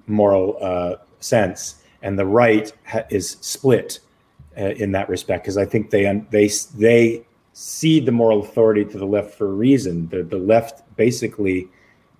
moral 0.07 0.57
uh, 0.61 0.95
sense, 1.19 1.83
and 2.01 2.17
the 2.17 2.25
right 2.25 2.71
ha- 2.85 3.03
is 3.09 3.37
split 3.41 3.99
uh, 4.57 4.69
in 4.71 4.91
that 4.91 5.09
respect 5.09 5.43
because 5.43 5.57
I 5.57 5.65
think 5.65 5.89
they 5.89 6.23
they 6.29 6.49
they 6.75 7.25
cede 7.53 8.05
the 8.05 8.11
moral 8.11 8.41
authority 8.41 8.85
to 8.85 8.97
the 8.97 9.05
left 9.05 9.33
for 9.33 9.47
a 9.47 9.53
reason. 9.53 10.07
The 10.09 10.23
the 10.23 10.37
left 10.37 10.83
basically 10.95 11.67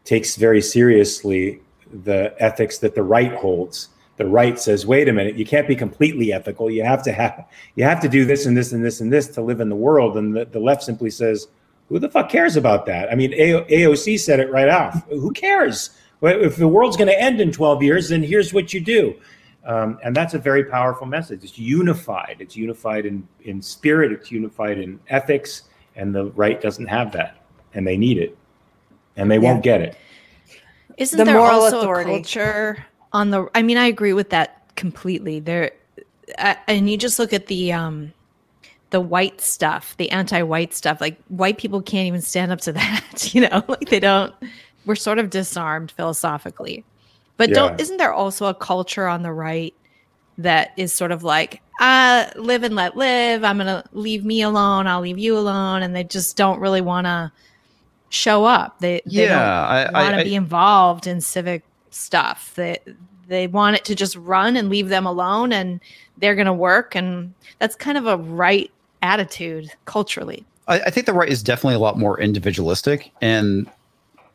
takes 0.04 0.36
very 0.36 0.62
seriously 0.62 1.62
the 2.04 2.34
ethics 2.40 2.78
that 2.80 2.96
the 2.96 3.04
right 3.04 3.34
holds. 3.34 3.90
The 4.18 4.26
right 4.26 4.60
says, 4.60 4.86
"Wait 4.86 5.08
a 5.08 5.14
minute, 5.14 5.36
you 5.36 5.46
can't 5.46 5.68
be 5.68 5.76
completely 5.76 6.32
ethical. 6.32 6.70
You 6.70 6.84
have 6.84 7.04
to 7.04 7.12
have 7.12 7.48
you 7.76 7.84
have 7.84 8.00
to 8.02 8.10
do 8.10 8.26
this 8.26 8.46
and 8.46 8.56
this 8.56 8.72
and 8.72 8.84
this 8.84 9.02
and 9.02 9.12
this 9.12 9.28
to 9.30 9.42
live 9.42 9.62
in 9.62 9.70
the 9.70 9.76
world." 9.76 10.18
And 10.18 10.36
the, 10.36 10.46
the 10.46 10.60
left 10.60 10.84
simply 10.84 11.10
says, 11.10 11.48
"Who 11.90 11.98
the 11.98 12.10
fuck 12.10 12.30
cares 12.30 12.56
about 12.56 12.86
that?" 12.86 13.12
I 13.12 13.16
mean, 13.16 13.34
AO, 13.34 13.66
AOC 13.66 14.20
said 14.20 14.40
it 14.40 14.52
right 14.52 14.70
off. 14.70 15.08
Who 15.10 15.32
cares? 15.32 15.92
If 16.22 16.58
the 16.58 16.68
world's 16.68 16.98
going 16.98 17.08
to 17.08 17.20
end 17.20 17.42
in 17.42 17.52
12 17.52 17.82
years, 17.82 18.10
then 18.10 18.22
here's 18.22 18.54
what 18.54 18.74
you 18.74 18.80
do. 18.80 19.16
Um, 19.66 20.00
and 20.04 20.16
that's 20.16 20.34
a 20.34 20.40
very 20.40 20.66
powerful 20.66 21.08
message. 21.08 21.44
It's 21.44 21.58
unified. 21.58 22.38
It's 22.40 22.56
unified 22.56 23.06
in, 23.06 23.28
in 23.42 23.62
spirit. 23.62 24.12
It's 24.12 24.32
unified 24.32 24.78
in 24.78 25.00
ethics. 25.10 25.64
And 25.96 26.14
the 26.14 26.26
right 26.32 26.62
doesn't 26.62 26.88
have 26.88 27.12
that. 27.14 27.44
And 27.74 27.86
they 27.86 27.98
need 27.98 28.18
it. 28.18 28.38
And 29.18 29.30
they 29.30 29.40
won't 29.40 29.64
get 29.64 29.82
it. 29.82 29.98
Isn't 30.98 31.18
The 31.18 31.26
there 31.26 31.36
moral 31.36 31.62
also 31.62 31.80
authority. 31.82 32.12
a 32.12 32.14
culture 32.16 32.86
on 33.14 33.30
the? 33.32 33.48
I 33.56 33.62
mean, 33.62 33.78
I 33.78 33.86
agree 33.88 34.14
with 34.14 34.30
that 34.30 34.76
completely. 34.76 35.40
There, 35.40 35.72
I, 36.38 36.58
and 36.68 36.90
you 36.90 36.98
just 36.98 37.18
look 37.20 37.34
at 37.34 37.48
the 37.48 37.74
um, 37.74 38.14
the 38.92 39.02
white 39.02 39.42
stuff, 39.42 39.96
the 39.98 40.12
anti-white 40.12 40.74
stuff. 40.74 41.02
Like 41.02 41.22
white 41.28 41.58
people 41.58 41.82
can't 41.82 42.08
even 42.08 42.22
stand 42.22 42.52
up 42.52 42.62
to 42.62 42.72
that. 42.74 43.34
You 43.34 43.42
know, 43.42 43.64
like 43.68 43.90
they 43.90 44.00
don't. 44.00 44.34
We're 44.86 44.96
sort 44.96 45.20
of 45.20 45.30
disarmed 45.30 45.92
philosophically. 45.92 46.84
But 47.38 47.50
Yeah. 47.50 47.56
don't 47.56 47.82
isn't 47.82 47.98
there 47.98 48.14
also 48.14 48.46
a 48.48 48.54
culture 48.54 49.08
on 49.08 49.24
the 49.24 49.32
right 49.34 49.74
that 50.38 50.72
is 50.78 50.92
sort 50.94 51.12
of 51.12 51.24
like, 51.24 51.62
uh, 51.80 52.26
live 52.36 52.64
and 52.64 52.76
let 52.76 52.96
live. 52.98 53.44
I'm 53.44 53.58
gonna 53.58 53.84
leave 53.94 54.24
me 54.26 54.42
alone. 54.42 54.88
I'll 54.88 55.02
leave 55.02 55.20
you 55.20 55.38
alone, 55.38 55.82
and 55.84 55.96
they 55.96 56.04
just 56.04 56.38
don't 56.38 56.60
really 56.60 56.82
want 56.82 57.06
to 57.06 57.32
show 58.12 58.46
up. 58.46 58.80
They, 58.80 59.02
they 59.06 59.24
Yeah, 59.26 59.84
don't 59.86 59.96
I- 59.96 60.04
want 60.04 60.18
to 60.20 60.24
be 60.24 60.36
involved 60.36 61.08
in 61.08 61.20
civic 61.22 61.64
stuff. 61.90 62.54
They 62.56 62.78
they 63.28 63.48
want 63.48 63.78
it 63.78 63.86
to 63.86 63.96
just 63.96 64.16
run 64.18 64.56
and 64.58 64.70
leave 64.70 64.90
them 64.90 65.06
alone, 65.06 65.52
and 65.54 65.80
they're 66.18 66.36
gonna 66.36 66.54
work, 66.54 66.96
and 66.96 67.34
that's 67.60 67.76
kind 67.76 67.98
of 67.98 68.06
a 68.06 68.18
right 68.18 68.70
attitude 69.02 69.72
culturally. 69.86 70.46
I, 70.68 70.80
I 70.82 70.90
think 70.92 71.06
the 71.08 71.14
right 71.14 71.30
is 71.30 71.42
definitely 71.42 71.76
a 71.76 71.80
lot 71.80 71.98
more 71.98 72.20
individualistic, 72.20 73.12
and 73.22 73.70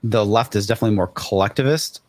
the 0.02 0.24
left 0.26 0.56
is 0.56 0.66
definitely 0.66 0.96
more 0.96 1.08
collectivist, 1.14 2.00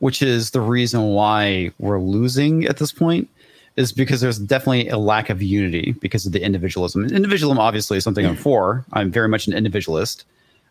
which 0.00 0.22
is 0.22 0.50
the 0.50 0.60
reason 0.60 1.02
why 1.14 1.70
we're 1.78 2.00
losing 2.00 2.64
at 2.66 2.76
this 2.76 2.92
point. 2.92 3.28
Is 3.76 3.90
because 3.90 4.20
there's 4.20 4.38
definitely 4.38 4.88
a 4.88 4.98
lack 4.98 5.30
of 5.30 5.42
unity 5.42 5.96
because 6.00 6.26
of 6.26 6.30
the 6.32 6.40
individualism. 6.40 7.02
And 7.02 7.10
individualism, 7.10 7.58
obviously, 7.58 7.96
is 7.96 8.04
something 8.04 8.24
I'm 8.24 8.36
for. 8.36 8.84
I'm 8.92 9.10
very 9.10 9.26
much 9.26 9.48
an 9.48 9.52
individualist, 9.52 10.24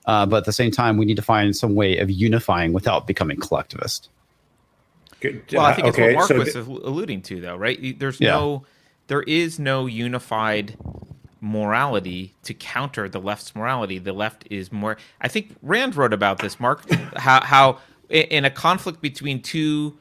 uh, 0.05 0.25
but 0.25 0.37
at 0.37 0.45
the 0.45 0.53
same 0.53 0.71
time, 0.71 0.97
we 0.97 1.05
need 1.05 1.15
to 1.17 1.21
find 1.23 1.55
some 1.55 1.75
way 1.75 1.97
of 1.99 2.09
unifying 2.11 2.73
without 2.73 3.07
becoming 3.07 3.37
collectivist. 3.39 4.09
Good. 5.21 5.45
Well, 5.51 5.65
I 5.65 5.73
think 5.73 5.87
it's 5.87 5.97
Okay, 5.97 6.09
what 6.13 6.13
Mark 6.15 6.27
so 6.27 6.37
was 6.39 6.53
th- 6.53 6.65
alluding 6.67 7.21
to, 7.23 7.41
though, 7.41 7.55
right? 7.57 7.97
There's 7.99 8.19
Yeah. 8.19 8.31
no, 8.31 8.65
there 9.07 9.23
is 9.23 9.59
no 9.59 9.85
unified 9.87 10.77
morality 11.41 12.35
to 12.43 12.53
counter 12.53 13.09
the 13.09 13.19
left's 13.19 13.55
morality. 13.55 13.99
The 13.99 14.13
left 14.13 14.45
is 14.49 14.71
more. 14.71 14.97
I 15.21 15.27
think 15.27 15.55
Rand 15.61 15.95
wrote 15.95 16.13
about 16.13 16.39
this, 16.39 16.59
Mark, 16.59 16.89
how 17.17 17.41
how 17.43 17.79
in 18.09 18.45
a 18.45 18.49
conflict 18.51 19.01
between 19.01 19.41
two 19.41 19.97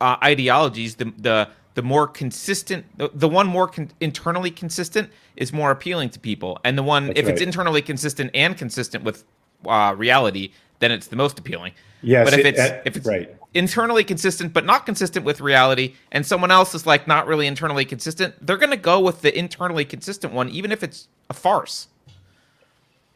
uh, 0.00 0.16
ideologies, 0.22 0.96
the 0.96 1.12
the 1.18 1.48
the 1.78 1.82
more 1.82 2.08
consistent, 2.08 2.84
the, 2.98 3.08
the 3.14 3.28
one 3.28 3.46
more 3.46 3.68
con- 3.68 3.92
internally 4.00 4.50
consistent 4.50 5.08
is 5.36 5.52
more 5.52 5.70
appealing 5.70 6.10
to 6.10 6.18
people, 6.18 6.58
and 6.64 6.76
the 6.76 6.82
one 6.82 7.06
That's 7.06 7.20
if 7.20 7.28
it's 7.28 7.40
internally 7.40 7.82
consistent 7.82 8.32
and 8.34 8.56
consistent 8.56 9.04
with 9.04 9.22
uh, 9.64 9.94
reality, 9.96 10.50
then 10.80 10.90
it's 10.90 11.06
the 11.06 11.14
most 11.14 11.38
appealing. 11.38 11.70
Yes, 12.02 12.28
but 12.28 12.36
if 12.36 12.40
it- 12.40 12.46
it's 12.46 12.58
uh, 12.58 12.82
if 12.84 12.96
it's 12.96 13.06
right. 13.06 13.32
internally 13.54 14.02
consistent 14.02 14.52
but 14.52 14.64
not 14.64 14.86
consistent 14.86 15.24
with 15.24 15.40
reality, 15.40 15.94
and 16.10 16.26
someone 16.26 16.50
else 16.50 16.74
is 16.74 16.84
like 16.84 17.06
not 17.06 17.28
really 17.28 17.46
internally 17.46 17.84
consistent, 17.84 18.34
they're 18.44 18.56
going 18.56 18.70
to 18.70 18.76
go 18.76 18.98
with 18.98 19.22
the 19.22 19.38
internally 19.38 19.84
consistent 19.84 20.32
one, 20.32 20.48
even 20.48 20.72
if 20.72 20.82
it's 20.82 21.06
a 21.30 21.34
farce. 21.34 21.86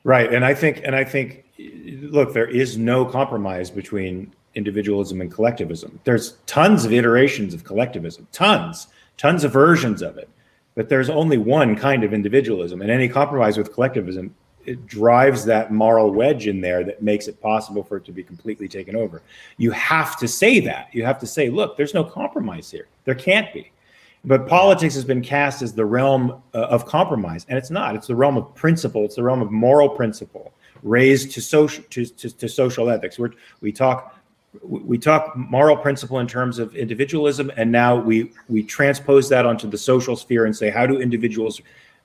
Right, 0.05 0.33
and 0.33 0.45
I 0.45 0.55
think, 0.55 0.83
and 0.85 0.95
I 0.95 1.03
think, 1.03 1.47
look, 1.59 2.33
there 2.33 2.47
is 2.47 2.79
no 2.79 3.05
compromise 3.07 3.71
between 3.71 4.33
individualism 4.55 5.21
and 5.21 5.33
collectivism. 5.33 5.99
There's 6.05 6.33
tons 6.47 6.85
of 6.85 6.93
iterations 6.93 7.55
of 7.55 7.65
collectivism, 7.65 8.27
tons, 8.33 8.89
tons 9.17 9.45
of 9.45 9.53
versions 9.53 10.03
of 10.03 10.19
it, 10.19 10.29
but 10.75 10.89
there's 10.89 11.11
only 11.11 11.39
one 11.39 11.77
kind 11.77 12.05
of 12.05 12.13
individualism, 12.13 12.83
and 12.83 12.91
any 12.91 13.09
compromise 13.09 13.57
with 13.57 13.73
collectivism 13.73 14.35
it 14.65 14.87
drives 14.87 15.45
that 15.45 15.73
moral 15.73 16.13
wedge 16.13 16.47
in 16.47 16.61
there 16.61 16.85
that 16.85 17.03
makes 17.03 17.27
it 17.27 17.41
possible 17.41 17.83
for 17.83 17.97
it 17.97 18.05
to 18.05 18.13
be 18.13 18.23
completely 18.23 18.69
taken 18.69 18.95
over. 18.97 19.23
You 19.57 19.71
have 19.73 20.17
to 20.19 20.29
say 20.29 20.61
that. 20.61 20.89
You 20.93 21.05
have 21.05 21.19
to 21.21 21.27
say, 21.27 21.51
look, 21.51 21.77
there's 21.77 21.95
no 21.95 22.05
compromise 22.05 22.71
here. 22.71 22.87
There 23.05 23.15
can't 23.15 23.53
be. 23.53 23.73
But 24.25 24.47
politics 24.47 24.95
has 24.95 25.05
been 25.05 25.21
cast 25.21 25.63
as 25.63 25.73
the 25.73 25.85
realm 25.85 26.43
uh, 26.55 26.59
of 26.59 26.87
compromise, 26.87 27.45
and 27.49 27.59
it's 27.59 27.71
not. 27.71 27.97
It's 27.97 28.07
the 28.07 28.15
realm 28.15 28.37
of 28.37 28.55
principle. 28.55 29.05
It's 29.05 29.17
the 29.17 29.23
realm 29.25 29.43
of 29.43 29.51
moral 29.51 29.89
principle 29.89 30.53
raised 30.85 31.33
to 31.33 31.41
social 31.41 31.83
to, 31.91 32.05
to, 32.05 32.31
to 32.31 32.49
social 32.49 32.89
ethics. 32.89 33.19
We're, 33.19 33.33
we 33.61 33.73
talk 33.73 34.17
we 34.61 34.99
talk 34.99 35.35
moral 35.35 35.77
principle 35.77 36.19
in 36.19 36.27
terms 36.27 36.59
of 36.59 36.77
individualism, 36.77 37.51
and 37.57 37.73
now 37.73 37.97
we 37.97 38.33
we 38.49 38.63
transpose 38.63 39.29
that 39.31 39.47
onto 39.47 39.69
the 39.69 39.79
social 39.79 40.15
sphere 40.15 40.45
and 40.45 40.55
say, 40.55 40.69
how 40.69 40.87
do 40.87 41.01
individuals 41.01 41.61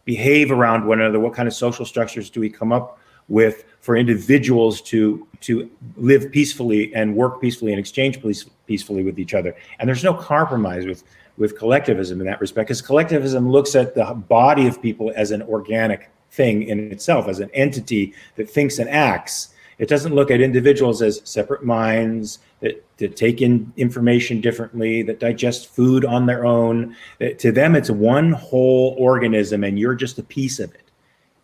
behave 0.06 0.52
around 0.52 0.86
one 0.86 1.02
another? 1.02 1.20
What 1.20 1.34
kind 1.34 1.48
of 1.48 1.54
social 1.54 1.86
structures 1.86 2.30
do 2.30 2.40
we 2.40 2.50
come 2.50 2.72
up 2.72 3.00
with 3.28 3.66
for 3.82 3.98
individuals 3.98 4.82
to 4.84 5.28
to 5.42 5.70
live 5.98 6.32
peacefully 6.32 6.96
and 6.96 7.16
work 7.16 7.42
peacefully 7.42 7.74
and 7.74 7.80
exchange 7.80 8.22
peace, 8.22 8.46
peacefully 8.66 9.04
with 9.04 9.20
each 9.20 9.34
other? 9.34 9.54
And 9.80 9.90
there's 9.90 10.04
no 10.04 10.14
compromise 10.14 10.86
with 10.86 11.04
with 11.38 11.58
collectivism 11.58 12.20
in 12.22 12.26
that 12.28 12.40
respect, 12.40 12.68
because 12.68 12.82
collectivism 12.82 13.52
looks 13.52 13.76
at 13.76 13.94
the 13.94 14.06
body 14.06 14.68
of 14.68 14.82
people 14.82 15.12
as 15.16 15.32
an 15.32 15.42
organic 15.44 16.10
thing 16.32 16.64
in 16.64 16.92
itself, 16.92 17.28
as 17.28 17.40
an 17.40 17.50
entity 17.54 18.14
that 18.38 18.50
thinks 18.50 18.80
and 18.80 18.90
acts. 18.90 19.50
It 19.80 19.90
doesn't 19.90 20.16
look 20.16 20.32
at 20.32 20.42
individuals 20.42 21.02
as 21.02 21.22
separate 21.24 21.64
minds 21.64 22.40
that, 22.62 22.84
that 22.98 23.16
take 23.16 23.42
in 23.42 23.72
information 23.78 24.42
differently, 24.42 25.04
that 25.04 25.20
digest 25.20 25.68
food 25.68 26.04
on 26.04 26.26
their 26.26 26.46
own. 26.46 26.96
That 27.20 27.38
to 27.40 27.52
them, 27.52 27.76
it's 27.76 27.90
one 27.90 28.32
whole 28.32 28.96
organism, 28.98 29.64
and 29.64 29.78
you're 29.78 29.96
just 29.96 30.18
a 30.18 30.24
piece 30.24 30.60
of 30.60 30.74
it. 30.74 30.82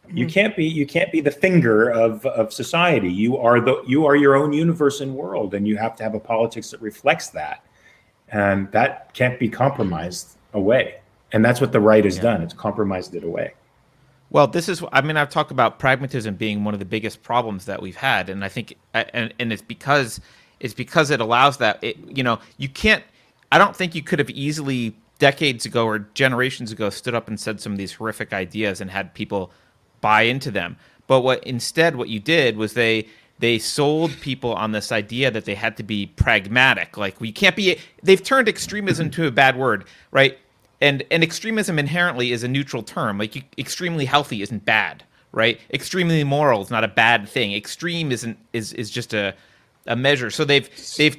You 0.10 0.26
mm-hmm. 0.26 0.34
can't 0.34 0.56
be 0.56 0.66
you 0.66 0.86
can't 0.86 1.12
be 1.12 1.22
the 1.22 1.32
finger 1.32 1.90
of, 1.90 2.26
of 2.26 2.52
society. 2.52 3.12
You 3.12 3.38
are 3.38 3.62
the 3.62 3.84
you 3.88 4.06
are 4.06 4.16
your 4.16 4.36
own 4.36 4.52
universe 4.52 5.00
and 5.00 5.16
world, 5.16 5.54
and 5.54 5.68
you 5.68 5.78
have 5.78 5.96
to 5.98 6.04
have 6.04 6.16
a 6.16 6.20
politics 6.20 6.72
that 6.72 6.82
reflects 6.82 7.30
that. 7.30 7.64
And 8.30 8.72
that 8.72 9.14
can't 9.14 9.40
be 9.40 9.48
compromised 9.48 10.38
away. 10.54 10.96
And 11.34 11.46
that's 11.46 11.62
what 11.62 11.72
the 11.72 11.80
right 11.80 12.04
has 12.04 12.18
done. 12.18 12.42
It's 12.42 12.54
compromised 12.54 13.14
it 13.16 13.24
away. 13.24 13.54
Well, 14.34 14.48
this 14.48 14.68
is. 14.68 14.84
I 14.92 15.02
mean, 15.02 15.16
I've 15.16 15.30
talked 15.30 15.52
about 15.52 15.78
pragmatism 15.80 16.36
being 16.36 16.64
one 16.64 16.74
of 16.74 16.80
the 16.80 16.86
biggest 16.86 17.22
problems 17.22 17.66
that 17.66 17.82
we've 17.82 17.96
had, 17.96 18.30
and 18.30 18.44
I 18.44 18.50
think, 18.50 18.76
and 18.94 19.32
and 19.40 19.54
it's 19.54 19.62
because 19.62 20.20
it's 20.60 20.74
because 20.74 21.12
it 21.12 21.22
allows 21.22 21.58
that. 21.58 21.82
It, 21.84 21.98
you 22.10 22.24
know, 22.24 22.40
you 22.58 22.68
can't. 22.68 23.04
I 23.52 23.60
don't 23.60 23.76
think 23.76 23.94
you 23.94 24.02
could 24.02 24.18
have 24.18 24.32
easily 24.32 24.96
decades 25.20 25.68
ago 25.68 25.86
or 25.86 26.00
generations 26.16 26.72
ago 26.72 26.90
stood 26.90 27.14
up 27.14 27.28
and 27.28 27.40
said 27.40 27.62
some 27.62 27.72
of 27.72 27.78
these 27.78 27.94
horrific 27.94 28.34
ideas 28.34 28.82
and 28.82 28.90
had 28.90 29.14
people 29.14 29.52
buy 30.02 30.24
into 30.24 30.50
them. 30.50 30.78
But 31.06 31.22
what 31.22 31.44
instead 31.44 31.96
what 31.96 32.10
you 32.10 32.20
did 32.20 32.58
was 32.58 32.74
they 32.74 33.08
they 33.38 33.60
sold 33.60 34.20
people 34.20 34.56
on 34.56 34.72
this 34.72 34.92
idea 34.92 35.30
that 35.30 35.46
they 35.46 35.54
had 35.54 35.78
to 35.78 35.84
be 35.84 36.08
pragmatic. 36.08 36.98
Like 36.98 37.22
we 37.22 37.32
can't 37.32 37.56
be 37.56 37.78
they've 38.02 38.24
turned 38.24 38.50
extremism 38.50 39.12
to 39.12 39.28
a 39.28 39.32
bad 39.32 39.56
word, 39.58 39.86
right? 40.10 40.40
And 40.84 41.02
and 41.12 41.24
extremism 41.24 41.80
inherently 41.80 42.34
is 42.34 42.44
a 42.44 42.48
neutral 42.50 42.84
term. 42.84 43.18
Like 43.18 43.38
you, 43.38 43.44
extremely 43.58 44.04
healthy 44.04 44.42
isn't 44.42 44.66
bad, 44.66 45.06
right? 45.32 45.58
Extremely 45.74 46.26
moral 46.26 46.62
is 46.62 46.70
not 46.70 46.84
a 46.84 46.90
bad 46.90 47.28
thing. 47.28 47.54
Extreme 47.54 48.12
isn't 48.12 48.38
is 48.52 48.74
is 48.74 48.92
just 48.92 49.14
a 49.14 49.34
a 49.88 49.96
measure. 49.96 50.30
So 50.30 50.44
they've 50.44 50.70
they've 50.98 51.18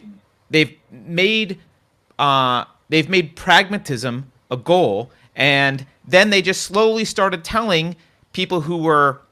they've 0.51 0.77
made 0.93 1.59
uh 2.19 2.67
they've 2.91 3.09
made 3.09 3.37
pragmatism 3.37 4.31
a 4.51 4.57
goal 4.59 5.11
and 5.35 5.87
then 6.07 6.29
they 6.29 6.43
just 6.43 6.63
slowly 6.63 7.07
started 7.07 7.43
telling 7.43 7.97
people 8.35 8.61
who 8.61 8.77
were 8.77 9.23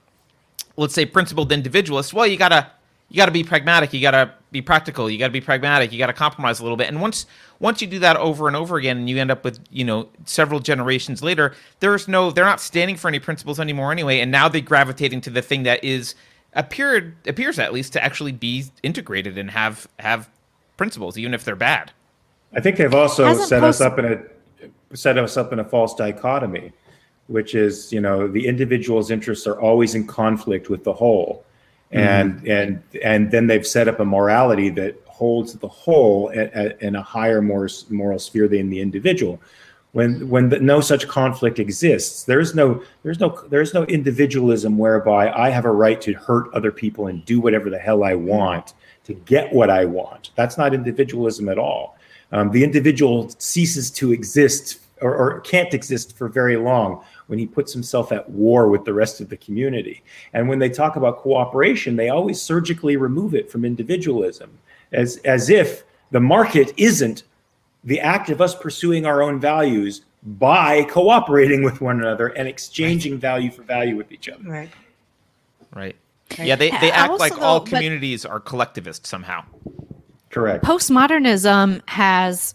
let's 0.79 0.95
say 0.95 1.05
principled 1.05 1.53
individualists 1.53 2.13
well 2.15 2.27
you 2.27 2.37
gotta 2.37 2.71
you 3.09 3.17
gotta 3.17 3.31
be 3.31 3.45
pragmatic 3.45 3.93
you 3.93 4.01
gotta 4.01 4.33
be 4.53 4.63
practical. 4.63 5.11
You 5.11 5.19
gotta 5.19 5.33
be 5.33 5.41
pragmatic. 5.41 5.93
You 5.93 5.99
gotta 5.99 6.13
compromise 6.13 6.61
a 6.61 6.63
little 6.63 6.77
bit. 6.77 6.89
And 6.89 7.01
once 7.01 7.27
once 7.59 7.81
you 7.81 7.89
do 7.89 7.99
that 8.01 8.17
over 8.17 8.47
and 8.47 8.57
over 8.57 8.77
again 8.77 8.99
and 8.99 9.11
you 9.11 9.19
end 9.19 9.31
up 9.31 9.45
with 9.45 9.59
you 9.71 9.85
know 9.85 10.09
several 10.25 10.61
generations 10.61 11.23
later 11.23 11.55
there's 11.81 12.07
no 12.09 12.31
they're 12.31 12.45
not 12.45 12.61
standing 12.61 12.97
for 12.97 13.09
any 13.09 13.19
principles 13.19 13.59
anymore 13.59 13.91
anyway. 13.91 14.21
And 14.21 14.31
now 14.31 14.49
they're 14.49 14.61
gravitating 14.61 15.23
to 15.23 15.31
the 15.31 15.43
thing 15.43 15.65
that 15.65 15.83
is 15.83 16.15
appeared 16.55 17.17
appears 17.27 17.59
at 17.59 17.73
least 17.73 17.93
to 17.95 18.05
actually 18.05 18.33
be 18.33 18.67
integrated 18.83 19.39
and 19.39 19.51
have 19.51 19.89
have 19.99 20.29
principles 20.77 21.17
even 21.19 21.35
if 21.35 21.45
they're 21.45 21.57
bad. 21.57 21.91
I 22.55 22.61
think 22.61 22.77
they've 22.77 22.95
also 22.95 23.25
Hasn't 23.25 23.49
set 23.49 23.65
us 23.65 23.81
up 23.81 23.99
in 23.99 24.05
a 24.05 24.23
set 24.95 25.19
us 25.19 25.37
up 25.37 25.53
in 25.53 25.59
a 25.59 25.65
false 25.65 25.95
dichotomy, 25.95 26.73
which 27.29 27.55
is 27.55 27.93
you 27.93 28.01
know 28.01 28.29
the 28.29 28.47
individual's 28.47 29.11
interests 29.11 29.47
are 29.47 29.61
always 29.61 29.95
in 29.95 30.07
conflict 30.07 30.69
with 30.69 30.85
the 30.85 30.93
whole, 30.93 31.45
and 31.93 32.49
and 32.49 32.83
and 33.03 33.31
then 33.31 33.47
they've 33.47 33.67
set 33.67 33.89
up 33.89 34.01
a 34.01 34.05
morality 34.05 34.71
that 34.71 35.01
holds 35.07 35.55
the 35.55 35.69
whole 35.69 36.31
at, 36.35 36.53
at, 36.53 36.83
in 36.83 36.97
a 36.97 37.03
higher 37.03 37.43
more 37.43 37.69
moral 37.91 38.19
sphere 38.19 38.49
than 38.49 38.71
the 38.71 38.81
individual. 38.81 39.41
When 39.93 40.29
when 40.29 40.49
the, 40.49 40.59
no 40.59 40.81
such 40.81 41.07
conflict 41.07 41.59
exists, 41.59 42.25
there's 42.25 42.55
no 42.55 42.83
there's 43.03 43.21
no 43.21 43.39
there's 43.51 43.75
no 43.75 43.85
individualism 43.85 44.79
whereby 44.79 45.31
I 45.31 45.51
have 45.51 45.67
a 45.67 45.71
right 45.71 46.01
to 46.01 46.15
hurt 46.15 46.53
other 46.55 46.73
people 46.73 47.09
and 47.09 47.25
do 47.25 47.41
whatever 47.41 47.69
the 47.69 47.79
hell 47.79 48.05
I 48.05 48.15
want 48.15 48.73
to 49.05 49.15
get 49.15 49.53
what 49.53 49.69
I 49.69 49.85
want. 49.85 50.31
That's 50.35 50.57
not 50.57 50.73
individualism 50.73 51.49
at 51.49 51.59
all 51.59 51.97
um, 52.33 52.51
the 52.51 52.65
individual 52.65 53.31
ceases 53.39 53.91
to 53.93 54.13
exist 54.13 54.81
or, 55.01 55.15
or 55.15 55.41
can't 55.41 55.75
exist 55.75 56.17
for 56.17 56.29
very 56.29 56.57
long 56.57 57.05
when 57.33 57.39
he 57.39 57.47
puts 57.47 57.73
himself 57.73 58.13
at 58.13 58.29
war 58.29 58.69
with 58.69 58.85
the 58.85 58.93
rest 58.93 59.23
of 59.23 59.31
the 59.31 59.39
community. 59.39 60.03
And 60.35 60.51
when 60.51 60.59
they 60.59 60.69
talk 60.69 60.97
about 60.97 61.17
cooperation, 61.17 61.97
they 61.97 62.11
always 62.11 62.43
surgically 62.43 62.99
remove 62.99 63.35
it 63.35 63.51
from 63.51 63.65
individualism, 63.65 64.51
as 64.93 65.17
as 65.25 65.49
if 65.49 65.83
the 66.11 66.21
market 66.21 66.75
isn't 66.77 67.23
the 67.85 67.99
act 68.01 68.29
of 68.29 68.43
us 68.43 68.55
pursuing 68.55 69.07
our 69.07 69.23
own 69.23 69.41
values 69.41 70.03
by 70.23 70.85
cooperating 70.85 71.63
with 71.63 71.81
one 71.81 72.01
another 72.01 72.29
and 72.29 72.47
exchanging 72.47 73.17
value 73.19 73.51
for 73.51 73.63
value 73.63 73.97
with 73.97 74.13
each 74.13 74.29
other. 74.29 74.45
Right. 74.45 74.71
right 75.75 75.97
yeah 76.39 76.55
they, 76.55 76.69
they 76.69 76.89
Yeah, 76.89 77.05
act 77.05 77.19
like 77.19 77.33
also 77.33 77.45
all 77.45 77.61
communities 77.61 78.27
are 78.27 78.41
collectivist 78.41 79.07
somehow 79.07 79.43
Correct. 80.29 80.65
postmodernism 80.65 81.81
has 81.89 82.55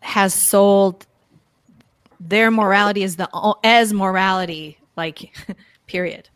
has 0.00 0.34
sold 0.34 1.06
their 2.20 2.50
morality 2.50 3.02
is 3.02 3.16
the 3.16 3.28
as 3.64 3.92
morality 3.92 4.78
like 4.96 5.34
period 5.86 6.28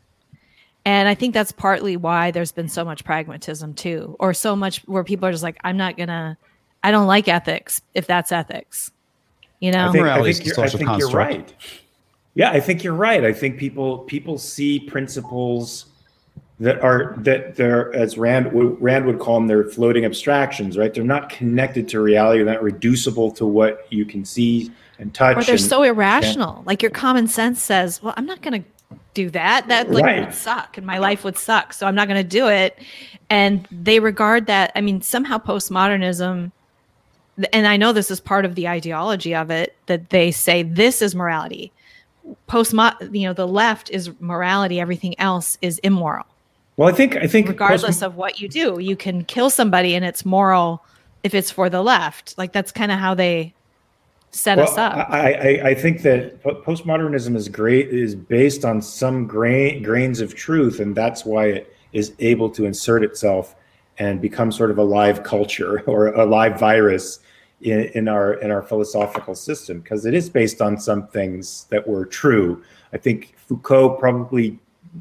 and 0.84 1.09
i 1.09 1.14
think 1.14 1.34
that's 1.34 1.52
partly 1.52 1.96
why 1.96 2.30
there's 2.30 2.52
been 2.52 2.68
so 2.68 2.84
much 2.84 3.04
pragmatism 3.04 3.74
too 3.74 4.16
or 4.20 4.32
so 4.32 4.54
much 4.54 4.80
where 4.86 5.04
people 5.04 5.26
are 5.28 5.32
just 5.32 5.42
like 5.42 5.59
i'm 5.64 5.76
not 5.76 5.96
gonna 5.96 6.36
i 6.84 6.90
don't 6.90 7.06
like 7.06 7.28
ethics 7.28 7.82
if 7.94 8.06
that's 8.06 8.30
ethics 8.32 8.90
you 9.60 9.70
know 9.70 9.88
I 9.88 9.92
think, 9.92 10.04
I 10.04 10.09
Morality 10.09 10.30
is 10.30 10.38
think, 10.38 10.44
a 10.44 10.48
you're, 10.48 10.64
I 10.64 10.68
social 10.68 10.78
think 10.78 10.88
you're 10.98 11.09
construct. 11.09 11.32
right. 11.32 11.54
Yeah, 12.34 12.50
I 12.50 12.60
think 12.60 12.82
you're 12.82 12.94
right. 12.94 13.24
I 13.24 13.32
think 13.32 13.59
people 13.59 13.98
people 13.98 14.38
see 14.38 14.80
principles 14.80 15.86
that 16.60 16.80
are 16.80 17.14
that 17.18 17.56
they're 17.56 17.94
as 17.94 18.16
Rand 18.16 18.50
Rand 18.52 19.04
would 19.04 19.18
call 19.18 19.34
them 19.34 19.46
they're 19.48 19.64
floating 19.64 20.04
abstractions, 20.04 20.78
right? 20.78 20.94
They're 20.94 21.04
not 21.04 21.28
connected 21.28 21.88
to 21.88 22.00
reality. 22.00 22.42
They're 22.42 22.54
not 22.54 22.62
reducible 22.62 23.30
to 23.32 23.44
what 23.46 23.86
you 23.90 24.04
can 24.04 24.24
see 24.24 24.70
and 25.02 25.12
touch. 25.14 25.36
or 25.36 25.42
they're 25.42 25.54
and- 25.56 25.60
so 25.64 25.82
irrational. 25.82 26.62
Like 26.64 26.80
your 26.82 26.90
common 26.90 27.28
sense 27.28 27.62
says 27.62 28.02
well 28.02 28.14
i'm 28.16 28.26
not 28.26 28.40
gonna 28.42 28.64
do 29.14 29.28
that. 29.30 29.68
That 29.68 29.90
like 29.90 30.04
Right. 30.04 30.20
would 30.24 30.34
suck 30.34 30.78
and 30.78 30.86
my 30.86 30.96
life 30.98 31.22
would 31.24 31.36
suck 31.36 31.72
so 31.74 31.86
i'm 31.86 31.94
not 31.94 32.08
gonna 32.08 32.24
do 32.24 32.48
it. 32.48 32.78
And 33.28 33.66
they 33.70 34.00
regard 34.00 34.46
that 34.46 34.72
i 34.74 34.80
mean 34.80 35.02
somehow 35.02 35.38
postmodernism 35.38 36.50
and 37.52 37.66
i 37.66 37.76
know 37.76 37.92
this 37.92 38.10
is 38.10 38.20
part 38.20 38.44
of 38.44 38.54
the 38.54 38.68
ideology 38.68 39.34
of 39.34 39.50
it 39.50 39.74
that 39.86 40.10
they 40.10 40.30
say 40.30 40.62
this 40.62 41.02
is 41.02 41.14
morality. 41.14 41.72
Post 42.46 42.72
you 43.10 43.26
know 43.26 43.32
the 43.32 43.48
left 43.48 43.90
is 43.90 44.10
morality 44.20 44.78
everything 44.80 45.18
else 45.18 45.58
is 45.60 45.78
immoral. 45.80 46.24
Well, 46.76 46.88
I 46.88 46.92
think 46.92 47.16
I 47.16 47.26
think 47.26 47.48
regardless 47.48 47.82
post- 47.82 48.02
of 48.02 48.16
what 48.16 48.40
you 48.40 48.48
do 48.48 48.78
you 48.80 48.96
can 48.96 49.24
kill 49.24 49.50
somebody 49.50 49.94
and 49.94 50.04
it's 50.04 50.24
moral 50.24 50.84
if 51.22 51.34
it's 51.34 51.50
for 51.50 51.68
the 51.70 51.82
left. 51.82 52.36
Like 52.38 52.52
that's 52.52 52.72
kind 52.72 52.90
of 52.92 52.98
how 52.98 53.14
they 53.14 53.54
set 54.32 54.59
us 54.59 54.78
up 54.78 55.10
I, 55.10 55.32
I, 55.32 55.68
I 55.68 55.74
think 55.74 56.02
that 56.02 56.42
postmodernism 56.42 57.36
is 57.36 57.48
great 57.48 57.88
is 57.88 58.14
based 58.14 58.64
on 58.64 58.80
some 58.80 59.26
grain, 59.26 59.82
grains 59.82 60.20
of 60.20 60.34
truth, 60.34 60.80
and 60.80 60.94
that's 60.94 61.24
why 61.24 61.46
it 61.46 61.76
is 61.92 62.14
able 62.18 62.48
to 62.50 62.64
insert 62.64 63.04
itself 63.04 63.54
and 63.98 64.20
become 64.20 64.50
sort 64.50 64.70
of 64.70 64.78
a 64.78 64.82
live 64.82 65.22
culture 65.22 65.80
or 65.86 66.09
a 66.09 66.24
live 66.24 66.59
virus 66.59 67.20
in, 67.60 67.84
in 67.94 68.09
our 68.09 68.34
in 68.34 68.50
our 68.50 68.62
philosophical 68.62 69.34
system 69.34 69.80
because 69.80 70.06
it 70.06 70.14
is 70.14 70.28
based 70.28 70.60
on 70.60 70.78
some 70.78 71.06
things 71.09 71.66
that 71.70 71.86
were 71.86 72.06
true. 72.06 72.62
I 72.92 72.98
think 72.98 73.34
Foucault 73.36 73.96
probably 73.98 74.59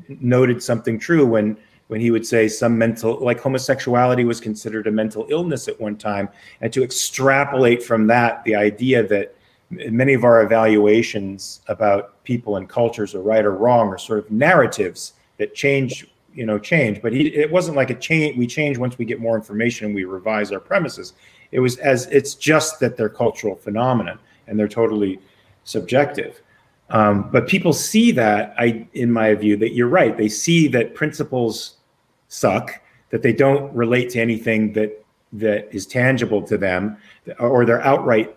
noted 0.07 0.61
something 0.61 0.99
true 0.99 1.25
when 1.25 1.57
when 1.91 1.99
he 1.99 2.09
would 2.09 2.25
say 2.25 2.47
some 2.47 2.77
mental 2.77 3.19
like 3.19 3.37
homosexuality 3.41 4.23
was 4.23 4.39
considered 4.39 4.87
a 4.87 4.91
mental 4.91 5.27
illness 5.29 5.67
at 5.67 5.77
one 5.81 5.97
time. 5.97 6.29
And 6.61 6.71
to 6.71 6.85
extrapolate 6.85 7.83
from 7.83 8.07
that 8.07 8.45
the 8.45 8.55
idea 8.55 9.05
that 9.07 9.35
many 9.71 10.13
of 10.13 10.23
our 10.23 10.41
evaluations 10.41 11.59
about 11.67 12.23
people 12.23 12.55
and 12.55 12.69
cultures 12.69 13.13
are 13.13 13.21
right 13.21 13.43
or 13.43 13.57
wrong 13.57 13.89
are 13.89 13.97
sort 13.97 14.19
of 14.19 14.31
narratives 14.31 15.15
that 15.37 15.53
change 15.53 16.07
you 16.33 16.45
know 16.45 16.57
change. 16.57 17.01
But 17.01 17.11
he, 17.11 17.27
it 17.27 17.51
wasn't 17.51 17.75
like 17.75 17.89
a 17.89 17.95
change 17.95 18.37
we 18.37 18.47
change 18.47 18.77
once 18.77 18.97
we 18.97 19.03
get 19.03 19.19
more 19.19 19.35
information 19.35 19.87
and 19.87 19.93
we 19.93 20.05
revise 20.05 20.53
our 20.53 20.61
premises. 20.61 21.11
It 21.51 21.59
was 21.59 21.75
as 21.79 22.05
it's 22.05 22.35
just 22.35 22.79
that 22.79 22.95
they're 22.95 23.09
cultural 23.09 23.57
phenomenon 23.57 24.17
and 24.47 24.57
they're 24.57 24.69
totally 24.69 25.19
subjective. 25.65 26.41
Um, 26.89 27.29
but 27.31 27.47
people 27.47 27.73
see 27.73 28.11
that 28.13 28.53
i 28.57 28.87
in 28.93 29.11
my 29.11 29.35
view 29.35 29.57
that 29.57 29.73
you're 29.73 29.89
right. 29.89 30.15
They 30.15 30.29
see 30.29 30.69
that 30.69 30.95
principles 30.95 31.79
suck 32.31 32.79
that 33.09 33.21
they 33.21 33.33
don't 33.33 33.73
relate 33.75 34.09
to 34.09 34.19
anything 34.19 34.71
that 34.71 35.05
that 35.33 35.73
is 35.73 35.85
tangible 35.85 36.41
to 36.41 36.57
them 36.57 36.97
or 37.39 37.65
they're 37.65 37.85
outright 37.85 38.35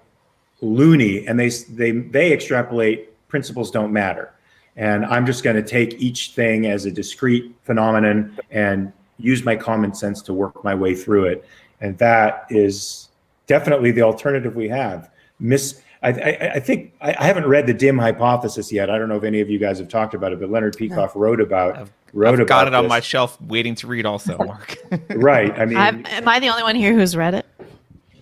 loony 0.61 1.27
and 1.27 1.39
they 1.39 1.49
they 1.49 1.93
they 1.93 2.33
extrapolate 2.33 3.11
principles 3.29 3.71
don't 3.71 3.93
matter. 3.93 4.33
And 4.77 5.07
i'm 5.07 5.25
just 5.25 5.45
going 5.45 5.57
to 5.57 5.63
take 5.63 5.95
each 6.01 6.33
thing 6.33 6.67
as 6.67 6.85
a 6.85 6.91
discrete 6.91 7.55
phenomenon 7.63 8.37
and 8.51 8.93
use 9.19 9.45
my 9.45 9.55
common 9.55 9.95
sense 9.95 10.21
to 10.23 10.35
work 10.35 10.65
my 10.65 10.75
way 10.75 10.95
through 10.95 11.27
it. 11.27 11.45
And 11.81 11.97
that 11.99 12.47
is 12.51 13.09
definitely 13.47 13.93
the 13.93 14.03
alternative 14.03 14.57
we 14.57 14.69
have. 14.69 15.11
Miss 15.39 15.81
I, 16.05 16.09
I, 16.11 16.51
I 16.55 16.61
think 16.61 16.93
I, 17.01 17.15
I 17.19 17.25
haven't 17.25 17.47
read 17.47 17.67
the 17.67 17.75
dim 17.75 17.99
hypothesis 17.99 18.71
yet. 18.71 18.91
I 18.91 18.99
don't 18.99 19.09
know 19.09 19.17
if 19.17 19.25
any 19.25 19.41
of 19.41 19.49
you 19.49 19.59
guys 19.59 19.79
have 19.79 19.89
talked 19.89 20.15
about 20.15 20.33
it, 20.33 20.41
but 20.41 20.51
Leonard 20.51 20.77
Peikoff 20.77 21.15
wrote 21.15 21.41
about 21.41 21.77
I've- 21.77 21.91
wrote 22.13 22.35
I've 22.35 22.41
about 22.41 22.49
got 22.49 22.67
it 22.69 22.75
on 22.75 22.87
my 22.87 23.01
shelf 23.01 23.41
waiting 23.41 23.75
to 23.77 23.87
read 23.89 24.07
also 24.07 24.39
mark 24.47 24.77
right. 25.11 25.59
I 25.59 25.65
mean, 25.65 25.77
I'm, 25.79 26.07
am 26.07 26.29
I 26.29 26.39
the 26.39 26.49
only 26.49 26.63
one 26.63 26.77
here 26.77 26.93
who's 26.93 27.17
read 27.17 27.35
it? 27.35 27.47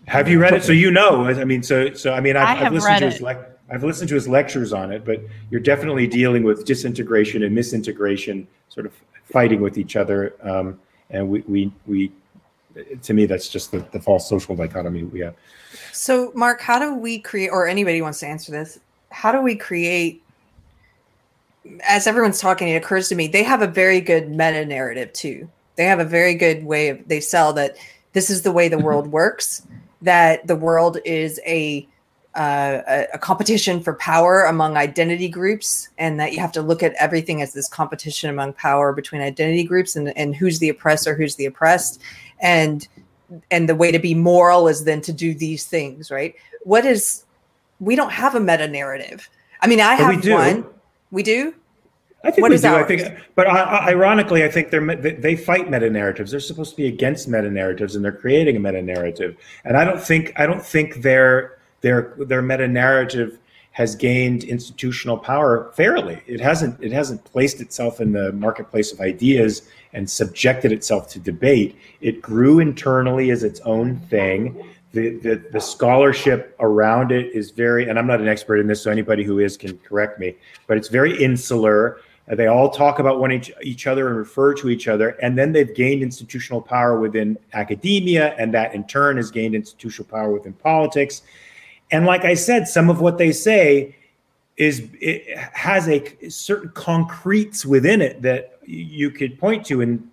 Have 0.06 0.28
you 0.28 0.40
read 0.40 0.54
it? 0.54 0.64
So 0.64 0.72
you 0.72 0.90
know. 0.90 1.24
I 1.24 1.44
mean, 1.44 1.62
so 1.62 1.92
so 1.94 2.12
I 2.12 2.20
mean, 2.20 2.36
I've, 2.36 2.58
I 2.58 2.66
I've 2.66 2.72
listened 2.72 2.98
to 3.00 3.10
his 3.10 3.20
it. 3.20 3.58
I've 3.70 3.84
listened 3.84 4.08
to 4.10 4.14
his 4.14 4.28
lectures 4.28 4.72
on 4.72 4.92
it, 4.92 5.04
but 5.04 5.20
you're 5.50 5.60
definitely 5.60 6.06
dealing 6.06 6.42
with 6.42 6.64
disintegration 6.66 7.42
and 7.42 7.56
misintegration, 7.56 8.46
sort 8.68 8.84
of 8.86 8.92
fighting 9.24 9.60
with 9.60 9.78
each 9.78 9.96
other. 9.96 10.34
Um, 10.42 10.78
and 11.10 11.28
we 11.28 11.40
we 11.48 11.72
we, 11.86 12.12
to 13.02 13.14
me, 13.14 13.26
that's 13.26 13.48
just 13.48 13.72
the, 13.72 13.78
the 13.92 14.00
false 14.00 14.28
social 14.28 14.54
dichotomy 14.56 15.04
we 15.04 15.20
have. 15.20 15.34
So, 15.92 16.32
Mark, 16.34 16.60
how 16.60 16.78
do 16.78 16.94
we 16.94 17.18
create, 17.18 17.50
or 17.50 17.66
anybody 17.66 18.00
wants 18.00 18.20
to 18.20 18.26
answer 18.26 18.50
this, 18.50 18.80
how 19.10 19.30
do 19.30 19.42
we 19.42 19.54
create? 19.54 20.22
As 21.86 22.06
everyone's 22.06 22.40
talking, 22.40 22.68
it 22.68 22.76
occurs 22.76 23.08
to 23.10 23.14
me 23.14 23.28
they 23.28 23.44
have 23.44 23.62
a 23.62 23.66
very 23.66 24.00
good 24.00 24.30
meta 24.30 24.64
narrative 24.64 25.12
too. 25.12 25.48
They 25.76 25.84
have 25.84 26.00
a 26.00 26.04
very 26.04 26.34
good 26.34 26.64
way 26.64 26.88
of 26.88 27.06
they 27.06 27.20
sell 27.20 27.52
that 27.52 27.76
this 28.14 28.30
is 28.30 28.42
the 28.42 28.52
way 28.52 28.68
the 28.68 28.78
world 28.78 29.06
works. 29.06 29.66
That 30.00 30.46
the 30.46 30.56
world 30.56 30.98
is 31.04 31.38
a 31.46 31.86
uh, 32.34 32.80
a, 32.88 33.06
a 33.14 33.18
competition 33.18 33.80
for 33.80 33.92
power 33.94 34.44
among 34.44 34.76
identity 34.76 35.28
groups, 35.28 35.88
and 35.98 36.18
that 36.18 36.32
you 36.32 36.40
have 36.40 36.52
to 36.52 36.62
look 36.62 36.82
at 36.82 36.94
everything 36.94 37.42
as 37.42 37.52
this 37.52 37.68
competition 37.68 38.30
among 38.30 38.54
power 38.54 38.92
between 38.92 39.20
identity 39.20 39.64
groups, 39.64 39.94
and, 39.94 40.16
and 40.16 40.34
who's 40.34 40.58
the 40.58 40.70
oppressor, 40.70 41.14
who's 41.14 41.36
the 41.36 41.46
oppressed, 41.46 42.00
and 42.40 42.88
and 43.50 43.68
the 43.68 43.74
way 43.74 43.90
to 43.90 43.98
be 43.98 44.14
moral 44.14 44.68
is 44.68 44.84
then 44.84 45.00
to 45.02 45.12
do 45.12 45.34
these 45.34 45.66
things, 45.66 46.10
right? 46.10 46.34
What 46.64 46.84
is 46.84 47.24
we 47.80 47.96
don't 47.96 48.12
have 48.12 48.34
a 48.34 48.40
meta 48.40 48.68
narrative. 48.68 49.28
I 49.60 49.66
mean, 49.66 49.80
I 49.80 49.96
we 49.96 50.14
have 50.14 50.22
do. 50.22 50.32
one. 50.32 50.66
We 51.10 51.22
do. 51.22 51.54
I 52.24 52.30
think 52.30 52.42
What 52.42 52.52
we 52.52 52.56
do. 52.58 52.68
I 52.68 52.84
think, 52.84 53.18
but 53.34 53.48
ironically, 53.48 54.44
I 54.44 54.48
think 54.48 54.70
they're 54.70 54.94
they- 54.96 55.14
they 55.14 55.36
fight 55.36 55.68
meta 55.68 55.90
narratives. 55.90 56.30
They're 56.30 56.38
supposed 56.40 56.70
to 56.70 56.76
be 56.76 56.86
against 56.86 57.26
meta 57.26 57.50
narratives, 57.50 57.96
and 57.96 58.04
they're 58.04 58.12
creating 58.12 58.56
a 58.56 58.60
meta 58.60 58.80
narrative. 58.80 59.36
And 59.64 59.76
I 59.76 59.84
don't 59.84 60.00
think 60.00 60.32
I 60.36 60.46
don't 60.46 60.64
think 60.64 61.02
their 61.02 61.58
their 61.80 62.14
their 62.18 62.42
meta 62.42 62.68
narrative 62.68 63.38
has 63.72 63.96
gained 63.96 64.44
institutional 64.44 65.16
power 65.16 65.72
fairly. 65.74 66.22
It 66.26 66.40
hasn't. 66.40 66.82
It 66.82 66.92
hasn't 66.92 67.24
placed 67.24 67.60
itself 67.60 68.00
in 68.00 68.12
the 68.12 68.32
marketplace 68.32 68.92
of 68.92 69.00
ideas 69.00 69.62
and 69.94 70.08
subjected 70.08 70.72
itself 70.72 71.08
to 71.10 71.18
debate. 71.18 71.76
It 72.00 72.22
grew 72.22 72.60
internally 72.60 73.30
as 73.30 73.44
its 73.44 73.60
own 73.60 73.96
thing. 74.08 74.68
The, 74.92 75.16
the, 75.18 75.42
the 75.52 75.60
scholarship 75.60 76.54
around 76.60 77.12
it 77.12 77.34
is 77.34 77.50
very, 77.50 77.88
and 77.88 77.98
I'm 77.98 78.06
not 78.06 78.20
an 78.20 78.28
expert 78.28 78.58
in 78.58 78.66
this, 78.66 78.82
so 78.82 78.90
anybody 78.90 79.24
who 79.24 79.38
is 79.38 79.56
can 79.56 79.78
correct 79.78 80.18
me, 80.20 80.34
but 80.66 80.76
it's 80.76 80.88
very 80.88 81.22
insular. 81.22 82.00
They 82.28 82.46
all 82.46 82.70
talk 82.70 82.98
about 82.98 83.18
one 83.18 83.32
each, 83.32 83.50
each 83.62 83.86
other 83.86 84.08
and 84.08 84.16
refer 84.16 84.52
to 84.54 84.68
each 84.68 84.88
other, 84.88 85.10
and 85.22 85.36
then 85.36 85.52
they've 85.52 85.74
gained 85.74 86.02
institutional 86.02 86.60
power 86.60 87.00
within 87.00 87.38
academia, 87.54 88.34
and 88.38 88.52
that 88.52 88.74
in 88.74 88.86
turn 88.86 89.16
has 89.16 89.30
gained 89.30 89.54
institutional 89.54 90.10
power 90.10 90.30
within 90.30 90.52
politics. 90.52 91.22
And 91.92 92.06
like 92.06 92.24
I 92.24 92.34
said, 92.34 92.66
some 92.66 92.90
of 92.90 93.00
what 93.00 93.18
they 93.18 93.30
say 93.30 93.94
is 94.56 94.88
it 95.00 95.38
has 95.38 95.88
a 95.88 96.28
certain 96.28 96.70
concretes 96.70 97.64
within 97.64 98.00
it 98.00 98.22
that 98.22 98.58
you 98.64 99.10
could 99.10 99.38
point 99.38 99.64
to. 99.66 99.80
And 99.82 100.08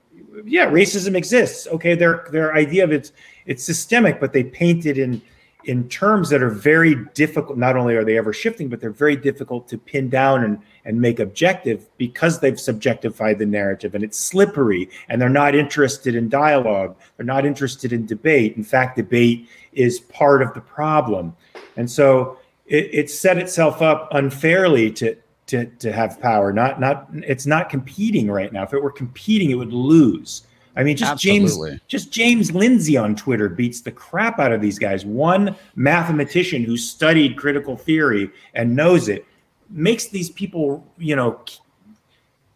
yeah 0.45 0.65
racism 0.67 1.15
exists. 1.15 1.67
Okay 1.67 1.95
their 1.95 2.27
their 2.31 2.55
idea 2.55 2.83
of 2.83 2.91
it's 2.91 3.11
it's 3.45 3.63
systemic 3.63 4.19
but 4.19 4.33
they 4.33 4.43
paint 4.43 4.85
it 4.85 4.97
in 4.97 5.21
in 5.65 5.87
terms 5.89 6.29
that 6.29 6.41
are 6.41 6.49
very 6.49 6.95
difficult. 7.13 7.57
Not 7.57 7.75
only 7.75 7.95
are 7.95 8.05
they 8.05 8.17
ever 8.17 8.33
shifting 8.33 8.69
but 8.69 8.79
they're 8.79 8.91
very 8.91 9.15
difficult 9.15 9.67
to 9.69 9.77
pin 9.77 10.09
down 10.09 10.43
and 10.43 10.59
and 10.85 10.99
make 10.99 11.19
objective 11.19 11.87
because 11.97 12.39
they've 12.39 12.55
subjectified 12.55 13.37
the 13.37 13.45
narrative 13.45 13.95
and 13.95 14.03
it's 14.03 14.19
slippery 14.19 14.89
and 15.07 15.21
they're 15.21 15.29
not 15.29 15.55
interested 15.55 16.15
in 16.15 16.29
dialogue 16.29 16.95
they're 17.17 17.25
not 17.25 17.45
interested 17.45 17.93
in 17.93 18.05
debate 18.05 18.55
in 18.55 18.63
fact 18.63 18.95
debate 18.95 19.47
is 19.73 19.99
part 20.01 20.41
of 20.41 20.53
the 20.53 20.61
problem 20.61 21.35
and 21.77 21.89
so 21.89 22.37
it, 22.65 22.89
it 22.93 23.09
set 23.09 23.37
itself 23.37 23.81
up 23.81 24.07
unfairly 24.11 24.91
to 24.91 25.15
to 25.49 25.65
to 25.65 25.91
have 25.91 26.19
power. 26.21 26.53
Not 26.53 26.79
not 26.79 27.09
it's 27.11 27.45
not 27.45 27.69
competing 27.69 28.31
right 28.31 28.53
now. 28.53 28.63
If 28.63 28.73
it 28.73 28.81
were 28.81 28.91
competing, 28.91 29.49
it 29.49 29.55
would 29.55 29.73
lose. 29.73 30.43
I 30.75 30.83
mean, 30.83 30.95
just 30.95 31.11
Absolutely. 31.11 31.71
James 31.71 31.81
just 31.87 32.11
James 32.11 32.51
Lindsay 32.51 32.95
on 32.95 33.15
Twitter 33.15 33.49
beats 33.49 33.81
the 33.81 33.91
crap 33.91 34.39
out 34.39 34.51
of 34.51 34.61
these 34.61 34.79
guys. 34.79 35.03
One 35.05 35.55
mathematician 35.75 36.63
who 36.63 36.77
studied 36.77 37.35
critical 37.35 37.75
theory 37.75 38.29
and 38.53 38.75
knows 38.75 39.09
it 39.09 39.25
makes 39.69 40.07
these 40.07 40.29
people, 40.29 40.85
you 40.97 41.15
know, 41.15 41.43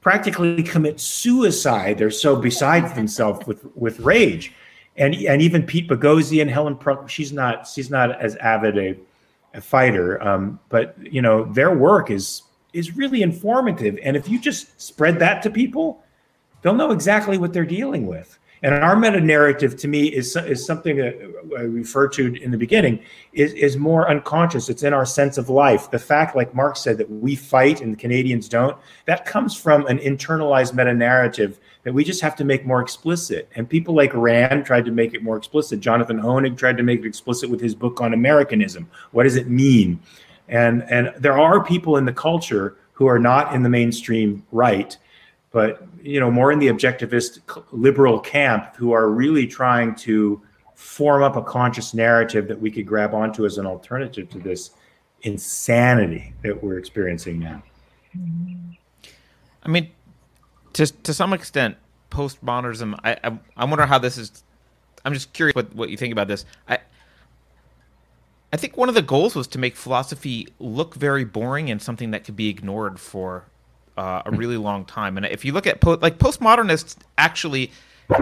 practically 0.01 0.61
commit 0.63 0.99
suicide. 0.99 1.97
They're 1.97 2.11
so 2.11 2.35
beside 2.35 2.95
themselves 2.95 3.45
with 3.47 3.65
with 3.75 3.99
rage. 3.99 4.53
And 4.97 5.15
and 5.15 5.41
even 5.41 5.63
Pete 5.63 5.89
Boghossian, 5.89 6.47
Helen 6.49 6.75
Pruck, 6.75 7.09
she's 7.09 7.31
not 7.31 7.67
she's 7.67 7.89
not 7.89 8.21
as 8.21 8.35
avid 8.37 8.77
a, 8.77 8.97
a 9.55 9.61
fighter, 9.61 10.21
um, 10.21 10.59
but 10.69 10.95
you 11.01 11.21
know 11.21 11.45
their 11.45 11.75
work 11.75 12.11
is 12.11 12.43
is 12.73 12.95
really 12.95 13.21
informative. 13.21 13.97
And 14.03 14.15
if 14.15 14.27
you 14.27 14.39
just 14.39 14.79
spread 14.79 15.19
that 15.19 15.41
to 15.43 15.49
people, 15.49 16.03
they'll 16.61 16.73
know 16.73 16.91
exactly 16.91 17.37
what 17.37 17.53
they're 17.53 17.65
dealing 17.65 18.07
with. 18.07 18.37
And 18.63 18.73
our 18.75 18.95
meta 18.95 19.19
narrative, 19.19 19.75
to 19.77 19.89
me, 19.89 20.07
is 20.07 20.37
is 20.37 20.65
something 20.65 20.95
that 20.95 21.15
I 21.57 21.63
referred 21.63 22.13
to 22.13 22.33
in 22.41 22.49
the 22.49 22.57
beginning, 22.57 23.03
is 23.33 23.51
is 23.53 23.75
more 23.75 24.09
unconscious. 24.09 24.69
It's 24.69 24.83
in 24.83 24.93
our 24.93 25.05
sense 25.05 25.37
of 25.37 25.49
life. 25.49 25.91
The 25.91 25.99
fact, 25.99 26.33
like 26.33 26.55
Mark 26.55 26.77
said, 26.77 26.97
that 26.97 27.09
we 27.09 27.35
fight 27.35 27.81
and 27.81 27.91
the 27.91 27.97
Canadians 27.97 28.47
don't, 28.47 28.77
that 29.05 29.25
comes 29.25 29.53
from 29.55 29.85
an 29.87 29.99
internalized 29.99 30.73
meta 30.73 30.93
narrative 30.93 31.59
that 31.83 31.93
we 31.93 32.05
just 32.05 32.21
have 32.21 32.37
to 32.37 32.45
make 32.45 32.65
more 32.65 32.81
explicit. 32.81 33.49
And 33.55 33.67
people 33.67 33.93
like 33.93 34.13
Rand 34.13 34.65
tried 34.65 34.85
to 34.85 34.91
make 34.91 35.13
it 35.13 35.21
more 35.21 35.35
explicit. 35.35 35.81
Jonathan 35.81 36.17
Hoenig 36.17 36.57
tried 36.57 36.77
to 36.77 36.83
make 36.83 37.01
it 37.01 37.05
explicit 37.05 37.49
with 37.49 37.59
his 37.59 37.75
book 37.75 37.99
on 37.99 38.13
Americanism. 38.13 38.89
What 39.11 39.23
does 39.23 39.35
it 39.35 39.49
mean? 39.49 39.99
And 40.47 40.83
and 40.89 41.13
there 41.17 41.37
are 41.37 41.63
people 41.63 41.97
in 41.97 42.05
the 42.05 42.13
culture 42.13 42.77
who 42.93 43.07
are 43.07 43.19
not 43.19 43.53
in 43.53 43.63
the 43.63 43.69
mainstream 43.69 44.45
right, 44.53 44.97
but 45.53 45.87
you 46.01 46.19
know 46.19 46.29
more 46.29 46.51
in 46.51 46.59
the 46.59 46.67
objectivist 46.67 47.39
liberal 47.71 48.19
camp 48.19 48.75
who 48.75 48.91
are 48.91 49.09
really 49.09 49.47
trying 49.47 49.95
to 49.95 50.41
form 50.75 51.23
up 51.23 51.37
a 51.37 51.41
conscious 51.41 51.93
narrative 51.93 52.49
that 52.49 52.59
we 52.59 52.69
could 52.69 52.85
grab 52.85 53.13
onto 53.13 53.45
as 53.45 53.57
an 53.57 53.65
alternative 53.65 54.27
to 54.29 54.39
this 54.39 54.71
insanity 55.21 56.33
that 56.41 56.61
we're 56.61 56.77
experiencing 56.77 57.39
now. 57.39 57.63
I 59.63 59.69
mean, 59.69 59.91
to 60.73 60.87
to 60.87 61.13
some 61.13 61.31
extent, 61.31 61.77
postmodernism. 62.09 62.99
I, 63.03 63.17
I 63.23 63.39
I 63.55 63.65
wonder 63.65 63.85
how 63.85 63.99
this 63.99 64.17
is. 64.17 64.43
I'm 65.05 65.13
just 65.13 65.31
curious 65.31 65.55
what 65.55 65.73
what 65.73 65.89
you 65.89 65.97
think 65.97 66.11
about 66.11 66.27
this. 66.27 66.45
I 66.67 66.79
I 68.51 68.57
think 68.57 68.75
one 68.75 68.89
of 68.89 68.95
the 68.95 69.01
goals 69.03 69.35
was 69.35 69.47
to 69.49 69.59
make 69.59 69.75
philosophy 69.75 70.47
look 70.59 70.95
very 70.95 71.23
boring 71.23 71.69
and 71.69 71.81
something 71.81 72.11
that 72.11 72.23
could 72.23 72.35
be 72.35 72.49
ignored 72.49 72.99
for 72.99 73.45
uh, 73.97 74.21
a 74.25 74.31
really 74.31 74.57
long 74.57 74.85
time. 74.85 75.17
And 75.17 75.25
if 75.25 75.43
you 75.45 75.53
look 75.53 75.67
at 75.67 75.81
po- 75.81 75.99
like 76.01 76.17
postmodernists, 76.17 76.95
actually, 77.17 77.71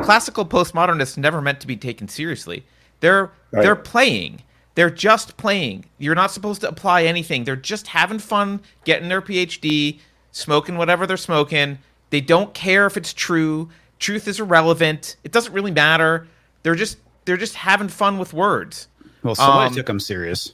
classical 0.02 0.46
postmodernists 0.46 1.18
never 1.18 1.42
meant 1.42 1.60
to 1.62 1.68
be 1.68 1.78
taken 1.78 2.08
seriously. 2.08 2.64
They're 3.00 3.32
Right. 3.52 3.64
they're 3.64 3.76
playing. 3.76 4.44
They're 4.76 4.90
just 4.90 5.36
playing. 5.36 5.86
You're 5.98 6.16
not 6.16 6.32
supposed 6.32 6.62
to 6.62 6.70
apply 6.70 7.04
anything. 7.04 7.44
They're 7.44 7.56
just 7.58 7.88
having 7.88 8.20
fun, 8.20 8.62
getting 8.86 9.10
their 9.10 9.22
PhD, 9.22 10.00
smoking 10.32 10.78
whatever 10.78 11.06
they're 11.06 11.18
smoking. 11.18 11.80
They 12.10 12.22
don't 12.22 12.54
care 12.54 12.86
if 12.86 12.96
it's 12.96 13.12
true. 13.14 13.70
Truth 14.00 14.28
is 14.30 14.40
irrelevant. 14.40 15.18
It 15.26 15.32
doesn't 15.34 15.54
really 15.54 15.72
matter. 15.72 16.28
They're 16.64 16.76
just 16.76 16.98
they're 17.26 17.38
just 17.38 17.56
having 17.56 17.88
fun 17.90 18.18
with 18.18 18.34
words. 18.34 18.88
Well, 19.24 19.36
somebody 19.36 19.68
Um, 19.70 19.76
took 19.76 19.86
them 19.88 20.00
serious. 20.00 20.54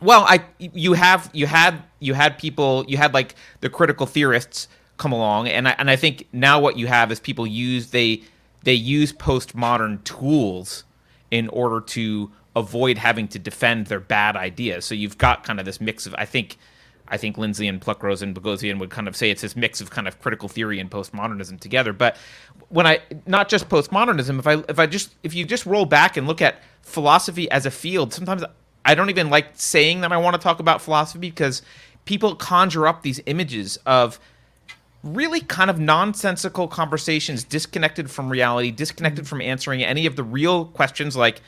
Well, 0.00 0.24
I 0.26 0.44
you 0.58 0.94
have 0.94 1.30
you 1.32 1.46
had 1.46 1.82
you 1.98 2.14
had 2.14 2.38
people 2.38 2.84
you 2.88 2.96
had 2.96 3.12
like 3.12 3.34
the 3.60 3.68
critical 3.68 4.06
theorists 4.06 4.68
come 4.96 5.12
along, 5.12 5.48
and 5.48 5.68
I, 5.68 5.74
and 5.78 5.90
I 5.90 5.96
think 5.96 6.28
now 6.32 6.60
what 6.60 6.76
you 6.76 6.86
have 6.86 7.12
is 7.12 7.20
people 7.20 7.46
use 7.46 7.90
they 7.90 8.22
they 8.64 8.74
use 8.74 9.12
postmodern 9.12 10.02
tools 10.04 10.84
in 11.30 11.48
order 11.48 11.80
to 11.80 12.30
avoid 12.56 12.98
having 12.98 13.28
to 13.28 13.38
defend 13.38 13.86
their 13.86 14.00
bad 14.00 14.36
ideas. 14.36 14.84
So 14.84 14.94
you've 14.94 15.18
got 15.18 15.44
kind 15.44 15.58
of 15.58 15.66
this 15.66 15.80
mix 15.80 16.06
of 16.06 16.14
I 16.16 16.24
think 16.24 16.56
I 17.08 17.16
think 17.16 17.36
Lindsay 17.36 17.66
and 17.66 17.80
Pluckrose 17.80 18.22
and 18.22 18.34
Boghossian 18.34 18.78
would 18.78 18.90
kind 18.90 19.08
of 19.08 19.16
say 19.16 19.30
it's 19.30 19.42
this 19.42 19.56
mix 19.56 19.80
of 19.80 19.90
kind 19.90 20.06
of 20.06 20.20
critical 20.20 20.48
theory 20.48 20.78
and 20.78 20.90
postmodernism 20.90 21.60
together. 21.60 21.92
But 21.92 22.16
when 22.68 22.86
I 22.86 23.00
not 23.26 23.48
just 23.48 23.68
postmodernism, 23.68 24.38
if 24.38 24.46
I 24.46 24.64
if 24.68 24.78
I 24.78 24.86
just 24.86 25.14
if 25.22 25.34
you 25.34 25.44
just 25.44 25.66
roll 25.66 25.84
back 25.84 26.16
and 26.16 26.26
look 26.26 26.40
at 26.40 26.62
philosophy 26.82 27.50
as 27.50 27.66
a 27.66 27.70
field, 27.70 28.14
sometimes 28.14 28.44
I 28.84 28.94
don't 28.94 29.10
even 29.10 29.30
like 29.30 29.48
saying 29.54 30.00
that 30.00 30.12
I 30.12 30.16
want 30.16 30.34
to 30.34 30.40
talk 30.40 30.60
about 30.60 30.80
philosophy 30.80 31.18
because 31.20 31.62
people 32.04 32.34
conjure 32.34 32.86
up 32.86 33.02
these 33.02 33.20
images 33.26 33.78
of 33.86 34.18
really 35.02 35.40
kind 35.40 35.70
of 35.70 35.78
nonsensical 35.78 36.68
conversations 36.68 37.44
disconnected 37.44 38.10
from 38.10 38.28
reality, 38.28 38.70
disconnected 38.70 39.26
from 39.26 39.40
answering 39.40 39.82
any 39.82 40.06
of 40.06 40.16
the 40.16 40.24
real 40.24 40.66
questions 40.66 41.16
like 41.16 41.40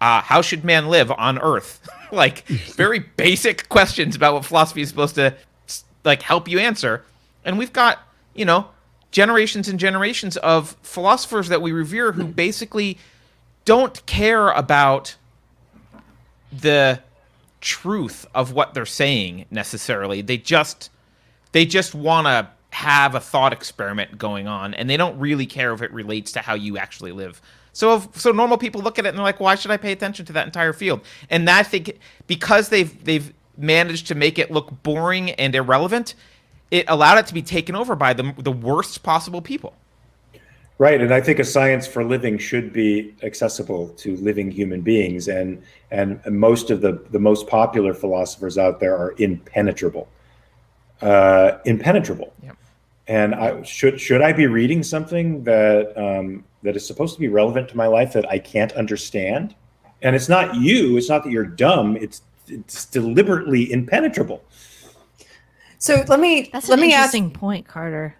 uh, 0.00 0.20
how 0.20 0.42
should 0.42 0.64
man 0.64 0.88
live 0.88 1.10
on 1.10 1.38
earth? 1.38 1.88
Like 2.12 2.46
very 2.46 3.00
basic 3.16 3.68
questions 3.68 4.14
about 4.14 4.34
what 4.34 4.44
philosophy 4.44 4.80
is 4.80 4.88
supposed 4.88 5.16
to 5.16 5.34
like 6.04 6.22
help 6.22 6.46
you 6.46 6.60
answer. 6.60 7.04
And 7.44 7.58
we've 7.58 7.72
got 7.72 7.98
you 8.32 8.44
know 8.44 8.68
generations 9.10 9.68
and 9.68 9.80
generations 9.80 10.36
of 10.36 10.76
philosophers 10.82 11.48
that 11.48 11.60
we 11.60 11.72
revere 11.72 12.12
who 12.12 12.22
basically 12.24 12.96
don't 13.64 14.06
care 14.06 14.50
about 14.50 15.16
the 16.52 17.00
truth 17.60 18.26
of 18.34 18.52
what 18.52 18.74
they're 18.74 18.86
saying 18.86 19.46
necessarily. 19.50 20.22
They 20.22 20.38
just 20.38 20.90
they 21.52 21.64
just 21.64 21.94
want 21.94 22.26
to 22.26 22.48
have 22.70 23.14
a 23.14 23.20
thought 23.20 23.52
experiment 23.52 24.18
going 24.18 24.46
on 24.46 24.74
and 24.74 24.90
they 24.90 24.96
don't 24.96 25.18
really 25.18 25.46
care 25.46 25.72
if 25.72 25.80
it 25.80 25.92
relates 25.92 26.32
to 26.32 26.40
how 26.40 26.54
you 26.54 26.76
actually 26.76 27.12
live. 27.12 27.40
So 27.72 27.96
if, 27.96 28.20
so 28.20 28.32
normal 28.32 28.58
people 28.58 28.80
look 28.82 28.98
at 28.98 29.06
it 29.06 29.10
and 29.10 29.18
they're 29.18 29.24
like 29.24 29.40
why 29.40 29.54
should 29.54 29.70
i 29.70 29.76
pay 29.76 29.92
attention 29.92 30.26
to 30.26 30.32
that 30.34 30.46
entire 30.46 30.72
field? 30.72 31.00
And 31.30 31.48
i 31.48 31.62
think 31.62 31.98
because 32.26 32.68
they've 32.68 33.04
they've 33.04 33.32
managed 33.56 34.08
to 34.08 34.14
make 34.14 34.38
it 34.38 34.50
look 34.50 34.82
boring 34.82 35.30
and 35.32 35.54
irrelevant 35.54 36.14
it 36.70 36.84
allowed 36.88 37.18
it 37.18 37.26
to 37.26 37.34
be 37.34 37.42
taken 37.42 37.74
over 37.74 37.96
by 37.96 38.12
the 38.12 38.34
the 38.38 38.52
worst 38.52 39.02
possible 39.02 39.40
people 39.40 39.74
Right, 40.78 41.00
and 41.00 41.14
I 41.14 41.22
think 41.22 41.38
a 41.38 41.44
science 41.44 41.86
for 41.86 42.04
living 42.04 42.36
should 42.36 42.70
be 42.70 43.14
accessible 43.22 43.88
to 43.90 44.14
living 44.16 44.50
human 44.50 44.82
beings, 44.82 45.26
and 45.26 45.62
and 45.90 46.20
most 46.26 46.70
of 46.70 46.82
the 46.82 47.02
the 47.10 47.18
most 47.18 47.46
popular 47.46 47.94
philosophers 47.94 48.58
out 48.58 48.78
there 48.78 48.94
are 48.94 49.14
impenetrable, 49.16 50.06
uh, 51.00 51.52
impenetrable. 51.64 52.34
Yep. 52.42 52.56
And 53.08 53.34
I 53.34 53.62
should 53.62 53.98
should 53.98 54.20
I 54.20 54.34
be 54.34 54.46
reading 54.46 54.82
something 54.82 55.44
that 55.44 55.96
um, 55.96 56.44
that 56.62 56.76
is 56.76 56.86
supposed 56.86 57.14
to 57.14 57.20
be 57.20 57.28
relevant 57.28 57.70
to 57.70 57.76
my 57.76 57.86
life 57.86 58.12
that 58.12 58.28
I 58.28 58.38
can't 58.38 58.72
understand? 58.72 59.54
And 60.02 60.14
it's 60.14 60.28
not 60.28 60.56
you. 60.56 60.98
It's 60.98 61.08
not 61.08 61.24
that 61.24 61.30
you're 61.30 61.46
dumb. 61.46 61.96
It's 61.96 62.20
it's 62.48 62.84
deliberately 62.84 63.72
impenetrable. 63.72 64.44
So 65.78 66.04
let 66.08 66.20
me 66.20 66.50
That's 66.52 66.68
let 66.68 66.78
an 66.78 66.86
me 66.86 66.92
ask. 66.92 67.14
interesting 67.14 67.30
point, 67.30 67.66
Carter. 67.66 68.16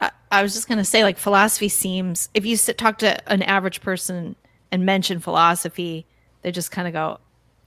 I, 0.00 0.10
I 0.30 0.42
was 0.42 0.54
just 0.54 0.68
going 0.68 0.78
to 0.78 0.84
say, 0.84 1.02
like, 1.04 1.18
philosophy 1.18 1.68
seems, 1.68 2.28
if 2.34 2.44
you 2.46 2.56
sit, 2.56 2.78
talk 2.78 2.98
to 2.98 3.30
an 3.30 3.42
average 3.42 3.80
person 3.80 4.36
and 4.72 4.84
mention 4.86 5.20
philosophy, 5.20 6.06
they 6.42 6.50
just 6.52 6.70
kind 6.70 6.88
of 6.88 6.94
go, 6.94 7.18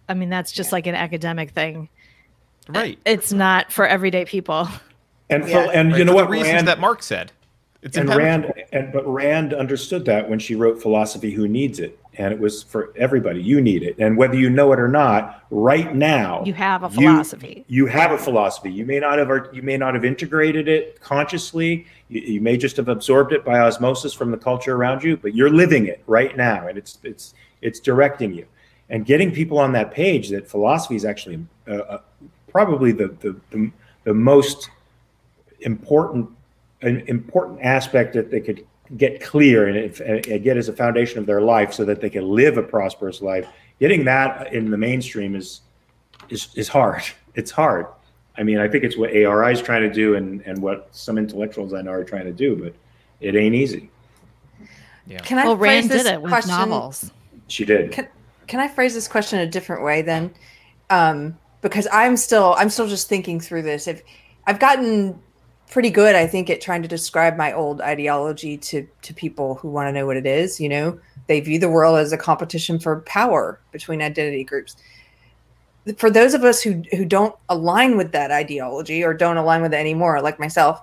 I 0.07 0.13
mean, 0.15 0.29
that's 0.29 0.51
just 0.51 0.71
like 0.71 0.87
an 0.87 0.95
academic 0.95 1.51
thing. 1.51 1.89
Uh, 2.69 2.73
right. 2.79 2.99
It's 3.05 3.31
not 3.31 3.71
for 3.71 3.85
everyday 3.85 4.25
people. 4.25 4.67
And 5.29 5.47
Yeah. 5.47 5.65
for, 5.65 5.71
and 5.71 5.91
Right, 5.91 5.99
you 5.99 6.05
know 6.05 6.11
for 6.13 6.15
what, 6.15 6.23
the 6.25 6.31
reasons 6.31 6.53
Rand, 6.53 6.67
that 6.67 6.79
Mark 6.79 7.03
said. 7.03 7.31
It's 7.81 7.95
and. 7.95 8.09
Rand, 8.09 8.51
and 8.73 8.91
but 8.91 9.07
Rand 9.07 9.53
understood 9.53 10.03
that 10.05 10.27
when 10.29 10.37
she 10.37 10.53
wrote 10.53 10.81
"Philosophy: 10.81 11.31
Who 11.31 11.47
Needs 11.47 11.79
It," 11.79 11.97
and 12.15 12.33
it 12.33 12.39
was 12.39 12.61
for 12.61 12.91
everybody. 12.97 13.41
You 13.41 13.61
need 13.61 13.83
it, 13.83 13.95
and 13.99 14.17
whether 14.17 14.35
you 14.35 14.49
know 14.49 14.73
it 14.73 14.79
or 14.81 14.89
not, 14.89 15.45
right 15.49 15.95
now 15.95 16.43
You 16.45 16.53
have 16.55 16.83
a 16.83 16.87
you- 16.87 17.07
philosophy. 17.07 17.63
You, 17.69 17.85
have 17.85 18.11
a 18.11 18.17
philosophy. 18.17 18.69
You 18.69 18.85
may 18.85 18.99
not 18.99 19.17
have. 19.17 19.31
You 19.53 19.61
may 19.61 19.77
not 19.77 19.93
have 19.93 20.03
integrated 20.03 20.67
it 20.67 20.99
consciously. 20.99 21.85
You, 22.09 22.21
you 22.21 22.41
may 22.41 22.57
just 22.57 22.77
have 22.77 22.89
absorbed 22.89 23.31
it 23.31 23.45
by 23.45 23.59
osmosis 23.59 24.13
from 24.13 24.31
the 24.31 24.37
culture 24.37 24.75
around 24.75 25.03
you, 25.03 25.17
but 25.17 25.33
you're 25.33 25.49
living 25.49 25.85
it 25.85 26.03
right 26.07 26.35
now, 26.35 26.67
and 26.67 26.77
it's 26.77 26.97
it's 27.03 27.33
it's 27.61 27.79
directing 27.79 28.33
you. 28.33 28.45
And 28.89 29.05
getting 29.05 29.31
people 29.31 29.59
on 29.59 29.71
that 29.73 29.91
page 29.91 30.29
that 30.29 30.47
philosophy 30.47 30.95
is 30.95 31.05
actually 31.05 31.45
uh, 31.67 31.73
uh, 31.73 32.01
probably 32.47 32.91
the, 32.91 33.09
the 33.19 33.35
the 33.51 33.71
the 34.03 34.13
most 34.13 34.69
important 35.61 36.29
an 36.81 37.01
important 37.07 37.59
aspect 37.61 38.13
that 38.13 38.31
they 38.31 38.39
could 38.39 38.65
get 38.97 39.21
clear 39.21 39.67
and, 39.67 39.77
if, 39.77 39.99
and 39.99 40.43
get 40.43 40.57
as 40.57 40.67
a 40.67 40.73
foundation 40.73 41.19
of 41.19 41.27
their 41.27 41.41
life 41.41 41.73
so 41.73 41.85
that 41.85 42.01
they 42.01 42.09
can 42.09 42.27
live 42.27 42.57
a 42.57 42.63
prosperous 42.63 43.21
life. 43.21 43.47
Getting 43.79 44.03
that 44.05 44.51
in 44.51 44.71
the 44.71 44.77
mainstream 44.77 45.35
is 45.35 45.61
is 46.29 46.49
is 46.55 46.67
hard. 46.67 47.03
It's 47.35 47.51
hard 47.51 47.85
i 48.39 48.43
mean 48.43 48.57
i 48.57 48.67
think 48.67 48.83
it's 48.83 48.97
what 48.97 49.11
ari 49.15 49.53
is 49.53 49.61
trying 49.61 49.81
to 49.81 49.93
do 49.93 50.15
and 50.15 50.41
and 50.47 50.59
what 50.61 50.87
some 50.91 51.17
intellectuals 51.17 51.73
i 51.73 51.81
know 51.81 51.91
are 51.91 52.03
trying 52.03 52.25
to 52.25 52.31
do 52.33 52.55
but 52.55 52.73
it 53.21 53.35
ain't 53.35 53.53
easy 53.55 53.89
Yeah. 55.05 55.19
Can 55.19 55.39
I 55.39 55.45
well, 55.45 55.57
phrase 55.57 55.81
Rand 55.83 55.89
this 55.89 56.03
did 56.03 56.13
it 56.13 56.21
with 56.21 56.31
question? 56.31 56.51
novels. 56.51 57.11
she 57.47 57.65
did 57.65 57.91
Can, 57.91 58.07
can 58.47 58.59
I 58.59 58.67
phrase 58.67 58.93
this 58.93 59.07
question 59.07 59.39
a 59.39 59.47
different 59.47 59.83
way 59.83 60.01
then? 60.01 60.31
Um, 60.89 61.37
because 61.61 61.87
I'm 61.91 62.17
still 62.17 62.55
I'm 62.57 62.69
still 62.69 62.87
just 62.87 63.07
thinking 63.07 63.39
through 63.39 63.61
this. 63.61 63.87
If 63.87 64.01
I've 64.47 64.59
gotten 64.59 65.19
pretty 65.69 65.91
good, 65.91 66.15
I 66.15 66.25
think, 66.25 66.49
at 66.49 66.61
trying 66.61 66.81
to 66.81 66.87
describe 66.87 67.37
my 67.37 67.53
old 67.53 67.81
ideology 67.81 68.57
to 68.57 68.87
to 69.03 69.13
people 69.13 69.55
who 69.55 69.69
want 69.69 69.87
to 69.87 69.91
know 69.91 70.05
what 70.05 70.17
it 70.17 70.25
is. 70.25 70.59
You 70.59 70.69
know, 70.69 70.99
they 71.27 71.39
view 71.41 71.59
the 71.59 71.69
world 71.69 71.97
as 71.99 72.11
a 72.11 72.17
competition 72.17 72.79
for 72.79 73.01
power 73.01 73.59
between 73.71 74.01
identity 74.01 74.43
groups. 74.43 74.75
For 75.97 76.09
those 76.09 76.33
of 76.33 76.43
us 76.43 76.61
who 76.61 76.83
who 76.91 77.05
don't 77.05 77.35
align 77.49 77.97
with 77.97 78.11
that 78.11 78.31
ideology 78.31 79.03
or 79.03 79.13
don't 79.13 79.37
align 79.37 79.61
with 79.61 79.73
it 79.73 79.77
anymore, 79.77 80.21
like 80.21 80.39
myself, 80.39 80.81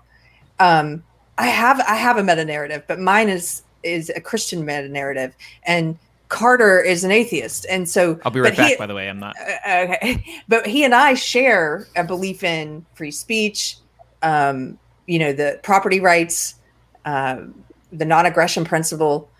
um, 0.58 1.02
I 1.38 1.46
have 1.46 1.80
I 1.80 1.94
have 1.96 2.16
a 2.16 2.22
meta 2.24 2.44
narrative, 2.44 2.84
but 2.86 2.98
mine 2.98 3.28
is 3.28 3.62
is 3.82 4.10
a 4.10 4.20
Christian 4.20 4.64
meta 4.64 4.88
narrative, 4.88 5.34
and 5.64 5.98
Carter 6.28 6.80
is 6.80 7.04
an 7.04 7.10
atheist, 7.12 7.66
and 7.70 7.88
so 7.88 8.18
I'll 8.24 8.30
be 8.32 8.40
right 8.40 8.56
back, 8.56 8.70
he- 8.70 8.76
by 8.76 8.86
the 8.86 8.94
way. 8.94 9.08
I'm 9.08 9.20
not. 9.20 9.36
uh, 9.38 9.86
okay, 9.88 10.42
but 10.48 10.66
he 10.66 10.84
and 10.84 10.94
I 10.94 11.14
share 11.14 11.86
a 11.94 12.04
belief 12.04 12.42
in 12.42 12.84
free 12.94 13.12
speech, 13.12 13.76
um, 14.22 14.78
you 15.06 15.18
know, 15.18 15.32
the 15.32 15.60
property 15.62 16.00
rights, 16.00 16.56
um, 17.04 17.54
the 17.92 18.04
non-aggression 18.04 18.64
principle. 18.64 19.30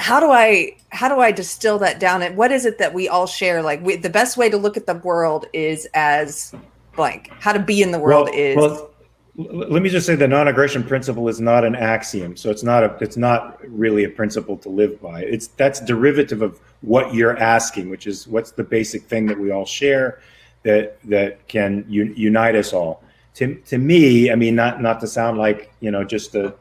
How 0.00 0.18
do 0.18 0.30
I 0.30 0.76
how 0.90 1.08
do 1.08 1.20
I 1.20 1.30
distill 1.30 1.78
that 1.78 2.00
down? 2.00 2.22
And 2.22 2.36
what 2.36 2.50
is 2.50 2.64
it 2.64 2.78
that 2.78 2.92
we 2.92 3.08
all 3.08 3.26
share? 3.26 3.62
Like 3.62 3.82
we, 3.82 3.96
the 3.96 4.10
best 4.10 4.36
way 4.36 4.50
to 4.50 4.56
look 4.56 4.76
at 4.76 4.86
the 4.86 4.94
world 4.96 5.46
is 5.52 5.86
as 5.94 6.54
blank. 6.96 7.30
How 7.38 7.52
to 7.52 7.60
be 7.60 7.82
in 7.82 7.92
the 7.92 7.98
world 8.00 8.30
is 8.32 8.56
well 8.56 8.90
let 9.36 9.82
me 9.82 9.88
just 9.88 10.06
say 10.06 10.14
the 10.14 10.28
non-aggression 10.28 10.82
principle 10.82 11.28
is 11.28 11.40
not 11.40 11.64
an 11.64 11.74
axiom 11.74 12.36
so 12.36 12.50
it's 12.50 12.62
not 12.62 12.82
a 12.82 12.96
it's 13.00 13.16
not 13.16 13.58
really 13.68 14.04
a 14.04 14.08
principle 14.08 14.56
to 14.56 14.68
live 14.68 15.00
by 15.00 15.22
it's 15.22 15.48
that's 15.48 15.80
derivative 15.80 16.42
of 16.42 16.60
what 16.80 17.14
you're 17.14 17.38
asking 17.38 17.88
which 17.88 18.06
is 18.06 18.26
what's 18.26 18.50
the 18.50 18.64
basic 18.64 19.02
thing 19.04 19.26
that 19.26 19.38
we 19.38 19.50
all 19.50 19.64
share 19.64 20.20
that 20.62 20.98
that 21.04 21.46
can 21.48 21.84
un- 21.88 22.12
unite 22.16 22.54
us 22.54 22.72
all 22.72 23.02
to, 23.34 23.54
to 23.66 23.78
me 23.78 24.30
i 24.30 24.34
mean 24.34 24.54
not 24.54 24.82
not 24.82 25.00
to 25.00 25.06
sound 25.06 25.38
like 25.38 25.72
you 25.80 25.90
know 25.90 26.04
just 26.04 26.34
a 26.34 26.54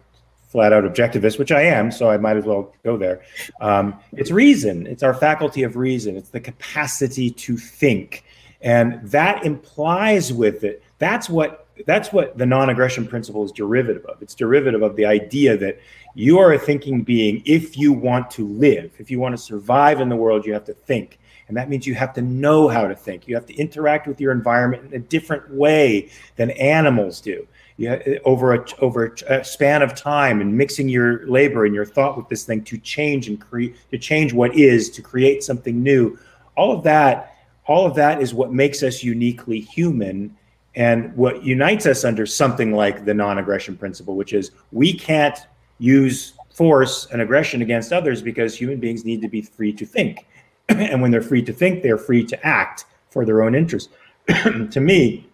flat 0.49 0.73
out 0.73 0.83
objectivist 0.83 1.39
which 1.39 1.51
i 1.51 1.61
am 1.61 1.91
so 1.91 2.09
i 2.09 2.17
might 2.17 2.35
as 2.35 2.43
well 2.43 2.73
go 2.83 2.97
there. 2.97 3.21
Um, 3.61 3.99
it's 4.13 4.31
reason. 4.31 4.87
It's 4.87 5.03
our 5.03 5.13
faculty 5.13 5.63
of 5.63 5.75
reason. 5.75 6.15
It's 6.15 6.29
the 6.29 6.39
capacity 6.39 7.29
to 7.31 7.57
think. 7.57 8.23
And 8.61 9.01
that 9.09 9.45
implies 9.45 10.33
with 10.33 10.63
it 10.63 10.83
that's 10.97 11.29
what 11.29 11.65
that's 11.87 12.11
what 12.11 12.37
the 12.37 12.45
non-aggression 12.45 13.07
principle 13.07 13.45
is 13.45 13.53
derivative 13.53 14.05
of. 14.05 14.21
It's 14.21 14.35
derivative 14.35 14.81
of 14.81 14.97
the 14.97 15.05
idea 15.05 15.55
that 15.57 15.79
you 16.13 16.37
are 16.37 16.51
a 16.51 16.59
thinking 16.59 17.03
being 17.03 17.41
if 17.45 17.77
you 17.77 17.93
want 17.93 18.29
to 18.31 18.45
live. 18.45 18.91
If 18.99 19.09
you 19.09 19.17
want 19.17 19.33
to 19.37 19.41
survive 19.41 20.01
in 20.01 20.09
the 20.09 20.17
world 20.17 20.45
you 20.45 20.53
have 20.53 20.65
to 20.65 20.73
think. 20.73 21.19
And 21.47 21.57
that 21.57 21.69
means 21.69 21.87
you 21.87 21.95
have 21.95 22.13
to 22.13 22.21
know 22.21 22.67
how 22.67 22.87
to 22.87 22.95
think. 22.95 23.27
You 23.27 23.33
have 23.35 23.45
to 23.47 23.55
interact 23.55 24.07
with 24.07 24.21
your 24.21 24.31
environment 24.31 24.93
in 24.93 25.01
a 25.01 25.03
different 25.03 25.49
way 25.51 26.09
than 26.35 26.51
animals 26.51 27.21
do 27.21 27.47
you 27.79 27.89
ha- 27.89 28.01
eh, 28.05 28.17
over 28.25 28.53
a 28.53 28.65
over 28.79 29.15
a 29.27 29.43
span 29.43 29.81
of 29.81 29.95
time 29.95 30.41
and 30.41 30.55
mixing 30.55 30.89
your 30.89 31.25
labor 31.27 31.65
and 31.65 31.73
your 31.73 31.85
thought 31.85 32.17
with 32.17 32.27
this 32.27 32.43
thing 32.43 32.61
to 32.65 32.77
change 32.77 33.29
and 33.29 33.39
create 33.39 33.75
to 33.89 33.97
change 33.97 34.33
what 34.33 34.53
is 34.53 34.89
to 34.91 35.01
create 35.01 35.43
something 35.43 35.81
new. 35.81 36.19
All 36.57 36.71
of 36.71 36.83
that 36.83 37.35
all 37.65 37.85
of 37.85 37.95
that 37.95 38.21
is 38.21 38.33
what 38.33 38.51
makes 38.51 38.83
us 38.83 39.01
uniquely 39.01 39.61
human 39.61 40.35
and 40.75 41.15
what 41.15 41.43
unites 41.43 41.85
us 41.85 42.03
under 42.03 42.25
something 42.25 42.73
like 42.73 43.05
the 43.05 43.13
non-aggression 43.13 43.77
principle 43.77 44.15
which 44.15 44.33
is 44.33 44.51
we 44.71 44.93
can't 44.93 45.47
use 45.79 46.33
force 46.51 47.07
and 47.13 47.21
aggression 47.21 47.61
against 47.61 47.93
others 47.93 48.21
because 48.21 48.53
human 48.53 48.77
beings 48.77 49.05
need 49.05 49.21
to 49.21 49.29
be 49.29 49.41
free 49.41 49.71
to 49.71 49.85
think. 49.85 50.27
And 50.69 51.01
when 51.01 51.09
they're 51.09 51.21
free 51.21 51.41
to 51.43 51.53
think 51.53 51.81
they're 51.81 51.97
free 51.97 52.25
to 52.25 52.45
act 52.45 52.85
for 53.09 53.25
their 53.25 53.41
own 53.41 53.55
interest. 53.55 53.89
To 54.71 54.79
me 54.81 55.29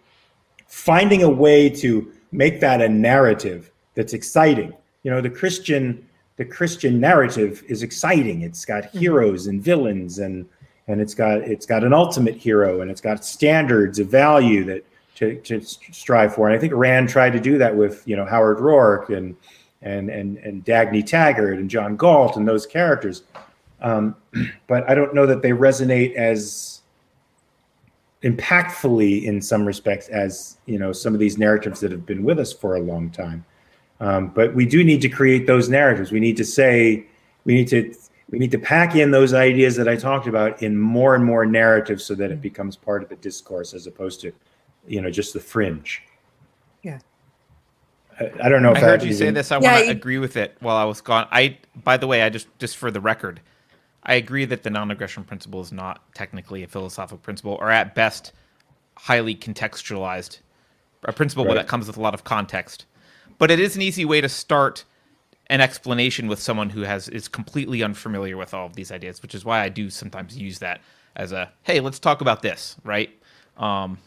finding 0.68 1.22
a 1.22 1.28
way 1.28 1.68
to 1.68 2.12
make 2.32 2.60
that 2.60 2.80
a 2.80 2.88
narrative 2.88 3.70
that's 3.94 4.12
exciting. 4.12 4.74
You 5.02 5.10
know 5.10 5.20
the 5.20 5.30
christian 5.30 6.06
the 6.36 6.44
christian 6.44 7.00
narrative 7.00 7.62
is 7.68 7.82
exciting. 7.82 8.42
It's 8.42 8.64
got 8.64 8.86
heroes 8.86 9.46
and 9.46 9.62
villains 9.62 10.18
and 10.18 10.46
and 10.88 11.00
it's 11.00 11.14
got 11.14 11.38
it's 11.38 11.66
got 11.66 11.84
an 11.84 11.92
ultimate 11.92 12.36
hero 12.36 12.80
and 12.80 12.90
it's 12.90 13.00
got 13.00 13.24
standards 13.24 13.98
of 13.98 14.08
value 14.08 14.64
that 14.64 14.84
to, 15.16 15.36
to 15.40 15.60
strive 15.62 16.34
for. 16.34 16.48
And 16.48 16.56
i 16.56 16.58
think 16.58 16.72
rand 16.74 17.08
tried 17.08 17.30
to 17.30 17.40
do 17.40 17.58
that 17.58 17.74
with 17.74 18.06
you 18.06 18.16
know 18.16 18.26
howard 18.26 18.58
roark 18.58 19.08
and 19.08 19.36
and 19.82 20.10
and 20.10 20.38
and 20.38 20.64
dagny 20.64 21.04
taggart 21.04 21.58
and 21.58 21.70
john 21.70 21.96
galt 21.96 22.36
and 22.36 22.46
those 22.46 22.66
characters. 22.66 23.22
Um, 23.80 24.16
but 24.66 24.88
i 24.88 24.94
don't 24.94 25.14
know 25.14 25.26
that 25.26 25.42
they 25.42 25.50
resonate 25.50 26.14
as 26.14 26.75
impactfully 28.30 29.24
in 29.24 29.40
some 29.40 29.64
respects 29.64 30.08
as 30.08 30.58
you 30.66 30.78
know 30.78 30.92
some 30.92 31.14
of 31.14 31.20
these 31.20 31.38
narratives 31.38 31.80
that 31.80 31.90
have 31.92 32.04
been 32.04 32.24
with 32.24 32.38
us 32.38 32.52
for 32.52 32.76
a 32.76 32.80
long 32.80 33.08
time 33.10 33.44
um, 34.00 34.28
but 34.28 34.54
we 34.54 34.66
do 34.66 34.82
need 34.84 35.00
to 35.00 35.08
create 35.08 35.46
those 35.46 35.68
narratives 35.68 36.10
we 36.10 36.20
need 36.20 36.36
to 36.36 36.44
say 36.44 37.04
we 37.44 37.54
need 37.54 37.68
to 37.68 37.94
we 38.30 38.38
need 38.38 38.50
to 38.50 38.58
pack 38.58 38.96
in 38.96 39.10
those 39.10 39.32
ideas 39.34 39.76
that 39.76 39.88
i 39.88 39.94
talked 39.94 40.26
about 40.26 40.60
in 40.62 40.76
more 40.76 41.14
and 41.14 41.24
more 41.24 41.46
narratives 41.46 42.04
so 42.04 42.14
that 42.14 42.30
it 42.30 42.40
becomes 42.42 42.74
part 42.76 43.02
of 43.02 43.08
the 43.08 43.16
discourse 43.16 43.74
as 43.74 43.86
opposed 43.86 44.20
to 44.20 44.32
you 44.88 45.00
know 45.00 45.10
just 45.10 45.32
the 45.32 45.40
fringe 45.40 46.02
Yeah. 46.82 46.98
i, 48.18 48.30
I 48.44 48.48
don't 48.48 48.62
know 48.62 48.72
if 48.72 48.78
I 48.78 48.80
heard 48.80 49.02
you 49.02 49.12
say 49.12 49.30
this. 49.30 49.52
I 49.52 49.58
Yeah, 49.60 49.72
want 49.72 49.78
to 49.80 49.84
you- 49.86 49.90
agree 49.92 50.18
with 50.18 50.36
it 50.36 50.56
while 50.60 50.76
I 50.76 50.84
was 50.84 51.00
gone. 51.00 51.28
I, 51.30 51.58
by 51.84 51.96
the 51.96 52.06
way, 52.06 52.22
I 52.22 52.28
just 52.30 52.48
just 52.58 52.76
for 52.76 52.90
the 52.90 53.00
record, 53.00 53.40
I 54.06 54.14
agree 54.14 54.44
that 54.46 54.62
the 54.62 54.70
non-aggression 54.70 55.24
principle 55.24 55.60
is 55.60 55.72
not 55.72 56.00
technically 56.14 56.62
a 56.62 56.68
philosophical 56.68 57.18
principle, 57.18 57.58
or 57.60 57.70
at 57.70 57.94
best, 57.94 58.32
highly 58.96 59.34
contextualized, 59.34 60.38
a 61.02 61.12
principle 61.12 61.44
Right. 61.44 61.54
that 61.56 61.68
comes 61.68 61.88
with 61.88 61.96
a 61.96 62.00
lot 62.00 62.14
of 62.14 62.22
context. 62.24 62.86
But 63.38 63.50
it 63.50 63.60
is 63.60 63.76
an 63.76 63.82
easy 63.82 64.04
way 64.04 64.20
to 64.20 64.28
start 64.28 64.84
an 65.48 65.60
explanation 65.60 66.28
with 66.28 66.40
someone 66.40 66.70
who 66.70 66.82
has 66.82 67.08
is 67.08 67.28
completely 67.28 67.82
unfamiliar 67.82 68.36
with 68.36 68.54
all 68.54 68.66
of 68.66 68.74
these 68.74 68.90
ideas, 68.90 69.22
which 69.22 69.34
is 69.34 69.44
why 69.44 69.60
I 69.60 69.68
do 69.68 69.90
sometimes 69.90 70.36
use 70.38 70.58
that 70.60 70.80
as 71.16 71.32
a 71.32 71.52
hey, 71.64 71.80
let's 71.80 71.98
talk 71.98 72.20
about 72.20 72.42
this, 72.42 72.76
right? 72.84 73.10
Um, 73.56 73.98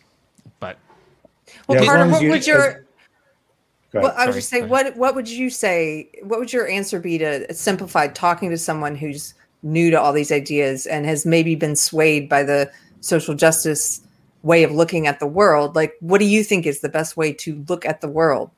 but 0.60 0.78
well, 1.68 1.82
Yeah, 1.82 1.86
Carter, 1.86 2.10
what 2.12 2.22
you- 2.22 2.30
would 2.30 2.48
your 2.48 2.86
Go 3.92 4.02
Well, 4.02 4.10
ahead. 4.10 4.20
I 4.20 4.26
was 4.28 4.34
Sorry, 4.36 4.40
just 4.42 4.50
saying, 4.50 4.70
what 4.70 4.96
what 4.98 5.16
would 5.16 5.28
you 5.28 5.50
say? 5.50 6.10
What 6.22 6.40
would 6.40 6.54
your 6.54 6.68
answer 6.68 7.00
be 7.00 7.18
to 7.18 7.52
simplified 7.54 8.14
talking 8.14 8.52
to 8.52 8.58
someone 8.58 8.96
who's 8.96 9.34
new 9.64 9.92
to 9.92 10.00
all 10.00 10.14
these 10.14 10.32
ideas 10.32 10.86
and 10.86 11.06
has 11.06 11.26
maybe 11.26 11.56
been 11.56 11.76
swayed 11.76 12.30
by 12.30 12.44
the 12.44 12.72
social 13.02 13.36
justice 13.36 14.02
way 14.44 14.64
of 14.64 14.72
looking 14.72 15.08
at 15.08 15.20
the 15.20 15.28
world? 15.28 15.76
Like, 15.76 15.94
what 16.00 16.20
do 16.20 16.26
you 16.26 16.44
think 16.44 16.66
is 16.66 16.82
the 16.82 16.90
best 16.90 17.18
way 17.18 17.34
to 17.34 17.64
look 17.68 17.86
at 17.86 18.02
the 18.02 18.10
world? 18.10 18.52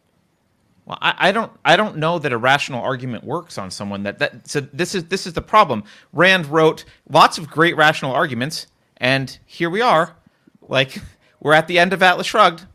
Well, 0.86 0.98
I, 1.02 1.30
I 1.30 1.32
don't 1.32 1.52
I 1.64 1.76
don't 1.76 1.98
know 1.98 2.20
that 2.20 2.34
a 2.34 2.38
rational 2.38 2.82
argument 2.82 3.24
works 3.24 3.58
on 3.58 3.70
someone 3.70 4.04
that 4.04 4.20
that 4.20 4.48
so 4.48 4.62
this 4.62 4.96
is 4.96 5.06
this 5.06 5.28
is 5.28 5.34
the 5.34 5.42
problem. 5.42 5.84
Rand 6.12 6.48
wrote 6.48 6.86
lots 7.10 7.38
of 7.38 7.50
great 7.50 7.78
rational 7.78 8.14
arguments, 8.14 8.68
and 8.98 9.38
here 9.46 9.70
we 9.70 9.82
are, 9.82 10.16
like 10.68 10.98
we're 11.40 11.54
at 11.54 11.68
the 11.68 11.78
end 11.78 11.94
of 11.94 12.02
Atlas 12.02 12.28
Shrugged. 12.28 12.66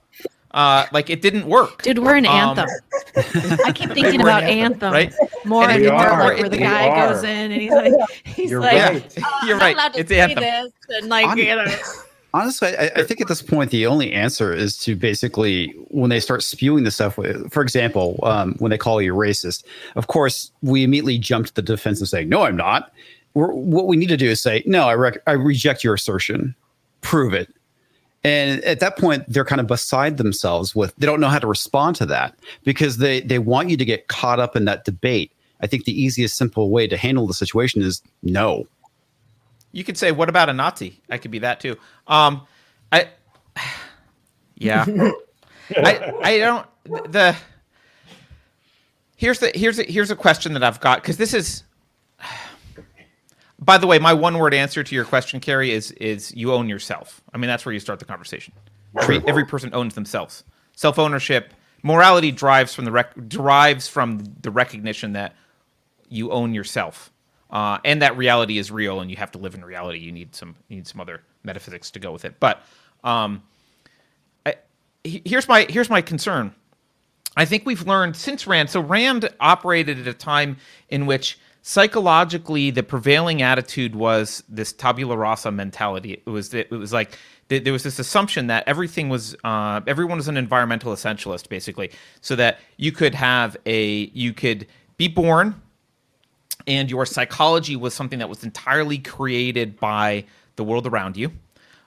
Uh, 0.56 0.86
like 0.90 1.10
it 1.10 1.20
didn't 1.20 1.46
work. 1.46 1.82
Dude, 1.82 1.98
we're 1.98 2.16
an 2.16 2.24
Um, 2.26 2.58
anthem. 2.58 2.66
I 3.66 3.72
keep 3.72 3.90
thinking 3.94 4.22
about 4.22 4.42
an 4.42 4.48
anthem, 4.48 4.90
right? 4.92 5.12
more 5.44 5.64
And 5.68 5.82
and 5.84 5.92
more, 5.92 6.00
are. 6.00 6.24
like 6.30 6.38
where 6.40 6.48
the 6.48 6.56
guy 6.56 6.88
are. 6.88 7.12
goes 7.12 7.22
in 7.24 7.52
and 7.52 7.60
he's 7.60 7.70
like, 7.70 7.92
he's 8.24 8.50
You're 8.50 8.60
like, 8.60 8.72
right. 8.92 9.14
"Oh, 9.22 9.46
You're 9.46 9.56
I'm 9.56 9.60
right. 9.60 9.76
not 9.76 9.92
to 9.94 10.00
It's 10.00 10.08
say 10.08 10.20
anthem. 10.20 10.42
this," 10.42 10.72
and 10.98 11.08
like, 11.10 11.26
I'm- 11.26 11.38
you 11.38 11.44
know, 11.54 11.66
Honestly, 12.34 12.76
I, 12.76 12.90
I 12.96 13.02
think 13.02 13.20
at 13.22 13.28
this 13.28 13.40
point 13.40 13.70
the 13.70 13.86
only 13.86 14.12
answer 14.12 14.52
is 14.52 14.76
to 14.80 14.94
basically 14.96 15.68
when 15.88 16.10
they 16.10 16.20
start 16.20 16.42
spewing 16.42 16.84
the 16.84 16.90
stuff. 16.90 17.18
For 17.50 17.62
example, 17.62 18.18
um, 18.24 18.56
when 18.58 18.70
they 18.70 18.76
call 18.78 19.00
you 19.00 19.14
racist, 19.14 19.64
of 19.94 20.06
course 20.08 20.50
we 20.62 20.84
immediately 20.84 21.18
jump 21.18 21.46
to 21.46 21.54
the 21.54 21.62
defense 21.62 22.00
of 22.02 22.08
saying, 22.08 22.28
"No, 22.28 22.42
I'm 22.42 22.56
not." 22.56 22.92
We're, 23.34 23.52
what 23.52 23.86
we 23.86 23.96
need 23.96 24.08
to 24.08 24.16
do 24.18 24.28
is 24.30 24.40
say, 24.40 24.62
"No, 24.66 24.86
I, 24.88 24.94
rec- 24.94 25.22
I 25.26 25.32
reject 25.32 25.84
your 25.84 25.94
assertion. 25.94 26.54
Prove 27.02 27.32
it." 27.34 27.48
And 28.26 28.64
at 28.64 28.80
that 28.80 28.98
point, 28.98 29.22
they're 29.28 29.44
kind 29.44 29.60
of 29.60 29.68
beside 29.68 30.16
themselves 30.16 30.74
with 30.74 30.92
they 30.96 31.06
don't 31.06 31.20
know 31.20 31.28
how 31.28 31.38
to 31.38 31.46
respond 31.46 31.94
to 31.96 32.06
that 32.06 32.36
because 32.64 32.96
they 32.96 33.20
they 33.20 33.38
want 33.38 33.70
you 33.70 33.76
to 33.76 33.84
get 33.84 34.08
caught 34.08 34.40
up 34.40 34.56
in 34.56 34.64
that 34.64 34.84
debate. 34.84 35.30
I 35.60 35.68
think 35.68 35.84
the 35.84 35.92
easiest, 35.92 36.36
simple 36.36 36.68
way 36.68 36.88
to 36.88 36.96
handle 36.96 37.28
the 37.28 37.34
situation 37.34 37.82
is 37.82 38.02
no. 38.24 38.66
You 39.70 39.84
could 39.84 39.96
say, 39.96 40.10
"What 40.10 40.28
about 40.28 40.48
a 40.48 40.52
Nazi?" 40.52 41.00
I 41.08 41.18
could 41.18 41.30
be 41.30 41.38
that 41.38 41.60
too. 41.60 41.76
Um, 42.08 42.44
I, 42.90 43.10
yeah, 44.56 44.84
I, 45.76 46.12
I 46.20 46.38
don't. 46.38 46.66
The 47.12 47.36
here's 49.14 49.38
the 49.38 49.52
here's 49.54 49.78
a, 49.78 49.84
here's 49.84 50.10
a 50.10 50.16
question 50.16 50.52
that 50.54 50.64
I've 50.64 50.80
got 50.80 51.00
because 51.00 51.16
this 51.16 51.32
is. 51.32 51.62
By 53.58 53.78
the 53.78 53.86
way, 53.86 53.98
my 53.98 54.12
one 54.12 54.38
word 54.38 54.52
answer 54.52 54.82
to 54.84 54.94
your 54.94 55.04
question, 55.04 55.40
Keri, 55.40 55.70
is 55.70 55.90
is 55.92 56.34
you 56.34 56.52
own 56.52 56.68
yourself. 56.68 57.22
I 57.32 57.38
mean, 57.38 57.48
that's 57.48 57.64
where 57.64 57.72
you 57.72 57.80
start 57.80 57.98
the 57.98 58.04
conversation. 58.04 58.52
Every, 59.00 59.22
every 59.26 59.44
person 59.44 59.70
owns 59.74 59.94
themselves. 59.94 60.44
Self 60.74 60.98
ownership, 60.98 61.54
morality 61.82 62.30
drives 62.32 62.74
from 62.74 62.84
the 62.84 62.92
rec- 62.92 63.28
derives 63.28 63.88
from 63.88 64.20
the 64.42 64.50
recognition 64.50 65.12
that 65.14 65.34
you 66.08 66.30
own 66.30 66.54
yourself, 66.54 67.10
uh, 67.50 67.78
and 67.84 68.02
that 68.02 68.16
reality 68.16 68.58
is 68.58 68.70
real, 68.70 69.00
and 69.00 69.10
you 69.10 69.16
have 69.16 69.32
to 69.32 69.38
live 69.38 69.54
in 69.54 69.64
reality. 69.64 69.98
You 69.98 70.12
need 70.12 70.34
some 70.34 70.54
you 70.68 70.76
need 70.76 70.86
some 70.86 71.00
other 71.00 71.22
metaphysics 71.42 71.90
to 71.92 71.98
go 71.98 72.12
with 72.12 72.26
it. 72.26 72.38
But 72.38 72.62
um, 73.04 73.42
I, 74.44 74.56
here's 75.02 75.48
my 75.48 75.66
here's 75.68 75.88
my 75.88 76.02
concern. 76.02 76.54
I 77.36 77.44
think 77.44 77.66
we've 77.66 77.86
learned 77.86 78.16
since 78.16 78.46
Rand. 78.46 78.70
So 78.70 78.80
Rand 78.80 79.28
operated 79.40 79.98
at 80.00 80.06
a 80.06 80.14
time 80.14 80.56
in 80.88 81.06
which 81.06 81.38
psychologically 81.68 82.70
the 82.70 82.82
prevailing 82.84 83.42
attitude 83.42 83.96
was 83.96 84.44
this 84.48 84.72
tabula 84.72 85.16
rasa 85.16 85.50
mentality. 85.50 86.12
It 86.12 86.30
was 86.30 86.54
it 86.54 86.70
was 86.70 86.92
like 86.92 87.18
there 87.48 87.72
was 87.72 87.82
this 87.82 87.98
assumption 87.98 88.46
that 88.46 88.62
everything 88.68 89.08
was 89.08 89.34
uh, 89.42 89.80
everyone 89.84 90.16
was 90.16 90.28
an 90.28 90.36
environmental 90.36 90.92
essentialist 90.92 91.48
basically, 91.48 91.90
so 92.20 92.36
that 92.36 92.60
you 92.76 92.92
could 92.92 93.16
have 93.16 93.56
a 93.66 94.04
you 94.14 94.32
could 94.32 94.68
be 94.96 95.08
born 95.08 95.60
and 96.68 96.88
your 96.88 97.04
psychology 97.04 97.74
was 97.74 97.94
something 97.94 98.20
that 98.20 98.28
was 98.28 98.44
entirely 98.44 98.98
created 98.98 99.80
by 99.80 100.24
the 100.54 100.62
world 100.62 100.86
around 100.86 101.16
you. 101.16 101.32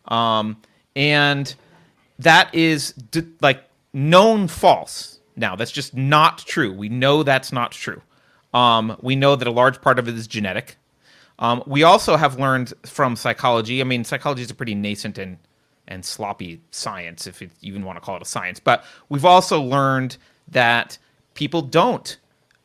Um, 0.10 0.58
and 0.94 1.56
that 2.20 2.54
is 2.54 2.92
d- 2.92 3.28
like 3.42 3.64
known 3.94 4.50
false. 4.50 5.22
Now, 5.38 5.56
that's 5.56 5.72
just 5.72 5.96
not 5.96 6.40
true. 6.40 6.74
We 6.74 6.90
know 6.90 7.24
that's 7.24 7.54
not 7.54 7.72
true. 7.72 8.02
Um, 8.54 8.98
we 9.02 9.16
know 9.16 9.36
that 9.36 9.48
a 9.48 9.52
large 9.52 9.82
part 9.82 10.00
of 10.00 10.08
it 10.08 10.16
is 10.16 10.28
genetic. 10.28 10.78
Um, 11.38 11.64
we 11.66 11.84
also 11.84 12.18
have 12.18 12.40
learned 12.40 12.74
from 12.86 13.16
psychology. 13.16 13.82
I 13.82 13.84
mean, 13.84 14.04
psychology 14.04 14.42
is 14.42 14.52
a 14.52 14.56
pretty 14.56 14.76
nascent 14.76 15.18
and 15.18 15.38
and 15.90 16.06
sloppy 16.06 16.62
science, 16.70 17.26
if 17.26 17.42
you 17.42 17.50
even 17.62 17.84
want 17.84 17.98
to 17.98 18.02
call 18.02 18.16
it 18.16 18.22
a 18.22 18.26
science. 18.26 18.60
But 18.60 18.86
we've 19.10 19.26
also 19.26 19.60
learned 19.60 20.18
that 20.50 20.98
people 21.34 21.64
don't. 21.64 22.16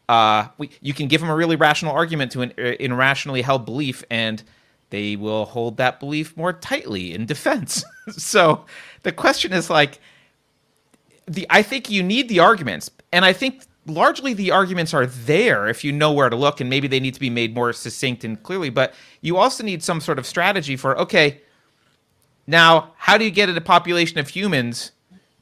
Uh, 0.08 0.48
we, 0.58 0.70
you 0.82 0.92
can 0.92 1.08
give 1.08 1.22
them 1.22 1.30
a 1.30 1.34
really 1.34 1.56
rational 1.56 1.94
argument 1.94 2.32
to 2.32 2.42
an 2.42 2.52
uh, 2.58 2.74
irrationally 2.78 3.40
held 3.40 3.64
belief, 3.64 4.04
and 4.10 4.42
they 4.90 5.16
will 5.16 5.46
hold 5.46 5.78
that 5.78 5.98
belief 5.98 6.36
more 6.36 6.52
tightly 6.52 7.14
in 7.14 7.24
defense. 7.24 7.82
so 8.10 8.66
the 9.02 9.12
question 9.12 9.54
is 9.54 9.70
like, 9.70 9.98
the 11.26 11.46
I 11.48 11.62
think 11.62 11.88
you 11.88 12.02
need 12.02 12.28
the 12.28 12.40
arguments, 12.40 12.90
and 13.10 13.24
I 13.24 13.32
think 13.32 13.62
largely 13.86 14.34
the 14.34 14.50
arguments 14.50 14.94
are 14.94 15.06
there 15.06 15.68
if 15.68 15.84
you 15.84 15.92
know 15.92 16.12
where 16.12 16.30
to 16.30 16.36
look, 16.36 16.60
and 16.60 16.70
maybe 16.70 16.88
they 16.88 17.00
need 17.00 17.14
to 17.14 17.20
be 17.20 17.30
made 17.30 17.54
more 17.54 17.72
succinct 17.72 18.24
and 18.24 18.42
clearly. 18.42 18.70
But 18.70 18.94
you 19.20 19.36
also 19.36 19.64
need 19.64 19.82
some 19.82 20.00
sort 20.00 20.18
of 20.18 20.26
strategy 20.26 20.76
for 20.76 20.98
okay, 20.98 21.40
now 22.46 22.92
how 22.96 23.18
do 23.18 23.24
you 23.24 23.30
get 23.30 23.48
a 23.48 23.60
population 23.60 24.18
of 24.18 24.28
humans 24.28 24.92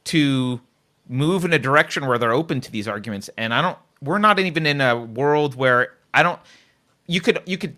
to 0.05 0.61
move 1.07 1.45
in 1.45 1.53
a 1.53 1.59
direction 1.59 2.05
where 2.07 2.17
they're 2.17 2.33
open 2.33 2.61
to 2.61 2.71
these 2.71 2.87
arguments? 2.87 3.29
And 3.37 3.53
I 3.53 3.61
don't. 3.61 3.77
We're 4.01 4.19
not 4.19 4.39
even 4.39 4.65
in 4.65 4.81
a 4.81 4.97
world 4.97 5.55
where 5.55 5.93
I 6.13 6.23
don't. 6.23 6.39
You 7.07 7.21
could 7.21 7.41
you 7.45 7.57
could 7.57 7.75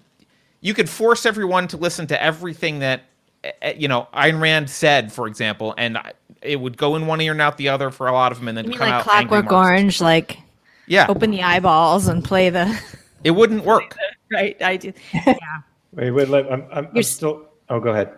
you 0.61 0.73
could 0.73 0.89
force 0.89 1.25
everyone 1.25 1.67
to 1.69 1.77
listen 1.77 2.07
to 2.07 2.21
everything 2.21 2.79
that 2.79 3.03
eh, 3.43 3.73
you 3.77 3.87
know 3.87 4.07
Ayn 4.13 4.39
Rand 4.39 4.69
said, 4.69 5.11
for 5.11 5.27
example, 5.27 5.73
and 5.77 5.99
it 6.41 6.59
would 6.59 6.77
go 6.77 6.95
in 6.95 7.07
one 7.07 7.21
ear 7.21 7.33
and 7.33 7.41
out 7.41 7.57
the 7.57 7.69
other 7.69 7.91
for 7.91 8.07
a 8.07 8.13
lot 8.13 8.31
of 8.31 8.39
them, 8.39 8.47
and 8.47 8.57
then 8.57 8.65
you 8.65 8.71
mean 8.71 8.79
come 8.79 8.89
like 8.89 9.07
out 9.07 9.13
angry 9.13 9.41
Clockwork. 9.41 9.51
Orange, 9.51 10.01
like 10.01 10.39
Yeah, 10.87 11.07
open 11.09 11.31
the 11.31 11.41
eyeballs 11.43 12.07
and 12.07 12.23
play 12.23 12.49
the 12.49 12.79
it 13.23 13.31
wouldn't 13.31 13.63
work. 13.73 13.95
right? 14.31 14.55
I 14.61 14.77
do. 14.77 14.93
Yeah 15.25 15.33
wait, 15.93 16.11
wait, 16.11 16.27
let, 16.27 16.45
I'm, 16.51 16.61
I'm, 16.63 16.67
I'm 16.73 16.83
You're 16.93 16.99
s- 16.99 17.09
still. 17.09 17.45
Oh, 17.69 17.79
go 17.79 17.91
ahead. 17.91 18.11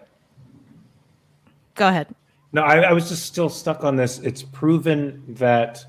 Go 1.76 1.88
ahead. 1.88 2.08
No, 2.54 2.64
I, 2.64 2.78
I 2.80 2.94
was 2.94 3.08
just 3.10 3.26
still 3.26 3.50
stuck 3.50 3.84
on 3.84 3.96
this. 3.96 4.18
It's 4.20 4.42
proven 4.42 5.24
that 5.36 5.86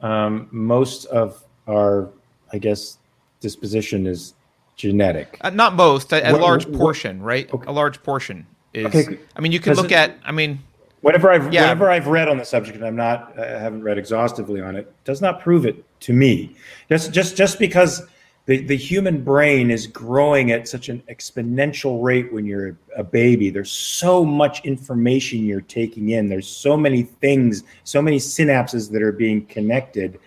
um, 0.00 0.48
most 0.50 1.04
of 1.06 1.44
our, 1.68 2.08
I 2.52 2.58
guess, 2.58 2.98
disposition 3.40 4.06
is 4.06 4.34
genetic. 4.76 5.36
Uh, 5.42 5.50
not 5.50 5.74
most, 5.74 6.10
a, 6.12 6.26
a 6.26 6.32
What- 6.32 6.40
large 6.40 6.66
what- 6.66 6.78
portion, 6.78 7.20
right? 7.22 7.52
Okay. 7.52 7.66
A 7.66 7.72
large 7.72 8.02
portion 8.02 8.46
is. 8.72 8.86
Okay, 8.86 9.18
I 9.36 9.40
mean, 9.42 9.52
you 9.52 9.60
can 9.60 9.74
look 9.74 9.92
it- 9.92 9.96
at. 9.96 10.16
I 10.24 10.32
mean, 10.32 10.60
Whatever 11.04 11.30
I've 11.30 11.52
Yeah. 11.52 11.62
whatever 11.62 11.90
I've 11.90 12.06
read 12.06 12.28
on 12.28 12.38
the 12.38 12.44
subject, 12.46 12.76
and 12.78 12.86
I'm 12.86 12.96
not 12.96 13.38
I 13.38 13.46
haven't 13.60 13.82
read 13.82 13.98
exhaustively 13.98 14.60
on 14.62 14.74
it, 14.74 14.90
does 15.04 15.20
not 15.20 15.40
prove 15.40 15.66
it 15.66 15.84
to 16.00 16.12
me. 16.14 16.56
Just 16.88 17.12
just 17.12 17.36
just 17.36 17.58
because 17.58 18.02
the, 18.46 18.62
the 18.62 18.76
human 18.76 19.22
brain 19.22 19.70
is 19.70 19.86
growing 19.86 20.50
at 20.50 20.66
such 20.66 20.88
an 20.88 21.02
exponential 21.10 22.02
rate 22.02 22.32
when 22.32 22.46
you're 22.46 22.76
a 22.96 23.04
baby. 23.04 23.50
There's 23.50 23.70
so 23.72 24.24
much 24.24 24.64
information 24.64 25.44
you're 25.44 25.60
taking 25.62 26.10
in. 26.10 26.28
There's 26.28 26.48
so 26.48 26.76
many 26.76 27.02
things, 27.02 27.64
so 27.84 28.00
many 28.02 28.18
synapses 28.18 28.90
that 28.92 29.02
are 29.02 29.12
being 29.12 29.44
connected. 29.46 30.18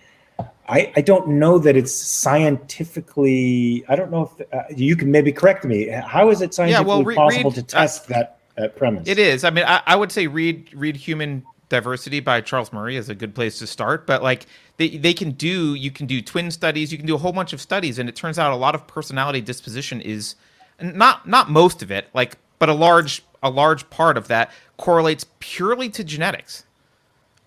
I, 0.68 0.92
I 0.96 1.00
don't 1.00 1.28
know 1.28 1.58
that 1.58 1.76
it's 1.76 1.94
scientifically. 1.94 3.84
I 3.88 3.96
don't 3.96 4.10
know 4.10 4.30
if 4.38 4.52
uh, 4.52 4.62
you 4.76 4.96
can 4.96 5.10
maybe 5.10 5.32
correct 5.32 5.64
me. 5.64 5.88
How 5.88 6.30
is 6.30 6.40
it 6.42 6.56
Yeah, 6.58 6.80
well, 6.80 6.98
scientifically 6.98 7.04
re- 7.04 7.14
possible 7.16 7.50
read- 7.50 7.54
to 7.56 7.62
test 7.62 8.08
that 8.08 8.37
uh, 8.58 8.68
premise? 8.68 9.06
It 9.06 9.18
is. 9.18 9.44
I 9.44 9.50
mean, 9.50 9.64
I, 9.64 9.82
I 9.86 9.96
would 9.96 10.12
say 10.12 10.26
read 10.26 10.72
read 10.74 10.96
Human 10.96 11.44
Diversity 11.68 12.20
by 12.20 12.40
Charles 12.40 12.72
Murray 12.72 12.96
is 12.96 13.08
a 13.08 13.14
good 13.14 13.34
place 13.34 13.58
to 13.58 13.66
start. 13.66 14.06
But 14.06 14.22
like 14.22 14.46
they 14.78 14.96
they 14.96 15.12
can 15.12 15.32
do 15.32 15.74
you 15.74 15.90
can 15.90 16.06
do 16.06 16.22
twin 16.22 16.50
studies, 16.50 16.90
you 16.90 16.98
can 16.98 17.06
do 17.06 17.14
a 17.14 17.18
whole 17.18 17.32
bunch 17.32 17.52
of 17.52 17.60
studies, 17.60 17.98
and 17.98 18.08
it 18.08 18.16
turns 18.16 18.38
out 18.38 18.52
a 18.52 18.56
lot 18.56 18.74
of 18.74 18.86
personality 18.86 19.40
disposition 19.40 20.00
is 20.00 20.34
not 20.80 21.28
not 21.28 21.50
most 21.50 21.82
of 21.82 21.90
it, 21.90 22.08
like 22.14 22.38
but 22.58 22.68
a 22.68 22.74
large 22.74 23.22
a 23.42 23.50
large 23.50 23.88
part 23.90 24.16
of 24.16 24.28
that 24.28 24.50
correlates 24.78 25.26
purely 25.40 25.88
to 25.90 26.02
genetics. 26.02 26.64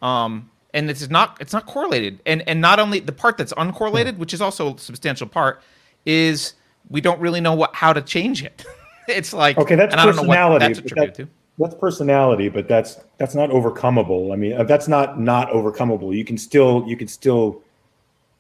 Um, 0.02 0.50
and 0.74 0.90
it's 0.90 1.10
not 1.10 1.38
it's 1.40 1.54
not 1.54 1.66
correlated, 1.66 2.20
and 2.26 2.48
and 2.48 2.62
not 2.62 2.80
only 2.80 3.00
the 3.00 3.12
part 3.12 3.38
that's 3.38 3.54
uncorrelated, 3.54 4.18
which 4.18 4.34
is 4.34 4.42
also 4.42 4.76
a 4.76 4.78
substantial 4.78 5.28
part, 5.28 5.62
is 6.06 6.54
we 6.90 7.02
don't 7.02 7.20
really 7.20 7.42
know 7.42 7.54
what 7.54 7.74
how 7.76 7.92
to 7.92 8.02
change 8.02 8.44
it. 8.44 8.66
it's 9.08 9.34
like 9.34 9.58
Okay, 9.58 9.76
that's 9.76 9.94
and 9.94 10.02
I 10.02 10.06
don't 10.06 10.16
know 10.16 10.22
what 10.24 10.30
personality. 10.36 10.66
that's 10.68 10.80
but 10.80 10.86
attributed 10.92 11.16
that- 11.16 11.24
to. 11.26 11.30
That's 11.58 11.76
personality, 11.76 12.50
but 12.50 12.68
that's 12.68 12.98
that's 13.18 13.36
not 13.36 13.50
overcomable. 13.52 14.34
I 14.34 14.36
mean, 14.36 14.54
uh, 14.54 14.64
that's 14.64 14.88
not 14.88 15.20
not 15.20 15.50
overcomable. 15.52 16.16
You 16.16 16.24
can 16.26 16.38
still 16.38 16.84
you 16.88 16.96
can 16.98 17.08
still 17.08 17.62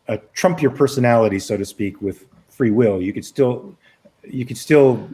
uh, 0.07 0.17
trump 0.33 0.61
your 0.61 0.71
personality, 0.71 1.38
so 1.38 1.55
to 1.55 1.65
speak, 1.65 2.01
with 2.01 2.25
free 2.49 2.71
will. 2.71 2.99
You 3.01 3.13
could 3.13 3.25
still 3.25 3.75
you 4.23 4.45
could 4.45 4.57
still 4.57 5.07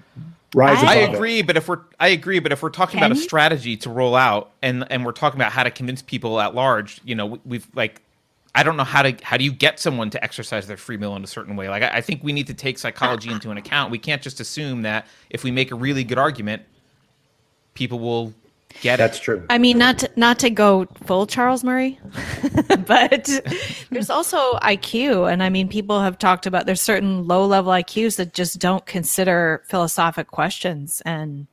rise. 0.56 0.82
I 0.84 0.86
I 0.92 0.96
above 0.96 1.14
it. 1.16 1.18
agree, 1.18 1.42
but 1.42 1.58
if 1.58 1.68
we're 1.68 1.80
I 2.00 2.10
agree, 2.10 2.40
but 2.40 2.52
if 2.54 2.62
we're 2.64 2.70
talking 2.70 3.00
Can 3.00 3.12
about 3.12 3.18
a 3.18 3.22
strategy 3.22 3.76
to 3.78 3.90
roll 3.90 4.16
out 4.16 4.52
and 4.62 4.90
and 4.90 5.04
we're 5.06 5.12
talking 5.12 5.38
about 5.42 5.52
how 5.52 5.64
to 5.64 5.72
convince 5.72 6.02
people 6.02 6.40
at 6.40 6.56
large, 6.56 7.02
you 7.04 7.16
know, 7.16 7.26
we- 7.26 7.40
we've 7.46 7.68
like 7.76 8.02
I 8.58 8.64
don't 8.64 8.76
know 8.76 8.84
how 8.84 9.04
to 9.04 9.16
how 9.22 9.38
do 9.38 9.44
you 9.44 9.52
get 9.52 9.80
someone 9.80 10.10
to 10.10 10.24
exercise 10.24 10.66
their 10.66 10.78
free 10.78 10.98
will 10.98 11.16
in 11.16 11.24
a 11.24 11.28
certain 11.28 11.56
way. 11.56 11.70
Like 11.70 11.84
I, 11.84 11.98
I 11.98 12.02
think 12.02 12.24
we 12.24 12.34
need 12.34 12.48
to 12.48 12.56
take 12.56 12.80
psychology 12.80 13.30
into 13.30 13.52
an 13.52 13.58
account. 13.58 13.92
We 13.92 14.00
can't 14.00 14.20
just 14.20 14.40
assume 14.40 14.82
that 14.82 15.06
if 15.30 15.44
we 15.44 15.52
make 15.52 15.70
a 15.70 15.76
really 15.76 16.04
good 16.04 16.18
argument, 16.18 16.64
people 17.76 18.00
will 18.00 18.34
get 18.82 18.98
That's 18.98 19.20
it. 19.20 19.22
true. 19.22 19.46
I 19.52 19.60
mean, 19.60 19.78
not 19.78 20.00
to, 20.00 20.10
not 20.16 20.40
to 20.40 20.50
go 20.50 20.88
full 21.04 21.28
Charles 21.28 21.64
Murray, 21.64 22.00
but 22.88 23.30
there's 23.92 24.10
also 24.10 24.54
IQ, 24.56 25.32
and 25.32 25.44
I 25.44 25.50
mean, 25.50 25.68
people 25.68 26.02
have 26.02 26.18
talked 26.18 26.48
about 26.48 26.66
there's 26.66 26.82
certain 26.82 27.28
low 27.28 27.46
level 27.46 27.72
IQs 27.72 28.16
that 28.16 28.34
just 28.34 28.58
don't 28.58 28.88
consider 28.88 29.62
philosophic 29.68 30.32
questions, 30.32 31.04
and 31.06 31.46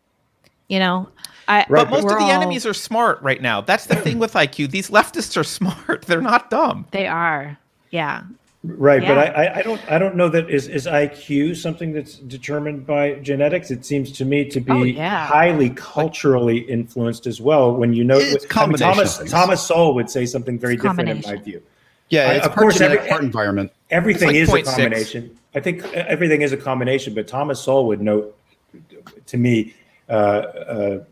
you 0.68 0.78
know, 0.78 1.10
I 1.48 1.58
Right, 1.68 1.68
But 1.84 1.90
most 1.90 2.04
we're 2.04 2.12
of 2.14 2.18
the 2.18 2.24
all- 2.24 2.30
enemies 2.30 2.64
are 2.66 2.74
smart 2.74 3.20
right 3.22 3.40
now. 3.42 3.60
That's 3.60 3.86
the 3.86 3.96
thing 3.96 4.18
with 4.18 4.32
IQ. 4.34 4.70
These 4.70 4.90
leftists 4.90 5.36
are 5.36 5.44
smart. 5.58 6.02
They're 6.02 6.20
not 6.22 6.50
dumb. 6.50 6.86
they 6.90 7.06
are, 7.06 7.58
yeah, 7.90 8.22
Right, 8.66 9.02
but 9.02 9.08
Yeah. 9.18 9.20
I, 9.36 9.44
I, 9.44 9.58
I 9.58 9.62
don't 9.62 9.92
I 9.92 9.98
don't 9.98 10.16
know 10.16 10.30
that 10.30 10.48
is 10.48 10.68
is 10.68 10.86
IQ 10.86 11.54
something 11.56 11.92
that's 11.92 12.14
determined 12.16 12.86
by 12.86 13.16
genetics. 13.16 13.70
It 13.70 13.84
seems 13.84 14.10
to 14.12 14.24
me 14.24 14.46
to 14.48 14.58
be 14.58 14.72
Oh, 14.72 14.82
yeah. 14.84 15.26
highly 15.26 15.68
culturally 15.70 16.58
influenced 16.60 17.26
as 17.26 17.42
well. 17.42 17.74
When 17.76 17.92
you 17.92 18.04
know, 18.04 18.16
It's 18.16 18.46
I 18.56 18.66
mean, 18.66 18.76
Thomas 18.78 19.18
things. 19.18 19.30
Thomas 19.30 19.62
Sowell 19.66 19.94
would 19.96 20.08
say 20.08 20.24
something 20.24 20.58
very 20.58 20.74
It's 20.74 20.82
different 20.82 21.10
in 21.10 21.20
my 21.26 21.36
view. 21.36 21.60
Yeah, 22.08 22.30
I- 22.30 22.34
of 22.36 22.42
part 22.44 22.56
course, 22.56 22.78
genetic, 22.78 23.00
every- 23.00 23.10
part 23.10 23.22
environment. 23.22 23.70
Everything 23.90 24.28
like 24.28 24.36
is 24.36 24.48
a 24.48 24.52
0.6. 24.52 24.64
combination. 24.64 25.38
I 25.54 25.60
think 25.60 25.84
everything 25.92 26.40
is 26.40 26.52
a 26.52 26.56
combination, 26.56 27.12
but 27.12 27.28
Thomas 27.28 27.60
Sowell 27.60 27.84
would 27.88 28.00
note 28.00 28.34
to 29.26 29.36
me 29.36 29.74
uh, 30.08 30.12
uh, 30.12 31.04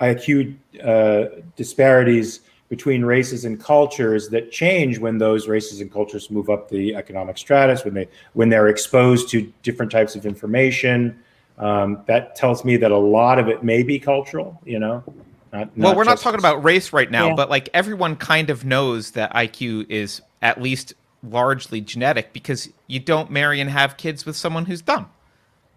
IQ 0.00 0.56
uh, 0.82 1.40
disparities 1.56 2.40
between 2.68 3.04
races 3.04 3.44
and 3.44 3.60
cultures 3.60 4.28
that 4.28 4.52
change 4.52 4.98
when 4.98 5.18
those 5.18 5.48
races 5.48 5.80
and 5.80 5.92
cultures 5.92 6.30
move 6.30 6.48
up 6.48 6.68
the 6.68 6.94
economic 6.94 7.36
stratus 7.36 7.84
when 7.84 7.94
they 7.94 8.08
when 8.34 8.48
they're 8.48 8.68
exposed 8.68 9.28
to 9.30 9.52
different 9.62 9.90
types 9.90 10.14
of 10.14 10.24
information. 10.24 11.18
Um, 11.58 12.02
that 12.06 12.36
tells 12.36 12.64
me 12.64 12.76
that 12.78 12.90
a 12.90 12.96
lot 12.96 13.38
of 13.38 13.48
it 13.48 13.62
may 13.62 13.82
be 13.82 13.98
cultural. 13.98 14.58
You 14.64 14.78
know, 14.78 15.04
not, 15.52 15.76
well, 15.76 15.96
we're 15.96 16.04
not 16.04 16.18
talking 16.18 16.38
about 16.38 16.62
race 16.62 16.92
right 16.92 17.10
now, 17.10 17.28
Yeah. 17.28 17.34
but 17.34 17.50
like 17.50 17.68
everyone 17.74 18.16
kind 18.16 18.50
of 18.50 18.64
knows 18.64 19.10
that 19.12 19.32
IQ 19.34 19.90
is 19.90 20.22
at 20.40 20.62
least 20.62 20.94
largely 21.22 21.80
genetic 21.80 22.32
because 22.32 22.70
you 22.86 23.00
don't 23.00 23.30
marry 23.30 23.60
and 23.60 23.68
have 23.68 23.96
kids 23.96 24.24
with 24.24 24.36
someone 24.36 24.64
who's 24.64 24.80
dumb. 24.80 25.10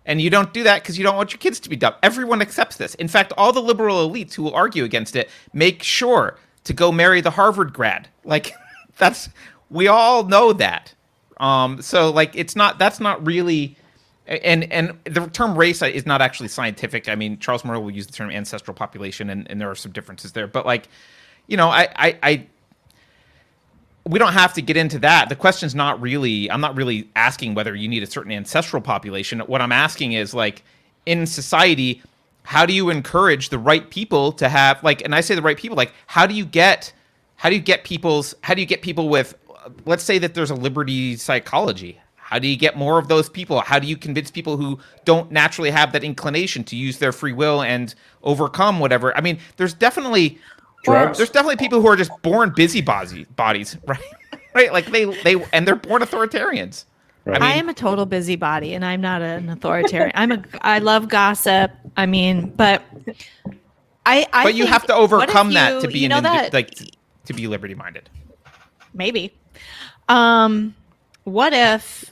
And 0.06 0.22
you 0.22 0.30
don't 0.30 0.54
do 0.54 0.64
that 0.64 0.84
because 0.84 0.98
you 0.98 1.04
don't 1.04 1.16
want 1.16 1.32
your 1.32 1.40
kids 1.40 1.60
to 1.62 1.70
be 1.70 1.76
dumb. 1.76 1.94
Everyone 2.04 2.42
accepts 2.42 2.78
this. 2.78 2.96
In 2.96 3.08
fact, 3.08 3.32
all 3.38 3.54
the 3.54 3.62
liberal 3.62 4.10
elites 4.10 4.34
who 4.34 4.44
will 4.44 4.56
argue 4.56 4.84
against 4.84 5.16
it 5.16 5.30
make 5.54 5.82
sure 5.82 6.38
to 6.66 6.74
go 6.74 6.92
marry 6.92 7.22
the 7.22 7.32
Harvard 7.32 7.74
grad. 7.74 8.10
Like 8.24 8.54
that's 8.98 9.30
we 9.70 9.88
all 9.88 10.24
know 10.24 10.54
that. 10.54 10.94
Um, 11.38 11.82
so 11.82 12.12
like 12.12 12.32
it's 12.36 12.56
not 12.56 12.80
that's 12.80 13.00
not 13.00 13.26
really 13.26 13.78
and 14.28 14.72
and 14.72 14.98
the 15.04 15.28
term 15.28 15.58
race 15.58 15.82
is 15.82 16.06
not 16.06 16.22
actually 16.22 16.48
scientific. 16.48 17.10
I 17.10 17.16
mean, 17.16 17.40
Charles 17.40 17.66
Murray 17.66 17.80
will 17.80 17.92
use 17.92 18.08
the 18.08 18.14
term 18.14 18.32
ancestral 18.32 18.74
population, 18.74 19.30
and, 19.30 19.50
and 19.50 19.60
there 19.60 19.70
are 19.70 19.76
some 19.76 19.92
differences 19.92 20.32
there. 20.32 20.48
But 20.48 20.66
like, 20.66 20.88
you 21.48 21.58
know, 21.58 21.68
I, 21.68 21.90
I, 21.96 22.18
I 22.24 22.48
we 24.06 24.20
don't 24.20 24.34
have 24.34 24.54
to 24.54 24.62
get 24.62 24.76
into 24.76 25.00
that. 25.00 25.30
The 25.30 25.36
question's 25.36 25.74
not 25.74 26.02
really. 26.02 26.52
I'm 26.52 26.62
not 26.62 26.76
really 26.76 27.10
asking 27.16 27.56
whether 27.56 27.76
you 27.76 27.88
need 27.88 28.04
a 28.04 28.08
certain 28.08 28.32
ancestral 28.32 28.82
population. 28.82 29.40
What 29.42 29.62
I'm 29.62 29.72
asking 29.72 30.14
is 30.14 30.34
like, 30.34 30.64
in 31.06 31.26
society, 31.26 32.02
how 32.44 32.66
do 32.66 32.74
you 32.74 32.90
encourage 32.90 33.50
the 33.50 33.60
right 33.60 33.90
people 33.90 34.32
to 34.34 34.50
have 34.50 34.84
like? 34.84 35.02
And 35.04 35.16
I 35.16 35.22
say 35.22 35.36
the 35.36 35.42
right 35.42 35.58
people. 35.58 35.78
Like, 35.78 35.94
how 36.08 36.26
do 36.26 36.34
you 36.34 36.46
get? 36.46 36.94
How 37.36 37.50
do 37.50 37.56
you 37.56 37.62
get 37.62 37.84
people's? 37.84 38.36
How 38.42 38.54
do 38.54 38.62
you 38.62 38.68
get 38.68 38.82
people 38.82 39.10
with? 39.10 39.36
Let's 39.86 40.04
say 40.04 40.18
that 40.20 40.34
there's 40.34 40.52
a 40.52 40.56
liberty 40.56 41.16
psychology. 41.16 42.00
How 42.16 42.40
do 42.40 42.48
you 42.48 42.58
get 42.58 42.76
more 42.76 42.98
of 42.98 43.08
those 43.10 43.30
people? 43.30 43.62
How 43.62 43.80
do 43.80 43.88
you 43.88 43.96
convince 43.96 44.32
people 44.32 44.58
who 44.58 44.80
don't 45.06 45.32
naturally 45.32 45.70
have 45.70 45.92
that 45.92 46.04
inclination 46.04 46.64
to 46.66 46.76
use 46.76 46.98
their 46.98 47.12
free 47.12 47.34
will 47.34 47.62
and 47.62 47.94
overcome 48.24 48.80
whatever? 48.80 49.16
I 49.16 49.22
mean, 49.22 49.40
there's 49.58 49.74
definitely 49.74 50.40
Drugs? 50.84 51.18
there's 51.18 51.30
definitely 51.30 51.58
people 51.58 51.82
who 51.82 51.88
are 51.88 51.96
just 51.96 52.12
born 52.22 52.52
busybody 52.56 53.26
bodies, 53.36 53.78
right? 53.88 54.00
right? 54.54 54.72
Like 54.74 54.88
they 54.88 55.06
they 55.06 55.44
and 55.54 55.68
they're 55.68 55.76
born 55.76 56.02
authoritarians. 56.02 56.86
Right. 57.26 57.42
I 57.42 57.54
am 57.54 57.70
a 57.70 57.74
total 57.74 58.06
busybody, 58.06 58.74
and 58.74 58.84
I'm 58.84 59.00
not 59.00 59.22
an 59.22 59.50
authoritarian. 59.50 60.12
I'm 60.16 60.32
a 60.34 60.44
I 60.62 60.80
love 60.80 61.08
gossip. 61.08 61.72
I 61.96 62.06
mean, 62.06 62.50
but 62.50 62.84
I, 64.06 64.26
I 64.34 64.44
but 64.44 64.56
you 64.56 64.64
think- 64.64 64.74
have 64.74 64.86
to 64.88 64.94
what 64.94 65.04
if 65.06 65.14
overcome 65.14 65.54
that 65.54 65.82
to 65.82 65.88
be 65.88 66.00
you 66.00 66.06
an 66.06 66.10
know 66.10 66.18
indi- 66.18 66.30
that 66.30 66.54
like 66.54 66.72
to 67.26 67.34
be 67.34 67.48
liberty 67.48 67.76
minded. 67.76 68.10
maybe. 68.94 69.34
Um, 70.10 70.76
what 71.24 71.54
if 71.54 72.12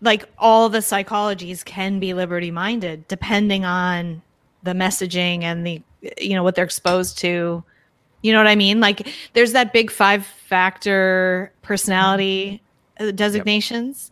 like 0.00 0.24
all 0.38 0.68
the 0.68 0.78
psychologies 0.78 1.64
can 1.64 1.98
be 1.98 2.14
liberty 2.14 2.52
minded 2.52 3.08
depending 3.08 3.64
on 3.64 4.22
the 4.62 4.72
messaging 4.72 5.42
and 5.42 5.66
the 5.66 5.82
you 6.18 6.34
know 6.34 6.42
what 6.42 6.54
they're 6.54 6.64
exposed 6.64 7.18
to. 7.18 7.62
You 8.22 8.32
know 8.32 8.38
what 8.38 8.46
i 8.46 8.56
mean? 8.56 8.80
Like 8.80 9.08
there's 9.32 9.52
that 9.52 9.72
big 9.72 9.90
five 9.90 10.26
factor 10.26 11.52
personality 11.62 12.62
uh, 12.98 13.12
designations. 13.12 14.10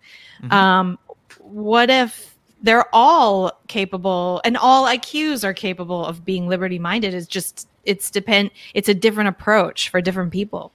Um 0.50 0.98
what 1.40 1.90
if 1.90 2.36
they're 2.62 2.86
all 2.92 3.52
capable 3.68 4.40
and 4.44 4.56
all 4.56 4.84
iqs 4.86 5.44
are 5.44 5.54
capable 5.54 6.04
of 6.04 6.24
being 6.24 6.48
liberty 6.48 6.78
minded 6.78 7.14
it's 7.14 7.28
just 7.28 7.68
it's 7.84 8.10
depend 8.10 8.50
it's 8.74 8.88
a 8.88 8.94
different 8.94 9.28
approach 9.28 9.88
for 9.88 10.00
different 10.00 10.30
people. 10.32 10.72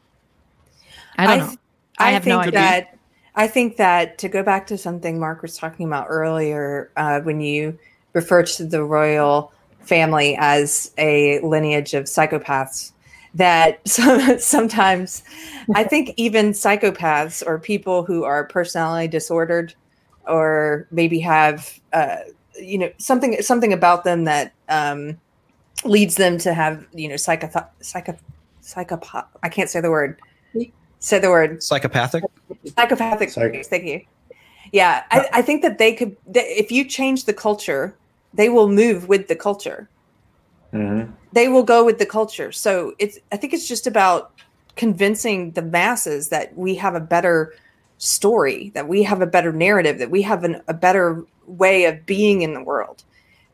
I 1.18 1.28
don't 1.28 1.38
know. 1.40 1.48
th- 1.48 1.60
I 2.00 2.10
I, 2.10 2.12
have 2.12 2.26
no 2.26 2.42
think 2.42 2.48
idea. 2.48 2.60
that 2.60 2.98
I 3.36 3.48
think 3.48 3.78
that 3.78 4.18
to 4.20 4.30
go 4.30 4.44
back 4.44 4.68
to 4.68 4.78
something 4.78 5.20
Mark 5.20 5.42
was 5.42 5.58
talking 5.58 5.86
about 5.86 6.08
earlier, 6.10 6.92
uh, 6.98 7.20
when 7.22 7.40
you 7.40 7.78
refer 8.14 8.44
to 8.44 8.66
the 8.66 8.84
royal 8.84 9.52
family 9.84 10.36
as 10.40 10.92
a 10.98 11.40
lineage 11.42 11.94
of 11.94 12.06
psychopaths, 12.06 12.92
that 13.36 13.88
sometimes 14.40 15.24
I 15.76 15.84
think 15.84 16.14
even 16.18 16.52
psychopaths 16.52 17.46
or 17.46 17.60
people 17.60 18.04
who 18.04 18.24
are 18.24 18.46
personality 18.46 19.08
disordered 19.08 19.74
or 20.28 20.88
maybe 20.92 21.20
have 21.20 21.80
uh, 21.94 22.18
you 22.60 22.78
know 22.78 22.92
something 22.98 23.42
something 23.42 23.74
about 23.74 24.04
them 24.04 24.26
that 24.26 24.54
um, 24.70 25.20
leads 25.84 26.16
them 26.16 26.38
to 26.40 26.54
have 26.54 26.86
you 26.94 27.08
know 27.08 27.18
psycho 27.18 27.50
psycho 27.82 28.18
psychopath. 28.62 29.26
I 29.42 29.50
can't 29.50 29.70
say 29.70 29.82
the 29.82 29.92
word. 29.92 30.20
Say 31.00 31.20
the 31.20 31.30
word 31.30 31.62
Psychopathic. 31.62 32.24
psychopathic 32.66 33.30
Psych- 33.30 33.66
thank 33.66 33.84
you 33.84 34.06
yeah 34.72 35.04
I, 35.12 35.28
I 35.34 35.42
think 35.42 35.62
that 35.62 35.78
they 35.78 35.94
could 35.94 36.16
that 36.28 36.46
if 36.46 36.72
you 36.72 36.86
change 36.86 37.26
the 37.26 37.34
culture 37.34 37.94
they 38.34 38.50
will 38.50 38.68
move 38.68 39.08
with 39.08 39.28
the 39.28 39.36
culture 39.36 39.90
Mhm. 40.74 41.12
they 41.34 41.48
will 41.48 41.64
go 41.64 41.86
with 41.86 42.00
the 42.00 42.06
culture 42.06 42.52
so 42.52 42.94
it's 42.98 43.20
i 43.32 43.38
think 43.38 43.54
it's 43.54 43.68
just 43.68 43.86
about 43.86 44.32
convincing 44.76 45.52
the 45.52 45.62
masses 45.62 46.30
that 46.30 46.58
we 46.58 46.74
have 46.76 46.96
a 46.96 47.00
better 47.00 47.54
story 48.00 48.72
that 48.74 48.88
we 48.88 49.04
have 49.04 49.22
a 49.22 49.28
better 49.28 49.52
narrative 49.54 50.00
that 50.00 50.10
we 50.10 50.22
have 50.24 50.44
an, 50.44 50.62
a 50.68 50.74
better 50.74 51.24
way 51.46 51.86
of 51.86 52.06
being 52.08 52.42
in 52.42 52.54
the 52.56 52.64
world 52.64 53.04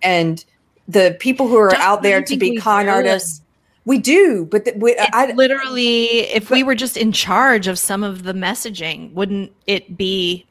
and 0.01 0.45
the 0.88 1.15
people 1.19 1.47
who 1.47 1.57
are 1.57 1.69
Don't 1.72 1.81
out 1.81 2.01
there 2.03 2.22
to 2.22 2.38
be 2.38 2.51
we 2.51 2.57
con 2.57 2.85
do? 2.85 2.91
artists 2.91 3.41
we 3.85 3.97
do 3.97 4.47
but 4.49 4.64
the, 4.65 4.73
we, 4.77 4.95
I, 4.97 5.31
literally 5.34 6.22
if 6.22 6.49
we 6.49 6.64
were 6.64 6.76
just 6.76 6.95
in 6.95 7.11
charge 7.11 7.68
of 7.68 7.77
some 7.77 8.01
of 8.03 8.23
the 8.23 8.34
messaging 8.34 9.11
wouldn't 9.14 9.51
it 9.68 9.97
be 9.97 10.45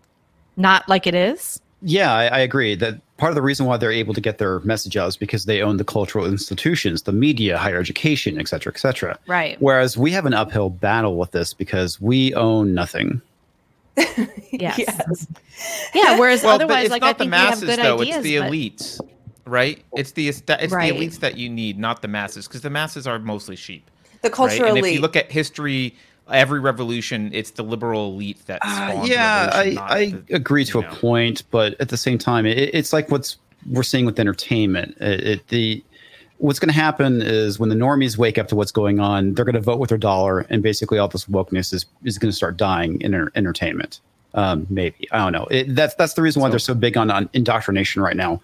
not 0.56 0.86
like 0.88 1.06
it 1.06 1.14
is 1.14 1.60
Yeah, 1.80 2.12
I, 2.12 2.26
I 2.26 2.38
agree 2.40 2.74
that 2.74 3.00
part 3.18 3.30
of 3.30 3.34
the 3.36 3.42
reason 3.42 3.66
why 3.66 3.76
they're 3.76 3.92
able 3.92 4.14
to 4.14 4.20
get 4.20 4.38
their 4.38 4.60
message 4.60 4.96
out 4.96 5.08
is 5.08 5.16
because 5.16 5.44
they 5.44 5.60
own 5.60 5.76
the 5.76 5.84
cultural 5.84 6.24
institutions, 6.24 7.02
the 7.02 7.12
media, 7.12 7.58
higher 7.58 7.78
education, 7.78 8.40
et 8.40 8.48
cetera, 8.48 8.72
et 8.72 8.78
cetera. 8.78 9.18
right 9.26 9.60
Whereas 9.60 9.96
we 9.98 10.10
have 10.12 10.24
an 10.24 10.34
uphill 10.34 10.70
battle 10.70 11.16
with 11.16 11.32
this 11.32 11.52
because 11.52 12.00
we 12.00 12.32
own 12.34 12.72
nothing. 12.74 13.20
yes, 14.52 14.78
yes. 14.78 15.26
yeah 15.94 16.18
whereas 16.18 16.42
Well, 16.44 16.56
but 16.56 16.64
otherwise 16.64 16.84
it's 16.84 16.90
like 16.92 17.02
not 17.02 17.08
i 17.08 17.12
the 17.14 17.18
think 17.18 17.32
we 17.32 17.36
have 17.38 17.48
masses 17.50 17.64
good 17.68 17.78
though; 17.80 18.00
ideas 18.00 18.16
it's 18.16 18.22
the 18.24 18.38
but- 18.38 18.50
elites, 18.52 19.00
right? 19.44 19.84
It's 19.96 20.12
the 20.12 20.28
it's 20.28 20.42
Right. 20.72 20.92
the 20.92 20.98
elites 20.98 21.18
that 21.20 21.36
you 21.36 21.48
need, 21.48 21.78
not 21.78 22.00
the 22.02 22.08
masses, 22.08 22.46
because 22.46 22.60
the 22.60 22.70
masses 22.70 23.06
are 23.08 23.18
mostly 23.18 23.56
sheep. 23.56 23.84
the 24.22 24.28
right? 24.28 24.32
cultural 24.32 24.68
And 24.76 24.78
if 24.78 24.92
you 24.94 25.00
look 25.00 25.16
at 25.16 25.32
history, 25.32 25.96
every 26.30 26.60
revolution, 26.60 27.30
it's 27.32 27.50
the 27.50 27.62
liberal 27.62 28.12
elite 28.12 28.44
that 28.46 28.60
Uh, 28.62 29.02
yeah, 29.04 29.50
I, 29.52 29.76
I 29.78 30.10
the- 30.10 30.34
agree 30.36 30.64
to 30.66 30.80
you 30.80 30.86
a 30.86 30.90
point, 30.94 31.42
but 31.50 31.80
at 31.80 31.88
the 31.88 31.96
same 31.96 32.18
time, 32.18 32.46
it, 32.46 32.58
it's 32.74 32.92
like 32.92 33.10
what's 33.10 33.36
we're 33.70 33.82
seeing 33.82 34.06
with 34.06 34.18
entertainment. 34.20 34.96
It, 35.00 35.26
it, 35.26 35.48
the 35.48 35.82
what's 36.38 36.58
going 36.60 36.68
to 36.68 36.74
happen 36.80 37.20
is 37.20 37.58
when 37.58 37.68
the 37.68 37.74
normies 37.74 38.16
wake 38.16 38.38
up 38.38 38.46
to 38.48 38.54
what's 38.56 38.70
going 38.72 39.00
on, 39.00 39.34
they're 39.34 39.44
going 39.44 39.54
to 39.56 39.60
vote 39.60 39.78
with 39.80 39.88
their 39.88 39.98
dollar, 39.98 40.40
and 40.50 40.62
basically 40.62 40.98
all 40.98 41.08
this 41.08 41.24
wokeness 41.26 41.72
is 41.72 41.84
is 42.04 42.18
going 42.18 42.30
to 42.30 42.36
start 42.36 42.56
dying 42.56 43.00
in 43.00 43.14
enter- 43.14 43.32
entertainment. 43.34 44.00
Um, 44.34 44.66
maybe 44.70 45.08
I 45.10 45.18
don't 45.18 45.32
know. 45.32 45.46
It, 45.50 45.74
that's 45.74 45.94
that's 45.94 46.14
the 46.14 46.22
reason 46.22 46.42
why 46.42 46.50
they're 46.50 46.58
so 46.58 46.74
big 46.74 46.96
on, 46.96 47.10
on 47.10 47.28
indoctrination 47.32 48.02
right 48.02 48.14
now, 48.14 48.40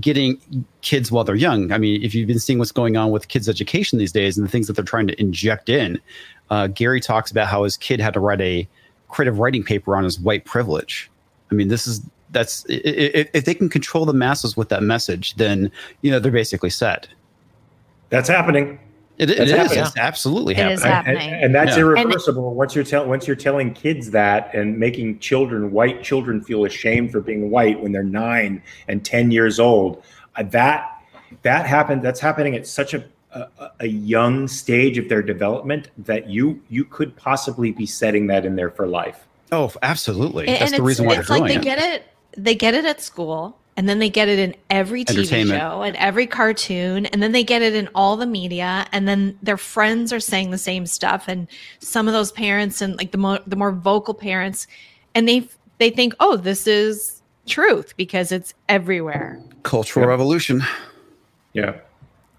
getting 0.00 0.40
kids 0.80 1.10
while 1.10 1.24
they're 1.24 1.34
young. 1.34 1.72
I 1.72 1.78
mean, 1.78 2.02
if 2.02 2.14
you've 2.14 2.28
been 2.28 2.38
seeing 2.38 2.58
what's 2.60 2.72
going 2.72 2.96
on 2.96 3.10
with 3.10 3.28
kids' 3.28 3.48
education 3.48 3.98
these 3.98 4.12
days 4.12 4.38
and 4.38 4.46
the 4.46 4.50
things 4.50 4.68
that 4.68 4.74
they're 4.74 4.84
trying 4.84 5.08
to 5.08 5.20
inject 5.20 5.68
in, 5.68 6.00
uh, 6.50 6.66
Gary 6.68 7.00
talks 7.00 7.30
about 7.30 7.48
how 7.48 7.64
his 7.64 7.76
kid 7.76 8.00
had 8.00 8.14
to 8.14 8.20
write 8.20 8.40
a 8.40 8.68
creative 9.08 9.38
writing 9.38 9.62
paper 9.62 9.96
on 9.96 10.04
his 10.04 10.18
white 10.18 10.44
privilege. 10.44 11.10
I 11.50 11.54
mean, 11.54 11.68
this 11.68 11.86
is 11.86 12.00
that's 12.30 12.64
i- 12.68 12.72
i- 12.74 13.28
if 13.32 13.44
they 13.44 13.54
can 13.54 13.68
control 13.68 14.04
the 14.04 14.12
masses 14.12 14.56
with 14.56 14.68
that 14.70 14.82
message, 14.82 15.34
then 15.36 15.70
you 16.02 16.10
know 16.10 16.18
they're 16.18 16.32
basically 16.32 16.70
set. 16.70 17.06
That's 18.10 18.28
happening. 18.28 18.78
It, 19.16 19.30
it 19.30 19.38
That's 19.38 19.50
is. 19.50 19.56
happening. 19.56 19.78
It's 19.84 19.96
absolutely 19.96 20.54
happening. 20.54 20.74
is 20.74 20.82
And- 20.82 20.92
happening. 20.92 21.30
And, 21.32 21.44
and 21.44 21.54
that's 21.54 21.76
Yeah. 21.76 21.82
irreversible. 21.84 22.54
once 22.54 22.74
you're 22.74 22.82
telling 22.84 23.08
once 23.08 23.26
you're 23.28 23.36
telling 23.36 23.72
kids 23.72 24.10
that 24.10 24.52
and 24.52 24.76
making 24.78 25.20
children, 25.20 25.70
white 25.70 26.02
children, 26.02 26.40
feel 26.42 26.64
ashamed 26.64 27.12
for 27.12 27.20
being 27.20 27.50
white 27.50 27.80
when 27.80 27.92
they're 27.92 28.02
nine 28.02 28.60
and 28.88 29.04
ten 29.04 29.30
years 29.30 29.60
old, 29.60 30.02
uh, 30.36 30.42
that 30.50 30.90
that 31.42 31.66
happened. 31.66 32.02
That's 32.02 32.18
happening 32.20 32.56
at 32.56 32.66
such 32.66 32.92
a, 32.94 33.04
a 33.34 33.70
a 33.80 33.86
young 33.86 34.48
stage 34.48 34.98
of 34.98 35.08
their 35.08 35.22
development 35.22 35.90
that 35.98 36.28
you 36.28 36.60
you 36.68 36.84
could 36.84 37.14
possibly 37.16 37.72
be 37.72 37.86
setting 37.86 38.26
that 38.28 38.44
in 38.46 38.56
there 38.56 38.70
for 38.70 38.86
life. 38.86 39.26
Oh, 39.52 39.72
absolutely. 39.82 40.46
And- 40.48 40.60
That's 40.60 40.72
and 40.72 40.78
the 40.80 40.82
reason 40.82 41.06
why 41.06 41.16
it's 41.16 41.28
they're 41.28 41.38
like 41.38 41.50
doing 41.50 41.60
they 41.62 41.70
it. 41.70 41.76
get 41.76 41.78
it 41.94 42.06
they 42.36 42.54
get 42.54 42.74
it 42.74 42.84
at 42.84 43.00
school 43.00 43.56
and 43.76 43.88
then 43.88 43.98
they 43.98 44.08
get 44.08 44.28
it 44.28 44.38
in 44.38 44.54
every 44.70 45.04
TV 45.04 45.46
show 45.48 45.82
and 45.82 45.96
every 45.96 46.26
cartoon 46.26 47.06
and 47.06 47.22
then 47.22 47.32
they 47.32 47.44
get 47.44 47.60
it 47.62 47.74
in 47.74 47.88
all 47.94 48.16
the 48.16 48.26
media 48.26 48.86
and 48.92 49.06
then 49.08 49.36
their 49.42 49.56
friends 49.56 50.12
are 50.12 50.20
saying 50.20 50.50
the 50.50 50.58
same 50.58 50.86
stuff 50.86 51.26
and 51.28 51.46
some 51.80 52.06
of 52.08 52.14
those 52.14 52.32
parents 52.32 52.80
and 52.80 52.96
like 52.96 53.10
the 53.12 53.18
more 53.18 53.38
the 53.46 53.56
more 53.56 53.70
vocal 53.72 54.14
parents 54.14 54.66
and 55.14 55.28
they 55.28 55.48
they 55.78 55.90
think 55.90 56.14
oh 56.20 56.36
this 56.36 56.66
is 56.66 57.20
truth 57.46 57.96
because 57.96 58.32
it's 58.32 58.54
everywhere 58.68 59.40
Cultural 59.64 60.06
revolution. 60.06 60.62
Yeah. 61.52 61.76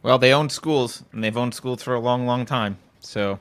Well, 0.06 0.19
they 0.19 0.36
own 0.36 0.52
schools, 0.52 1.02
and 1.14 1.23
they've 1.23 1.36
owned 1.36 1.56
schools 1.56 1.82
for 1.82 1.95
a 1.95 1.99
long, 1.99 2.27
long 2.27 2.45
time. 2.45 2.77
So 2.99 3.40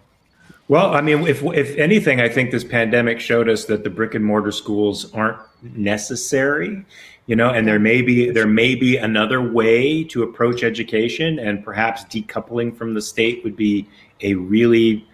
Well, 0.66 0.94
I 0.94 1.02
mean, 1.02 1.26
if 1.26 1.42
if 1.42 1.76
anything, 1.76 2.22
I 2.22 2.28
think 2.30 2.52
this 2.52 2.64
pandemic 2.64 3.20
showed 3.20 3.50
us 3.50 3.66
that 3.66 3.84
the 3.84 3.90
brick 3.90 4.14
and 4.14 4.24
mortar 4.24 4.50
schools 4.50 5.12
aren't 5.12 5.36
necessary. 5.60 6.82
You 7.26 7.36
know, 7.36 7.50
and 7.50 7.68
there 7.68 7.78
may 7.78 8.00
be 8.00 8.30
there 8.30 8.46
may 8.46 8.74
be 8.76 8.96
another 8.96 9.42
way 9.42 10.04
to 10.04 10.22
approach 10.22 10.62
education, 10.62 11.38
and 11.38 11.62
perhaps 11.62 12.04
decoupling 12.04 12.74
from 12.74 12.94
the 12.94 13.02
state 13.02 13.44
would 13.44 13.56
be 13.56 13.86
a 14.22 14.32
really 14.32 15.06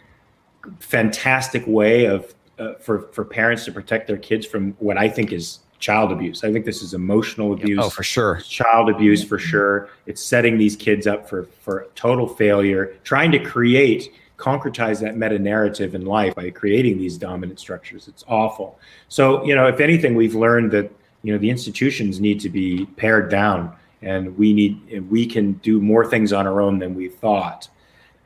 fantastic 0.79 1.67
way 1.67 2.05
of 2.05 2.33
uh, 2.61 2.75
for 2.75 3.09
for 3.11 3.25
parents 3.25 3.65
to 3.65 3.73
protect 3.73 4.07
their 4.07 4.19
kids 4.19 4.47
from 4.47 4.75
what 4.79 4.97
I 4.97 5.09
think 5.09 5.33
is 5.33 5.59
child 5.81 6.13
abuse. 6.13 6.45
I 6.45 6.53
think 6.53 6.65
this 6.65 6.83
is 6.83 6.95
emotional 6.95 7.53
abuse 7.53 7.79
Oh, 7.83 7.89
for 7.91 8.03
sure. 8.03 8.37
child 8.47 8.89
abuse 8.91 9.25
for 9.25 9.39
sure. 9.39 9.89
It's 10.07 10.23
setting 10.23 10.59
these 10.59 10.77
kids 10.77 11.07
up 11.07 11.29
for 11.29 11.45
for 11.63 11.89
total 11.95 12.29
failure, 12.29 12.95
trying 13.03 13.33
to 13.33 13.39
create 13.39 14.13
concretize 14.37 15.01
that 15.01 15.17
meta 15.19 15.39
narrative 15.39 15.95
in 15.95 16.07
life 16.07 16.35
by 16.35 16.49
creating 16.49 16.97
these 16.97 17.19
dominant 17.19 17.59
structures. 17.61 18.09
It's 18.09 18.25
awful. 18.27 18.79
So, 19.09 19.45
you 19.45 19.55
know, 19.55 19.67
if 19.67 19.81
anything, 19.81 20.15
we've 20.15 20.35
learned 20.35 20.71
that, 20.73 20.91
you 21.23 21.33
know, 21.35 21.39
the 21.39 21.51
institutions 21.51 22.21
need 22.21 22.41
to 22.41 22.49
be 22.49 22.87
pared 22.97 23.31
down 23.31 23.75
and 24.01 24.39
we 24.39 24.55
need 24.55 24.81
and 24.91 25.11
we 25.11 25.27
can 25.27 25.53
do 25.55 25.79
more 25.79 26.07
things 26.09 26.33
on 26.33 26.47
our 26.47 26.63
own 26.63 26.79
than 26.79 26.95
we 26.95 27.09
thought. 27.09 27.69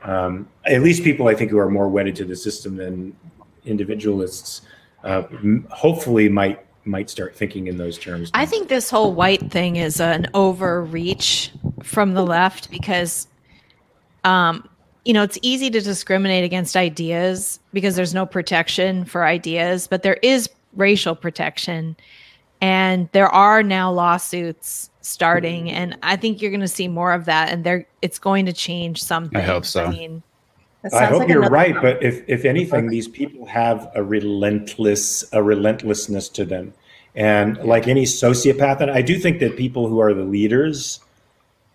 Um, 0.03 0.47
at 0.65 0.81
least 0.81 1.03
people 1.03 1.27
I 1.27 1.35
think 1.35 1.51
who 1.51 1.57
are 1.57 1.69
more 1.69 1.89
wedded 1.89 2.15
to 2.17 2.23
the 2.25 2.35
system 2.35 2.77
than 2.77 3.13
individualists 3.65 4.61
uh, 5.03 5.23
m- 5.31 5.67
hopefully 5.69 6.29
might 6.29 6.64
might 6.85 7.09
start 7.09 7.35
thinking 7.35 7.67
in 7.67 7.77
those 7.77 7.97
terms. 7.97 8.31
I 8.33 8.45
think 8.45 8.69
this 8.69 8.89
whole 8.89 9.13
white 9.13 9.51
thing 9.51 9.75
is 9.75 9.99
an 9.99 10.27
overreach 10.33 11.51
from 11.83 12.13
the 12.13 12.23
left 12.23 12.69
because, 12.69 13.27
um, 14.23 14.67
you 15.03 15.13
know, 15.13 15.23
it's 15.23 15.37
easy 15.41 15.69
to 15.69 15.81
discriminate 15.81 16.43
against 16.43 16.75
ideas 16.75 17.59
because 17.73 17.95
there's 17.95 18.13
no 18.13 18.25
protection 18.25 19.05
for 19.05 19.25
ideas, 19.25 19.87
but 19.87 20.03
there 20.03 20.17
is 20.21 20.49
racial 20.75 21.15
protection. 21.15 21.95
And 22.61 23.09
there 23.11 23.27
are 23.27 23.61
now 23.61 23.91
lawsuits 23.91 24.89
starting, 25.01 25.69
and 25.69 25.97
I 26.01 26.15
think 26.15 26.41
you're 26.41 26.51
going 26.51 26.61
to 26.61 26.67
see 26.67 26.87
more 26.87 27.13
of 27.13 27.25
that. 27.25 27.49
And 27.49 27.63
there, 27.63 27.85
it's 28.01 28.17
going 28.17 28.45
to 28.45 28.53
change 28.53 29.03
something. 29.03 29.37
I 29.37 29.41
hope 29.41 29.65
so. 29.65 29.85
I 29.85 29.89
mean, 29.91 30.15
That 30.15 30.23
I 30.93 31.05
hope 31.05 31.19
like 31.19 31.29
you're 31.29 31.41
right, 31.41 31.73
problem. 31.73 31.95
but 31.95 32.03
if 32.03 32.23
if 32.27 32.45
anything, 32.45 32.89
these 32.89 33.07
people 33.07 33.45
have 33.45 33.91
a 33.95 34.03
relentless 34.03 35.23
a 35.33 35.41
relentlessness 35.41 36.29
to 36.29 36.45
them, 36.45 36.73
and 37.15 37.57
like 37.57 37.87
any 37.87 38.03
sociopath, 38.03 38.81
and 38.81 38.91
I 38.91 39.01
do 39.01 39.17
think 39.17 39.39
that 39.39 39.57
people 39.57 39.87
who 39.87 39.99
are 39.99 40.13
the 40.13 40.23
leaders, 40.23 40.99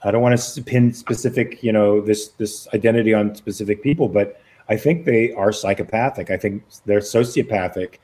I 0.02 0.10
don't 0.10 0.22
want 0.22 0.38
to 0.38 0.62
pin 0.62 0.92
specific, 0.92 1.62
you 1.62 1.72
know, 1.72 2.00
this 2.00 2.28
this 2.38 2.68
identity 2.74 3.14
on 3.14 3.34
specific 3.34 3.82
people, 3.82 4.08
but 4.08 4.40
I 4.68 4.76
think 4.76 5.04
they 5.04 5.32
are 5.32 5.52
psychopathic. 5.52 6.30
I 6.30 6.36
think 6.36 6.62
they're 6.86 7.00
sociopathic, 7.00 7.96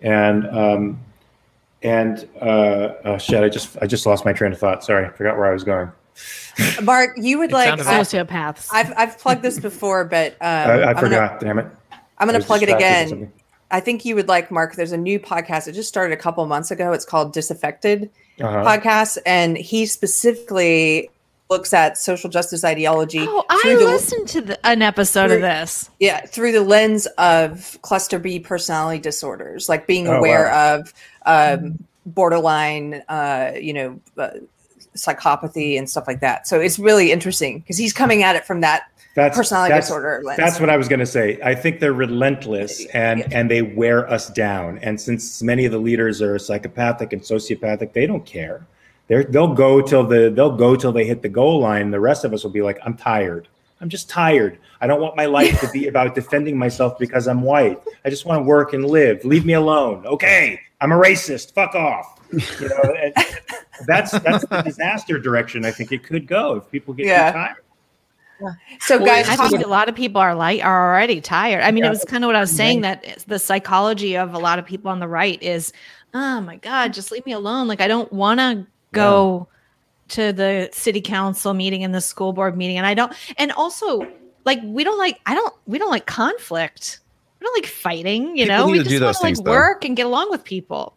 and 0.00 0.46
um, 0.48 1.00
and 1.82 2.26
uh, 2.40 2.94
oh 3.04 3.18
shit, 3.18 3.44
I 3.44 3.48
just 3.48 3.76
I 3.82 3.86
just 3.86 4.06
lost 4.06 4.24
my 4.24 4.32
train 4.32 4.52
of 4.52 4.58
thought. 4.58 4.82
Sorry, 4.82 5.04
I 5.04 5.10
forgot 5.10 5.36
where 5.36 5.46
I 5.46 5.52
was 5.52 5.64
going. 5.64 5.92
Mark, 6.82 7.16
you 7.16 7.38
would 7.38 7.50
It 7.50 7.54
like. 7.54 7.68
sounded 7.68 7.86
I, 7.86 8.00
sociopaths. 8.00 8.68
I've 8.72 8.92
I've 8.96 9.18
plugged 9.18 9.42
this 9.42 9.58
before, 9.58 10.04
but 10.04 10.32
um, 10.34 10.38
I, 10.40 10.46
I 10.46 10.72
I'm 10.72 10.80
gonna- 10.94 11.00
forgot. 11.00 11.40
damn 11.40 11.58
it. 11.58 11.66
I'm 12.18 12.28
going 12.28 12.40
to 12.40 12.46
plug 12.46 12.62
it 12.62 12.68
again. 12.68 13.32
I 13.72 13.80
think 13.80 14.04
you 14.04 14.14
would 14.14 14.28
like 14.28 14.50
Mark. 14.52 14.76
There's 14.76 14.92
a 14.92 14.96
new 14.96 15.18
podcast. 15.18 15.66
It 15.66 15.72
just 15.72 15.88
started 15.88 16.12
a 16.14 16.16
couple 16.16 16.46
months 16.46 16.70
ago. 16.70 16.92
It's 16.92 17.04
called 17.04 17.32
Disaffected 17.32 18.08
Uh-huh. 18.40 18.64
Podcast, 18.64 19.18
and 19.26 19.58
he 19.58 19.84
specifically 19.86 21.10
looks 21.50 21.74
at 21.74 21.98
social 21.98 22.30
justice 22.30 22.64
ideology 22.64 23.18
oh, 23.20 23.44
I 23.50 23.76
the 23.78 23.84
listened 23.84 24.28
to 24.28 24.40
the, 24.40 24.66
an 24.66 24.80
episode 24.80 25.26
through- 25.28 25.36
of 25.36 25.42
this. 25.42 25.90
yeah 26.00 26.24
through 26.24 26.52
the 26.52 26.62
lens 26.62 27.06
of 27.18 27.78
cluster 27.82 28.18
B 28.18 28.38
personality 28.38 28.98
disorders, 29.00 29.68
like 29.68 29.86
being 29.86 30.08
Oh, 30.08 30.12
aware 30.18 30.44
wow. 30.46 30.76
of 30.76 30.94
um, 31.26 31.84
borderline, 32.06 33.02
uh, 33.08 33.52
you 33.60 33.72
know, 33.72 34.00
uh, 34.16 34.30
psychopathy 34.96 35.78
and 35.78 35.88
stuff 35.88 36.06
like 36.06 36.20
that. 36.20 36.46
So 36.46 36.60
it's 36.60 36.78
really 36.78 37.12
interesting 37.12 37.60
because 37.60 37.76
he's 37.78 37.92
coming 37.92 38.22
at 38.22 38.36
it 38.36 38.44
from 38.44 38.60
that 38.62 38.84
That's 39.14 39.36
personality 39.36 39.70
that's- 39.70 39.88
disorder 39.88 40.20
lens. 40.24 40.36
That's 40.38 40.60
what 40.60 40.70
I 40.70 40.76
was 40.76 40.88
going 40.88 41.00
to 41.00 41.06
say. 41.06 41.38
I 41.44 41.54
think 41.54 41.80
they're 41.80 41.92
relentless 41.92 42.84
and 42.86 43.20
Yeah. 43.20 43.28
and 43.32 43.50
they 43.50 43.62
wear 43.62 44.08
us 44.10 44.28
down. 44.30 44.78
And 44.82 45.00
since 45.00 45.42
many 45.42 45.64
of 45.64 45.72
the 45.72 45.78
leaders 45.78 46.22
are 46.22 46.38
psychopathic 46.38 47.12
and 47.12 47.22
sociopathic, 47.22 47.92
they 47.92 48.06
don't 48.06 48.24
care. 48.24 48.66
They're, 49.08 49.24
they'll 49.24 49.52
go 49.54 49.82
till 49.82 50.04
the 50.06 50.30
they'll 50.34 50.56
go 50.56 50.76
till 50.76 50.92
they 50.92 51.04
hit 51.04 51.22
the 51.22 51.28
goal 51.28 51.60
line. 51.60 51.90
The 51.90 52.00
rest 52.00 52.24
of 52.24 52.32
us 52.32 52.42
will 52.42 52.50
be 52.52 52.62
like, 52.62 52.78
I'm 52.84 52.96
tired. 52.96 53.48
I'm 53.80 53.88
just 53.90 54.08
tired. 54.08 54.58
I 54.80 54.86
don't 54.86 55.00
want 55.00 55.14
my 55.16 55.26
life 55.26 55.60
to 55.60 55.68
be 55.70 55.88
about 55.92 56.14
defending 56.14 56.56
myself 56.56 56.98
because 56.98 57.26
I'm 57.28 57.42
white. 57.42 57.78
I 58.04 58.10
just 58.10 58.24
want 58.24 58.40
to 58.40 58.44
work 58.44 58.72
and 58.72 58.84
live. 58.86 59.22
Leave 59.24 59.44
me 59.44 59.52
alone. 59.54 60.06
Okay, 60.06 60.58
I'm 60.80 60.90
a 60.92 60.96
racist. 60.96 61.52
Fuck 61.52 61.74
off. 61.74 62.13
You 62.60 62.68
know, 62.68 62.94
and 63.02 63.14
that's 63.86 64.12
that's 64.20 64.46
the 64.46 64.62
disaster 64.64 65.18
direction 65.18 65.64
I 65.64 65.70
think 65.70 65.92
it 65.92 66.02
could 66.02 66.26
go 66.26 66.56
if 66.56 66.70
people 66.70 66.94
get 66.94 67.06
Yeah. 67.06 67.32
too 67.32 67.38
tired. 67.38 67.56
so, 68.80 68.96
Well, 68.98 69.06
guys, 69.06 69.28
I 69.28 69.48
think 69.48 69.64
a 69.64 69.68
lot 69.68 69.88
of 69.88 69.94
people 69.94 70.20
are 70.20 70.34
like 70.34 70.64
are 70.64 70.92
already 70.92 71.20
tired. 71.20 71.62
I 71.62 71.70
mean, 71.70 71.84
Yeah. 71.84 71.88
it 71.88 71.90
was 71.90 72.04
kind 72.04 72.24
of 72.24 72.28
what 72.28 72.36
I 72.36 72.40
was 72.40 72.50
mm-hmm. 72.50 72.56
saying 72.56 72.80
that 72.82 73.24
the 73.26 73.38
psychology 73.38 74.16
of 74.16 74.34
a 74.34 74.38
lot 74.38 74.58
of 74.58 74.66
people 74.66 74.90
on 74.90 75.00
the 75.00 75.08
right 75.08 75.42
is, 75.42 75.72
oh 76.12 76.40
my 76.40 76.56
god, 76.56 76.92
just 76.92 77.10
leave 77.12 77.24
me 77.26 77.32
alone. 77.32 77.68
Like 77.68 77.80
I 77.80 77.88
don't 77.88 78.12
want 78.12 78.40
to 78.40 78.66
go 78.92 79.48
to 80.08 80.32
the 80.32 80.68
city 80.72 81.00
council 81.00 81.54
meeting 81.54 81.82
and 81.84 81.94
the 81.94 82.00
school 82.00 82.32
board 82.32 82.56
meeting, 82.56 82.76
and 82.76 82.86
I 82.86 82.94
don't. 82.94 83.12
And 83.38 83.52
also, 83.52 84.06
like 84.44 84.60
we 84.62 84.84
don't 84.84 84.98
like 84.98 85.20
I 85.26 85.34
don't 85.34 85.54
we 85.66 85.78
don't 85.78 85.90
like 85.90 86.06
conflict. 86.06 87.00
We 87.40 87.44
don't 87.44 87.56
like 87.56 87.66
fighting. 87.70 88.36
You 88.36 88.44
People 88.44 88.56
know, 88.56 88.66
we 88.68 88.82
just 88.82 89.02
want 89.02 89.16
to 89.16 89.22
like 89.22 89.36
though. 89.36 89.50
work 89.50 89.84
and 89.84 89.96
get 89.96 90.06
along 90.06 90.30
with 90.30 90.44
people. 90.44 90.96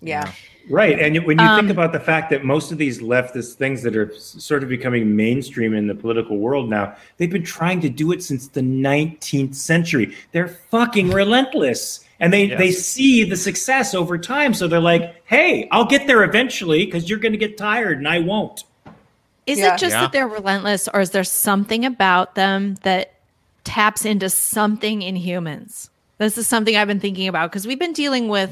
Yeah. 0.00 0.30
Right. 0.68 0.98
And 0.98 1.16
when 1.24 1.38
you 1.38 1.46
think 1.46 1.64
Um, 1.66 1.70
about 1.70 1.92
the 1.92 2.00
fact 2.00 2.28
that 2.30 2.44
most 2.44 2.72
of 2.72 2.78
these 2.78 3.00
leftist 3.00 3.54
things 3.54 3.82
that 3.84 3.96
are 3.96 4.12
sort 4.16 4.64
of 4.64 4.68
becoming 4.68 5.14
mainstream 5.14 5.74
in 5.74 5.86
the 5.86 5.94
political 5.94 6.38
world 6.38 6.68
now, 6.68 6.94
they've 7.18 7.30
been 7.30 7.44
trying 7.44 7.80
to 7.82 7.88
do 7.88 8.10
it 8.10 8.20
since 8.22 8.48
the 8.48 8.62
19th 8.62 9.54
century. 9.54 10.12
They're 10.32 10.48
fucking 10.48 11.10
relentless. 11.10 12.00
And 12.18 12.32
they, 12.32 12.46
Yes. 12.46 12.58
they 12.58 12.70
see 12.72 13.22
the 13.24 13.36
success 13.36 13.94
over 13.94 14.18
time. 14.18 14.54
So 14.54 14.66
they're 14.66 14.80
like, 14.80 15.14
hey, 15.26 15.68
I'll 15.70 15.84
get 15.84 16.06
there 16.08 16.24
eventually 16.24 16.84
because 16.84 17.08
you're 17.08 17.18
going 17.20 17.32
to 17.32 17.38
get 17.38 17.56
tired 17.56 17.98
and 17.98 18.08
I 18.08 18.18
won't. 18.18 18.64
Is 19.46 19.58
Yeah. 19.60 19.74
it 19.74 19.78
just 19.78 19.94
Yeah. 19.94 20.00
that 20.00 20.12
they're 20.12 20.26
relentless, 20.26 20.88
or 20.92 21.00
is 21.00 21.10
there 21.10 21.22
something 21.22 21.84
about 21.84 22.34
them 22.34 22.74
that 22.82 23.12
taps 23.62 24.04
into 24.04 24.28
something 24.30 25.02
in 25.02 25.14
humans? 25.14 25.90
This 26.18 26.36
is 26.38 26.48
something 26.48 26.74
I've 26.76 26.88
been 26.88 26.98
thinking 26.98 27.28
about 27.28 27.50
because 27.52 27.66
we've 27.66 27.78
been 27.78 27.92
dealing 27.92 28.28
with 28.28 28.50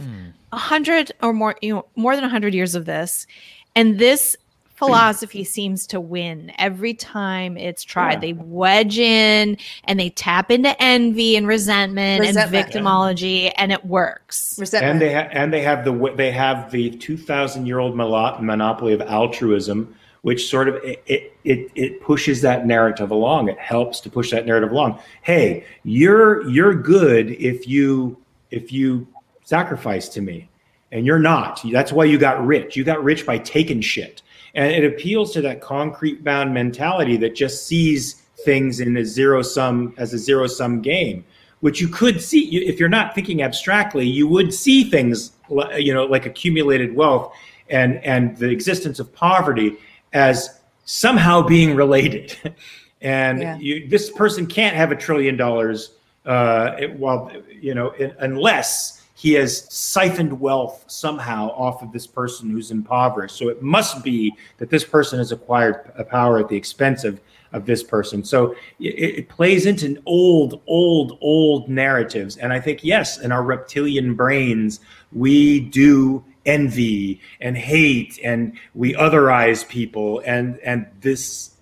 a 0.55 0.59
hundred 0.59 1.13
or 1.23 1.33
more, 1.33 1.57
you 1.61 1.75
know, 1.75 1.87
more 1.97 2.15
than 2.15 2.25
a 2.25 2.29
hundred 2.29 2.55
years 2.55 2.75
of 2.75 2.85
this, 2.85 3.27
and 3.75 3.99
this 3.99 4.37
philosophy 4.77 5.45
seems 5.45 5.87
to 5.87 6.01
win 6.01 6.53
every 6.59 6.95
time 6.95 7.57
it's 7.57 7.83
tried. 7.85 8.15
Yeah. 8.15 8.19
They 8.21 8.33
wedge 8.35 8.99
in 8.99 9.57
and 9.85 10.01
they 10.01 10.11
tap 10.11 10.51
into 10.51 10.75
envy 10.83 11.37
and 11.37 11.47
resentment, 11.47 12.21
Resentment. 12.21 12.67
and 12.67 12.73
victimology, 12.85 13.53
and 13.57 13.73
it 13.73 13.85
works. 13.87 14.57
Resentment. 14.59 14.93
and 14.93 15.01
they 15.01 15.15
ha- 15.15 15.29
and 15.33 15.53
they 15.53 15.63
have 15.63 15.85
the 15.85 15.93
w- 15.93 16.17
they 16.17 16.31
have 16.33 16.71
the 16.71 16.91
two 16.91 17.17
thousand 17.17 17.67
year 17.67 17.79
old 17.79 17.97
monopoly 17.97 18.93
of 18.93 19.01
altruism, 19.03 19.95
which 20.23 20.49
sort 20.49 20.69
of 20.69 20.75
it, 20.77 21.03
it 21.07 21.33
it 21.45 21.71
it 21.75 22.01
pushes 22.01 22.41
that 22.43 22.67
narrative 22.67 23.11
along. 23.11 23.49
It 23.49 23.59
helps 23.59 24.01
to 24.01 24.11
push 24.11 24.31
that 24.33 24.45
narrative 24.47 24.71
along. 24.73 24.99
Hey, 25.23 25.65
you're 25.85 26.47
you're 26.49 26.75
good 26.75 27.31
if 27.31 27.67
you 27.69 28.17
if 28.51 28.73
you 28.73 29.07
sacrifice 29.45 30.09
to 30.11 30.21
me, 30.21 30.49
and 30.93 31.07
you're 31.07 31.19
not. 31.19 31.61
That's 31.73 31.93
why 31.93 32.05
you 32.05 32.19
got 32.19 32.45
rich. 32.45 32.77
You 32.77 32.85
got 32.85 33.03
rich 33.05 33.25
by 33.25 33.39
taking 33.39 33.81
shit, 33.81 34.23
and 34.55 34.73
it 34.73 34.85
appeals 34.85 35.33
to 35.35 35.41
that 35.43 35.61
concrete 35.61 36.25
bound 36.25 36.53
mentality 36.53 37.17
that 37.19 37.35
just 37.35 37.67
sees 37.67 38.23
things 38.45 38.81
in 38.81 38.97
a 38.97 39.05
zero 39.05 39.43
sum 39.43 39.95
as 39.97 40.13
a 40.13 40.19
zero 40.19 40.47
sum 40.47 40.83
game 40.83 41.25
which 41.61 41.81
you 41.81 41.89
could 41.89 42.21
see 42.21 42.55
if 42.67 42.79
you're 42.79 42.91
not 42.91 43.15
thinking 43.15 43.43
abstractly 43.43 44.05
you 44.07 44.27
would 44.29 44.53
see 44.53 44.91
things 44.91 45.33
you 45.79 45.95
know 45.95 46.05
like 46.05 46.27
accumulated 46.27 46.95
wealth 46.95 47.33
and 47.71 48.05
and 48.05 48.37
the 48.37 48.51
existence 48.51 48.99
of 48.99 49.11
poverty 49.15 49.77
as 50.13 50.61
somehow 50.85 51.41
being 51.41 51.75
related 51.77 52.37
and 53.01 53.41
Yeah. 53.41 53.57
you, 53.57 53.89
this 53.89 54.11
person 54.11 54.47
can't 54.47 54.75
have 54.77 54.91
a 54.93 54.97
trillion 54.97 55.37
dollars 55.37 55.93
uh, 56.27 56.75
it- 56.79 56.99
well 56.99 57.31
you 57.49 57.73
know 57.75 57.93
it, 57.93 58.15
unless 58.19 59.04
he 59.25 59.33
has 59.33 59.67
siphoned 59.73 60.39
wealth 60.39 60.85
somehow 60.87 61.49
off 61.53 61.83
of 61.83 61.91
this 61.93 62.07
person 62.07 62.51
who's 62.51 62.71
impoverished 62.71 63.37
so 63.37 63.49
it 63.49 63.63
must 63.63 64.05
be 64.05 64.31
that 64.59 64.69
this 64.69 64.85
person 64.85 65.19
has 65.19 65.33
acquired 65.33 65.91
a 65.97 66.05
power 66.05 66.39
at 66.39 66.49
the 66.49 66.57
expense 66.57 67.05
of 67.05 67.19
of 67.55 67.65
this 67.65 67.83
person. 67.83 68.23
So 68.23 68.57
it, 68.81 69.19
it 69.21 69.29
plays 69.29 69.65
into 69.65 70.03
old, 70.05 70.61
old, 70.67 71.17
old 71.21 71.69
narratives. 71.69 72.37
And 72.37 72.53
I 72.53 72.61
think, 72.61 72.83
yes, 72.83 73.21
in 73.21 73.33
our 73.33 73.45
reptilian 73.45 74.15
brains, 74.15 74.81
we 75.13 75.61
do 75.61 76.25
envy 76.45 77.21
and 77.41 77.57
hate 77.57 78.19
and 78.23 78.59
we 78.75 78.93
otherize 78.95 79.67
people. 79.67 80.21
And, 80.27 80.59
and 80.59 80.87
this, 81.01 81.54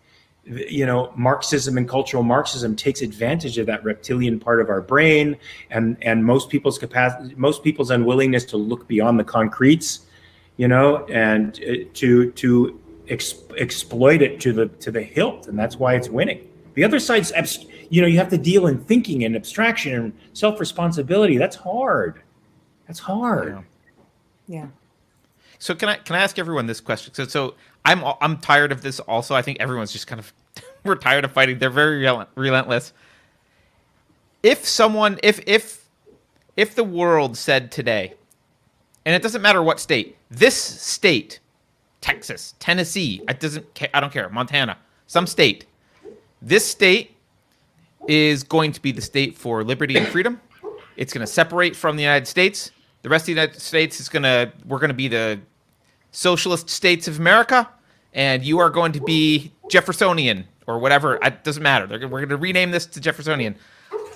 you 0.45 0.85
know, 0.85 1.13
Marxism 1.15 1.77
and 1.77 1.89
cultural 1.89 2.23
Marxism 2.23 2.75
takes 2.75 3.01
advantage 3.01 3.59
of 3.59 3.67
that 3.67 3.85
reptilian 3.85 4.41
part 4.41 4.61
of 4.61 4.69
our 4.69 4.81
brain 4.81 5.37
and, 5.71 5.97
and 6.03 6.25
most 6.25 6.51
people's 6.51 6.79
capacity, 6.79 7.35
most 7.37 7.63
people's 7.63 7.91
unwillingness 7.91 8.45
to 8.47 8.57
look 8.57 8.89
beyond 8.89 9.21
the 9.21 9.25
concretes, 9.25 10.01
you 10.57 10.67
know, 10.67 11.07
and 11.07 11.61
uh, 11.63 11.89
to, 11.95 12.33
to, 12.33 12.81
ex- 13.09 13.35
exploit 13.59 14.23
it 14.23 14.41
to 14.41 14.53
the 14.53 14.67
to 14.69 14.91
the 14.91 15.03
hilt, 15.03 15.49
and 15.49 15.59
that's 15.59 15.77
why 15.77 15.95
it's 15.95 16.09
winning. 16.09 16.49
The 16.75 16.85
other 16.85 16.99
side's, 16.99 17.33
abs- 17.33 17.67
you 17.91 18.01
know, 18.01 18.09
you 18.09 18.19
have 18.19 18.31
to 18.31 18.39
deal 18.39 18.67
in 18.67 18.83
thinking 18.85 19.25
and 19.25 19.37
abstraction 19.37 19.95
and 19.95 20.13
self 20.33 20.59
responsibility. 20.59 21.37
That's 21.37 21.57
hard. 21.57 22.23
That's 22.87 22.99
hard. 22.99 23.65
Yeah. 24.49 24.61
yeah. 24.61 24.67
So 25.59 25.75
can 25.75 25.89
I 25.89 25.97
can 25.97 26.17
I 26.17 26.21
ask 26.21 26.39
everyone 26.39 26.67
this 26.67 26.81
question? 26.81 27.15
So 27.15 27.27
so 27.27 27.55
I'm 27.85 28.05
I'm 28.21 28.39
tired 28.39 28.73
of 28.73 28.83
this. 28.83 29.01
Also, 29.01 29.35
I 29.35 29.43
think 29.43 29.61
everyone's 29.61 29.93
just 29.93 30.07
kind 30.07 30.19
of 30.19 30.33
we're 30.85 30.95
tired 30.95 31.25
of 31.25 31.33
fighting. 31.33 31.59
They're 31.59 31.71
very 31.71 31.99
relent- 31.99 32.29
relentless. 32.35 32.93
If 34.43 34.67
someone 34.67 35.19
if 35.23 35.41
if 35.47 35.89
if 36.57 36.75
the 36.75 36.85
world 36.85 37.37
said 37.37 37.73
today, 37.73 38.15
and 39.05 39.15
it 39.15 39.23
doesn't 39.23 39.43
matter 39.43 39.63
what 39.63 39.81
state, 39.81 40.17
this 40.31 40.55
state, 40.57 41.41
Texas, 42.01 42.55
Tennessee, 42.59 43.23
it 43.29 43.41
doesn't 43.41 43.67
I 43.93 44.01
don't 44.01 44.13
care, 44.13 44.29
Montana, 44.29 44.79
some 45.07 45.27
state, 45.27 45.67
this 46.41 46.65
state 46.69 47.17
is 48.09 48.43
going 48.43 48.73
to 48.73 48.83
be 48.83 48.93
the 48.93 49.01
state 49.01 49.37
for 49.37 49.63
liberty 49.65 49.97
and 49.97 50.07
freedom. 50.09 50.41
It's 50.97 51.13
going 51.13 51.25
to 51.25 51.33
separate 51.33 51.75
from 51.75 51.97
the 51.97 52.03
United 52.03 52.27
States. 52.27 52.71
The 53.03 53.09
rest 53.09 53.23
of 53.23 53.27
the 53.27 53.33
United 53.33 53.61
States 53.61 54.01
is 54.01 54.09
going 54.09 54.25
to 54.25 54.53
we're 54.67 54.79
going 54.79 54.89
to 54.89 54.95
be 54.95 55.09
the 55.09 55.41
socialist 56.13 56.71
states 56.71 57.09
of 57.09 57.19
America, 57.19 57.69
and 58.15 58.45
you 58.45 58.59
are 58.61 58.71
going 58.71 58.93
to 58.93 59.01
be 59.01 59.53
Jeffersonian 59.71 60.47
or 60.67 60.79
whatever. 60.79 61.17
It 61.23 61.43
doesn't 61.45 61.63
matter. 61.63 61.87
They're, 61.87 61.99
we're 62.09 62.21
going 62.21 62.29
to 62.29 62.37
rename 62.37 62.71
this 62.71 62.87
to 62.87 63.01
Jeffersonian. 63.01 63.57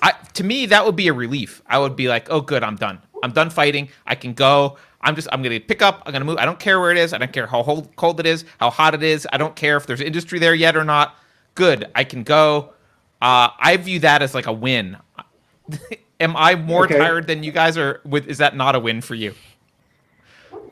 I, 0.01 0.13
to 0.35 0.43
me, 0.43 0.67
that 0.67 0.85
would 0.85 0.95
be 0.95 1.07
a 1.07 1.13
relief. 1.13 1.61
I 1.67 1.79
would 1.79 1.95
be 1.95 2.07
like, 2.07 2.27
oh, 2.29 2.39
good, 2.41 2.63
I'm 2.63 2.75
done. 2.75 3.01
I'm 3.23 3.31
done 3.31 3.49
fighting. 3.49 3.89
I 4.05 4.15
can 4.15 4.33
go. 4.33 4.77
I'm 5.01 5.15
just, 5.15 5.27
I'm 5.31 5.41
going 5.41 5.59
to 5.59 5.65
pick 5.65 5.81
up. 5.81 6.03
I'm 6.05 6.11
going 6.11 6.21
to 6.21 6.25
move. 6.25 6.37
I 6.37 6.45
don't 6.45 6.59
care 6.59 6.79
where 6.79 6.91
it 6.91 6.97
is. 6.97 7.13
I 7.13 7.17
don't 7.17 7.33
care 7.33 7.47
how 7.47 7.63
cold, 7.63 7.95
cold 7.95 8.19
it 8.19 8.25
is, 8.25 8.45
how 8.59 8.69
hot 8.69 8.93
it 8.93 9.03
is. 9.03 9.27
I 9.33 9.37
don't 9.37 9.55
care 9.55 9.75
if 9.77 9.85
there's 9.87 10.01
industry 10.01 10.39
there 10.39 10.53
yet 10.53 10.75
or 10.77 10.83
not. 10.83 11.15
Good, 11.55 11.89
I 11.95 12.03
can 12.03 12.23
go. 12.23 12.73
Uh, 13.21 13.49
I 13.59 13.77
view 13.77 13.99
that 13.99 14.21
as 14.21 14.35
like 14.35 14.45
a 14.45 14.53
win. 14.53 14.97
Am 16.19 16.35
I 16.35 16.55
more 16.55 16.85
Okay. 16.85 16.97
tired 16.97 17.25
than 17.27 17.43
you 17.43 17.51
guys 17.51 17.77
are? 17.77 18.01
With 18.05 18.27
is 18.27 18.37
that 18.39 18.55
not 18.55 18.75
a 18.75 18.79
win 18.79 19.01
for 19.01 19.15
you? 19.15 19.33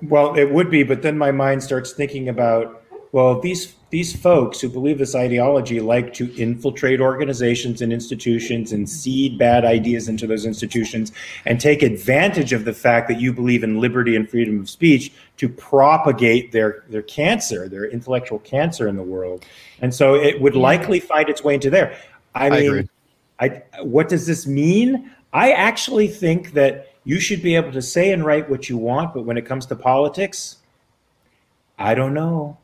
Well, 0.04 0.36
it 0.36 0.52
would 0.52 0.70
be, 0.70 0.84
but 0.84 1.02
then 1.02 1.18
my 1.18 1.32
mind 1.32 1.64
starts 1.64 1.94
thinking 1.94 2.30
about 2.30 2.86
well, 3.16 3.40
these 3.40 3.74
these 3.92 4.14
folks 4.14 4.60
who 4.60 4.68
believe 4.68 4.98
this 4.98 5.16
ideology 5.16 5.80
like 5.80 6.14
to 6.16 6.36
infiltrate 6.36 7.00
organizations 7.00 7.82
and 7.82 7.94
institutions 7.94 8.74
and 8.74 8.90
seed 8.90 9.38
bad 9.38 9.64
ideas 9.64 10.10
into 10.10 10.28
those 10.28 10.46
institutions 10.46 11.14
and 11.46 11.62
take 11.62 11.82
advantage 11.82 12.52
of 12.52 12.66
the 12.66 12.74
fact 12.74 13.08
that 13.08 13.22
you 13.22 13.32
believe 13.32 13.64
in 13.64 13.80
liberty 13.80 14.18
and 14.18 14.30
freedom 14.30 14.60
of 14.60 14.70
speech 14.70 15.14
to 15.38 15.48
propagate 15.48 16.52
their 16.52 16.84
their 16.90 17.04
cancer, 17.04 17.70
their 17.70 17.86
intellectual 17.86 18.40
cancer 18.40 18.90
in 18.90 18.98
the 18.98 19.04
world. 19.04 19.46
And 19.80 19.96
so 19.96 20.16
it 20.16 20.42
would 20.42 20.58
likely 20.58 21.00
find 21.00 21.30
its 21.30 21.42
way 21.42 21.54
into 21.54 21.70
there. 21.70 21.98
I 22.34 22.48
I 22.48 22.50
mean, 22.50 22.68
agree. 22.68 22.90
I, 23.40 23.48
what 23.82 24.10
does 24.10 24.28
this 24.28 24.46
mean? 24.46 25.10
I 25.32 25.52
actually 25.52 26.10
think 26.10 26.52
that 26.52 26.95
you 27.06 27.20
should 27.20 27.42
be 27.42 27.56
able 27.56 27.72
to 27.72 27.82
say 27.82 28.12
and 28.12 28.26
write 28.26 28.50
what 28.50 28.68
you 28.68 28.78
want, 28.78 29.14
but 29.14 29.24
when 29.24 29.38
it 29.38 29.46
comes 29.46 29.66
to 29.68 29.76
politics, 29.76 30.58
I 31.78 31.94
don't 31.96 32.14
know. 32.14 32.58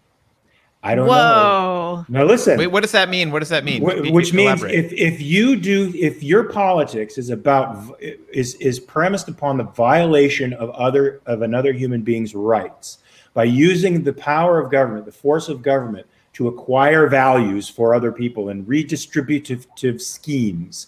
I 0.83 0.95
don't 0.95 1.05
know. 1.05 1.11
Whoa. 1.11 2.05
Now 2.09 2.23
listen, 2.23 2.57
Wait, 2.57 2.67
what 2.67 2.81
does 2.81 2.91
that 2.93 3.07
mean? 3.07 3.29
What 3.29 3.39
does 3.39 3.49
that 3.49 3.63
mean? 3.63 3.83
Wh- 3.83 4.01
Be- 4.01 4.11
which 4.11 4.33
means 4.33 4.63
if, 4.63 4.91
if 4.93 5.21
you 5.21 5.55
do 5.55 5.93
if 5.95 6.23
your 6.23 6.45
politics 6.45 7.19
is 7.19 7.29
about 7.29 7.95
is 7.99 8.55
is 8.55 8.79
premised 8.79 9.29
upon 9.29 9.57
the 9.57 9.63
violation 9.63 10.53
of 10.53 10.71
other 10.71 11.21
of 11.27 11.43
another 11.43 11.71
human 11.71 12.01
being's 12.01 12.33
rights 12.33 12.97
by 13.35 13.43
using 13.43 14.03
the 14.03 14.13
power 14.13 14.59
of 14.59 14.71
government 14.71 15.05
the 15.05 15.11
force 15.11 15.49
of 15.49 15.61
government 15.61 16.07
to 16.33 16.47
acquire 16.47 17.07
values 17.07 17.69
for 17.69 17.93
other 17.93 18.11
people 18.11 18.49
and 18.49 18.65
redistributive 18.65 20.01
schemes 20.01 20.87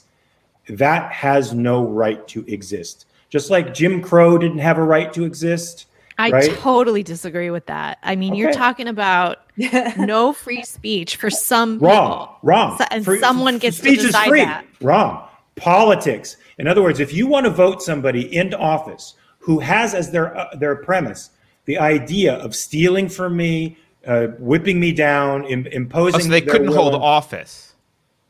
that 0.68 1.12
has 1.12 1.54
no 1.54 1.86
right 1.86 2.28
to 2.28 2.44
exist 2.48 3.06
just 3.34 3.50
like 3.50 3.74
jim 3.74 4.00
crow 4.00 4.38
didn't 4.38 4.60
have 4.60 4.78
a 4.78 4.84
right 4.84 5.12
to 5.12 5.26
exist 5.26 5.88
I 6.20 6.30
right? 6.30 6.52
totally 6.60 7.02
disagree 7.02 7.50
with 7.50 7.66
that. 7.66 7.98
I 8.04 8.16
mean, 8.16 8.36
you're 8.36 8.54
talking 8.54 8.88
about 8.88 9.40
no 9.98 10.32
free 10.32 10.62
speech 10.64 11.16
for 11.16 11.32
some 11.32 11.80
Wrong. 11.80 12.28
people. 12.28 12.38
Wrong. 12.44 12.78
So- 12.78 12.86
and 12.92 13.04
Free- 13.04 13.20
someone 13.20 13.58
gets 13.58 13.78
to 13.78 13.84
speech 13.84 14.04
is 14.04 14.16
free. 14.18 14.42
that. 14.46 14.64
Wrong. 14.80 15.28
Politics. 15.56 16.38
In 16.60 16.68
other 16.68 16.84
words, 16.84 17.00
if 17.00 17.12
you 17.14 17.26
want 17.26 17.46
to 17.46 17.50
vote 17.50 17.82
somebody 17.82 18.36
into 18.36 18.56
office 18.60 19.16
who 19.40 19.58
has 19.58 19.96
as 19.96 20.12
their 20.12 20.38
uh, 20.38 20.54
their 20.56 20.76
premise 20.76 21.32
the 21.66 21.80
idea 21.80 22.34
of 22.36 22.54
stealing 22.56 23.10
from 23.10 23.36
me, 23.36 23.76
uh, 24.06 24.28
whipping 24.38 24.80
me 24.80 24.92
down, 24.92 25.46
Im- 25.46 25.66
imposing, 25.66 26.22
Oh, 26.22 26.24
so 26.26 26.30
they 26.30 26.42
their 26.42 26.52
couldn't 26.52 26.68
will 26.70 26.76
hold 26.76 26.94
on- 26.94 27.02
office. 27.02 27.74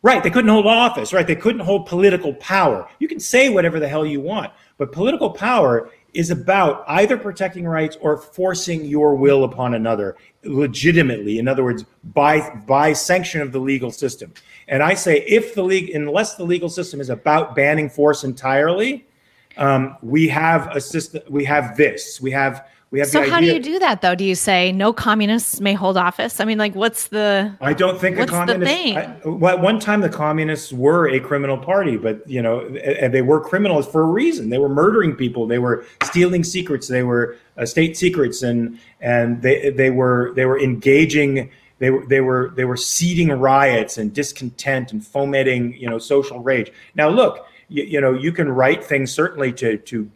Right, 0.04 0.24
they 0.24 0.30
couldn't 0.30 0.50
hold 0.52 0.68
office, 0.68 1.12
right? 1.12 1.28
They 1.28 1.36
couldn't 1.36 1.62
hold 1.62 1.86
political 1.86 2.34
power. 2.36 2.88
You 3.00 3.10
can 3.10 3.20
say 3.20 3.50
whatever 3.50 3.80
the 3.82 3.88
hell 3.90 4.06
you 4.06 4.22
want, 4.22 4.52
but 4.78 4.92
political 4.92 5.30
power 5.30 5.92
is 6.14 6.30
about 6.30 6.84
either 6.88 7.18
protecting 7.18 7.66
rights 7.66 7.98
or 8.02 8.18
forcing 8.18 8.86
your 8.86 9.16
will 9.16 9.44
upon 9.44 9.74
another 9.74 10.16
legitimately. 10.44 11.40
In 11.40 11.48
other 11.48 11.64
words, 11.64 11.86
by 12.14 12.50
by 12.68 12.94
sanction 12.94 13.42
of 13.42 13.52
the 13.52 13.60
legal 13.60 13.92
system. 13.92 14.34
And 14.68 14.84
I 14.84 14.94
say 14.94 15.24
if 15.28 15.56
the 15.56 15.64
league 15.64 15.90
unless 15.92 16.36
the 16.36 16.44
legal 16.44 16.70
system 16.70 17.02
is 17.02 17.10
about 17.10 17.56
banning 17.56 17.90
force 17.90 18.24
entirely, 18.24 19.06
um, 19.58 19.98
we 20.02 20.28
have 20.28 20.76
a 20.76 20.82
system 20.82 21.22
we 21.30 21.44
have 21.46 21.76
this. 21.78 22.22
We 22.22 22.32
have 22.32 22.68
we 22.94 23.00
have 23.00 23.08
So 23.08 23.28
how 23.28 23.40
do 23.40 23.48
you 23.48 23.60
do 23.60 23.80
that 23.80 24.04
though? 24.04 24.14
Do 24.14 24.24
you 24.24 24.36
say 24.36 24.72
no 24.72 24.94
communists 24.94 25.60
may 25.60 25.74
hold 25.74 25.98
office? 25.98 26.40
I 26.40 26.46
mean, 26.46 26.60
like, 26.60 26.76
what's 26.76 27.08
the? 27.08 27.52
I 27.60 27.74
don't 27.74 28.00
think 28.00 28.20
What's 28.20 28.32
the 28.32 28.46
the 28.60 28.64
thing? 28.64 28.96
I, 28.96 29.18
well, 29.26 29.56
at 29.56 29.64
one 29.64 29.80
time, 29.80 30.02
the 30.02 30.10
communists 30.10 30.72
were 30.72 31.10
a 31.10 31.20
criminal 31.20 31.58
party, 31.58 31.98
but 31.98 32.22
you 32.30 32.40
know, 32.40 32.60
and 32.62 33.12
they 33.12 33.24
were 33.24 33.42
criminals 33.42 33.88
for 33.88 34.04
a 34.04 34.06
reason. 34.06 34.52
They 34.52 34.60
were 34.60 34.70
murdering 34.70 35.16
people. 35.16 35.48
They 35.48 35.58
were 35.58 35.88
stealing 36.04 36.44
secrets. 36.44 36.88
They 36.88 37.02
were 37.02 37.36
uh, 37.58 37.66
state 37.66 37.98
secrets, 37.98 38.44
and 38.44 38.80
and 39.02 39.42
they 39.42 39.72
they 39.72 39.90
were 39.90 40.32
they 40.36 40.46
were 40.46 40.60
engaging. 40.60 41.50
They 41.80 41.90
were 41.90 42.06
they 42.06 42.22
were 42.22 42.54
they 42.56 42.66
were 42.66 42.78
seeding 42.78 43.32
riots 43.32 43.98
and 43.98 44.14
discontent 44.14 44.92
and 44.92 45.04
fomenting 45.04 45.74
you 45.74 45.90
know 45.90 45.98
social 45.98 46.42
rage. 46.42 46.72
Now, 46.94 47.10
look, 47.10 47.48
you, 47.70 47.86
you 47.86 48.00
know, 48.00 48.14
you 48.14 48.32
can 48.32 48.50
write 48.50 48.84
things 48.84 49.12
certainly 49.12 49.52
to 49.54 49.80
to 49.80 50.12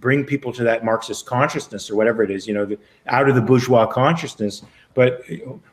bring 0.00 0.24
people 0.24 0.52
to 0.52 0.64
that 0.64 0.84
Marxist 0.84 1.26
consciousness 1.26 1.90
or 1.90 1.96
whatever 1.96 2.22
it 2.22 2.30
is, 2.30 2.46
you 2.46 2.54
know, 2.54 2.64
the, 2.64 2.78
out 3.06 3.28
of 3.28 3.34
the 3.34 3.40
bourgeois 3.40 3.86
consciousness. 3.86 4.62
But 4.94 5.22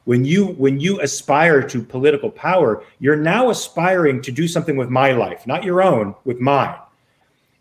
when 0.05 0.23
you 0.23 0.47
when 0.47 0.79
you 0.79 1.01
aspire 1.01 1.61
to 1.67 1.81
political 1.81 2.29
power, 2.29 2.83
you're 2.99 3.15
now 3.15 3.49
aspiring 3.49 4.21
to 4.21 4.31
do 4.31 4.47
something 4.47 4.77
with 4.77 4.89
my 4.89 5.11
life, 5.11 5.45
not 5.45 5.63
your 5.63 5.81
own, 5.81 6.15
with 6.23 6.39
mine. 6.39 6.75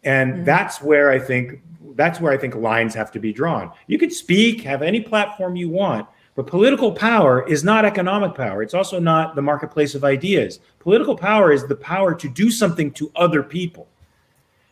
And 0.04 0.32
mm-hmm. 0.32 0.44
that's 0.44 0.80
where 0.80 1.10
I 1.10 1.18
think 1.18 1.60
that's 1.96 2.20
where 2.20 2.32
I 2.32 2.36
think 2.36 2.54
lines 2.54 2.94
have 2.94 3.10
to 3.12 3.18
be 3.18 3.32
drawn. 3.32 3.72
You 3.88 3.98
could 3.98 4.12
speak, 4.12 4.60
have 4.62 4.82
any 4.82 5.00
platform 5.00 5.56
you 5.56 5.68
want, 5.68 6.06
but 6.36 6.46
political 6.46 6.92
power 6.92 7.44
is 7.48 7.64
not 7.64 7.84
economic 7.84 8.36
power. 8.36 8.62
It's 8.62 8.74
also 8.74 9.00
not 9.00 9.34
the 9.34 9.42
marketplace 9.42 9.96
of 9.96 10.04
ideas. 10.04 10.60
Political 10.78 11.16
power 11.16 11.50
is 11.50 11.66
the 11.66 11.74
power 11.74 12.14
to 12.14 12.28
do 12.28 12.48
something 12.52 12.92
to 12.92 13.10
other 13.16 13.42
people. 13.42 13.88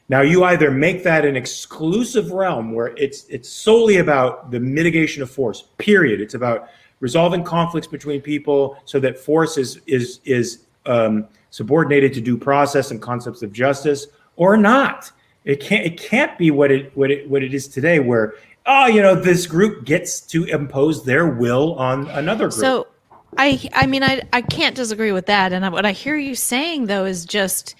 Now 0.08 0.20
you 0.20 0.44
either 0.44 0.70
make 0.70 1.02
that 1.04 1.24
an 1.24 1.36
exclusive 1.36 2.30
realm 2.30 2.72
where 2.72 2.88
it's 2.96 3.24
it's 3.28 3.48
solely 3.48 3.96
about 3.96 4.50
the 4.50 4.60
mitigation 4.60 5.22
of 5.22 5.30
force. 5.30 5.64
Period. 5.78 6.20
It's 6.20 6.34
about 6.34 6.68
resolving 7.00 7.42
conflicts 7.42 7.86
between 7.86 8.20
people 8.20 8.78
so 8.84 9.00
that 9.00 9.18
force 9.18 9.56
is 9.58 9.80
is 9.86 10.20
is 10.24 10.64
um, 10.86 11.26
subordinated 11.50 12.14
to 12.14 12.20
due 12.20 12.38
process 12.38 12.90
and 12.90 13.02
concepts 13.02 13.42
of 13.42 13.52
justice, 13.52 14.06
or 14.36 14.56
not. 14.56 15.10
It 15.44 15.60
can't 15.60 15.84
it 15.84 16.00
can't 16.00 16.36
be 16.38 16.50
what 16.50 16.70
it 16.70 16.96
what 16.96 17.10
it 17.10 17.28
what 17.28 17.42
it 17.42 17.52
is 17.52 17.66
today, 17.66 17.98
where 17.98 18.34
oh 18.66 18.86
you 18.86 19.02
know 19.02 19.14
this 19.14 19.46
group 19.46 19.84
gets 19.84 20.20
to 20.20 20.44
impose 20.44 21.04
their 21.04 21.26
will 21.26 21.74
on 21.74 22.08
another 22.10 22.48
group. 22.48 22.60
So, 22.60 22.86
I 23.36 23.68
I 23.72 23.86
mean 23.86 24.04
I 24.04 24.22
I 24.32 24.42
can't 24.42 24.76
disagree 24.76 25.10
with 25.10 25.26
that. 25.26 25.52
And 25.52 25.72
what 25.72 25.84
I 25.84 25.92
hear 25.92 26.16
you 26.16 26.36
saying 26.36 26.86
though 26.86 27.04
is 27.04 27.24
just 27.24 27.74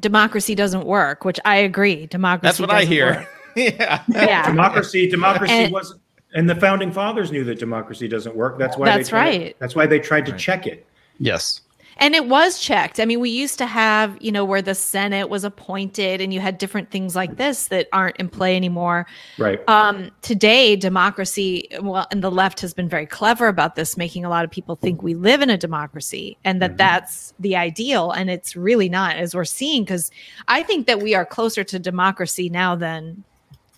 democracy 0.00 0.54
doesn't 0.54 0.84
work, 0.84 1.24
which 1.24 1.38
I 1.44 1.56
agree. 1.56 2.06
Democracy. 2.06 2.46
That's 2.48 2.60
what 2.60 2.70
I 2.70 2.80
doesn't 2.80 2.92
hear. 2.92 3.28
yeah. 3.56 4.02
Yeah. 4.08 4.46
democracy 4.46 5.08
democracy 5.08 5.52
And- 5.52 5.72
wasn't 5.72 6.00
and 6.32 6.48
the 6.48 6.54
founding 6.54 6.92
fathers 6.92 7.32
knew 7.32 7.42
that 7.44 7.58
democracy 7.58 8.06
doesn't 8.06 8.36
work 8.36 8.56
that's 8.58 8.76
why 8.76 8.86
That's 8.86 9.08
they 9.08 9.10
tried, 9.10 9.26
right. 9.40 9.56
that's 9.58 9.74
why 9.74 9.86
they 9.86 9.98
tried 9.98 10.24
to 10.26 10.32
check 10.36 10.66
it 10.68 10.86
Yes. 11.18 11.62
And 12.00 12.14
it 12.14 12.26
was 12.26 12.58
checked. 12.58 12.98
I 12.98 13.04
mean, 13.04 13.20
we 13.20 13.28
used 13.28 13.58
to 13.58 13.66
have, 13.66 14.16
you 14.20 14.32
know, 14.32 14.42
where 14.44 14.62
the 14.62 14.74
Senate 14.74 15.28
was 15.28 15.44
appointed 15.44 16.22
and 16.22 16.32
you 16.32 16.40
had 16.40 16.56
different 16.56 16.90
things 16.90 17.14
like 17.14 17.36
this 17.36 17.68
that 17.68 17.88
aren't 17.92 18.16
in 18.16 18.30
play 18.30 18.56
anymore. 18.56 19.06
right 19.36 19.60
Um, 19.68 20.10
today, 20.22 20.76
democracy, 20.76 21.68
well, 21.82 22.06
and 22.10 22.24
the 22.24 22.30
left 22.30 22.60
has 22.62 22.72
been 22.72 22.88
very 22.88 23.04
clever 23.04 23.48
about 23.48 23.76
this, 23.76 23.98
making 23.98 24.24
a 24.24 24.30
lot 24.30 24.46
of 24.46 24.50
people 24.50 24.76
think 24.76 25.02
we 25.02 25.14
live 25.14 25.42
in 25.42 25.50
a 25.50 25.58
democracy 25.58 26.38
and 26.42 26.62
that 26.62 26.78
that's 26.78 27.34
the 27.38 27.54
ideal. 27.54 28.12
And 28.12 28.30
it's 28.30 28.56
really 28.56 28.88
not, 28.88 29.16
as 29.16 29.34
we're 29.34 29.44
seeing, 29.44 29.84
because 29.84 30.10
I 30.48 30.62
think 30.62 30.86
that 30.86 31.02
we 31.02 31.14
are 31.14 31.26
closer 31.26 31.64
to 31.64 31.78
democracy 31.78 32.48
now 32.48 32.76
than 32.76 33.24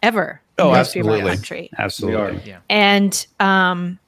ever 0.00 0.40
in 0.58 0.64
Oh, 0.64 0.70
the 0.72 0.78
history 0.78 1.00
of 1.00 1.08
our 1.08 1.12
absolutely. 1.14 1.36
country. 1.36 1.70
Absolutely. 1.76 2.42
Yeah. 2.44 2.58
And, 2.70 3.26
um, 3.40 3.98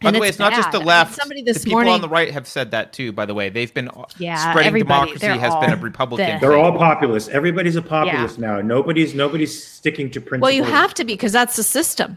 By 0.00 0.10
and 0.10 0.16
the 0.16 0.20
way, 0.20 0.28
it's 0.28 0.38
not 0.38 0.52
just 0.52 0.68
bad. 0.70 0.74
the 0.74 0.76
I 0.76 0.80
mean, 0.80 0.86
left. 0.86 1.14
somebody 1.16 1.42
the 1.42 1.52
this 1.52 1.64
people 1.64 1.72
morning, 1.78 1.94
on 1.94 2.00
the 2.00 2.08
right 2.08 2.30
have 2.32 2.46
said 2.46 2.70
that 2.70 2.92
too. 2.92 3.10
By 3.10 3.26
the 3.26 3.34
way, 3.34 3.48
they've 3.48 3.72
been 3.74 3.88
uh, 3.88 4.04
Yeah, 4.18 4.50
spreading 4.52 4.74
democracy 4.74 5.18
they're 5.18 5.36
has 5.38 5.54
been 5.56 5.72
a 5.72 5.76
Republican. 5.76 6.34
the- 6.34 6.40
they're 6.40 6.56
all 6.56 6.76
populist 6.78 7.30
everybody's 7.30 7.74
a 7.74 7.82
populist 7.82 8.38
now 8.38 8.60
nobody's 8.60 9.12
nobody's 9.14 9.60
sticking 9.60 10.08
to 10.12 10.20
principles 10.20 10.42
Well, 10.42 10.52
you 10.52 10.62
have 10.62 10.94
to 10.94 11.04
be 11.04 11.14
because 11.14 11.32
that's 11.32 11.56
the 11.56 11.64
system. 11.64 12.16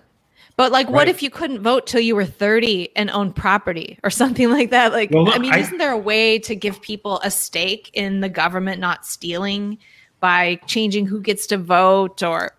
But 0.58 0.72
like, 0.72 0.90
what 0.90 0.98
Right. 1.00 1.08
if 1.10 1.24
you 1.24 1.32
couldn't 1.32 1.62
vote 1.64 1.88
till 1.88 2.02
you 2.02 2.14
were 2.16 2.26
30 2.26 2.90
and 2.96 3.10
own 3.10 3.34
property 3.34 3.98
or 4.04 4.10
something 4.22 4.52
like 4.52 4.70
that? 4.70 4.92
Like, 4.92 5.10
Well, 5.10 5.24
look, 5.24 5.36
I 5.36 5.40
mean, 5.40 5.54
I- 5.54 5.60
isn't 5.60 5.78
there 5.80 5.92
a 5.92 5.98
way 5.98 6.38
to 6.40 6.54
give 6.56 6.82
people 6.84 7.20
a 7.24 7.32
stake 7.32 7.90
in 7.94 8.20
the 8.20 8.30
government 8.30 8.80
not 8.80 9.08
stealing 9.08 9.80
by 10.20 10.60
changing 10.68 11.08
who 11.08 11.20
gets 11.20 11.48
to 11.48 11.58
vote 11.58 12.22
or 12.22 12.52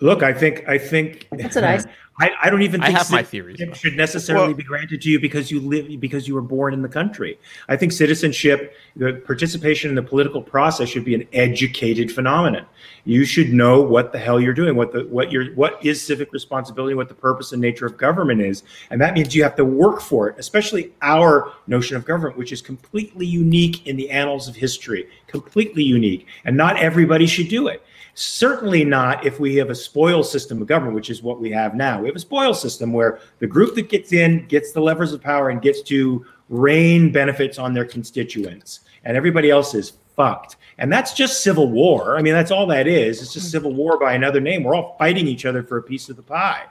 look 0.00 0.22
i 0.22 0.32
think 0.32 0.62
i 0.68 0.78
think 0.78 1.26
That's 1.32 1.56
what 1.56 1.64
I- 1.64 1.80
I, 2.18 2.30
I 2.44 2.50
don't 2.50 2.62
even 2.62 2.80
I 2.80 2.86
think 2.86 2.98
have 2.98 3.10
my 3.10 3.22
citizenship 3.22 3.56
theories. 3.58 3.78
should 3.78 3.96
necessarily 3.96 4.48
Well- 4.48 4.54
be 4.56 4.62
granted 4.62 5.02
to 5.02 5.10
you 5.10 5.20
because 5.20 5.50
you 5.50 5.60
live 5.60 6.00
because 6.00 6.26
you 6.26 6.34
were 6.34 6.40
born 6.40 6.72
in 6.72 6.80
the 6.80 6.88
country. 6.88 7.38
I 7.68 7.76
think 7.76 7.92
citizenship, 7.92 8.74
the 8.96 9.14
participation 9.26 9.90
in 9.90 9.96
the 9.96 10.02
political 10.02 10.40
process 10.40 10.88
should 10.88 11.04
be 11.04 11.14
an 11.14 11.26
educated 11.34 12.10
phenomenon. 12.10 12.64
You 13.04 13.24
should 13.24 13.52
know 13.52 13.82
what 13.82 14.12
the 14.12 14.18
hell 14.18 14.40
you're 14.40 14.54
doing, 14.54 14.76
what 14.76 14.92
the 14.92 15.00
what 15.08 15.30
your 15.30 15.52
what 15.54 15.84
is 15.84 16.00
civic 16.00 16.32
responsibility, 16.32 16.94
what 16.94 17.08
the 17.08 17.14
purpose 17.14 17.52
and 17.52 17.60
nature 17.60 17.84
of 17.86 17.98
government 17.98 18.40
is, 18.40 18.62
and 18.90 19.00
that 19.00 19.12
means 19.14 19.34
you 19.34 19.42
have 19.42 19.56
to 19.56 19.64
work 19.64 20.00
for 20.00 20.28
it. 20.28 20.36
Especially 20.38 20.92
our 21.02 21.52
notion 21.66 21.96
of 21.96 22.06
government, 22.06 22.38
which 22.38 22.50
is 22.50 22.62
completely 22.62 23.26
unique 23.26 23.86
in 23.86 23.96
the 23.96 24.10
annals 24.10 24.48
of 24.48 24.56
history, 24.56 25.06
completely 25.26 25.82
unique, 25.84 26.26
and 26.46 26.56
not 26.56 26.78
everybody 26.78 27.26
should 27.26 27.48
do 27.48 27.68
it. 27.68 27.82
Certainly 28.18 28.82
not 28.86 29.26
if 29.26 29.38
we 29.38 29.56
have 29.56 29.68
a 29.68 29.74
spoil 29.74 30.22
system 30.22 30.62
of 30.62 30.66
government, 30.66 30.94
which 30.94 31.10
is 31.10 31.22
what 31.22 31.38
we 31.38 31.50
have 31.50 31.74
now. 31.74 32.00
We 32.00 32.08
have 32.08 32.16
a 32.16 32.20
spoil 32.20 32.54
system 32.54 32.94
where 32.94 33.20
the 33.40 33.46
group 33.46 33.74
that 33.74 33.90
gets 33.90 34.14
in 34.14 34.46
gets 34.46 34.72
the 34.72 34.80
levers 34.80 35.12
of 35.12 35.20
power 35.20 35.50
and 35.50 35.60
gets 35.60 35.82
to 35.82 36.24
rain 36.48 37.12
benefits 37.12 37.58
on 37.58 37.74
their 37.74 37.84
constituents, 37.84 38.80
and 39.04 39.18
everybody 39.18 39.50
else 39.50 39.74
is 39.74 39.92
fucked. 40.16 40.56
And 40.78 40.90
that's 40.90 41.12
just 41.12 41.42
civil 41.42 41.68
war. 41.68 42.16
I 42.16 42.22
mean, 42.22 42.32
that's 42.32 42.50
all 42.50 42.66
that 42.68 42.86
is. 42.86 43.20
It's 43.20 43.34
just 43.34 43.48
hmm. 43.48 43.50
civil 43.50 43.74
war 43.74 43.98
by 43.98 44.14
another 44.14 44.40
name. 44.40 44.64
We're 44.64 44.74
all 44.74 44.96
fighting 44.98 45.28
each 45.28 45.44
other 45.44 45.62
for 45.62 45.76
a 45.76 45.82
piece 45.82 46.08
of 46.08 46.16
the 46.16 46.22
pie. 46.22 46.64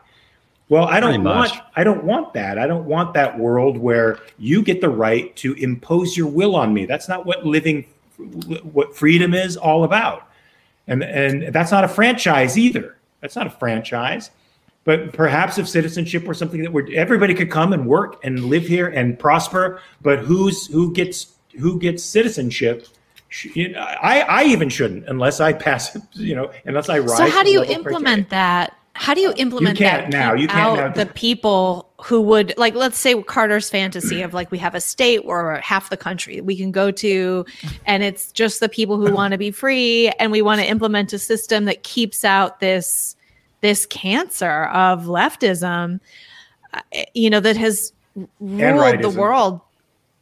Well, 0.68 0.86
I 0.86 1.00
don't 1.00 1.24
want 1.24 1.52
I 1.76 1.84
don't 1.84 2.06
want 2.06 2.34
that. 2.34 2.58
I 2.58 2.66
don't 2.66 2.86
want 2.86 3.14
that 3.14 3.38
world 3.38 3.78
where 3.78 4.18
you 4.40 4.64
get 4.64 4.82
the 4.82 4.90
right 4.90 5.36
to 5.36 5.54
impose 5.54 6.18
your 6.18 6.26
will 6.26 6.56
on 6.56 6.74
me. 6.74 6.88
That's 6.88 7.08
not 7.08 7.24
what 7.24 7.46
living 7.46 7.86
what 8.18 8.96
freedom 8.96 9.36
is 9.36 9.58
all 9.58 9.84
about. 9.84 10.28
And 10.88 11.04
and 11.04 11.54
that's 11.54 11.72
not 11.72 11.84
a 11.84 11.88
franchise 11.88 12.58
either. 12.58 12.98
That's 13.22 13.36
not 13.36 13.48
a 13.48 13.50
franchise. 13.50 14.32
But 14.84 15.14
perhaps 15.14 15.58
if 15.58 15.68
citizenship 15.68 16.26
were 16.26 16.36
something 16.36 16.62
that 16.62 16.72
were 16.72 16.88
everybody 16.94 17.34
could 17.34 17.50
come 17.50 17.74
and 17.74 17.88
work 17.88 18.20
and 18.24 18.46
live 18.46 18.68
here 18.68 18.88
and 18.88 19.18
prosper, 19.18 19.82
but 20.02 20.20
who's 20.20 20.68
who 20.68 20.94
gets 20.94 21.34
who 21.60 21.80
gets 21.80 22.04
citizenship? 22.04 22.88
Sh- 23.30 23.56
you 23.56 23.70
know, 23.70 23.80
I 23.80 24.20
I 24.22 24.44
even 24.44 24.70
shouldn't 24.70 25.08
unless 25.08 25.40
I 25.40 25.54
pass 25.54 25.98
you 26.14 26.36
know 26.36 26.52
unless 26.66 26.88
I 26.90 27.00
rise. 27.00 27.18
so 27.18 27.28
how 27.28 27.44
do 27.44 27.50
you 27.50 27.64
implement 27.64 28.30
that 28.30 28.78
how 28.98 29.14
do 29.14 29.20
you 29.20 29.34
implement 29.36 29.78
can't 29.78 30.10
that 30.10 30.18
now. 30.18 30.34
You 30.34 30.48
can't 30.48 30.80
out 30.80 30.96
now. 30.96 31.04
the 31.04 31.06
people 31.12 31.90
who 32.02 32.22
would 32.22 32.54
like 32.58 32.76
let's 32.76 32.98
say 32.98 33.22
carter's 33.24 33.70
fantasy 33.70 34.22
of 34.22 34.34
like 34.34 34.50
we 34.52 34.58
have 34.58 34.74
a 34.74 34.80
state 34.80 35.20
or 35.26 35.56
half 35.58 35.90
the 35.90 35.98
country 35.98 36.40
we 36.40 36.56
can 36.56 36.72
go 36.72 36.92
to 36.92 37.46
and 37.86 38.04
it's 38.04 38.32
just 38.32 38.62
the 38.62 38.70
people 38.70 38.98
who 38.98 39.14
want 39.14 39.34
to 39.34 39.38
be 39.38 39.52
free 39.52 40.10
and 40.18 40.32
we 40.32 40.42
want 40.42 40.62
to 40.62 40.68
implement 40.68 41.12
a 41.12 41.20
system 41.20 41.66
that 41.66 41.84
keeps 41.84 42.24
out 42.24 42.62
this 42.62 43.16
this 43.60 43.86
cancer 43.88 44.66
of 44.66 45.04
leftism 45.06 46.00
uh, 46.74 46.80
you 47.14 47.30
know 47.30 47.42
that 47.42 47.58
has 47.58 47.92
ruled 48.40 49.02
the 49.02 49.10
world 49.10 49.60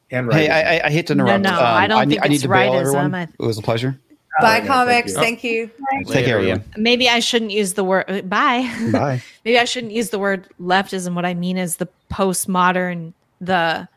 And 0.10 0.32
Hey, 0.32 0.48
right. 0.50 0.50
I, 0.52 0.78
I, 0.78 0.88
I 0.88 0.92
hate 0.92 1.08
to 1.08 1.14
interrupt. 1.14 1.44
no, 1.44 1.52
no, 1.52 1.60
I 1.60 1.88
don't 1.88 1.98
I, 2.00 2.06
think 2.06 2.24
I 2.24 2.28
need 2.28 2.36
it's 2.36 2.44
to 2.44 2.50
bail, 2.50 2.74
rightism. 2.74 2.82
everyone. 2.82 3.34
It 3.40 3.46
was 3.46 3.58
a 3.58 3.62
pleasure. 3.64 4.00
Bye, 4.42 4.60
no, 4.60 4.66
thank 4.66 4.68
comics. 4.68 5.12
you. 5.14 5.20
Thank 5.20 5.44
you. 5.44 5.72
Take 6.08 6.26
care, 6.26 6.42
Ian. 6.42 6.64
maybe 6.76 7.08
i 7.08 7.20
shouldn't 7.20 7.52
use 7.52 7.74
the 7.74 7.84
word 7.84 8.30
bye 8.30 8.70
Bye. 8.92 9.22
maybe 9.46 9.60
I 9.60 9.66
shouldn't 9.66 9.94
use 9.94 10.10
the 10.10 10.20
word 10.20 10.48
leftism. 10.60 11.14
What 11.14 11.26
I 11.26 11.34
mean 11.34 11.58
is 11.58 11.78
the 11.78 11.88
postmodern, 12.12 13.14
the 13.42 13.88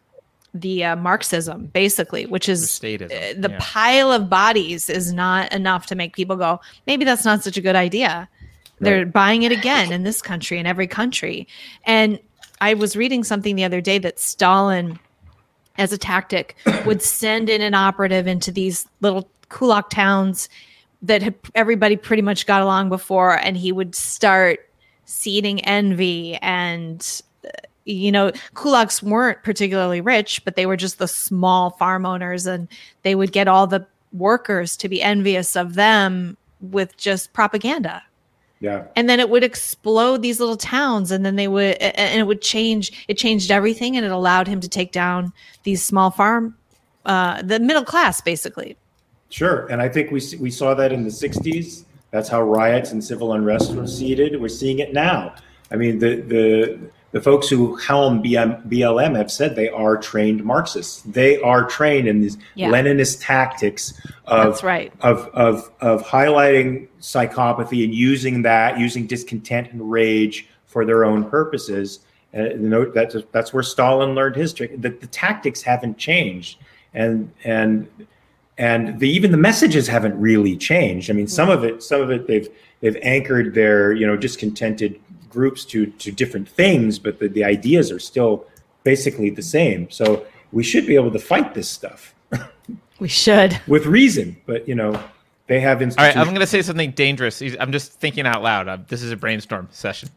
the 0.54 0.84
uh, 0.84 0.96
Marxism, 0.96 1.66
basically, 1.66 2.26
which 2.26 2.48
is 2.48 2.78
The 2.78 3.04
uh, 3.04 3.34
the 3.38 3.50
yeah. 3.50 3.58
pile 3.60 4.10
of 4.10 4.30
bodies 4.30 4.88
is 4.88 5.12
not 5.12 5.52
enough 5.52 5.86
to 5.86 5.94
make 5.94 6.14
people 6.14 6.36
go, 6.36 6.60
maybe 6.86 7.04
that's 7.04 7.24
not 7.24 7.42
such 7.42 7.56
a 7.56 7.60
good 7.60 7.76
idea. 7.76 8.28
They're 8.78 9.06
buying 9.06 9.42
it 9.42 9.52
again 9.52 9.90
in 9.90 10.02
this 10.02 10.20
country, 10.20 10.58
in 10.58 10.66
every 10.66 10.86
country. 10.86 11.48
And 11.84 12.18
I 12.60 12.74
was 12.74 12.94
reading 12.94 13.24
something 13.24 13.56
the 13.56 13.64
other 13.64 13.80
day 13.80 13.98
that 13.98 14.18
Stalin, 14.18 14.98
as 15.78 15.92
a 15.92 15.98
tactic, 15.98 16.56
would 16.84 17.02
send 17.02 17.48
in 17.48 17.60
an 17.60 17.74
operative 17.74 18.26
into 18.26 18.50
these 18.50 18.86
little 19.00 19.28
kulak 19.48 19.90
towns 19.90 20.48
that 21.02 21.22
had, 21.22 21.34
everybody 21.54 21.96
pretty 21.96 22.22
much 22.22 22.46
got 22.46 22.62
along 22.62 22.88
before, 22.88 23.36
and 23.38 23.56
he 23.56 23.72
would 23.72 23.94
start 23.94 24.60
seeding 25.06 25.64
envy 25.64 26.34
and 26.36 27.22
uh, 27.44 27.50
you 27.84 28.10
know 28.10 28.32
kulaks 28.54 29.02
weren't 29.02 29.40
particularly 29.44 30.00
rich 30.00 30.44
but 30.44 30.56
they 30.56 30.66
were 30.66 30.76
just 30.76 30.98
the 30.98 31.06
small 31.06 31.70
farm 31.70 32.04
owners 32.04 32.44
and 32.44 32.66
they 33.02 33.14
would 33.14 33.30
get 33.30 33.46
all 33.46 33.68
the 33.68 33.86
workers 34.12 34.76
to 34.76 34.88
be 34.88 35.00
envious 35.00 35.54
of 35.54 35.74
them 35.74 36.36
with 36.60 36.96
just 36.96 37.32
propaganda 37.32 38.02
yeah. 38.60 38.84
and 38.96 39.08
then 39.08 39.20
it 39.20 39.28
would 39.28 39.44
explode 39.44 40.22
these 40.22 40.40
little 40.40 40.56
towns 40.56 41.10
and 41.10 41.24
then 41.24 41.36
they 41.36 41.48
would 41.48 41.74
and 41.76 42.20
it 42.20 42.24
would 42.24 42.42
change 42.42 43.04
it 43.08 43.14
changed 43.14 43.50
everything 43.50 43.96
and 43.96 44.04
it 44.06 44.12
allowed 44.12 44.48
him 44.48 44.60
to 44.60 44.68
take 44.68 44.92
down 44.92 45.32
these 45.64 45.84
small 45.84 46.10
farm 46.10 46.56
uh 47.04 47.42
the 47.42 47.60
middle 47.60 47.84
class 47.84 48.20
basically 48.20 48.76
Sure, 49.28 49.66
and 49.66 49.82
I 49.82 49.88
think 49.88 50.10
we 50.10 50.20
we 50.38 50.50
saw 50.50 50.74
that 50.74 50.92
in 50.92 51.02
the 51.02 51.10
'60s. 51.10 51.84
That's 52.10 52.28
how 52.28 52.42
riots 52.42 52.92
and 52.92 53.02
civil 53.02 53.32
unrest 53.32 53.74
were 53.74 53.86
seeded. 53.86 54.40
We're 54.40 54.48
seeing 54.48 54.78
it 54.78 54.92
now. 54.92 55.34
I 55.70 55.76
mean, 55.76 55.98
the 55.98 56.16
the 56.20 56.78
the 57.16 57.22
folks 57.22 57.48
who 57.48 57.76
helm 57.76 58.22
BM, 58.22 58.62
BLM 58.68 59.16
have 59.16 59.32
said 59.32 59.56
they 59.56 59.70
are 59.70 59.96
trained 59.96 60.44
Marxists. 60.44 61.00
They 61.00 61.40
are 61.40 61.64
trained 61.64 62.06
in 62.06 62.20
these 62.20 62.36
Yeah. 62.56 62.68
Leninist 62.68 63.22
tactics 63.22 63.98
of 64.26 64.62
right. 64.62 64.92
of 65.00 65.30
of 65.32 65.70
of 65.80 66.02
highlighting 66.02 66.88
psychopathy 67.00 67.82
and 67.84 67.94
using 67.94 68.42
that, 68.42 68.78
using 68.78 69.06
discontent 69.06 69.72
and 69.72 69.90
rage 69.90 70.46
for 70.66 70.84
their 70.84 71.06
own 71.06 71.24
purposes. 71.24 72.00
Uh, 72.36 72.50
you 72.50 72.68
know 72.68 72.84
that's 72.84 73.16
that's 73.32 73.50
where 73.50 73.62
Stalin 73.62 74.14
learned 74.14 74.36
his 74.36 74.52
trick. 74.52 74.78
The, 74.78 74.90
the 74.90 75.06
tactics 75.06 75.62
haven't 75.62 75.96
changed, 75.96 76.58
and 76.92 77.32
and 77.44 77.88
and 78.58 79.00
the 79.00 79.08
even 79.08 79.30
the 79.30 79.38
messages 79.38 79.88
haven't 79.88 80.20
really 80.20 80.54
changed. 80.54 81.08
I 81.10 81.14
mean, 81.14 81.28
some 81.28 81.46
hmm. 81.46 81.54
of 81.54 81.64
it 81.64 81.82
some 81.82 82.02
of 82.02 82.10
it 82.10 82.26
they've 82.26 82.48
they've 82.80 82.98
anchored 83.00 83.54
their 83.54 83.94
you 83.94 84.06
know 84.06 84.18
discontented 84.18 85.00
groups 85.36 85.64
to 85.72 85.78
to 86.04 86.08
different 86.22 86.48
things, 86.48 86.98
but 86.98 87.18
the, 87.20 87.28
the 87.28 87.44
ideas 87.44 87.86
are 87.94 88.00
still 88.12 88.32
basically 88.90 89.30
the 89.30 89.42
same. 89.56 89.80
So 89.90 90.06
we 90.52 90.62
should 90.70 90.86
be 90.86 90.94
able 91.00 91.12
to 91.12 91.18
fight 91.32 91.48
this 91.54 91.68
stuff 91.68 92.14
We 93.04 93.08
should. 93.08 93.50
with 93.66 93.84
reason. 93.86 94.36
But 94.46 94.66
you 94.68 94.74
know, 94.74 94.92
they 95.48 95.60
have 95.60 95.82
institutions. 95.82 96.16
All 96.16 96.20
right, 96.22 96.28
I'm 96.28 96.34
going 96.34 96.46
to 96.48 96.52
say 96.56 96.62
something 96.62 96.92
dangerous. 96.92 97.40
I'm 97.62 97.70
just 97.72 97.92
thinking 98.02 98.26
out 98.26 98.42
loud. 98.42 98.66
Uh, 98.68 98.78
This 98.88 99.02
is 99.02 99.12
a 99.12 99.16
brainstorm 99.16 99.68
session. 99.70 100.08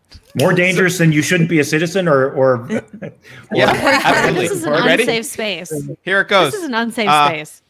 more 0.41 0.53
dangerous 0.53 0.97
than 0.97 1.11
you 1.11 1.21
shouldn't 1.21 1.49
be 1.49 1.59
a 1.59 1.63
citizen, 1.63 2.07
or 2.07 2.31
or 2.33 2.67
Yeah, 3.59 3.69
absolutely. 4.05 4.47
This 4.47 4.57
is 4.57 4.63
an 4.63 4.71
We're 4.71 4.85
ready? 4.85 5.03
unsafe 5.03 5.25
space. 5.25 5.71
Here 6.03 6.21
it 6.21 6.27
goes. 6.29 6.51
This 6.53 6.61
is 6.61 6.67
an 6.67 6.73
unsafe 6.75 7.09
Uh, 7.09 7.27
space. 7.29 7.61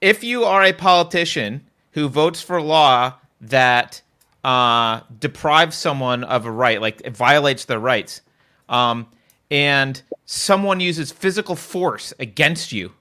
if 0.00 0.24
you 0.24 0.44
are 0.44 0.62
a 0.64 0.72
politician 0.72 1.62
who 1.92 2.08
votes 2.08 2.40
for 2.42 2.60
law 2.60 3.14
that 3.40 4.02
uh, 4.46 5.00
deprives 5.18 5.76
someone 5.76 6.22
of 6.22 6.46
a 6.46 6.50
right, 6.50 6.80
like 6.80 7.02
it 7.04 7.16
violates 7.16 7.64
their 7.64 7.80
rights, 7.80 8.20
um, 8.68 9.08
and 9.50 10.00
someone 10.24 10.78
uses 10.78 11.10
physical 11.10 11.56
force 11.56 12.14
against 12.20 12.70
you, 12.70 12.92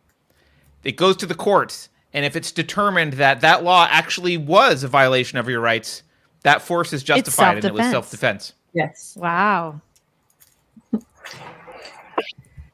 it 0.83 0.93
goes 0.93 1.15
to 1.17 1.27
the 1.27 1.35
courts. 1.35 1.89
And 2.13 2.25
if 2.25 2.35
it's 2.35 2.51
determined 2.51 3.13
that 3.13 3.41
that 3.41 3.63
law 3.63 3.87
actually 3.91 4.37
was 4.37 4.83
a 4.83 4.87
violation 4.87 5.37
of 5.37 5.47
your 5.47 5.59
rights, 5.59 6.01
that 6.41 6.63
force 6.63 6.93
is 6.93 7.03
justified 7.03 7.57
and 7.57 7.65
it 7.65 7.73
was 7.73 7.91
self-defense. 7.91 8.45
self 8.45 8.53
defense. 8.53 8.53
Yes. 8.73 9.15
Wow. 9.15 9.81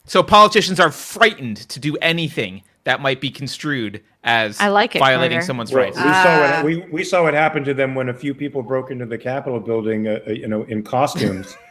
So 0.06 0.23
politicians 0.23 0.80
are 0.80 0.91
frightened 0.91 1.57
to 1.57 1.80
do 1.80 1.98
anything 1.98 2.64
that 2.84 3.02
might 3.02 3.22
be 3.22 3.30
construed 3.30 4.02
as 4.24 4.60
I 4.60 4.70
like 4.70 4.95
it, 4.95 4.99
violating 4.99 5.38
Carter. 5.38 5.45
someone's 5.45 5.72
Well, 5.72 5.84
rights. 5.84 5.98
we 5.98 6.03
saw 6.03 6.40
what 6.40 6.66
we, 6.66 6.78
we 6.91 7.03
saw 7.03 7.24
what 7.24 7.34
happened 7.34 7.66
to 7.66 7.74
them 7.74 7.95
when 7.95 8.10
a 8.10 8.14
few 8.14 8.34
people 8.34 8.62
broke 8.62 8.91
into 8.91 9.06
the 9.06 9.18
Capitol 9.18 9.60
building, 9.60 10.08
uh, 10.08 10.20
uh, 10.28 10.32
you 10.32 10.48
know, 10.48 10.64
in 10.64 10.84
costumes. 10.84 11.56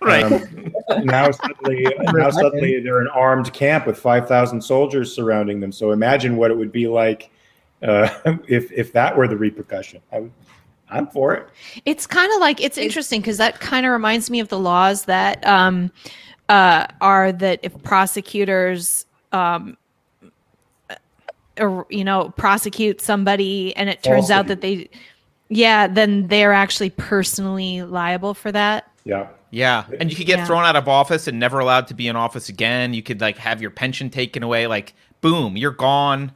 Right. 0.00 0.22
Um, 0.22 0.72
now 1.02 1.28
suddenly, 1.32 1.84
now 2.12 2.30
suddenly 2.30 2.78
they're 2.78 3.00
an 3.00 3.08
armed 3.08 3.52
camp 3.52 3.84
with 3.84 3.98
five 3.98 4.28
thousand 4.28 4.62
soldiers 4.62 5.12
surrounding 5.12 5.58
them. 5.58 5.72
So 5.72 5.90
imagine 5.90 6.36
what 6.36 6.52
it 6.52 6.56
would 6.56 6.70
be 6.70 6.86
like 6.86 7.30
uh, 7.82 8.08
if 8.48 8.70
if 8.70 8.92
that 8.92 9.16
were 9.16 9.26
the 9.26 9.36
repercussion. 9.36 10.00
I 10.12 10.20
would, 10.20 10.32
I'm 10.88 11.08
for 11.08 11.34
it. 11.34 11.48
It's 11.84 12.06
kind 12.06 12.32
of 12.32 12.38
like 12.38 12.60
it's 12.60 12.78
interesting 12.78 13.20
because 13.20 13.38
that 13.38 13.58
kind 13.58 13.84
of 13.84 13.90
reminds 13.90 14.30
me 14.30 14.38
of 14.38 14.48
the 14.50 14.58
laws 14.60 15.06
that 15.06 15.44
um, 15.44 15.90
uh, 16.48 16.86
are 17.00 17.32
that 17.32 17.58
if 17.64 17.82
prosecutors, 17.82 19.04
um, 19.32 19.70
uh, 19.70 19.74
or, 21.60 21.86
you 21.90 22.04
know, 22.04 22.32
prosecute 22.36 23.00
somebody 23.00 23.74
and 23.76 23.88
it 23.88 24.02
turns 24.02 24.30
out 24.30 24.46
that 24.48 24.60
they, 24.60 24.88
yeah, 25.48 25.86
then 25.86 26.28
they're 26.28 26.52
actually 26.52 26.90
personally 26.90 27.82
liable 27.82 28.34
for 28.34 28.52
that. 28.52 28.90
Yeah. 29.04 29.28
Yeah, 29.50 29.84
and 29.98 30.10
you 30.10 30.16
could 30.16 30.26
get 30.26 30.40
Yeah. 30.40 30.44
thrown 30.44 30.64
out 30.64 30.76
of 30.76 30.88
office 30.88 31.26
and 31.26 31.40
never 31.40 31.58
allowed 31.58 31.86
to 31.86 31.94
be 31.94 32.06
in 32.06 32.16
office 32.16 32.50
again. 32.50 32.92
You 32.92 33.02
could 33.02 33.20
like 33.22 33.38
have 33.38 33.62
your 33.62 33.70
pension 33.70 34.10
taken 34.10 34.42
away. 34.42 34.66
Like, 34.66 34.92
boom, 35.22 35.56
you're 35.56 35.70
gone, 35.70 36.32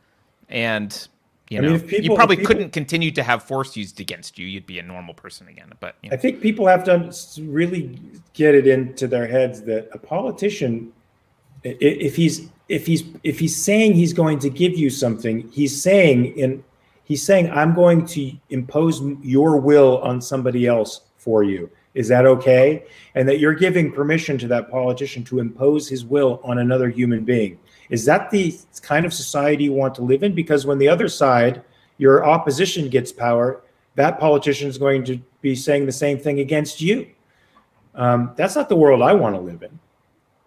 and 0.49 1.09
you 1.51 1.59
I 1.59 1.61
know 1.61 1.67
mean, 1.69 1.77
if 1.77 1.87
people- 1.89 2.05
you 2.07 2.15
probably 2.15 2.37
if 2.37 2.41
people- 2.41 2.55
couldn't 2.55 2.71
continue 2.73 3.11
to 3.11 3.23
have 3.23 3.43
force 3.43 3.77
used 3.77 4.01
against 4.01 4.39
you. 4.39 4.47
You'd 4.47 4.65
be 4.65 4.79
a 4.79 4.83
normal 4.83 5.13
person 5.13 5.47
again. 5.47 5.73
But 5.79 5.97
you 6.03 6.09
know. 6.09 6.15
I 6.15 6.17
think 6.17 6.41
people 6.41 6.67
have 6.67 6.85
to 6.85 7.11
really 7.43 7.99
get 8.33 8.55
it 8.55 8.67
into 8.67 9.07
their 9.07 9.27
heads 9.27 9.61
that 9.65 9.91
a 9.93 9.99
politician, 9.99 10.91
i- 11.67 11.69
i- 11.69 11.77
if 11.81 12.17
he's 12.17 12.49
if 12.73 12.87
he's 12.87 13.05
if 13.23 13.39
he's 13.39 13.55
saying 13.55 13.93
he's 13.93 14.15
going 14.15 14.39
to 14.39 14.49
give 14.49 14.79
you 14.79 14.89
something, 14.89 15.47
he's 15.51 15.81
saying 15.81 16.37
in 16.39 16.65
he's 17.05 17.23
saying 17.23 17.51
I'm 17.51 17.75
going 17.75 18.07
to 18.07 18.33
impose 18.49 19.03
your 19.23 19.61
will 19.61 19.99
on 19.99 20.23
somebody 20.23 20.67
else 20.67 21.03
for 21.19 21.43
you. 21.43 21.71
Is 21.93 22.09
that 22.09 22.25
okay? 22.25 22.85
And 23.15 23.29
that 23.29 23.39
you're 23.39 23.53
giving 23.53 23.93
permission 23.93 24.39
to 24.39 24.49
that 24.49 24.71
politician 24.71 25.23
to 25.25 25.39
impose 25.39 25.87
his 25.87 26.07
will 26.07 26.41
on 26.43 26.59
another 26.59 26.89
human 26.89 27.25
being. 27.25 27.59
Is 27.91 28.07
that 28.07 28.31
the 28.31 28.59
kind 28.81 29.05
of 29.05 29.13
society 29.13 29.65
you 29.65 29.75
want 29.75 29.95
to 29.97 30.03
live 30.03 30.23
in? 30.23 30.35
Because 30.35 30.65
when 30.65 30.79
the 30.79 30.89
other 30.89 31.09
side, 31.09 31.63
your 31.99 32.25
opposition 32.25 32.89
gets 32.89 33.13
power, 33.13 33.63
that 33.97 34.19
politician 34.19 34.71
is 34.71 34.79
going 34.79 35.05
to 35.05 35.21
be 35.43 35.55
saying 35.55 35.85
the 35.85 35.93
same 35.93 36.19
thing 36.19 36.41
against 36.41 36.81
you. 36.81 37.07
Um, 37.95 38.33
that's 38.37 38.57
not 38.57 38.71
the 38.71 38.77
world 38.77 39.03
I 39.03 39.13
want 39.13 39.35
to 39.35 39.41
live 39.43 39.63
in. 39.63 39.79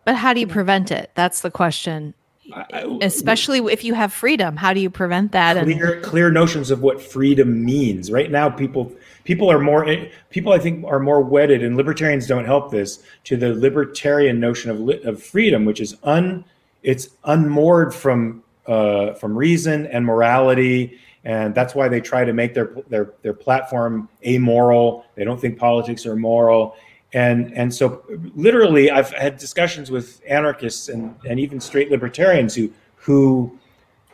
But 0.05 0.15
how 0.15 0.33
do 0.33 0.39
you 0.39 0.47
prevent 0.47 0.91
it? 0.91 1.11
That's 1.15 1.41
the 1.41 1.51
question. 1.51 2.13
I- 2.53 2.65
I- 2.73 2.97
Especially 3.01 3.57
if 3.73 3.83
you 3.83 3.95
have 3.95 4.13
freedom, 4.13 4.55
how 4.55 4.71
do 4.71 4.79
you 4.79 4.89
prevent 4.91 5.31
that? 5.31 5.57
And 5.57 5.65
clear 5.65 5.99
clear 6.01 6.31
notions 6.31 6.69
of 6.69 6.81
what 6.83 7.01
freedom 7.01 7.65
means 7.65 8.11
right 8.11 8.29
now 8.29 8.49
people 8.49 8.91
people 9.23 9.51
are 9.51 9.57
more 9.57 9.83
people 10.29 10.53
i 10.53 10.59
think 10.59 10.85
are 10.85 10.99
more 10.99 11.21
wedded 11.21 11.63
and 11.63 11.75
libertarians 11.75 12.27
don't 12.27 12.45
help 12.45 12.69
this 12.69 12.99
to 13.23 13.35
the 13.35 13.55
libertarian 13.55 14.39
notion 14.39 14.69
of 14.69 15.05
of 15.05 15.23
freedom 15.23 15.65
which 15.65 15.81
is 15.81 15.95
un 16.03 16.45
it's 16.83 17.09
unmoored 17.23 17.95
from 17.95 18.43
uh, 18.67 19.13
from 19.13 19.35
reason 19.35 19.87
and 19.87 20.05
morality 20.05 20.99
and 21.23 21.55
that's 21.55 21.73
why 21.73 21.87
they 21.87 21.99
try 21.99 22.23
to 22.23 22.33
make 22.33 22.53
their 22.53 22.75
their 22.89 23.13
their 23.23 23.33
platform 23.33 24.07
amoral 24.23 25.03
they 25.15 25.23
don't 25.23 25.41
think 25.41 25.57
politics 25.57 26.05
are 26.05 26.15
moral 26.15 26.75
and 27.15 27.51
and 27.53 27.73
so 27.73 28.03
literally 28.35 28.91
i've 28.91 29.11
had 29.13 29.37
discussions 29.37 29.89
with 29.89 30.21
anarchists 30.27 30.89
and 30.89 31.15
and 31.27 31.39
even 31.39 31.59
straight 31.59 31.89
libertarians 31.89 32.53
who 32.53 32.71
who 32.95 33.57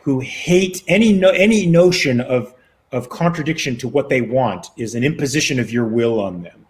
who 0.02 0.20
hate 0.20 0.82
any 0.88 1.12
no, 1.12 1.30
any 1.30 1.66
notion 1.66 2.20
of 2.20 2.54
of 2.90 3.08
contradiction 3.08 3.76
to 3.78 3.88
what 3.88 4.08
they 4.08 4.20
want 4.20 4.68
is 4.76 4.94
an 4.94 5.02
imposition 5.02 5.58
of 5.58 5.72
your 5.72 5.86
will 5.86 6.20
on 6.20 6.42
them. 6.42 6.66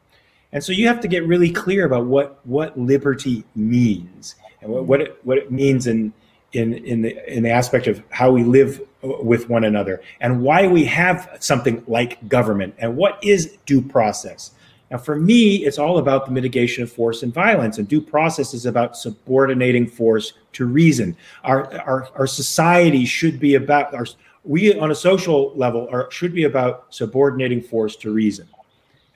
And 0.52 0.62
so 0.62 0.72
you 0.72 0.86
have 0.86 1.00
to 1.00 1.08
get 1.08 1.26
really 1.26 1.50
clear 1.50 1.84
about 1.86 2.06
what 2.06 2.40
what 2.46 2.78
liberty 2.78 3.44
means 3.56 4.36
and 4.60 4.70
what, 4.70 4.84
what 4.84 5.00
it 5.00 5.18
what 5.24 5.38
it 5.38 5.50
means 5.50 5.86
in 5.86 6.12
in 6.52 6.74
in 6.74 7.02
the 7.02 7.34
in 7.34 7.42
the 7.42 7.50
aspect 7.50 7.86
of 7.86 8.02
how 8.10 8.30
we 8.30 8.44
live 8.44 8.80
with 9.02 9.48
one 9.48 9.64
another 9.64 10.00
and 10.20 10.42
why 10.42 10.68
we 10.68 10.84
have 10.84 11.36
something 11.40 11.82
like 11.88 12.28
government 12.28 12.74
and 12.78 12.96
what 12.96 13.18
is 13.24 13.56
due 13.66 13.82
process. 13.82 14.52
Now, 14.92 14.98
for 14.98 15.16
me, 15.16 15.64
it's 15.64 15.78
all 15.78 15.96
about 15.96 16.26
the 16.26 16.32
mitigation 16.32 16.82
of 16.82 16.92
force 16.92 17.22
and 17.22 17.32
violence, 17.32 17.78
and 17.78 17.88
due 17.88 18.02
process 18.02 18.52
is 18.52 18.66
about 18.66 18.94
subordinating 18.94 19.86
force 19.86 20.34
to 20.52 20.66
reason. 20.66 21.16
Our 21.44 21.74
our, 21.80 22.08
our 22.14 22.26
society 22.26 23.06
should 23.06 23.40
be 23.40 23.54
about 23.54 23.94
our 23.94 24.04
we 24.44 24.78
on 24.78 24.90
a 24.90 24.94
social 24.94 25.54
level 25.56 25.88
are 25.90 26.10
should 26.10 26.34
be 26.34 26.44
about 26.44 26.86
subordinating 26.90 27.62
force 27.62 27.96
to 27.96 28.12
reason, 28.12 28.46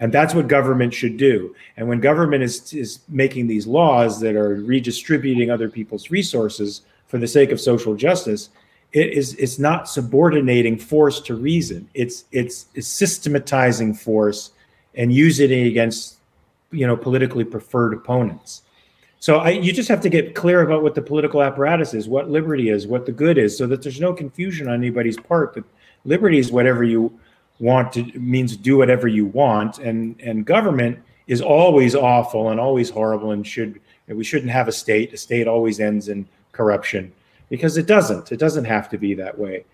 and 0.00 0.10
that's 0.10 0.34
what 0.34 0.48
government 0.48 0.94
should 0.94 1.18
do. 1.18 1.54
And 1.76 1.86
when 1.86 2.00
government 2.00 2.42
is 2.42 2.72
is 2.72 3.00
making 3.10 3.46
these 3.46 3.66
laws 3.66 4.18
that 4.20 4.34
are 4.34 4.54
redistributing 4.54 5.50
other 5.50 5.68
people's 5.68 6.10
resources 6.10 6.82
for 7.06 7.18
the 7.18 7.28
sake 7.28 7.50
of 7.50 7.60
social 7.60 7.94
justice, 7.94 8.48
it 8.92 9.12
is 9.12 9.34
it's 9.34 9.58
not 9.58 9.90
subordinating 9.90 10.78
force 10.78 11.20
to 11.20 11.34
reason. 11.34 11.86
It's 11.92 12.24
it's, 12.32 12.64
it's 12.74 12.88
systematizing 12.88 13.92
force 13.92 14.52
and 14.96 15.12
use 15.12 15.40
it 15.40 15.50
against 15.50 16.16
you 16.70 16.86
know 16.86 16.96
politically 16.96 17.44
preferred 17.44 17.94
opponents. 17.94 18.62
So 19.18 19.38
I, 19.38 19.50
you 19.50 19.72
just 19.72 19.88
have 19.88 20.00
to 20.02 20.08
get 20.08 20.34
clear 20.34 20.60
about 20.60 20.82
what 20.82 20.94
the 20.94 21.02
political 21.02 21.42
apparatus 21.42 21.94
is, 21.94 22.08
what 22.08 22.30
liberty 22.30 22.68
is, 22.68 22.86
what 22.86 23.06
the 23.06 23.12
good 23.12 23.38
is, 23.38 23.56
so 23.56 23.66
that 23.66 23.82
there's 23.82 24.00
no 24.00 24.12
confusion 24.12 24.68
on 24.68 24.74
anybody's 24.74 25.16
part. 25.16 25.54
That 25.54 25.64
liberty 26.04 26.38
is 26.38 26.52
whatever 26.52 26.84
you 26.84 27.18
want 27.58 27.92
to 27.94 28.04
means 28.18 28.56
do 28.56 28.76
whatever 28.76 29.08
you 29.08 29.26
want, 29.26 29.78
and 29.78 30.20
and 30.20 30.44
government 30.44 30.98
is 31.26 31.40
always 31.40 31.94
awful 31.94 32.50
and 32.50 32.60
always 32.60 32.90
horrible, 32.90 33.32
and 33.32 33.46
should 33.46 33.80
we 34.08 34.24
shouldn't 34.24 34.52
have 34.52 34.68
a 34.68 34.72
state. 34.72 35.12
A 35.12 35.16
state 35.16 35.48
always 35.48 35.80
ends 35.80 36.08
in 36.08 36.28
corruption 36.52 37.12
because 37.48 37.76
it 37.76 37.86
doesn't. 37.86 38.32
It 38.32 38.38
doesn't 38.38 38.64
have 38.64 38.88
to 38.90 38.98
be 38.98 39.14
that 39.14 39.36
way, 39.38 39.64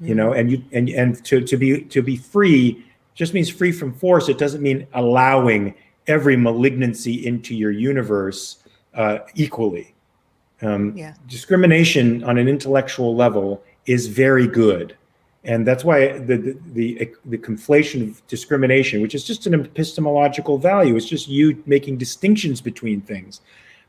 you 0.00 0.14
know. 0.14 0.32
And 0.32 0.50
you 0.50 0.62
and 0.72 0.88
and 0.90 1.24
to 1.24 1.40
to 1.40 1.56
be 1.56 1.82
to 1.82 2.02
be 2.02 2.16
free 2.16 2.84
just 3.16 3.34
means 3.34 3.50
free 3.50 3.72
from 3.72 3.92
force. 3.92 4.28
It 4.28 4.38
doesn't 4.38 4.62
mean 4.62 4.86
allowing 4.94 5.74
every 6.06 6.36
malignancy 6.36 7.26
into 7.26 7.56
your 7.56 7.72
universe 7.72 8.58
uh, 8.94 9.18
equally. 9.34 9.94
Um, 10.62 10.96
Yeah. 10.96 11.14
Discrimination 11.26 12.22
on 12.22 12.38
an 12.38 12.46
intellectual 12.46 13.16
level 13.16 13.62
is 13.86 14.06
very 14.06 14.46
good, 14.46 14.96
and 15.44 15.66
that's 15.66 15.84
why 15.84 16.18
the, 16.18 16.36
the 16.36 16.58
the 16.72 17.10
the 17.26 17.38
conflation 17.38 18.08
of 18.08 18.26
discrimination, 18.26 19.02
which 19.02 19.14
is 19.14 19.24
just 19.24 19.46
an 19.46 19.54
epistemological 19.54 20.58
value, 20.58 20.96
it's 20.96 21.08
just 21.08 21.28
you 21.28 21.62
making 21.66 21.98
distinctions 21.98 22.60
between 22.60 23.00
things, 23.00 23.40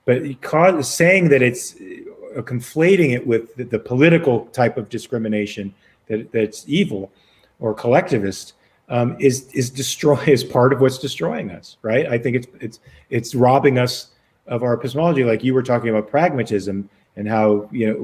but 0.06 0.42
cause, 0.42 0.94
saying 0.94 1.30
that 1.30 1.42
it's 1.42 1.76
uh, 1.76 2.42
conflating 2.42 3.14
it 3.14 3.26
with 3.26 3.56
the, 3.56 3.64
the 3.64 3.80
political 3.80 4.46
type 4.48 4.78
of 4.78 4.90
discrimination 4.90 5.74
that 6.08 6.32
that's 6.32 6.66
evil 6.68 7.12
or 7.60 7.74
collectivist 7.74 8.54
um, 8.90 9.16
is 9.20 9.48
is 9.54 9.70
destroy 9.70 10.22
is 10.28 10.44
part 10.44 10.74
of 10.74 10.82
what's 10.82 10.98
destroying 10.98 11.52
us, 11.52 11.78
right? 11.82 12.08
I 12.08 12.18
think 12.18 12.38
it's 12.38 12.48
it's 12.60 12.80
it's 13.10 13.36
robbing 13.36 13.78
us 13.78 14.12
of 14.48 14.64
our 14.64 14.74
epistemology, 14.74 15.24
like 15.24 15.44
you 15.44 15.54
were 15.54 15.64
talking 15.64 15.90
about 15.90 16.10
pragmatism 16.10 16.90
and 17.16 17.28
how 17.28 17.68
you 17.72 17.88
know 17.88 17.98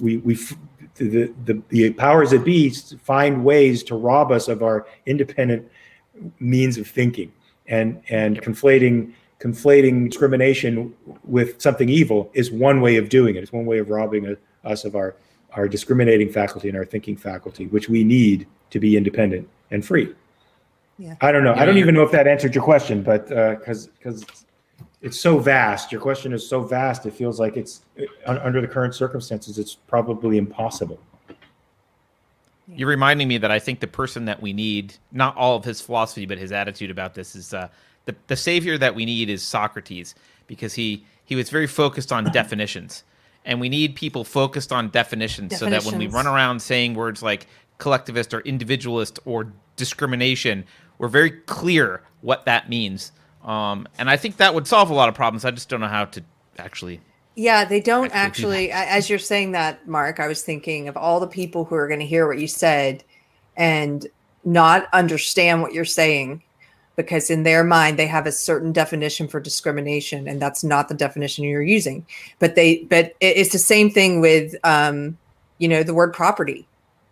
we 0.00 0.18
we 0.18 0.34
the 0.96 1.32
the, 1.44 1.62
the 1.68 1.90
powers 1.92 2.30
that 2.30 2.44
be 2.44 2.70
find 2.70 3.44
ways 3.44 3.82
to 3.84 3.94
rob 3.94 4.30
us 4.30 4.48
of 4.48 4.62
our 4.62 4.86
independent 5.06 5.70
means 6.40 6.76
of 6.76 6.86
thinking 6.86 7.32
and 7.66 8.02
and 8.08 8.42
conflating 8.42 9.12
conflating 9.40 10.08
discrimination 10.08 10.92
with 11.24 11.60
something 11.62 11.88
evil 11.88 12.28
is 12.34 12.50
one 12.50 12.80
way 12.80 12.96
of 12.96 13.08
doing 13.08 13.36
it. 13.36 13.42
It's 13.42 13.52
one 13.52 13.66
way 13.66 13.78
of 13.78 13.88
robbing 13.88 14.36
us 14.64 14.84
of 14.84 14.94
our 14.94 15.14
our 15.54 15.68
discriminating 15.68 16.30
faculty 16.30 16.68
and 16.68 16.76
our 16.76 16.84
thinking 16.84 17.16
faculty, 17.16 17.66
which 17.68 17.88
we 17.88 18.04
need 18.04 18.46
to 18.70 18.78
be 18.78 18.98
independent 18.98 19.48
and 19.70 19.84
free. 19.84 20.14
Yeah. 20.98 21.14
I 21.20 21.30
don't 21.30 21.44
know. 21.44 21.54
Yeah, 21.54 21.62
I 21.62 21.64
don't 21.64 21.78
even 21.78 21.94
know 21.94 22.02
if 22.02 22.10
that 22.10 22.26
answered 22.26 22.54
your 22.54 22.64
question, 22.64 23.02
but 23.02 23.28
because 23.28 23.86
because 23.86 24.24
it's 25.00 25.18
so 25.18 25.38
vast, 25.38 25.92
your 25.92 26.00
question 26.00 26.32
is 26.32 26.46
so 26.46 26.62
vast. 26.62 27.06
It 27.06 27.12
feels 27.12 27.38
like 27.38 27.56
it's 27.56 27.82
uh, 28.26 28.38
under 28.42 28.60
the 28.60 28.66
current 28.66 28.94
circumstances, 28.94 29.58
it's 29.58 29.74
probably 29.74 30.38
impossible. 30.38 30.98
You're 32.74 32.88
reminding 32.88 33.28
me 33.28 33.38
that 33.38 33.50
I 33.50 33.58
think 33.58 33.80
the 33.80 33.86
person 33.86 34.26
that 34.26 34.42
we 34.42 34.52
need, 34.52 34.94
not 35.12 35.36
all 35.36 35.56
of 35.56 35.64
his 35.64 35.80
philosophy, 35.80 36.26
but 36.26 36.36
his 36.36 36.52
attitude 36.52 36.90
about 36.90 37.14
this 37.14 37.34
is 37.34 37.54
uh, 37.54 37.68
the 38.04 38.14
the 38.26 38.36
savior 38.36 38.76
that 38.76 38.94
we 38.94 39.04
need 39.06 39.30
is 39.30 39.42
Socrates 39.42 40.14
because 40.46 40.74
he 40.74 41.04
he 41.24 41.36
was 41.36 41.48
very 41.48 41.66
focused 41.66 42.12
on 42.12 42.24
definitions, 42.32 43.04
and 43.44 43.60
we 43.60 43.68
need 43.68 43.94
people 43.94 44.24
focused 44.24 44.72
on 44.72 44.90
definitions, 44.90 45.56
so 45.56 45.70
that 45.70 45.84
when 45.84 45.96
we 45.96 46.08
run 46.08 46.26
around 46.26 46.60
saying 46.60 46.94
words 46.94 47.22
like 47.22 47.46
collectivist 47.78 48.34
or 48.34 48.40
individualist 48.40 49.18
or 49.24 49.52
discrimination, 49.76 50.64
we're 50.98 51.08
very 51.08 51.30
clear 51.30 52.02
what 52.20 52.44
that 52.44 52.68
means. 52.68 53.12
Um, 53.44 53.88
and 53.98 54.10
I 54.10 54.16
think 54.16 54.36
that 54.38 54.54
would 54.54 54.66
solve 54.66 54.90
a 54.90 54.94
lot 54.94 55.08
of 55.08 55.14
problems. 55.14 55.44
I 55.44 55.50
just 55.52 55.68
don't 55.68 55.80
know 55.80 55.88
how 55.88 56.04
to 56.06 56.22
actually. 56.58 57.00
Yeah, 57.36 57.64
they 57.64 57.80
don't 57.80 58.12
Actually 58.12 58.70
actually. 58.70 58.70
a- 58.70 58.96
As 58.96 59.08
you're 59.08 59.18
saying 59.20 59.52
that, 59.52 59.86
Mark, 59.86 60.18
I 60.18 60.26
was 60.26 60.42
thinking 60.42 60.88
of 60.88 60.96
all 60.96 61.20
the 61.20 61.28
people 61.28 61.64
who 61.64 61.76
are 61.76 61.86
going 61.86 62.00
to 62.00 62.06
hear 62.06 62.26
what 62.26 62.38
you 62.38 62.48
said 62.48 63.04
and 63.56 64.06
not 64.44 64.88
understand 64.92 65.62
what 65.62 65.72
you're 65.72 65.84
saying 65.84 66.42
because 66.96 67.30
in 67.30 67.44
their 67.44 67.62
mind 67.62 67.96
they 67.96 68.08
have 68.08 68.26
a 68.26 68.32
certain 68.32 68.72
definition 68.72 69.28
for 69.28 69.38
discrimination 69.38 70.26
and 70.26 70.42
that's 70.42 70.64
not 70.64 70.88
the 70.88 70.94
definition 70.94 71.44
you're 71.44 71.62
using. 71.62 72.04
But 72.40 72.56
they, 72.56 72.82
but 72.90 73.14
it's 73.20 73.52
the 73.52 73.58
same 73.58 73.88
thing 73.88 74.20
with, 74.20 74.56
um, 74.64 75.16
you 75.58 75.68
know, 75.68 75.84
the 75.84 75.94
word 75.94 76.12
property. 76.12 76.66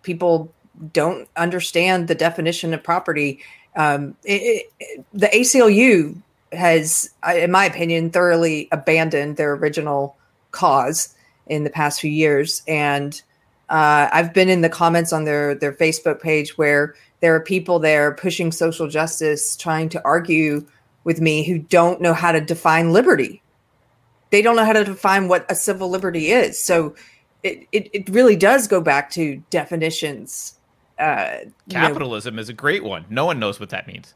People 0.06 0.54
don't 0.92 1.28
understand 1.36 2.06
the 2.06 2.14
definition 2.14 2.72
of 2.72 2.82
property. 2.82 3.40
Um, 3.74 4.16
it, 4.24 4.70
it, 4.78 5.04
the 5.12 5.26
ACLU 5.26 6.14
has, 6.52 7.10
in 7.34 7.50
my 7.50 7.64
opinion, 7.64 8.10
thoroughly 8.10 8.68
abandoned 8.70 9.36
their 9.36 9.52
original 9.54 10.16
cause 10.52 11.12
in 11.48 11.64
the 11.64 11.70
past 11.70 12.00
few 12.00 12.10
years. 12.10 12.62
And 12.68 13.20
uh, 13.68 14.08
I've 14.12 14.32
been 14.32 14.48
in 14.48 14.60
the 14.60 14.68
comments 14.68 15.12
on 15.12 15.24
their 15.24 15.56
their 15.56 15.72
Facebook 15.72 16.20
page 16.20 16.56
where 16.56 16.94
there 17.20 17.34
are 17.34 17.40
people 17.40 17.80
there 17.80 18.14
pushing 18.14 18.52
social 18.52 18.86
justice, 18.88 19.56
trying 19.56 19.88
to 19.88 20.04
argue 20.04 20.64
with 21.02 21.20
me 21.20 21.44
who 21.44 21.58
don't 21.58 22.00
know 22.00 22.14
how 22.14 22.30
to 22.30 22.40
define 22.40 22.92
liberty. 22.92 23.42
They 24.30 24.40
don't 24.40 24.54
know 24.54 24.64
how 24.64 24.72
to 24.72 24.84
define 24.84 25.26
what 25.26 25.50
a 25.50 25.56
civil 25.56 25.88
liberty 25.90 26.30
is. 26.30 26.58
So 26.58 26.94
it, 27.46 27.68
it, 27.72 27.90
it 27.92 28.08
really 28.10 28.36
does 28.36 28.66
go 28.68 28.80
back 28.80 29.10
to 29.10 29.36
definitions. 29.50 30.54
Uh, 30.98 31.38
you 31.66 31.74
know, 31.74 31.86
Capitalism 31.88 32.38
is 32.38 32.48
a 32.48 32.52
great 32.52 32.82
one. 32.84 33.04
No 33.10 33.24
one 33.26 33.38
knows 33.38 33.60
what 33.60 33.68
that 33.70 33.86
means. 33.86 34.14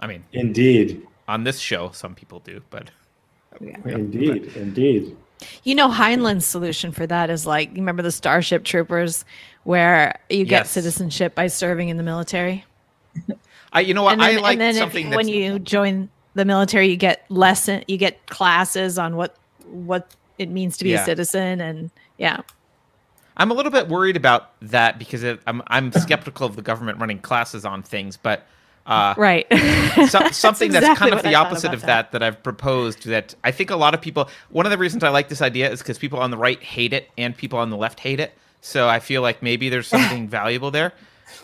I 0.00 0.06
mean, 0.06 0.24
Indeed, 0.32 1.06
on 1.28 1.44
this 1.44 1.58
show, 1.58 1.90
some 1.92 2.14
people 2.14 2.40
do, 2.40 2.60
but 2.70 2.90
indeed, 3.60 4.52
indeed. 4.56 5.16
You 5.62 5.74
know, 5.74 5.88
Heinlein's 5.88 6.46
solution 6.46 6.92
for 6.92 7.06
that 7.06 7.30
is 7.30 7.46
like, 7.46 7.70
you 7.70 7.76
remember 7.76 8.02
the 8.02 8.12
Starship 8.12 8.64
Troopers, 8.64 9.24
where 9.64 10.18
you 10.30 10.44
get 10.44 10.60
Yes. 10.64 10.70
citizenship 10.70 11.34
by 11.34 11.46
serving 11.46 11.88
in 11.88 11.96
the 11.96 12.02
military? 12.02 12.64
I, 13.72 13.80
you 13.80 13.94
know 13.94 14.02
what? 14.02 14.18
then, 14.18 14.36
I 14.38 14.40
like 14.40 14.52
and 14.52 14.60
then 14.60 14.70
if- 14.74 14.78
something 14.80 15.10
that's 15.10 15.16
when 15.16 15.28
you 15.28 15.58
join 15.58 16.08
the 16.34 16.44
military, 16.44 16.88
you 16.88 16.96
get 16.96 17.24
lesson, 17.30 17.84
you 17.88 17.96
get 17.96 18.26
classes 18.26 18.98
on 18.98 19.16
what 19.16 19.36
what 19.66 20.14
it 20.38 20.50
means 20.50 20.76
to 20.78 20.84
be 20.84 20.90
Yeah. 20.90 21.02
a 21.02 21.04
citizen, 21.04 21.60
and 21.60 21.90
yeah, 22.18 22.40
I'm 23.36 23.50
a 23.50 23.54
little 23.54 23.72
bit 23.72 23.88
worried 23.88 24.16
about 24.16 24.52
that 24.62 24.98
because 24.98 25.22
it, 25.22 25.40
I'm 25.46 25.62
I'm 25.66 25.92
skeptical 25.92 26.46
of 26.46 26.56
the 26.56 26.62
government 26.62 26.98
running 26.98 27.18
classes 27.18 27.64
on 27.64 27.82
things, 27.82 28.16
but 28.16 28.46
uh, 28.86 29.14
right. 29.16 29.46
so, 30.08 30.28
something 30.30 30.70
that's, 30.70 30.84
exactly 30.84 31.10
kind 31.10 31.14
of 31.14 31.22
the 31.22 31.34
opposite 31.34 31.72
of 31.72 31.82
that. 31.82 32.12
that 32.12 32.22
I've 32.22 32.42
proposed. 32.42 33.06
That 33.06 33.34
I 33.42 33.50
think 33.50 33.70
a 33.70 33.76
lot 33.76 33.94
of 33.94 34.00
people. 34.00 34.28
One 34.50 34.66
of 34.66 34.70
the 34.70 34.78
reasons 34.78 35.02
I 35.02 35.08
like 35.08 35.28
this 35.28 35.42
idea 35.42 35.70
is 35.70 35.80
because 35.80 35.98
people 35.98 36.18
on 36.18 36.30
the 36.30 36.36
right 36.36 36.62
hate 36.62 36.92
it 36.92 37.10
and 37.16 37.36
people 37.36 37.58
on 37.58 37.70
the 37.70 37.76
left 37.76 38.00
hate 38.00 38.20
it. 38.20 38.34
So 38.60 38.88
I 38.88 39.00
feel 39.00 39.22
like 39.22 39.42
maybe 39.42 39.68
there's 39.68 39.86
something 39.88 40.28
valuable 40.28 40.70
there, 40.70 40.92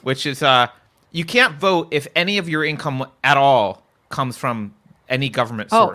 which 0.03 0.27
is 0.27 0.43
uh, 0.43 0.69
you 1.13 1.25
can't 1.25 1.55
vote 1.55 1.89
if 1.91 2.07
any 2.15 2.39
of 2.39 2.49
your 2.49 2.65
income 2.65 3.07
at 3.25 3.37
all 3.37 3.83
comes 4.11 4.37
from 4.37 4.75
any 5.09 5.29
government 5.29 5.71
Oh. 5.73 5.95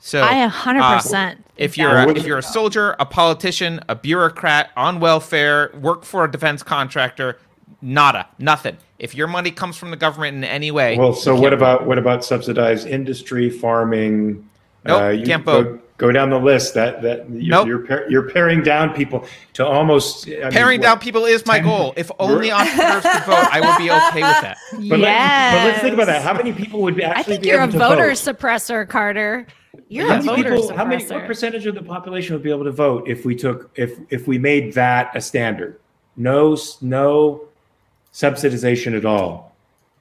Source. 0.00 0.10
So 0.10 0.20
I 0.22 0.44
a 0.44 0.48
hundred 0.48 0.80
uh, 0.82 0.96
percent. 0.96 1.44
if 1.56 1.78
you're 1.78 1.96
a, 1.96 2.08
if 2.10 2.26
you're 2.26 2.38
a 2.38 2.42
soldier, 2.42 2.96
a 2.98 3.06
politician, 3.06 3.80
a 3.88 3.94
bureaucrat 3.94 4.70
on 4.76 4.98
welfare, 4.98 5.70
work 5.80 6.04
for 6.04 6.24
a 6.24 6.30
defense 6.30 6.62
contractor, 6.62 7.38
nada, 7.82 8.26
nothing. 8.38 8.76
If 8.98 9.14
your 9.14 9.28
money 9.28 9.50
comes 9.50 9.76
from 9.76 9.90
the 9.90 9.96
government 9.96 10.36
in 10.36 10.44
any 10.44 10.70
way, 10.70 10.98
Well, 10.98 11.14
so 11.14 11.34
what 11.38 11.52
about 11.52 11.86
what 11.86 11.98
about 11.98 12.24
subsidized 12.24 12.86
industry, 12.86 13.48
farming? 13.50 14.46
Uh, 14.86 14.88
Nope, 15.12 15.20
you 15.20 15.26
can't 15.26 15.44
go, 15.44 15.62
vote. 15.62 15.96
Go 15.98 16.10
down 16.10 16.30
the 16.30 16.38
list. 16.38 16.72
That 16.72 17.02
that 17.02 17.28
you're 17.28 17.50
Nope. 17.50 17.66
you're, 17.66 17.86
par- 17.86 18.04
you're 18.08 18.30
paring 18.30 18.62
down 18.62 18.94
people 18.94 19.26
to 19.52 19.66
almost 19.66 20.26
I 20.26 20.30
mean, 20.30 20.50
Paring 20.52 20.80
what- 20.80 20.86
down 20.86 20.98
people 20.98 21.26
is 21.26 21.44
my 21.44 21.58
goal. 21.60 21.92
If 21.98 22.10
only 22.18 22.50
entrepreneurs 22.50 23.02
could 23.02 23.24
vote, 23.24 23.46
I 23.52 23.60
would 23.60 23.76
be 23.76 23.90
okay 23.90 24.22
with 24.22 24.40
that. 24.42 24.56
But, 24.88 24.98
let, 25.00 25.52
but 25.52 25.64
let's 25.66 25.80
think 25.80 25.92
about 25.94 26.06
that. 26.06 26.22
How 26.22 26.32
many 26.32 26.52
people 26.54 26.80
would 26.80 26.96
be 26.96 27.04
I 27.04 27.22
think 27.22 27.42
be 27.42 27.48
you're 27.48 27.60
a 27.60 27.64
able 27.64 27.72
to 27.72 27.78
voter 27.78 28.08
vote? 28.08 28.12
suppressor, 28.16 28.88
Carter. 28.88 29.46
You're 29.92 30.06
how 30.06 30.20
a 30.20 30.22
many 30.22 30.42
voter 30.42 30.54
people? 30.54 30.68
suppressor. 30.70 30.76
How 30.76 30.84
many? 30.84 31.04
What 31.04 31.26
percentage 31.26 31.66
of 31.66 31.74
the 31.74 31.82
population 31.82 32.34
would 32.34 32.42
be 32.44 32.50
able 32.50 32.64
to 32.64 32.70
vote 32.70 33.08
if 33.08 33.24
we 33.24 33.34
took 33.34 33.70
if 33.74 33.98
if 34.10 34.26
we 34.28 34.38
made 34.38 34.72
that 34.74 35.10
a 35.16 35.20
standard? 35.20 35.78
No, 36.16 36.56
no 36.80 37.42
subsidization 38.12 38.96
at 38.96 39.04
all. 39.04 39.54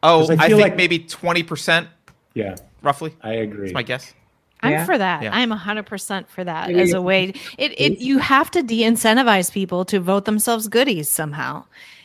Oh, 0.04 0.30
I 0.30 0.34
I, 0.36 0.48
think 0.48 0.62
like- 0.62 0.76
maybe 0.76 1.00
twenty 1.00 1.44
percent, 1.44 1.88
Yeah, 2.34 2.56
roughly. 2.82 3.16
I 3.22 3.34
agree. 3.34 3.66
That's 3.68 3.74
my 3.74 3.84
guess. 3.84 4.14
I'm 4.62 4.72
Yeah. 4.74 4.86
for 4.86 4.98
that. 4.98 5.24
Yeah. 5.24 5.30
I'm 5.34 5.52
100% 5.52 6.28
for 6.28 6.44
that 6.44 6.68
Maybe- 6.68 6.82
as 6.82 6.92
a 6.92 7.02
way. 7.02 7.34
It, 7.58 7.80
it 7.80 8.00
you 8.00 8.18
have 8.18 8.52
to 8.52 8.62
de-incentivize 8.62 9.54
people 9.54 9.86
to 9.86 10.02
vote 10.02 10.26
themselves 10.26 10.68
goodies 10.68 11.08
somehow. 11.08 11.64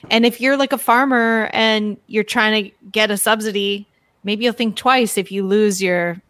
And 0.09 0.25
if 0.25 0.41
you're 0.41 0.57
like 0.57 0.73
a 0.73 0.79
farmer 0.79 1.51
and 1.53 1.97
you're 2.07 2.23
trying 2.23 2.65
to 2.67 2.71
get 2.93 3.11
a 3.11 3.17
subsidy, 3.17 3.89
maybe 4.23 4.45
you'll 4.45 4.53
think 4.55 4.77
twice 4.77 5.19
if 5.19 5.33
you 5.33 5.45
lose 5.45 5.83
your 5.83 6.23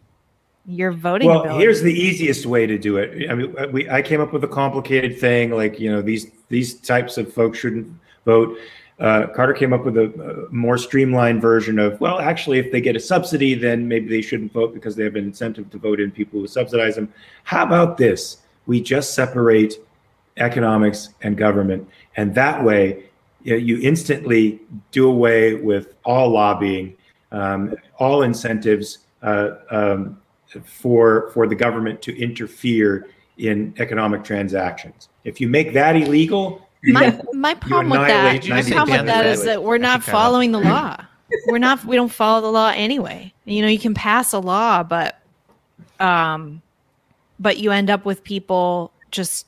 your 0.67 0.91
voting 0.91 1.29
well, 1.29 1.41
ability. 1.41 1.63
here's 1.63 1.81
the 1.81 1.93
easiest 1.93 2.45
way 2.45 2.65
to 2.65 2.77
do 2.77 2.97
it. 2.97 3.29
I 3.29 3.35
mean, 3.35 3.55
we 3.71 3.89
I 3.89 4.01
came 4.01 4.21
up 4.21 4.33
with 4.33 4.43
a 4.43 4.47
complicated 4.47 5.19
thing 5.19 5.51
like 5.51 5.79
you 5.79 5.91
know 5.91 6.01
these 6.01 6.27
these 6.49 6.75
types 6.75 7.17
of 7.17 7.31
folks 7.33 7.59
shouldn't 7.59 7.91
vote. 8.25 8.57
Uh, 8.97 9.27
Carter 9.27 9.53
came 9.53 9.73
up 9.73 9.83
with 9.83 9.97
a, 9.97 10.47
a 10.49 10.53
more 10.53 10.77
streamlined 10.77 11.41
version 11.41 11.77
of 11.79 11.99
well, 11.99 12.19
actually, 12.19 12.59
if 12.59 12.71
they 12.71 12.81
get 12.81 12.95
a 12.95 12.99
subsidy, 12.99 13.53
then 13.53 13.87
maybe 13.87 14.07
they 14.07 14.21
shouldn't 14.21 14.51
vote 14.53 14.73
because 14.73 14.95
they 14.95 15.03
have 15.03 15.15
an 15.15 15.25
incentive 15.25 15.69
to 15.71 15.77
vote 15.77 15.99
in 15.99 16.11
people 16.11 16.39
who 16.39 16.47
subsidize 16.47 16.95
them. 16.95 17.13
How 17.43 17.63
about 17.63 17.97
this? 17.97 18.37
We 18.65 18.81
just 18.81 19.13
separate 19.13 19.75
economics 20.37 21.09
and 21.21 21.37
government, 21.37 21.87
and 22.15 22.33
that 22.35 22.63
way, 22.63 23.03
you, 23.43 23.53
know, 23.53 23.57
you 23.57 23.79
instantly 23.81 24.59
do 24.91 25.07
away 25.07 25.55
with 25.55 25.93
all 26.03 26.29
lobbying, 26.29 26.95
um, 27.31 27.75
all 27.99 28.23
incentives. 28.23 28.99
Uh, 29.21 29.55
um, 29.71 30.17
for 30.63 31.29
for 31.31 31.47
the 31.47 31.55
government 31.55 32.01
to 32.03 32.17
interfere 32.21 33.07
in 33.37 33.73
economic 33.77 34.23
transactions. 34.23 35.09
If 35.23 35.41
you 35.41 35.47
make 35.47 35.73
that 35.73 35.95
illegal, 35.95 36.67
my 36.83 37.19
my 37.33 37.53
problem 37.55 37.89
with 37.89 38.07
that, 38.07 38.47
my 38.47 38.61
problem 38.61 38.97
with 38.97 39.05
that 39.07 39.25
is 39.25 39.43
that 39.43 39.63
we're 39.63 39.77
not 39.77 40.03
think 40.03 40.09
I 40.09 40.17
love- 40.17 40.23
following 40.23 40.51
the 40.51 40.59
law. 40.59 40.97
we're 41.47 41.57
not. 41.57 41.83
We 41.85 41.95
don't 41.95 42.11
follow 42.11 42.41
the 42.41 42.51
law 42.51 42.71
anyway. 42.75 43.33
You 43.45 43.61
know, 43.61 43.67
you 43.67 43.79
can 43.79 43.93
pass 43.93 44.33
a 44.33 44.39
law, 44.39 44.83
but 44.83 45.19
um, 45.99 46.61
but 47.39 47.57
you 47.57 47.71
end 47.71 47.89
up 47.89 48.05
with 48.05 48.23
people 48.23 48.91
just 49.11 49.47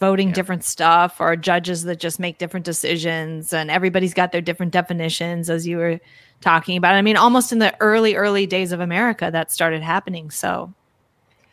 voting 0.00 0.32
different 0.32 0.64
stuff 0.64 1.20
or 1.20 1.36
judges 1.36 1.84
that 1.84 2.00
just 2.00 2.18
make 2.18 2.36
different 2.36 2.66
decisions 2.66 3.52
and 3.52 3.70
everybody's 3.70 4.12
got 4.12 4.32
their 4.32 4.40
different 4.40 4.72
definitions 4.72 5.48
as 5.48 5.64
you 5.64 5.76
were 5.76 6.00
talking 6.42 6.76
about. 6.76 6.94
I 6.94 7.00
mean, 7.02 7.16
almost 7.16 7.52
in 7.52 7.58
the 7.58 7.74
early 7.80 8.14
early 8.14 8.46
days 8.46 8.72
of 8.72 8.80
America 8.80 9.30
that 9.32 9.50
started 9.50 9.82
happening. 9.82 10.30
So, 10.30 10.72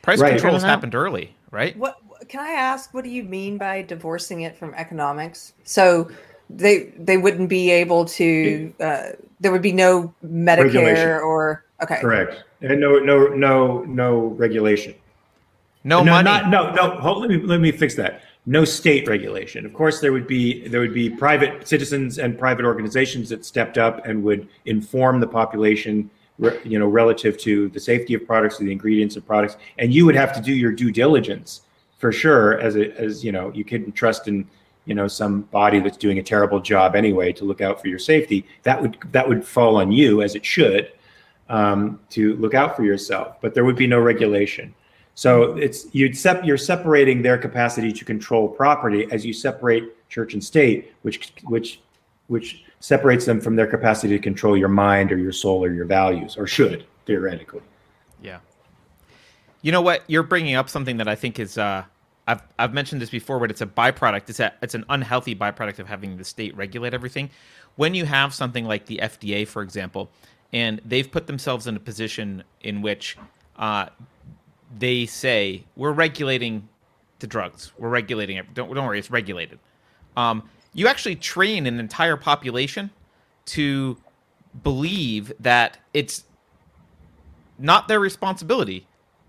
Price 0.01 0.19
Right. 0.19 0.31
controls 0.31 0.55
I 0.55 0.57
don't 0.57 0.61
know. 0.63 0.67
happened 0.69 0.95
early, 0.95 1.33
right? 1.51 1.77
What 1.77 1.97
can 2.27 2.41
I 2.41 2.49
ask? 2.51 2.93
What 2.93 3.03
do 3.05 3.09
you 3.09 3.23
mean 3.23 3.57
by 3.57 3.83
divorcing 3.83 4.41
it 4.41 4.57
from 4.57 4.73
economics? 4.73 5.53
So 5.63 6.09
they 6.49 6.91
they 6.99 7.17
wouldn't 7.17 7.47
be 7.49 7.69
able 7.71 8.03
to. 8.05 8.73
Uh, 8.81 9.03
there 9.39 9.51
would 9.51 9.61
be 9.61 9.71
no 9.71 10.13
Medicare 10.25 10.63
Regulation. 10.63 11.09
or 11.09 11.63
okay. 11.81 11.99
correct, 12.01 12.43
and 12.61 12.79
no 12.81 12.99
no 12.99 13.27
no 13.27 13.83
no 13.83 14.17
regulation. 14.37 14.93
No, 15.85 16.03
money. 16.03 16.25
Not, 16.25 16.49
no, 16.49 16.71
no. 16.73 16.89
Hold, 16.99 17.21
let 17.21 17.29
me 17.29 17.37
let 17.37 17.61
me 17.61 17.71
fix 17.71 17.95
that. 17.95 18.21
No 18.45 18.65
state 18.65 19.07
regulation. 19.07 19.65
Of 19.65 19.73
course, 19.73 19.99
there 19.99 20.11
would 20.11 20.27
be 20.27 20.67
there 20.67 20.79
would 20.79 20.93
be 20.93 21.09
private 21.09 21.67
citizens 21.67 22.17
and 22.19 22.37
private 22.37 22.65
organizations 22.65 23.29
that 23.29 23.45
stepped 23.45 23.77
up 23.77 24.05
and 24.05 24.23
would 24.23 24.47
inform 24.65 25.19
the 25.19 25.27
population, 25.27 26.09
you 26.63 26.79
know, 26.79 26.87
relative 26.87 27.37
to 27.39 27.69
the 27.69 27.79
safety 27.79 28.13
of 28.13 28.25
products, 28.25 28.57
the 28.57 28.71
ingredients 28.71 29.15
of 29.15 29.25
products, 29.25 29.57
and 29.77 29.93
you 29.93 30.05
would 30.05 30.15
have 30.15 30.33
to 30.33 30.41
do 30.41 30.53
your 30.53 30.71
due 30.71 30.91
diligence 30.91 31.61
for 31.97 32.11
sure. 32.11 32.59
As 32.59 32.75
a, 32.75 32.91
as 32.97 33.23
you 33.23 33.31
know, 33.31 33.51
you 33.53 33.63
couldn't 33.63 33.91
trust 33.91 34.27
in 34.27 34.47
you 34.85 34.95
know 34.95 35.07
some 35.07 35.41
body 35.41 35.79
that's 35.79 35.97
doing 35.97 36.17
a 36.17 36.23
terrible 36.23 36.59
job 36.59 36.95
anyway 36.95 37.31
to 37.33 37.45
look 37.45 37.61
out 37.61 37.79
for 37.79 37.87
your 37.87 37.99
safety. 37.99 38.45
That 38.63 38.81
would 38.81 38.97
that 39.11 39.27
would 39.27 39.45
fall 39.45 39.75
on 39.75 39.91
you 39.91 40.21
as 40.23 40.33
it 40.33 40.45
should 40.45 40.91
um, 41.49 41.99
to 42.11 42.35
look 42.37 42.53
out 42.53 42.75
for 42.75 42.83
yourself. 42.83 43.39
But 43.41 43.53
there 43.53 43.65
would 43.65 43.75
be 43.75 43.87
no 43.87 43.99
regulation. 43.99 44.73
So 45.19 45.51
it's 45.57 45.93
you'd 45.93 46.17
sep- 46.17 46.45
you're 46.45 46.55
separating 46.57 47.21
their 47.21 47.37
capacity 47.37 47.91
to 47.91 48.05
control 48.05 48.47
property 48.47 49.05
as 49.11 49.25
you 49.25 49.33
separate 49.33 50.07
church 50.07 50.33
and 50.33 50.41
state, 50.41 50.93
which 51.01 51.33
which 51.43 51.81
which 52.27 52.63
separates 52.79 53.25
them 53.25 53.41
from 53.41 53.57
their 53.57 53.67
capacity 53.67 54.15
to 54.15 54.23
control 54.23 54.55
your 54.55 54.69
mind 54.69 55.11
or 55.11 55.17
your 55.17 55.33
soul 55.33 55.61
or 55.61 55.73
your 55.73 55.83
values, 55.83 56.37
or 56.37 56.47
should 56.47 56.85
theoretically. 57.05 57.59
Yeah. 58.23 58.39
You 59.61 59.73
know 59.73 59.81
what? 59.81 60.05
You're 60.07 60.23
bringing 60.23 60.55
up 60.55 60.69
something 60.69 60.95
that 60.95 61.09
I 61.09 61.15
think 61.15 61.37
is. 61.37 61.57
Uh, 61.57 61.83
I've 62.25 62.41
I've 62.57 62.73
mentioned 62.73 63.01
this 63.01 63.09
before, 63.09 63.41
but 63.41 63.51
it's 63.51 63.59
a 63.59 63.67
byproduct. 63.67 64.29
It's 64.29 64.39
a 64.39 64.53
it's 64.61 64.73
an 64.73 64.85
unhealthy 64.87 65.35
byproduct 65.35 65.79
of 65.79 65.87
having 65.89 66.15
the 66.15 66.23
state 66.23 66.55
regulate 66.55 66.93
everything. 66.93 67.29
When 67.75 67.93
you 67.93 68.05
have 68.05 68.33
something 68.33 68.63
like 68.63 68.85
the 68.85 69.01
FDA, 69.03 69.45
for 69.45 69.63
example, 69.63 70.09
and 70.53 70.79
they've 70.85 71.11
put 71.11 71.27
themselves 71.27 71.67
in 71.67 71.75
a 71.75 71.79
position 71.81 72.45
in 72.61 72.81
which 72.81 73.17
uh, 73.57 73.87
they 74.77 75.05
say 75.05 75.63
we're 75.75 75.91
regulating 75.91 76.67
the 77.19 77.27
drugs, 77.27 77.71
we're 77.77 77.89
regulating 77.89 78.37
it. 78.37 78.53
Don't 78.53 78.73
don't 78.73 78.85
worry, 78.85 78.99
it's 78.99 79.11
regulated. 79.11 79.59
Um, 80.15 80.49
you 80.73 80.87
actually 80.87 81.15
train 81.15 81.65
an 81.65 81.79
entire 81.79 82.17
population 82.17 82.91
to 83.45 83.97
believe 84.63 85.31
that 85.39 85.77
it's 85.93 86.23
not 87.57 87.87
their 87.87 87.99
responsibility 87.99 88.87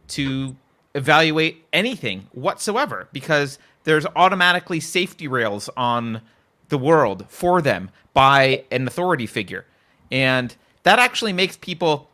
to 0.09 0.57
evaluate 0.95 1.65
anything 1.73 2.27
whatsoever 2.33 3.09
because 3.12 3.59
there's 3.85 4.07
automatically 4.17 4.81
safety 4.81 5.29
rails 5.29 5.71
on 5.77 6.21
the 6.69 6.79
world 6.79 7.27
for 7.29 7.62
them 7.62 7.91
by 8.12 8.65
an 8.71 8.87
authority 8.87 9.27
figure. 9.27 9.65
And 10.11 10.55
that 10.83 10.99
actually 10.99 11.33
makes 11.33 11.57
people 11.57 12.11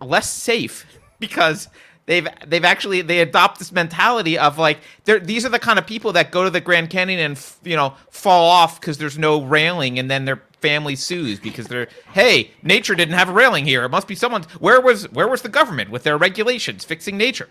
less 0.00 0.30
safe 0.30 0.86
because 1.18 1.68
they've 2.10 2.26
they've 2.46 2.64
actually 2.64 3.02
they 3.02 3.20
adopt 3.20 3.60
this 3.60 3.70
mentality 3.70 4.36
of 4.36 4.58
like 4.58 4.80
they're 5.04 5.20
these 5.20 5.46
are 5.46 5.48
the 5.48 5.60
kind 5.60 5.78
of 5.78 5.86
people 5.86 6.12
that 6.12 6.32
go 6.32 6.42
to 6.42 6.50
the 6.50 6.60
Grand 6.60 6.90
Canyon 6.90 7.20
and 7.20 7.36
f- 7.36 7.60
you 7.62 7.76
know 7.76 7.94
fall 8.10 8.50
off 8.50 8.80
because 8.80 8.98
there's 8.98 9.16
no 9.16 9.42
railing 9.42 9.98
and 9.98 10.10
then 10.10 10.24
their 10.24 10.42
family 10.60 10.96
sues 10.96 11.38
because 11.38 11.68
they're 11.68 11.88
hey 12.12 12.50
nature 12.62 12.94
didn't 12.94 13.14
have 13.14 13.28
a 13.28 13.32
railing 13.32 13.64
here 13.64 13.84
it 13.84 13.88
must 13.90 14.08
be 14.08 14.14
someone's. 14.14 14.44
where 14.60 14.80
was 14.80 15.10
where 15.12 15.28
was 15.28 15.42
the 15.42 15.48
government 15.48 15.88
with 15.88 16.02
their 16.02 16.18
regulations 16.18 16.84
fixing 16.84 17.16
nature 17.16 17.48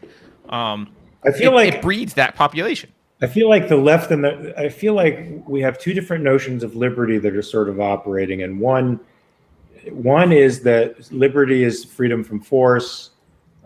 um 0.49 0.94
I 1.26 1.31
feel 1.31 1.52
it, 1.52 1.56
like 1.56 1.73
it 1.76 1.81
breeds 1.81 2.14
that 2.15 2.36
population 2.36 2.91
I 3.22 3.27
feel 3.27 3.49
like 3.49 3.68
the 3.68 3.77
left 3.77 4.11
and 4.11 4.23
the 4.23 4.53
I 4.57 4.69
feel 4.69 4.94
like 4.94 5.44
we 5.48 5.61
have 5.61 5.80
two 5.80 5.94
different 5.94 6.23
notions 6.23 6.64
of 6.64 6.76
liberty 6.76 7.18
that 7.18 7.36
are 7.36 7.41
sort 7.41 7.68
of 7.68 7.81
operating, 7.81 8.44
and 8.44 8.61
one 8.61 8.99
one 9.91 10.31
is 10.31 10.61
that 10.61 11.11
liberty 11.11 11.64
is 11.64 11.84
freedom 11.84 12.23
from 12.23 12.40
force. 12.40 13.09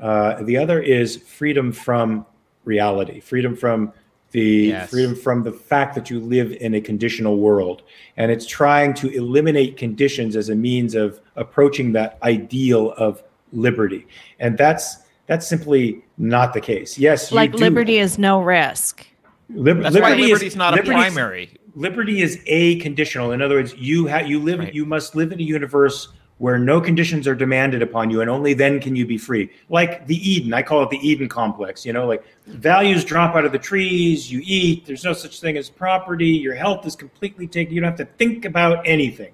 Uh, 0.03 0.43
the 0.43 0.57
other 0.57 0.81
is 0.81 1.15
freedom 1.15 1.71
from 1.71 2.25
reality, 2.65 3.21
freedom 3.21 3.55
from 3.55 3.93
the 4.31 4.41
Yes. 4.67 4.89
freedom 4.89 5.15
from 5.15 5.43
the 5.43 5.51
fact 5.51 5.95
that 5.95 6.09
you 6.09 6.19
live 6.19 6.51
in 6.59 6.73
a 6.75 6.81
conditional 6.81 7.37
world, 7.37 7.83
and 8.17 8.29
it's 8.29 8.45
trying 8.45 8.93
to 8.95 9.07
eliminate 9.15 9.77
conditions 9.77 10.35
as 10.35 10.49
a 10.49 10.55
means 10.55 10.93
of 10.93 11.21
approaching 11.37 11.93
that 11.93 12.17
ideal 12.21 12.91
of 12.97 13.23
liberty, 13.53 14.05
and 14.39 14.57
that's 14.57 14.97
that's 15.27 15.47
simply 15.47 16.03
not 16.17 16.53
the 16.53 16.59
case. 16.59 16.97
Yes, 16.99 17.31
you 17.31 17.35
Like 17.37 17.53
do- 17.53 17.59
liberty 17.59 17.97
is 17.97 18.17
no 18.19 18.41
risk. 18.41 19.05
Lib- 19.49 19.81
that's 19.81 19.95
why 19.95 20.09
liberty 20.09 20.23
is- 20.23 20.29
liberty's 20.31 20.55
not 20.57 20.73
a 20.73 20.75
liberty's- 20.77 20.95
primary 21.13 21.49
liberty 21.75 22.21
is 22.21 22.39
a 22.47 22.75
conditional. 22.79 23.31
In 23.31 23.41
other 23.41 23.55
words, 23.55 23.73
you 23.79 24.07
ha- 24.09 24.17
you 24.25 24.39
live 24.39 24.59
Right. 24.59 24.73
you 24.75 24.85
must 24.85 25.15
live 25.15 25.31
in 25.31 25.39
a 25.39 25.43
universe 25.43 26.09
where 26.43 26.59
no 26.59 26.81
conditions 26.81 27.25
are 27.25 27.35
demanded 27.35 27.81
upon 27.81 28.09
you, 28.09 28.19
and 28.19 28.29
only 28.29 28.53
then 28.53 28.77
can 28.77 28.97
you 28.97 29.05
be 29.05 29.17
free. 29.17 29.49
Like 29.69 30.05
the 30.07 30.17
Eden, 30.29 30.53
I 30.53 30.61
call 30.61 30.83
it 30.83 30.89
the 30.89 30.97
Eden 30.97 31.29
complex. 31.29 31.85
You 31.85 31.93
know, 31.93 32.05
like 32.05 32.21
values 32.47 33.05
drop 33.05 33.33
out 33.33 33.45
of 33.45 33.53
the 33.53 33.57
trees. 33.57 34.29
You 34.29 34.41
eat. 34.43 34.85
There's 34.85 35.05
no 35.05 35.13
such 35.13 35.39
thing 35.39 35.55
as 35.55 35.69
property. 35.69 36.27
Your 36.27 36.53
health 36.53 36.85
is 36.85 36.97
completely 36.97 37.47
taken. 37.47 37.73
You 37.73 37.79
don't 37.79 37.97
have 37.97 38.05
to 38.05 38.13
think 38.17 38.43
about 38.43 38.85
anything. 38.85 39.31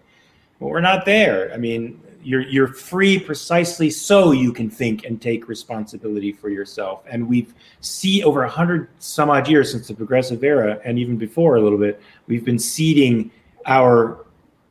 But 0.60 0.68
we're 0.68 0.81
not 0.81 1.03
there. 1.03 1.52
I 1.52 1.57
mean, 1.57 1.99
you're 2.22 2.41
you're 2.41 2.68
free 2.68 3.18
precisely 3.18 3.90
so 3.90 4.31
you 4.31 4.53
can 4.53 4.69
think 4.69 5.03
and 5.06 5.19
take 5.19 5.48
responsibility 5.48 6.31
for 6.31 6.49
yourself. 6.49 7.02
And 7.10 7.27
we've 7.27 7.56
see 7.81 8.23
over 8.23 8.44
a 8.44 8.49
hundred 8.49 8.88
some 8.99 9.31
odd 9.31 9.48
years 9.48 9.72
since 9.72 9.88
the 9.88 9.95
progressive 9.95 10.44
era, 10.44 10.80
and 10.86 10.99
even 10.99 11.18
before 11.18 11.56
a 11.56 11.61
little 11.61 11.80
bit, 11.80 11.99
we've 12.27 12.45
been 12.45 12.60
seeding 12.60 13.31
our 13.65 14.27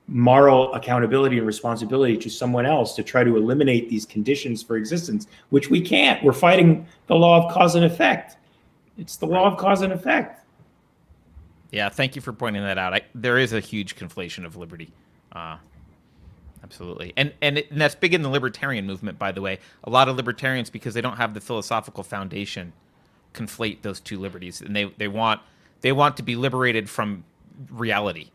moral 0.08 0.72
accountability 0.72 1.36
and 1.36 1.46
responsibility 1.46 2.16
to 2.16 2.30
someone 2.30 2.64
else 2.64 2.94
to 2.94 3.02
try 3.02 3.22
to 3.22 3.36
eliminate 3.36 3.90
these 3.90 4.06
conditions 4.06 4.62
for 4.62 4.76
existence, 4.76 5.26
which 5.50 5.68
we 5.68 5.80
can't. 5.80 6.22
We're 6.24 6.32
fighting 6.32 6.86
the 7.06 7.14
law 7.14 7.44
of 7.44 7.52
cause 7.52 7.74
and 7.74 7.84
effect. 7.84 8.36
It's 8.96 9.16
the 9.16 9.26
law 9.26 9.46
of 9.46 9.58
cause 9.58 9.82
and 9.82 9.92
effect. 9.92 10.44
Yeah, 11.70 11.90
thank 11.90 12.16
you 12.16 12.22
for 12.22 12.32
pointing 12.32 12.62
that 12.62 12.78
out. 12.78 12.94
I, 12.94 13.02
there 13.14 13.38
is 13.38 13.52
a 13.52 13.60
huge 13.60 13.96
conflation 13.96 14.46
of 14.46 14.56
liberty. 14.56 14.90
Uh, 15.32 15.58
absolutely, 16.64 17.12
and 17.16 17.34
and, 17.42 17.58
it, 17.58 17.70
and 17.70 17.78
that's 17.78 17.94
big 17.94 18.14
in 18.14 18.22
the 18.22 18.30
libertarian 18.30 18.86
movement. 18.86 19.18
By 19.18 19.32
the 19.32 19.42
way, 19.42 19.58
a 19.84 19.90
lot 19.90 20.08
of 20.08 20.16
libertarians, 20.16 20.70
because 20.70 20.94
they 20.94 21.02
don't 21.02 21.18
have 21.18 21.34
the 21.34 21.40
philosophical 21.40 22.02
foundation, 22.02 22.72
conflate 23.34 23.82
those 23.82 24.00
two 24.00 24.18
liberties, 24.18 24.62
and 24.62 24.74
they 24.74 24.84
they 24.96 25.08
want 25.08 25.42
they 25.82 25.92
want 25.92 26.16
to 26.16 26.22
be 26.22 26.34
liberated 26.34 26.88
from 26.88 27.24
reality. 27.70 28.30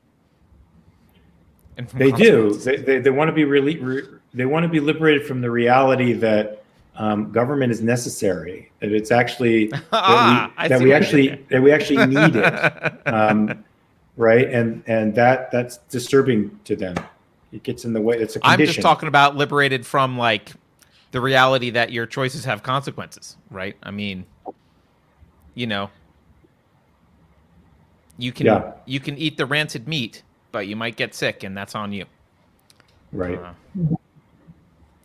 They 1.93 2.11
do. 2.11 2.53
They, 2.53 2.77
they, 2.77 2.99
they 2.99 3.09
want 3.09 3.29
to 3.29 3.33
be 3.33 3.45
really. 3.45 3.77
Re, 3.77 4.03
they 4.33 4.45
want 4.45 4.63
to 4.63 4.69
be 4.69 4.79
liberated 4.79 5.25
from 5.25 5.41
the 5.41 5.49
reality 5.49 6.13
that 6.13 6.63
um, 6.95 7.31
government 7.31 7.71
is 7.71 7.81
necessary. 7.81 8.71
That 8.79 8.91
it's 8.91 9.11
actually 9.11 9.67
that 9.67 9.83
Ah, 9.91 10.51
we, 10.61 10.67
that 10.67 10.79
we 10.79 10.85
did 10.85 10.93
actually 10.93 11.45
that 11.49 11.61
we 11.61 11.71
actually 11.71 12.05
need 12.07 12.35
it. 12.35 12.93
Um, 13.05 13.63
right, 14.17 14.47
and 14.49 14.83
and 14.87 15.13
that 15.15 15.51
that's 15.51 15.77
disturbing 15.89 16.59
to 16.65 16.75
them. 16.75 16.95
It 17.51 17.63
gets 17.63 17.85
in 17.85 17.93
the 17.93 18.01
way. 18.01 18.17
It's 18.17 18.35
a 18.35 18.39
condition. 18.39 18.61
I'm 18.61 18.65
just 18.67 18.81
talking 18.81 19.07
about 19.07 19.35
liberated 19.35 19.85
from 19.85 20.17
like 20.17 20.51
the 21.11 21.21
reality 21.21 21.69
that 21.71 21.91
your 21.91 22.05
choices 22.05 22.45
have 22.45 22.63
consequences, 22.63 23.37
right? 23.51 23.75
I 23.83 23.91
mean, 23.91 24.25
you 25.53 25.67
know, 25.67 25.89
you 28.17 28.31
can 28.31 28.45
Yeah. 28.47 28.71
you 28.85 28.99
can 28.99 29.17
eat 29.17 29.37
the 29.37 29.45
rancid 29.45 29.87
meat, 29.87 30.23
but 30.53 30.67
you 30.67 30.77
might 30.77 30.95
get 30.95 31.13
sick, 31.13 31.43
and 31.43 31.57
that's 31.57 31.75
on 31.75 31.91
you. 31.91 32.05
Right. 33.11 33.38
Uh, 33.38 33.95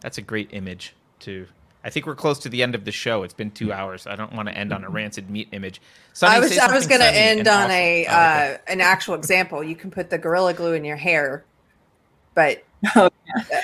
that's 0.01 0.19
a 0.19 0.23
great 0.23 0.51
image 0.53 0.95
to. 1.21 1.49
I 1.85 1.91
think 1.91 2.07
we're 2.07 2.15
close 2.17 2.39
to 2.41 2.49
the 2.49 2.63
end 2.63 2.75
of 2.75 2.85
the 2.85 2.93
show. 2.93 3.23
It's 3.23 3.33
been 3.35 3.51
two 3.51 3.73
hours. 3.73 4.07
I 4.07 4.15
don't 4.15 4.33
want 4.33 4.49
to 4.49 4.57
end 4.57 4.73
on 4.73 4.85
a 4.85 4.91
rancid 4.91 5.31
meat 5.31 5.49
image. 5.53 5.81
Sunny, 6.13 6.37
I 6.37 6.39
was 6.41 6.59
I 6.59 6.73
was 6.75 6.87
going 6.87 7.01
to 7.01 7.11
end 7.11 7.49
on 7.49 7.63
awesome. 7.65 7.71
a 7.71 8.07
Oh, 8.07 8.11
okay. 8.11 8.55
uh, 8.55 8.59
an 8.73 8.81
actual 8.81 9.15
example. 9.15 9.63
You 9.65 9.75
can 9.77 9.91
put 9.91 10.11
the 10.11 10.19
gorilla 10.19 10.55
glue 10.55 10.75
in 10.75 10.85
your 10.85 10.97
hair, 10.97 11.45
but 12.35 12.63
Oh, 12.97 13.09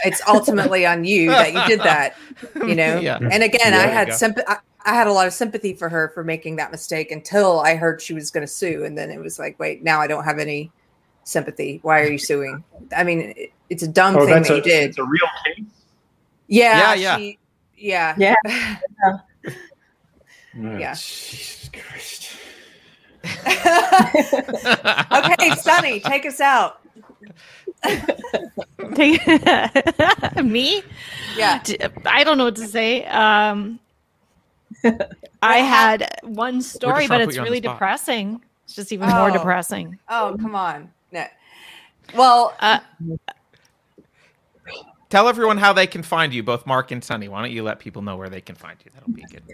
it's 0.04 0.22
ultimately 0.26 0.86
on 0.86 1.04
you 1.04 1.30
that 1.30 1.52
you 1.52 1.64
did 1.66 1.80
that. 1.84 2.16
You 2.56 2.74
know. 2.74 2.98
Yeah. 2.98 3.18
And 3.18 3.42
again, 3.42 3.72
Yeah. 3.72 3.78
I 3.80 3.86
had 3.86 4.08
go. 4.08 4.14
sympathy. 4.14 4.46
I, 4.48 4.58
I 4.86 4.94
had 4.94 5.06
a 5.06 5.12
lot 5.12 5.26
of 5.26 5.32
sympathy 5.32 5.72
for 5.74 5.88
her 5.88 6.08
for 6.14 6.22
making 6.24 6.56
that 6.56 6.70
mistake 6.70 7.10
until 7.10 7.60
I 7.60 7.74
heard 7.76 8.00
she 8.02 8.12
was 8.14 8.30
going 8.30 8.46
to 8.46 8.52
sue, 8.52 8.84
and 8.84 8.96
then 8.98 9.10
it 9.10 9.18
was 9.18 9.38
like, 9.38 9.58
wait, 9.58 9.82
now 9.82 10.00
I 10.00 10.06
don't 10.06 10.24
have 10.24 10.38
any 10.38 10.70
sympathy. 11.24 11.78
Why 11.82 12.00
are 12.00 12.10
you 12.10 12.18
suing? 12.30 12.64
I 12.96 13.04
mean, 13.04 13.32
it, 13.36 13.52
it's 13.70 13.82
a 13.82 13.88
dumb 13.88 14.16
Oh, 14.16 14.24
thing 14.26 14.34
that's 14.34 14.48
that 14.48 14.54
a, 14.54 14.56
you 14.58 14.62
did. 14.62 14.90
it's 14.90 14.98
a 14.98 15.04
real 15.04 15.28
case. 15.44 15.64
Yeah, 16.48 16.78
Yeah, 16.78 16.94
yeah. 16.94 17.16
She, 17.18 17.38
yeah, 17.76 18.14
Yeah. 18.18 18.34
Oh, 19.04 19.20
Yeah. 20.78 20.94
Jesus 20.94 21.70
Christ. 21.72 22.30
okay, 25.32 25.50
Sunny, 25.56 26.00
take 26.00 26.26
us 26.26 26.40
out. 26.40 26.80
Take- 28.94 29.26
Me? 30.44 30.82
Yeah. 31.36 31.62
I 32.06 32.22
don't 32.24 32.38
know 32.38 32.44
what 32.44 32.56
to 32.56 32.66
say. 32.68 33.04
Um, 33.06 33.80
I 35.42 35.58
had 35.58 36.18
one 36.22 36.62
story, 36.62 37.08
but 37.08 37.20
it's 37.22 37.34
you 37.34 37.40
on 37.40 37.44
the 37.46 37.50
really 37.50 37.60
depressing. 37.60 38.42
It's 38.64 38.74
just 38.74 38.92
even 38.92 39.08
more 39.08 39.30
Oh. 39.30 39.32
depressing. 39.32 39.98
Oh, 40.08 40.36
come 40.40 40.54
on. 40.54 40.90
No. 42.12 42.18
Well, 42.18 42.56
Uh, 42.60 42.80
Tell 45.10 45.28
everyone 45.28 45.58
how 45.58 45.72
they 45.72 45.86
can 45.86 46.02
find 46.02 46.34
you, 46.34 46.42
both 46.42 46.66
Mark 46.66 46.90
and 46.90 47.04
Sunny. 47.04 47.28
Why 47.28 47.40
don't 47.40 47.52
you 47.52 47.62
let 47.62 47.78
people 47.78 48.02
know 48.02 48.16
where 48.16 48.28
they 48.28 48.40
can 48.40 48.56
find 48.56 48.76
you? 48.84 48.90
That'll 48.94 49.12
be 49.12 49.22
good. 49.30 49.44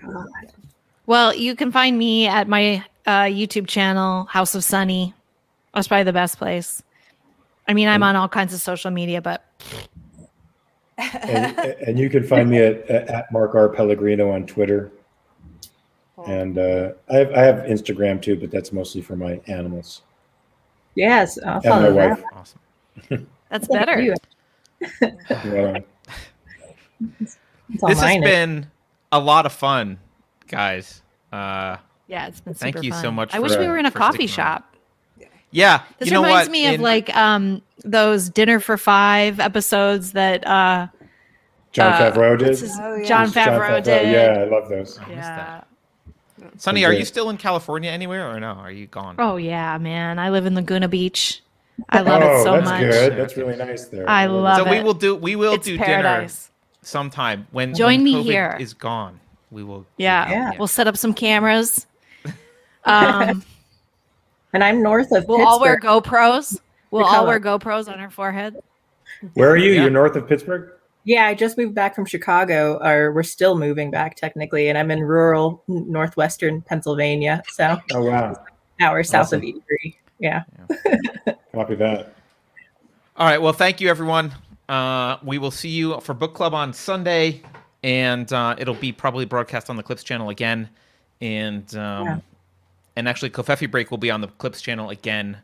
Well, 1.05 1.35
you 1.35 1.55
can 1.55 1.70
find 1.70 1.98
me 1.98 2.27
at 2.27 2.48
my 2.48 2.82
uh, 3.05 3.24
YouTube 3.24 3.66
channel, 3.66 4.24
House 4.24 4.55
of 4.55 4.64
Sunny. 4.64 5.12
That's 5.74 5.86
probably 5.86 6.05
the 6.05 6.14
best 6.14 6.39
place. 6.39 6.82
I 7.68 7.74
mean, 7.74 7.89
I'm 7.89 8.02
on 8.02 8.16
all 8.16 8.28
kinds 8.28 8.55
of 8.55 8.60
social 8.62 8.90
media, 8.90 9.20
but 9.20 9.44
and, 10.97 11.59
and 11.59 11.98
you 11.98 12.09
can 12.09 12.24
find 12.24 12.48
me 12.48 12.59
at, 12.59 12.89
at 12.89 13.31
Mark 13.31 13.55
R 13.55 13.68
Pellegrino 13.68 14.31
on 14.31 14.47
Twitter, 14.47 14.90
and 16.27 16.59
uh, 16.59 16.93
I 17.10 17.16
have 17.16 17.32
I 17.35 17.43
have 17.43 17.56
Instagram 17.66 18.22
too, 18.22 18.36
but 18.36 18.51
that's 18.51 18.72
mostly 18.72 19.02
for 19.02 19.14
my 19.14 19.40
animals 19.47 20.02
Yes, 21.01 21.39
I'll 21.44 21.55
and 21.56 21.64
my 21.64 21.70
follow 21.70 21.94
wife. 21.94 22.18
that. 22.18 22.27
Awesome. 22.36 23.27
that's 23.51 23.68
better. 23.68 24.01
Yeah. 24.01 24.14
It's 27.18 27.82
all 27.82 27.89
This 27.89 27.98
has 27.98 28.01
mine. 28.01 28.20
been 28.22 28.70
a 29.12 29.18
lot 29.20 29.47
of 29.47 29.52
fun, 29.52 29.98
guys. 30.48 31.02
Uh, 31.32 31.77
Yeah, 32.06 32.27
it's 32.27 32.40
been 32.40 32.55
Thank 32.55 32.77
super 32.77 32.85
you 32.86 32.93
so 32.93 33.10
much 33.10 33.35
I 33.35 33.39
wish 33.39 33.52
for, 33.52 33.60
we 33.60 33.66
uh, 33.66 33.70
were 33.70 33.78
in 33.78 33.86
a 33.86 33.90
coffee 33.90 34.27
sticking 34.27 34.44
around. 34.44 34.62
shop. 34.62 34.77
yeah, 35.52 35.82
This 35.98 36.09
you 36.09 36.14
know 36.14 36.22
reminds 36.22 36.48
what? 36.48 36.52
me 36.52 36.66
of 36.66 36.74
In- 36.74 36.81
like 36.82 37.14
um 37.16 37.62
those 37.85 38.28
dinner 38.28 38.60
for 38.60 38.77
five 38.77 39.40
episodes 39.40 40.12
that 40.12 40.47
uh 40.47 40.89
John 41.72 41.93
Uh, 41.93 42.10
Favreau 42.12 42.36
did. 42.39 42.48
what's 42.48 42.60
his- 42.60 42.78
Oh, 42.81 42.97
yeah. 42.97 43.05
Jon 43.09 43.28
Favreau 43.28 43.82
did. 43.82 44.10
Yeah, 44.12 44.40
I 44.43 44.44
love 44.44 44.68
those. 44.68 44.98
I 44.98 45.02
missed 45.02 45.10
Yeah. 45.12 45.36
that. 45.36 45.66
Sunny, 46.61 46.85
are 46.85 46.93
you 46.93 47.07
still 47.07 47.31
in 47.31 47.39
California 47.39 47.91
anywhere 47.91 48.31
or 48.31 48.39
no? 48.39 48.49
Are 48.53 48.70
you 48.70 48.87
gone? 48.87 49.16
Oh 49.19 49.39
yeah, 49.39 49.78
man. 49.78 50.19
I 50.19 50.28
live 50.28 50.45
in 50.45 50.55
Laguna 50.55 50.89
Beach. 50.89 51.41
I 51.89 52.03
love 52.03 52.23
oh, 52.23 52.41
it 52.41 52.45
so 52.45 52.53
that's 52.53 52.65
much. 52.66 52.81
good. 52.82 53.16
That's 53.16 53.35
really 53.39 53.57
nice 53.57 53.87
there. 53.87 54.07
I 54.07 54.27
love 54.27 54.59
so 54.59 54.70
we 54.70 54.82
will 54.82 54.93
do 54.93 55.16
we 55.16 55.37
will 55.37 55.55
It's 55.55 55.65
do 55.65 55.78
paradise. 55.78 56.49
dinner 56.49 56.57
sometime 56.82 57.47
when 57.53 57.74
Join 57.74 58.01
when 58.01 58.05
me 58.05 58.15
COVID 58.16 58.24
here. 58.24 58.57
is 58.61 58.74
gone. 58.74 59.19
We 59.51 59.65
will. 59.65 59.87
Yeah. 59.97 60.31
Yeah. 60.31 60.53
We'll 60.59 60.69
set 60.69 60.87
up 60.87 60.97
some 60.97 61.15
cameras. 61.15 61.87
Um, 62.82 63.45
and 64.55 64.65
I'm 64.65 64.82
north 64.82 65.12
of 65.12 65.28
we'll 65.28 65.47
all 65.47 65.61
wear 65.61 65.78
GoPros. 65.78 66.61
We'll 66.91 67.05
all 67.05 67.27
wear. 67.27 67.39
GoPros 67.39 67.93
on 67.93 68.01
our 68.01 68.11
forehead. 68.11 68.57
Where 69.35 69.51
are 69.51 69.57
you? 69.59 69.73
Yeah. 69.73 69.82
You're 69.82 69.91
north 69.91 70.16
of 70.16 70.27
Pittsburgh. 70.27 70.73
Yeah, 71.05 71.27
I 71.27 71.35
just 71.35 71.56
moved 71.56 71.74
back 71.74 71.94
from 71.94 72.05
Chicago, 72.05 72.78
or 72.82 73.12
we're 73.12 73.22
still 73.22 73.56
moving 73.56 73.90
back 73.90 74.16
technically, 74.16 74.68
and 74.68 74.77
I'm 74.77 74.90
in 74.90 75.01
rural 75.01 75.62
northwestern 75.66 76.60
Pennsylvania, 76.62 77.43
so 77.48 77.78
Oh 77.93 78.02
wow, 78.05 78.36
hour 78.81 79.02
south 79.02 79.32
of 79.32 79.43
Awesome. 79.43 79.62
Erie. 79.70 79.98
Yeah. 80.18 80.43
copy 81.55 81.74
that. 81.77 82.14
All 83.16 83.27
right. 83.27 83.40
Well, 83.40 83.55
thank 83.55 83.81
you, 83.81 83.89
everyone. 83.89 84.32
Uh, 84.68 85.16
we 85.24 85.39
will 85.39 85.51
see 85.51 85.70
you 85.70 85.98
for 86.01 86.14
book 86.14 86.35
club 86.35 86.55
on 86.55 86.72
Sunday, 86.74 87.43
and 87.82 88.31
uh, 88.32 88.55
it'll 88.59 88.74
be 88.74 88.93
probably 88.93 89.24
broadcast 89.24 89.70
on 89.70 89.77
the 89.77 89.82
Clips 89.82 90.05
channel 90.05 90.28
again, 90.28 90.68
and 91.22 91.74
um, 91.77 92.06
Yeah. 92.06 92.18
and 92.97 93.09
actually, 93.09 93.31
Covfefe 93.31 93.70
Break 93.70 93.90
will 93.90 93.98
be 93.98 94.10
on 94.10 94.20
the 94.20 94.28
Clips 94.28 94.60
channel 94.60 94.90
again 94.90 95.39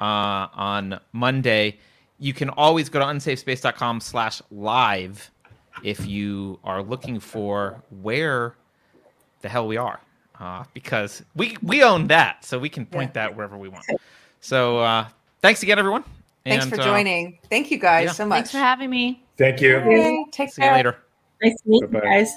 uh, 0.00 0.48
on 0.54 0.98
Monday. 1.12 1.78
You 2.18 2.32
can 2.32 2.48
always 2.50 2.88
go 2.88 3.00
to 3.00 3.04
unsafespace.com 3.04 4.00
slash 4.00 4.40
live 4.50 5.30
if 5.82 6.06
you 6.06 6.58
are 6.64 6.82
looking 6.82 7.18
for 7.18 7.82
where 8.00 8.54
the 9.42 9.48
hell 9.48 9.66
we 9.66 9.76
are, 9.76 10.00
uh, 10.40 10.64
because 10.72 11.22
we 11.34 11.56
we 11.62 11.82
own 11.82 12.06
that, 12.06 12.44
so 12.44 12.58
we 12.58 12.68
can 12.68 12.86
point 12.86 13.12
that 13.14 13.34
wherever 13.36 13.58
we 13.58 13.68
want. 13.68 13.84
So 14.40 14.78
uh, 14.78 15.08
thanks 15.42 15.62
again, 15.62 15.78
everyone. 15.78 16.04
Thanks 16.44 16.64
And, 16.64 16.74
for 16.74 16.80
uh, 16.80 16.84
joining. 16.84 17.38
Thank 17.50 17.70
you 17.70 17.78
guys 17.78 18.06
yeah. 18.06 18.12
so 18.12 18.26
much. 18.26 18.36
Thanks 18.36 18.50
for 18.52 18.58
having 18.58 18.90
me. 18.90 19.22
Thank 19.36 19.60
you. 19.60 19.76
Okay, 19.76 20.24
Take 20.30 20.52
see 20.52 20.64
you 20.64 20.70
later. 20.70 20.98
Nice 21.42 21.60
to 21.62 21.68
meet 21.68 21.80
you 21.82 21.88
Bye-bye. 21.88 22.06
guys. 22.06 22.36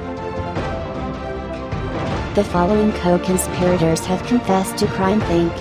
The 2.33 2.45
following 2.45 2.93
co-conspirators 2.93 4.05
have 4.05 4.25
confessed 4.25 4.77
to 4.77 4.87
crime 4.87 5.19
think. 5.19 5.51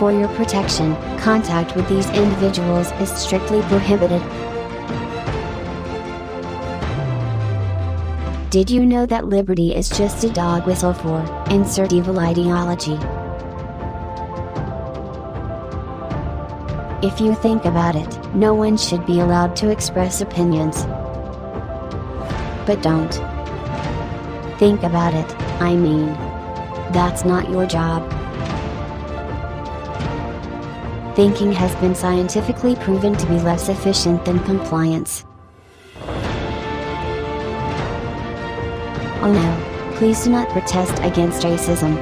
For 0.00 0.10
your 0.10 0.26
protection, 0.30 0.96
contact 1.16 1.76
with 1.76 1.88
these 1.88 2.08
individuals 2.10 2.90
is 3.00 3.08
strictly 3.08 3.62
prohibited. 3.62 4.20
Did 8.50 8.68
you 8.68 8.84
know 8.84 9.06
that 9.06 9.26
liberty 9.26 9.76
is 9.76 9.88
just 9.90 10.24
a 10.24 10.30
dog 10.30 10.66
whistle 10.66 10.92
for 10.92 11.20
insert 11.50 11.92
evil 11.92 12.18
ideology? 12.18 12.98
If 17.06 17.20
you 17.20 17.36
think 17.36 17.64
about 17.64 17.94
it, 17.94 18.34
no 18.34 18.54
one 18.54 18.76
should 18.76 19.06
be 19.06 19.20
allowed 19.20 19.54
to 19.56 19.70
express 19.70 20.20
opinions. 20.20 20.82
But 22.66 22.82
don't. 22.82 23.14
Think 24.58 24.82
about 24.82 25.14
it, 25.14 25.47
I 25.60 25.74
mean. 25.74 26.06
That's 26.92 27.24
not 27.24 27.50
your 27.50 27.66
job. 27.66 28.08
Thinking 31.14 31.52
has 31.52 31.74
been 31.76 31.94
scientifically 31.94 32.76
proven 32.76 33.14
to 33.16 33.26
be 33.26 33.40
less 33.40 33.68
efficient 33.68 34.24
than 34.24 34.38
compliance. 34.44 35.24
Oh 39.20 39.32
no, 39.32 39.96
please 39.96 40.22
do 40.22 40.30
not 40.30 40.48
protest 40.50 40.96
against 41.02 41.42
racism. 41.42 41.96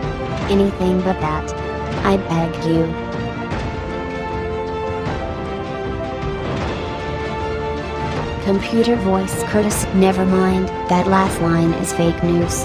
Anything 0.51 1.01
but 1.01 1.19
that. 1.20 1.51
I 2.05 2.19
beg 2.19 2.55
you. 2.66 2.85
Computer 8.45 8.97
voice 8.97 9.43
Curtis, 9.45 9.87
never 9.95 10.24
mind, 10.27 10.69
that 10.89 11.07
last 11.09 11.41
line 11.41 11.73
is 11.73 11.93
fake 11.95 12.23
news. 12.23 12.65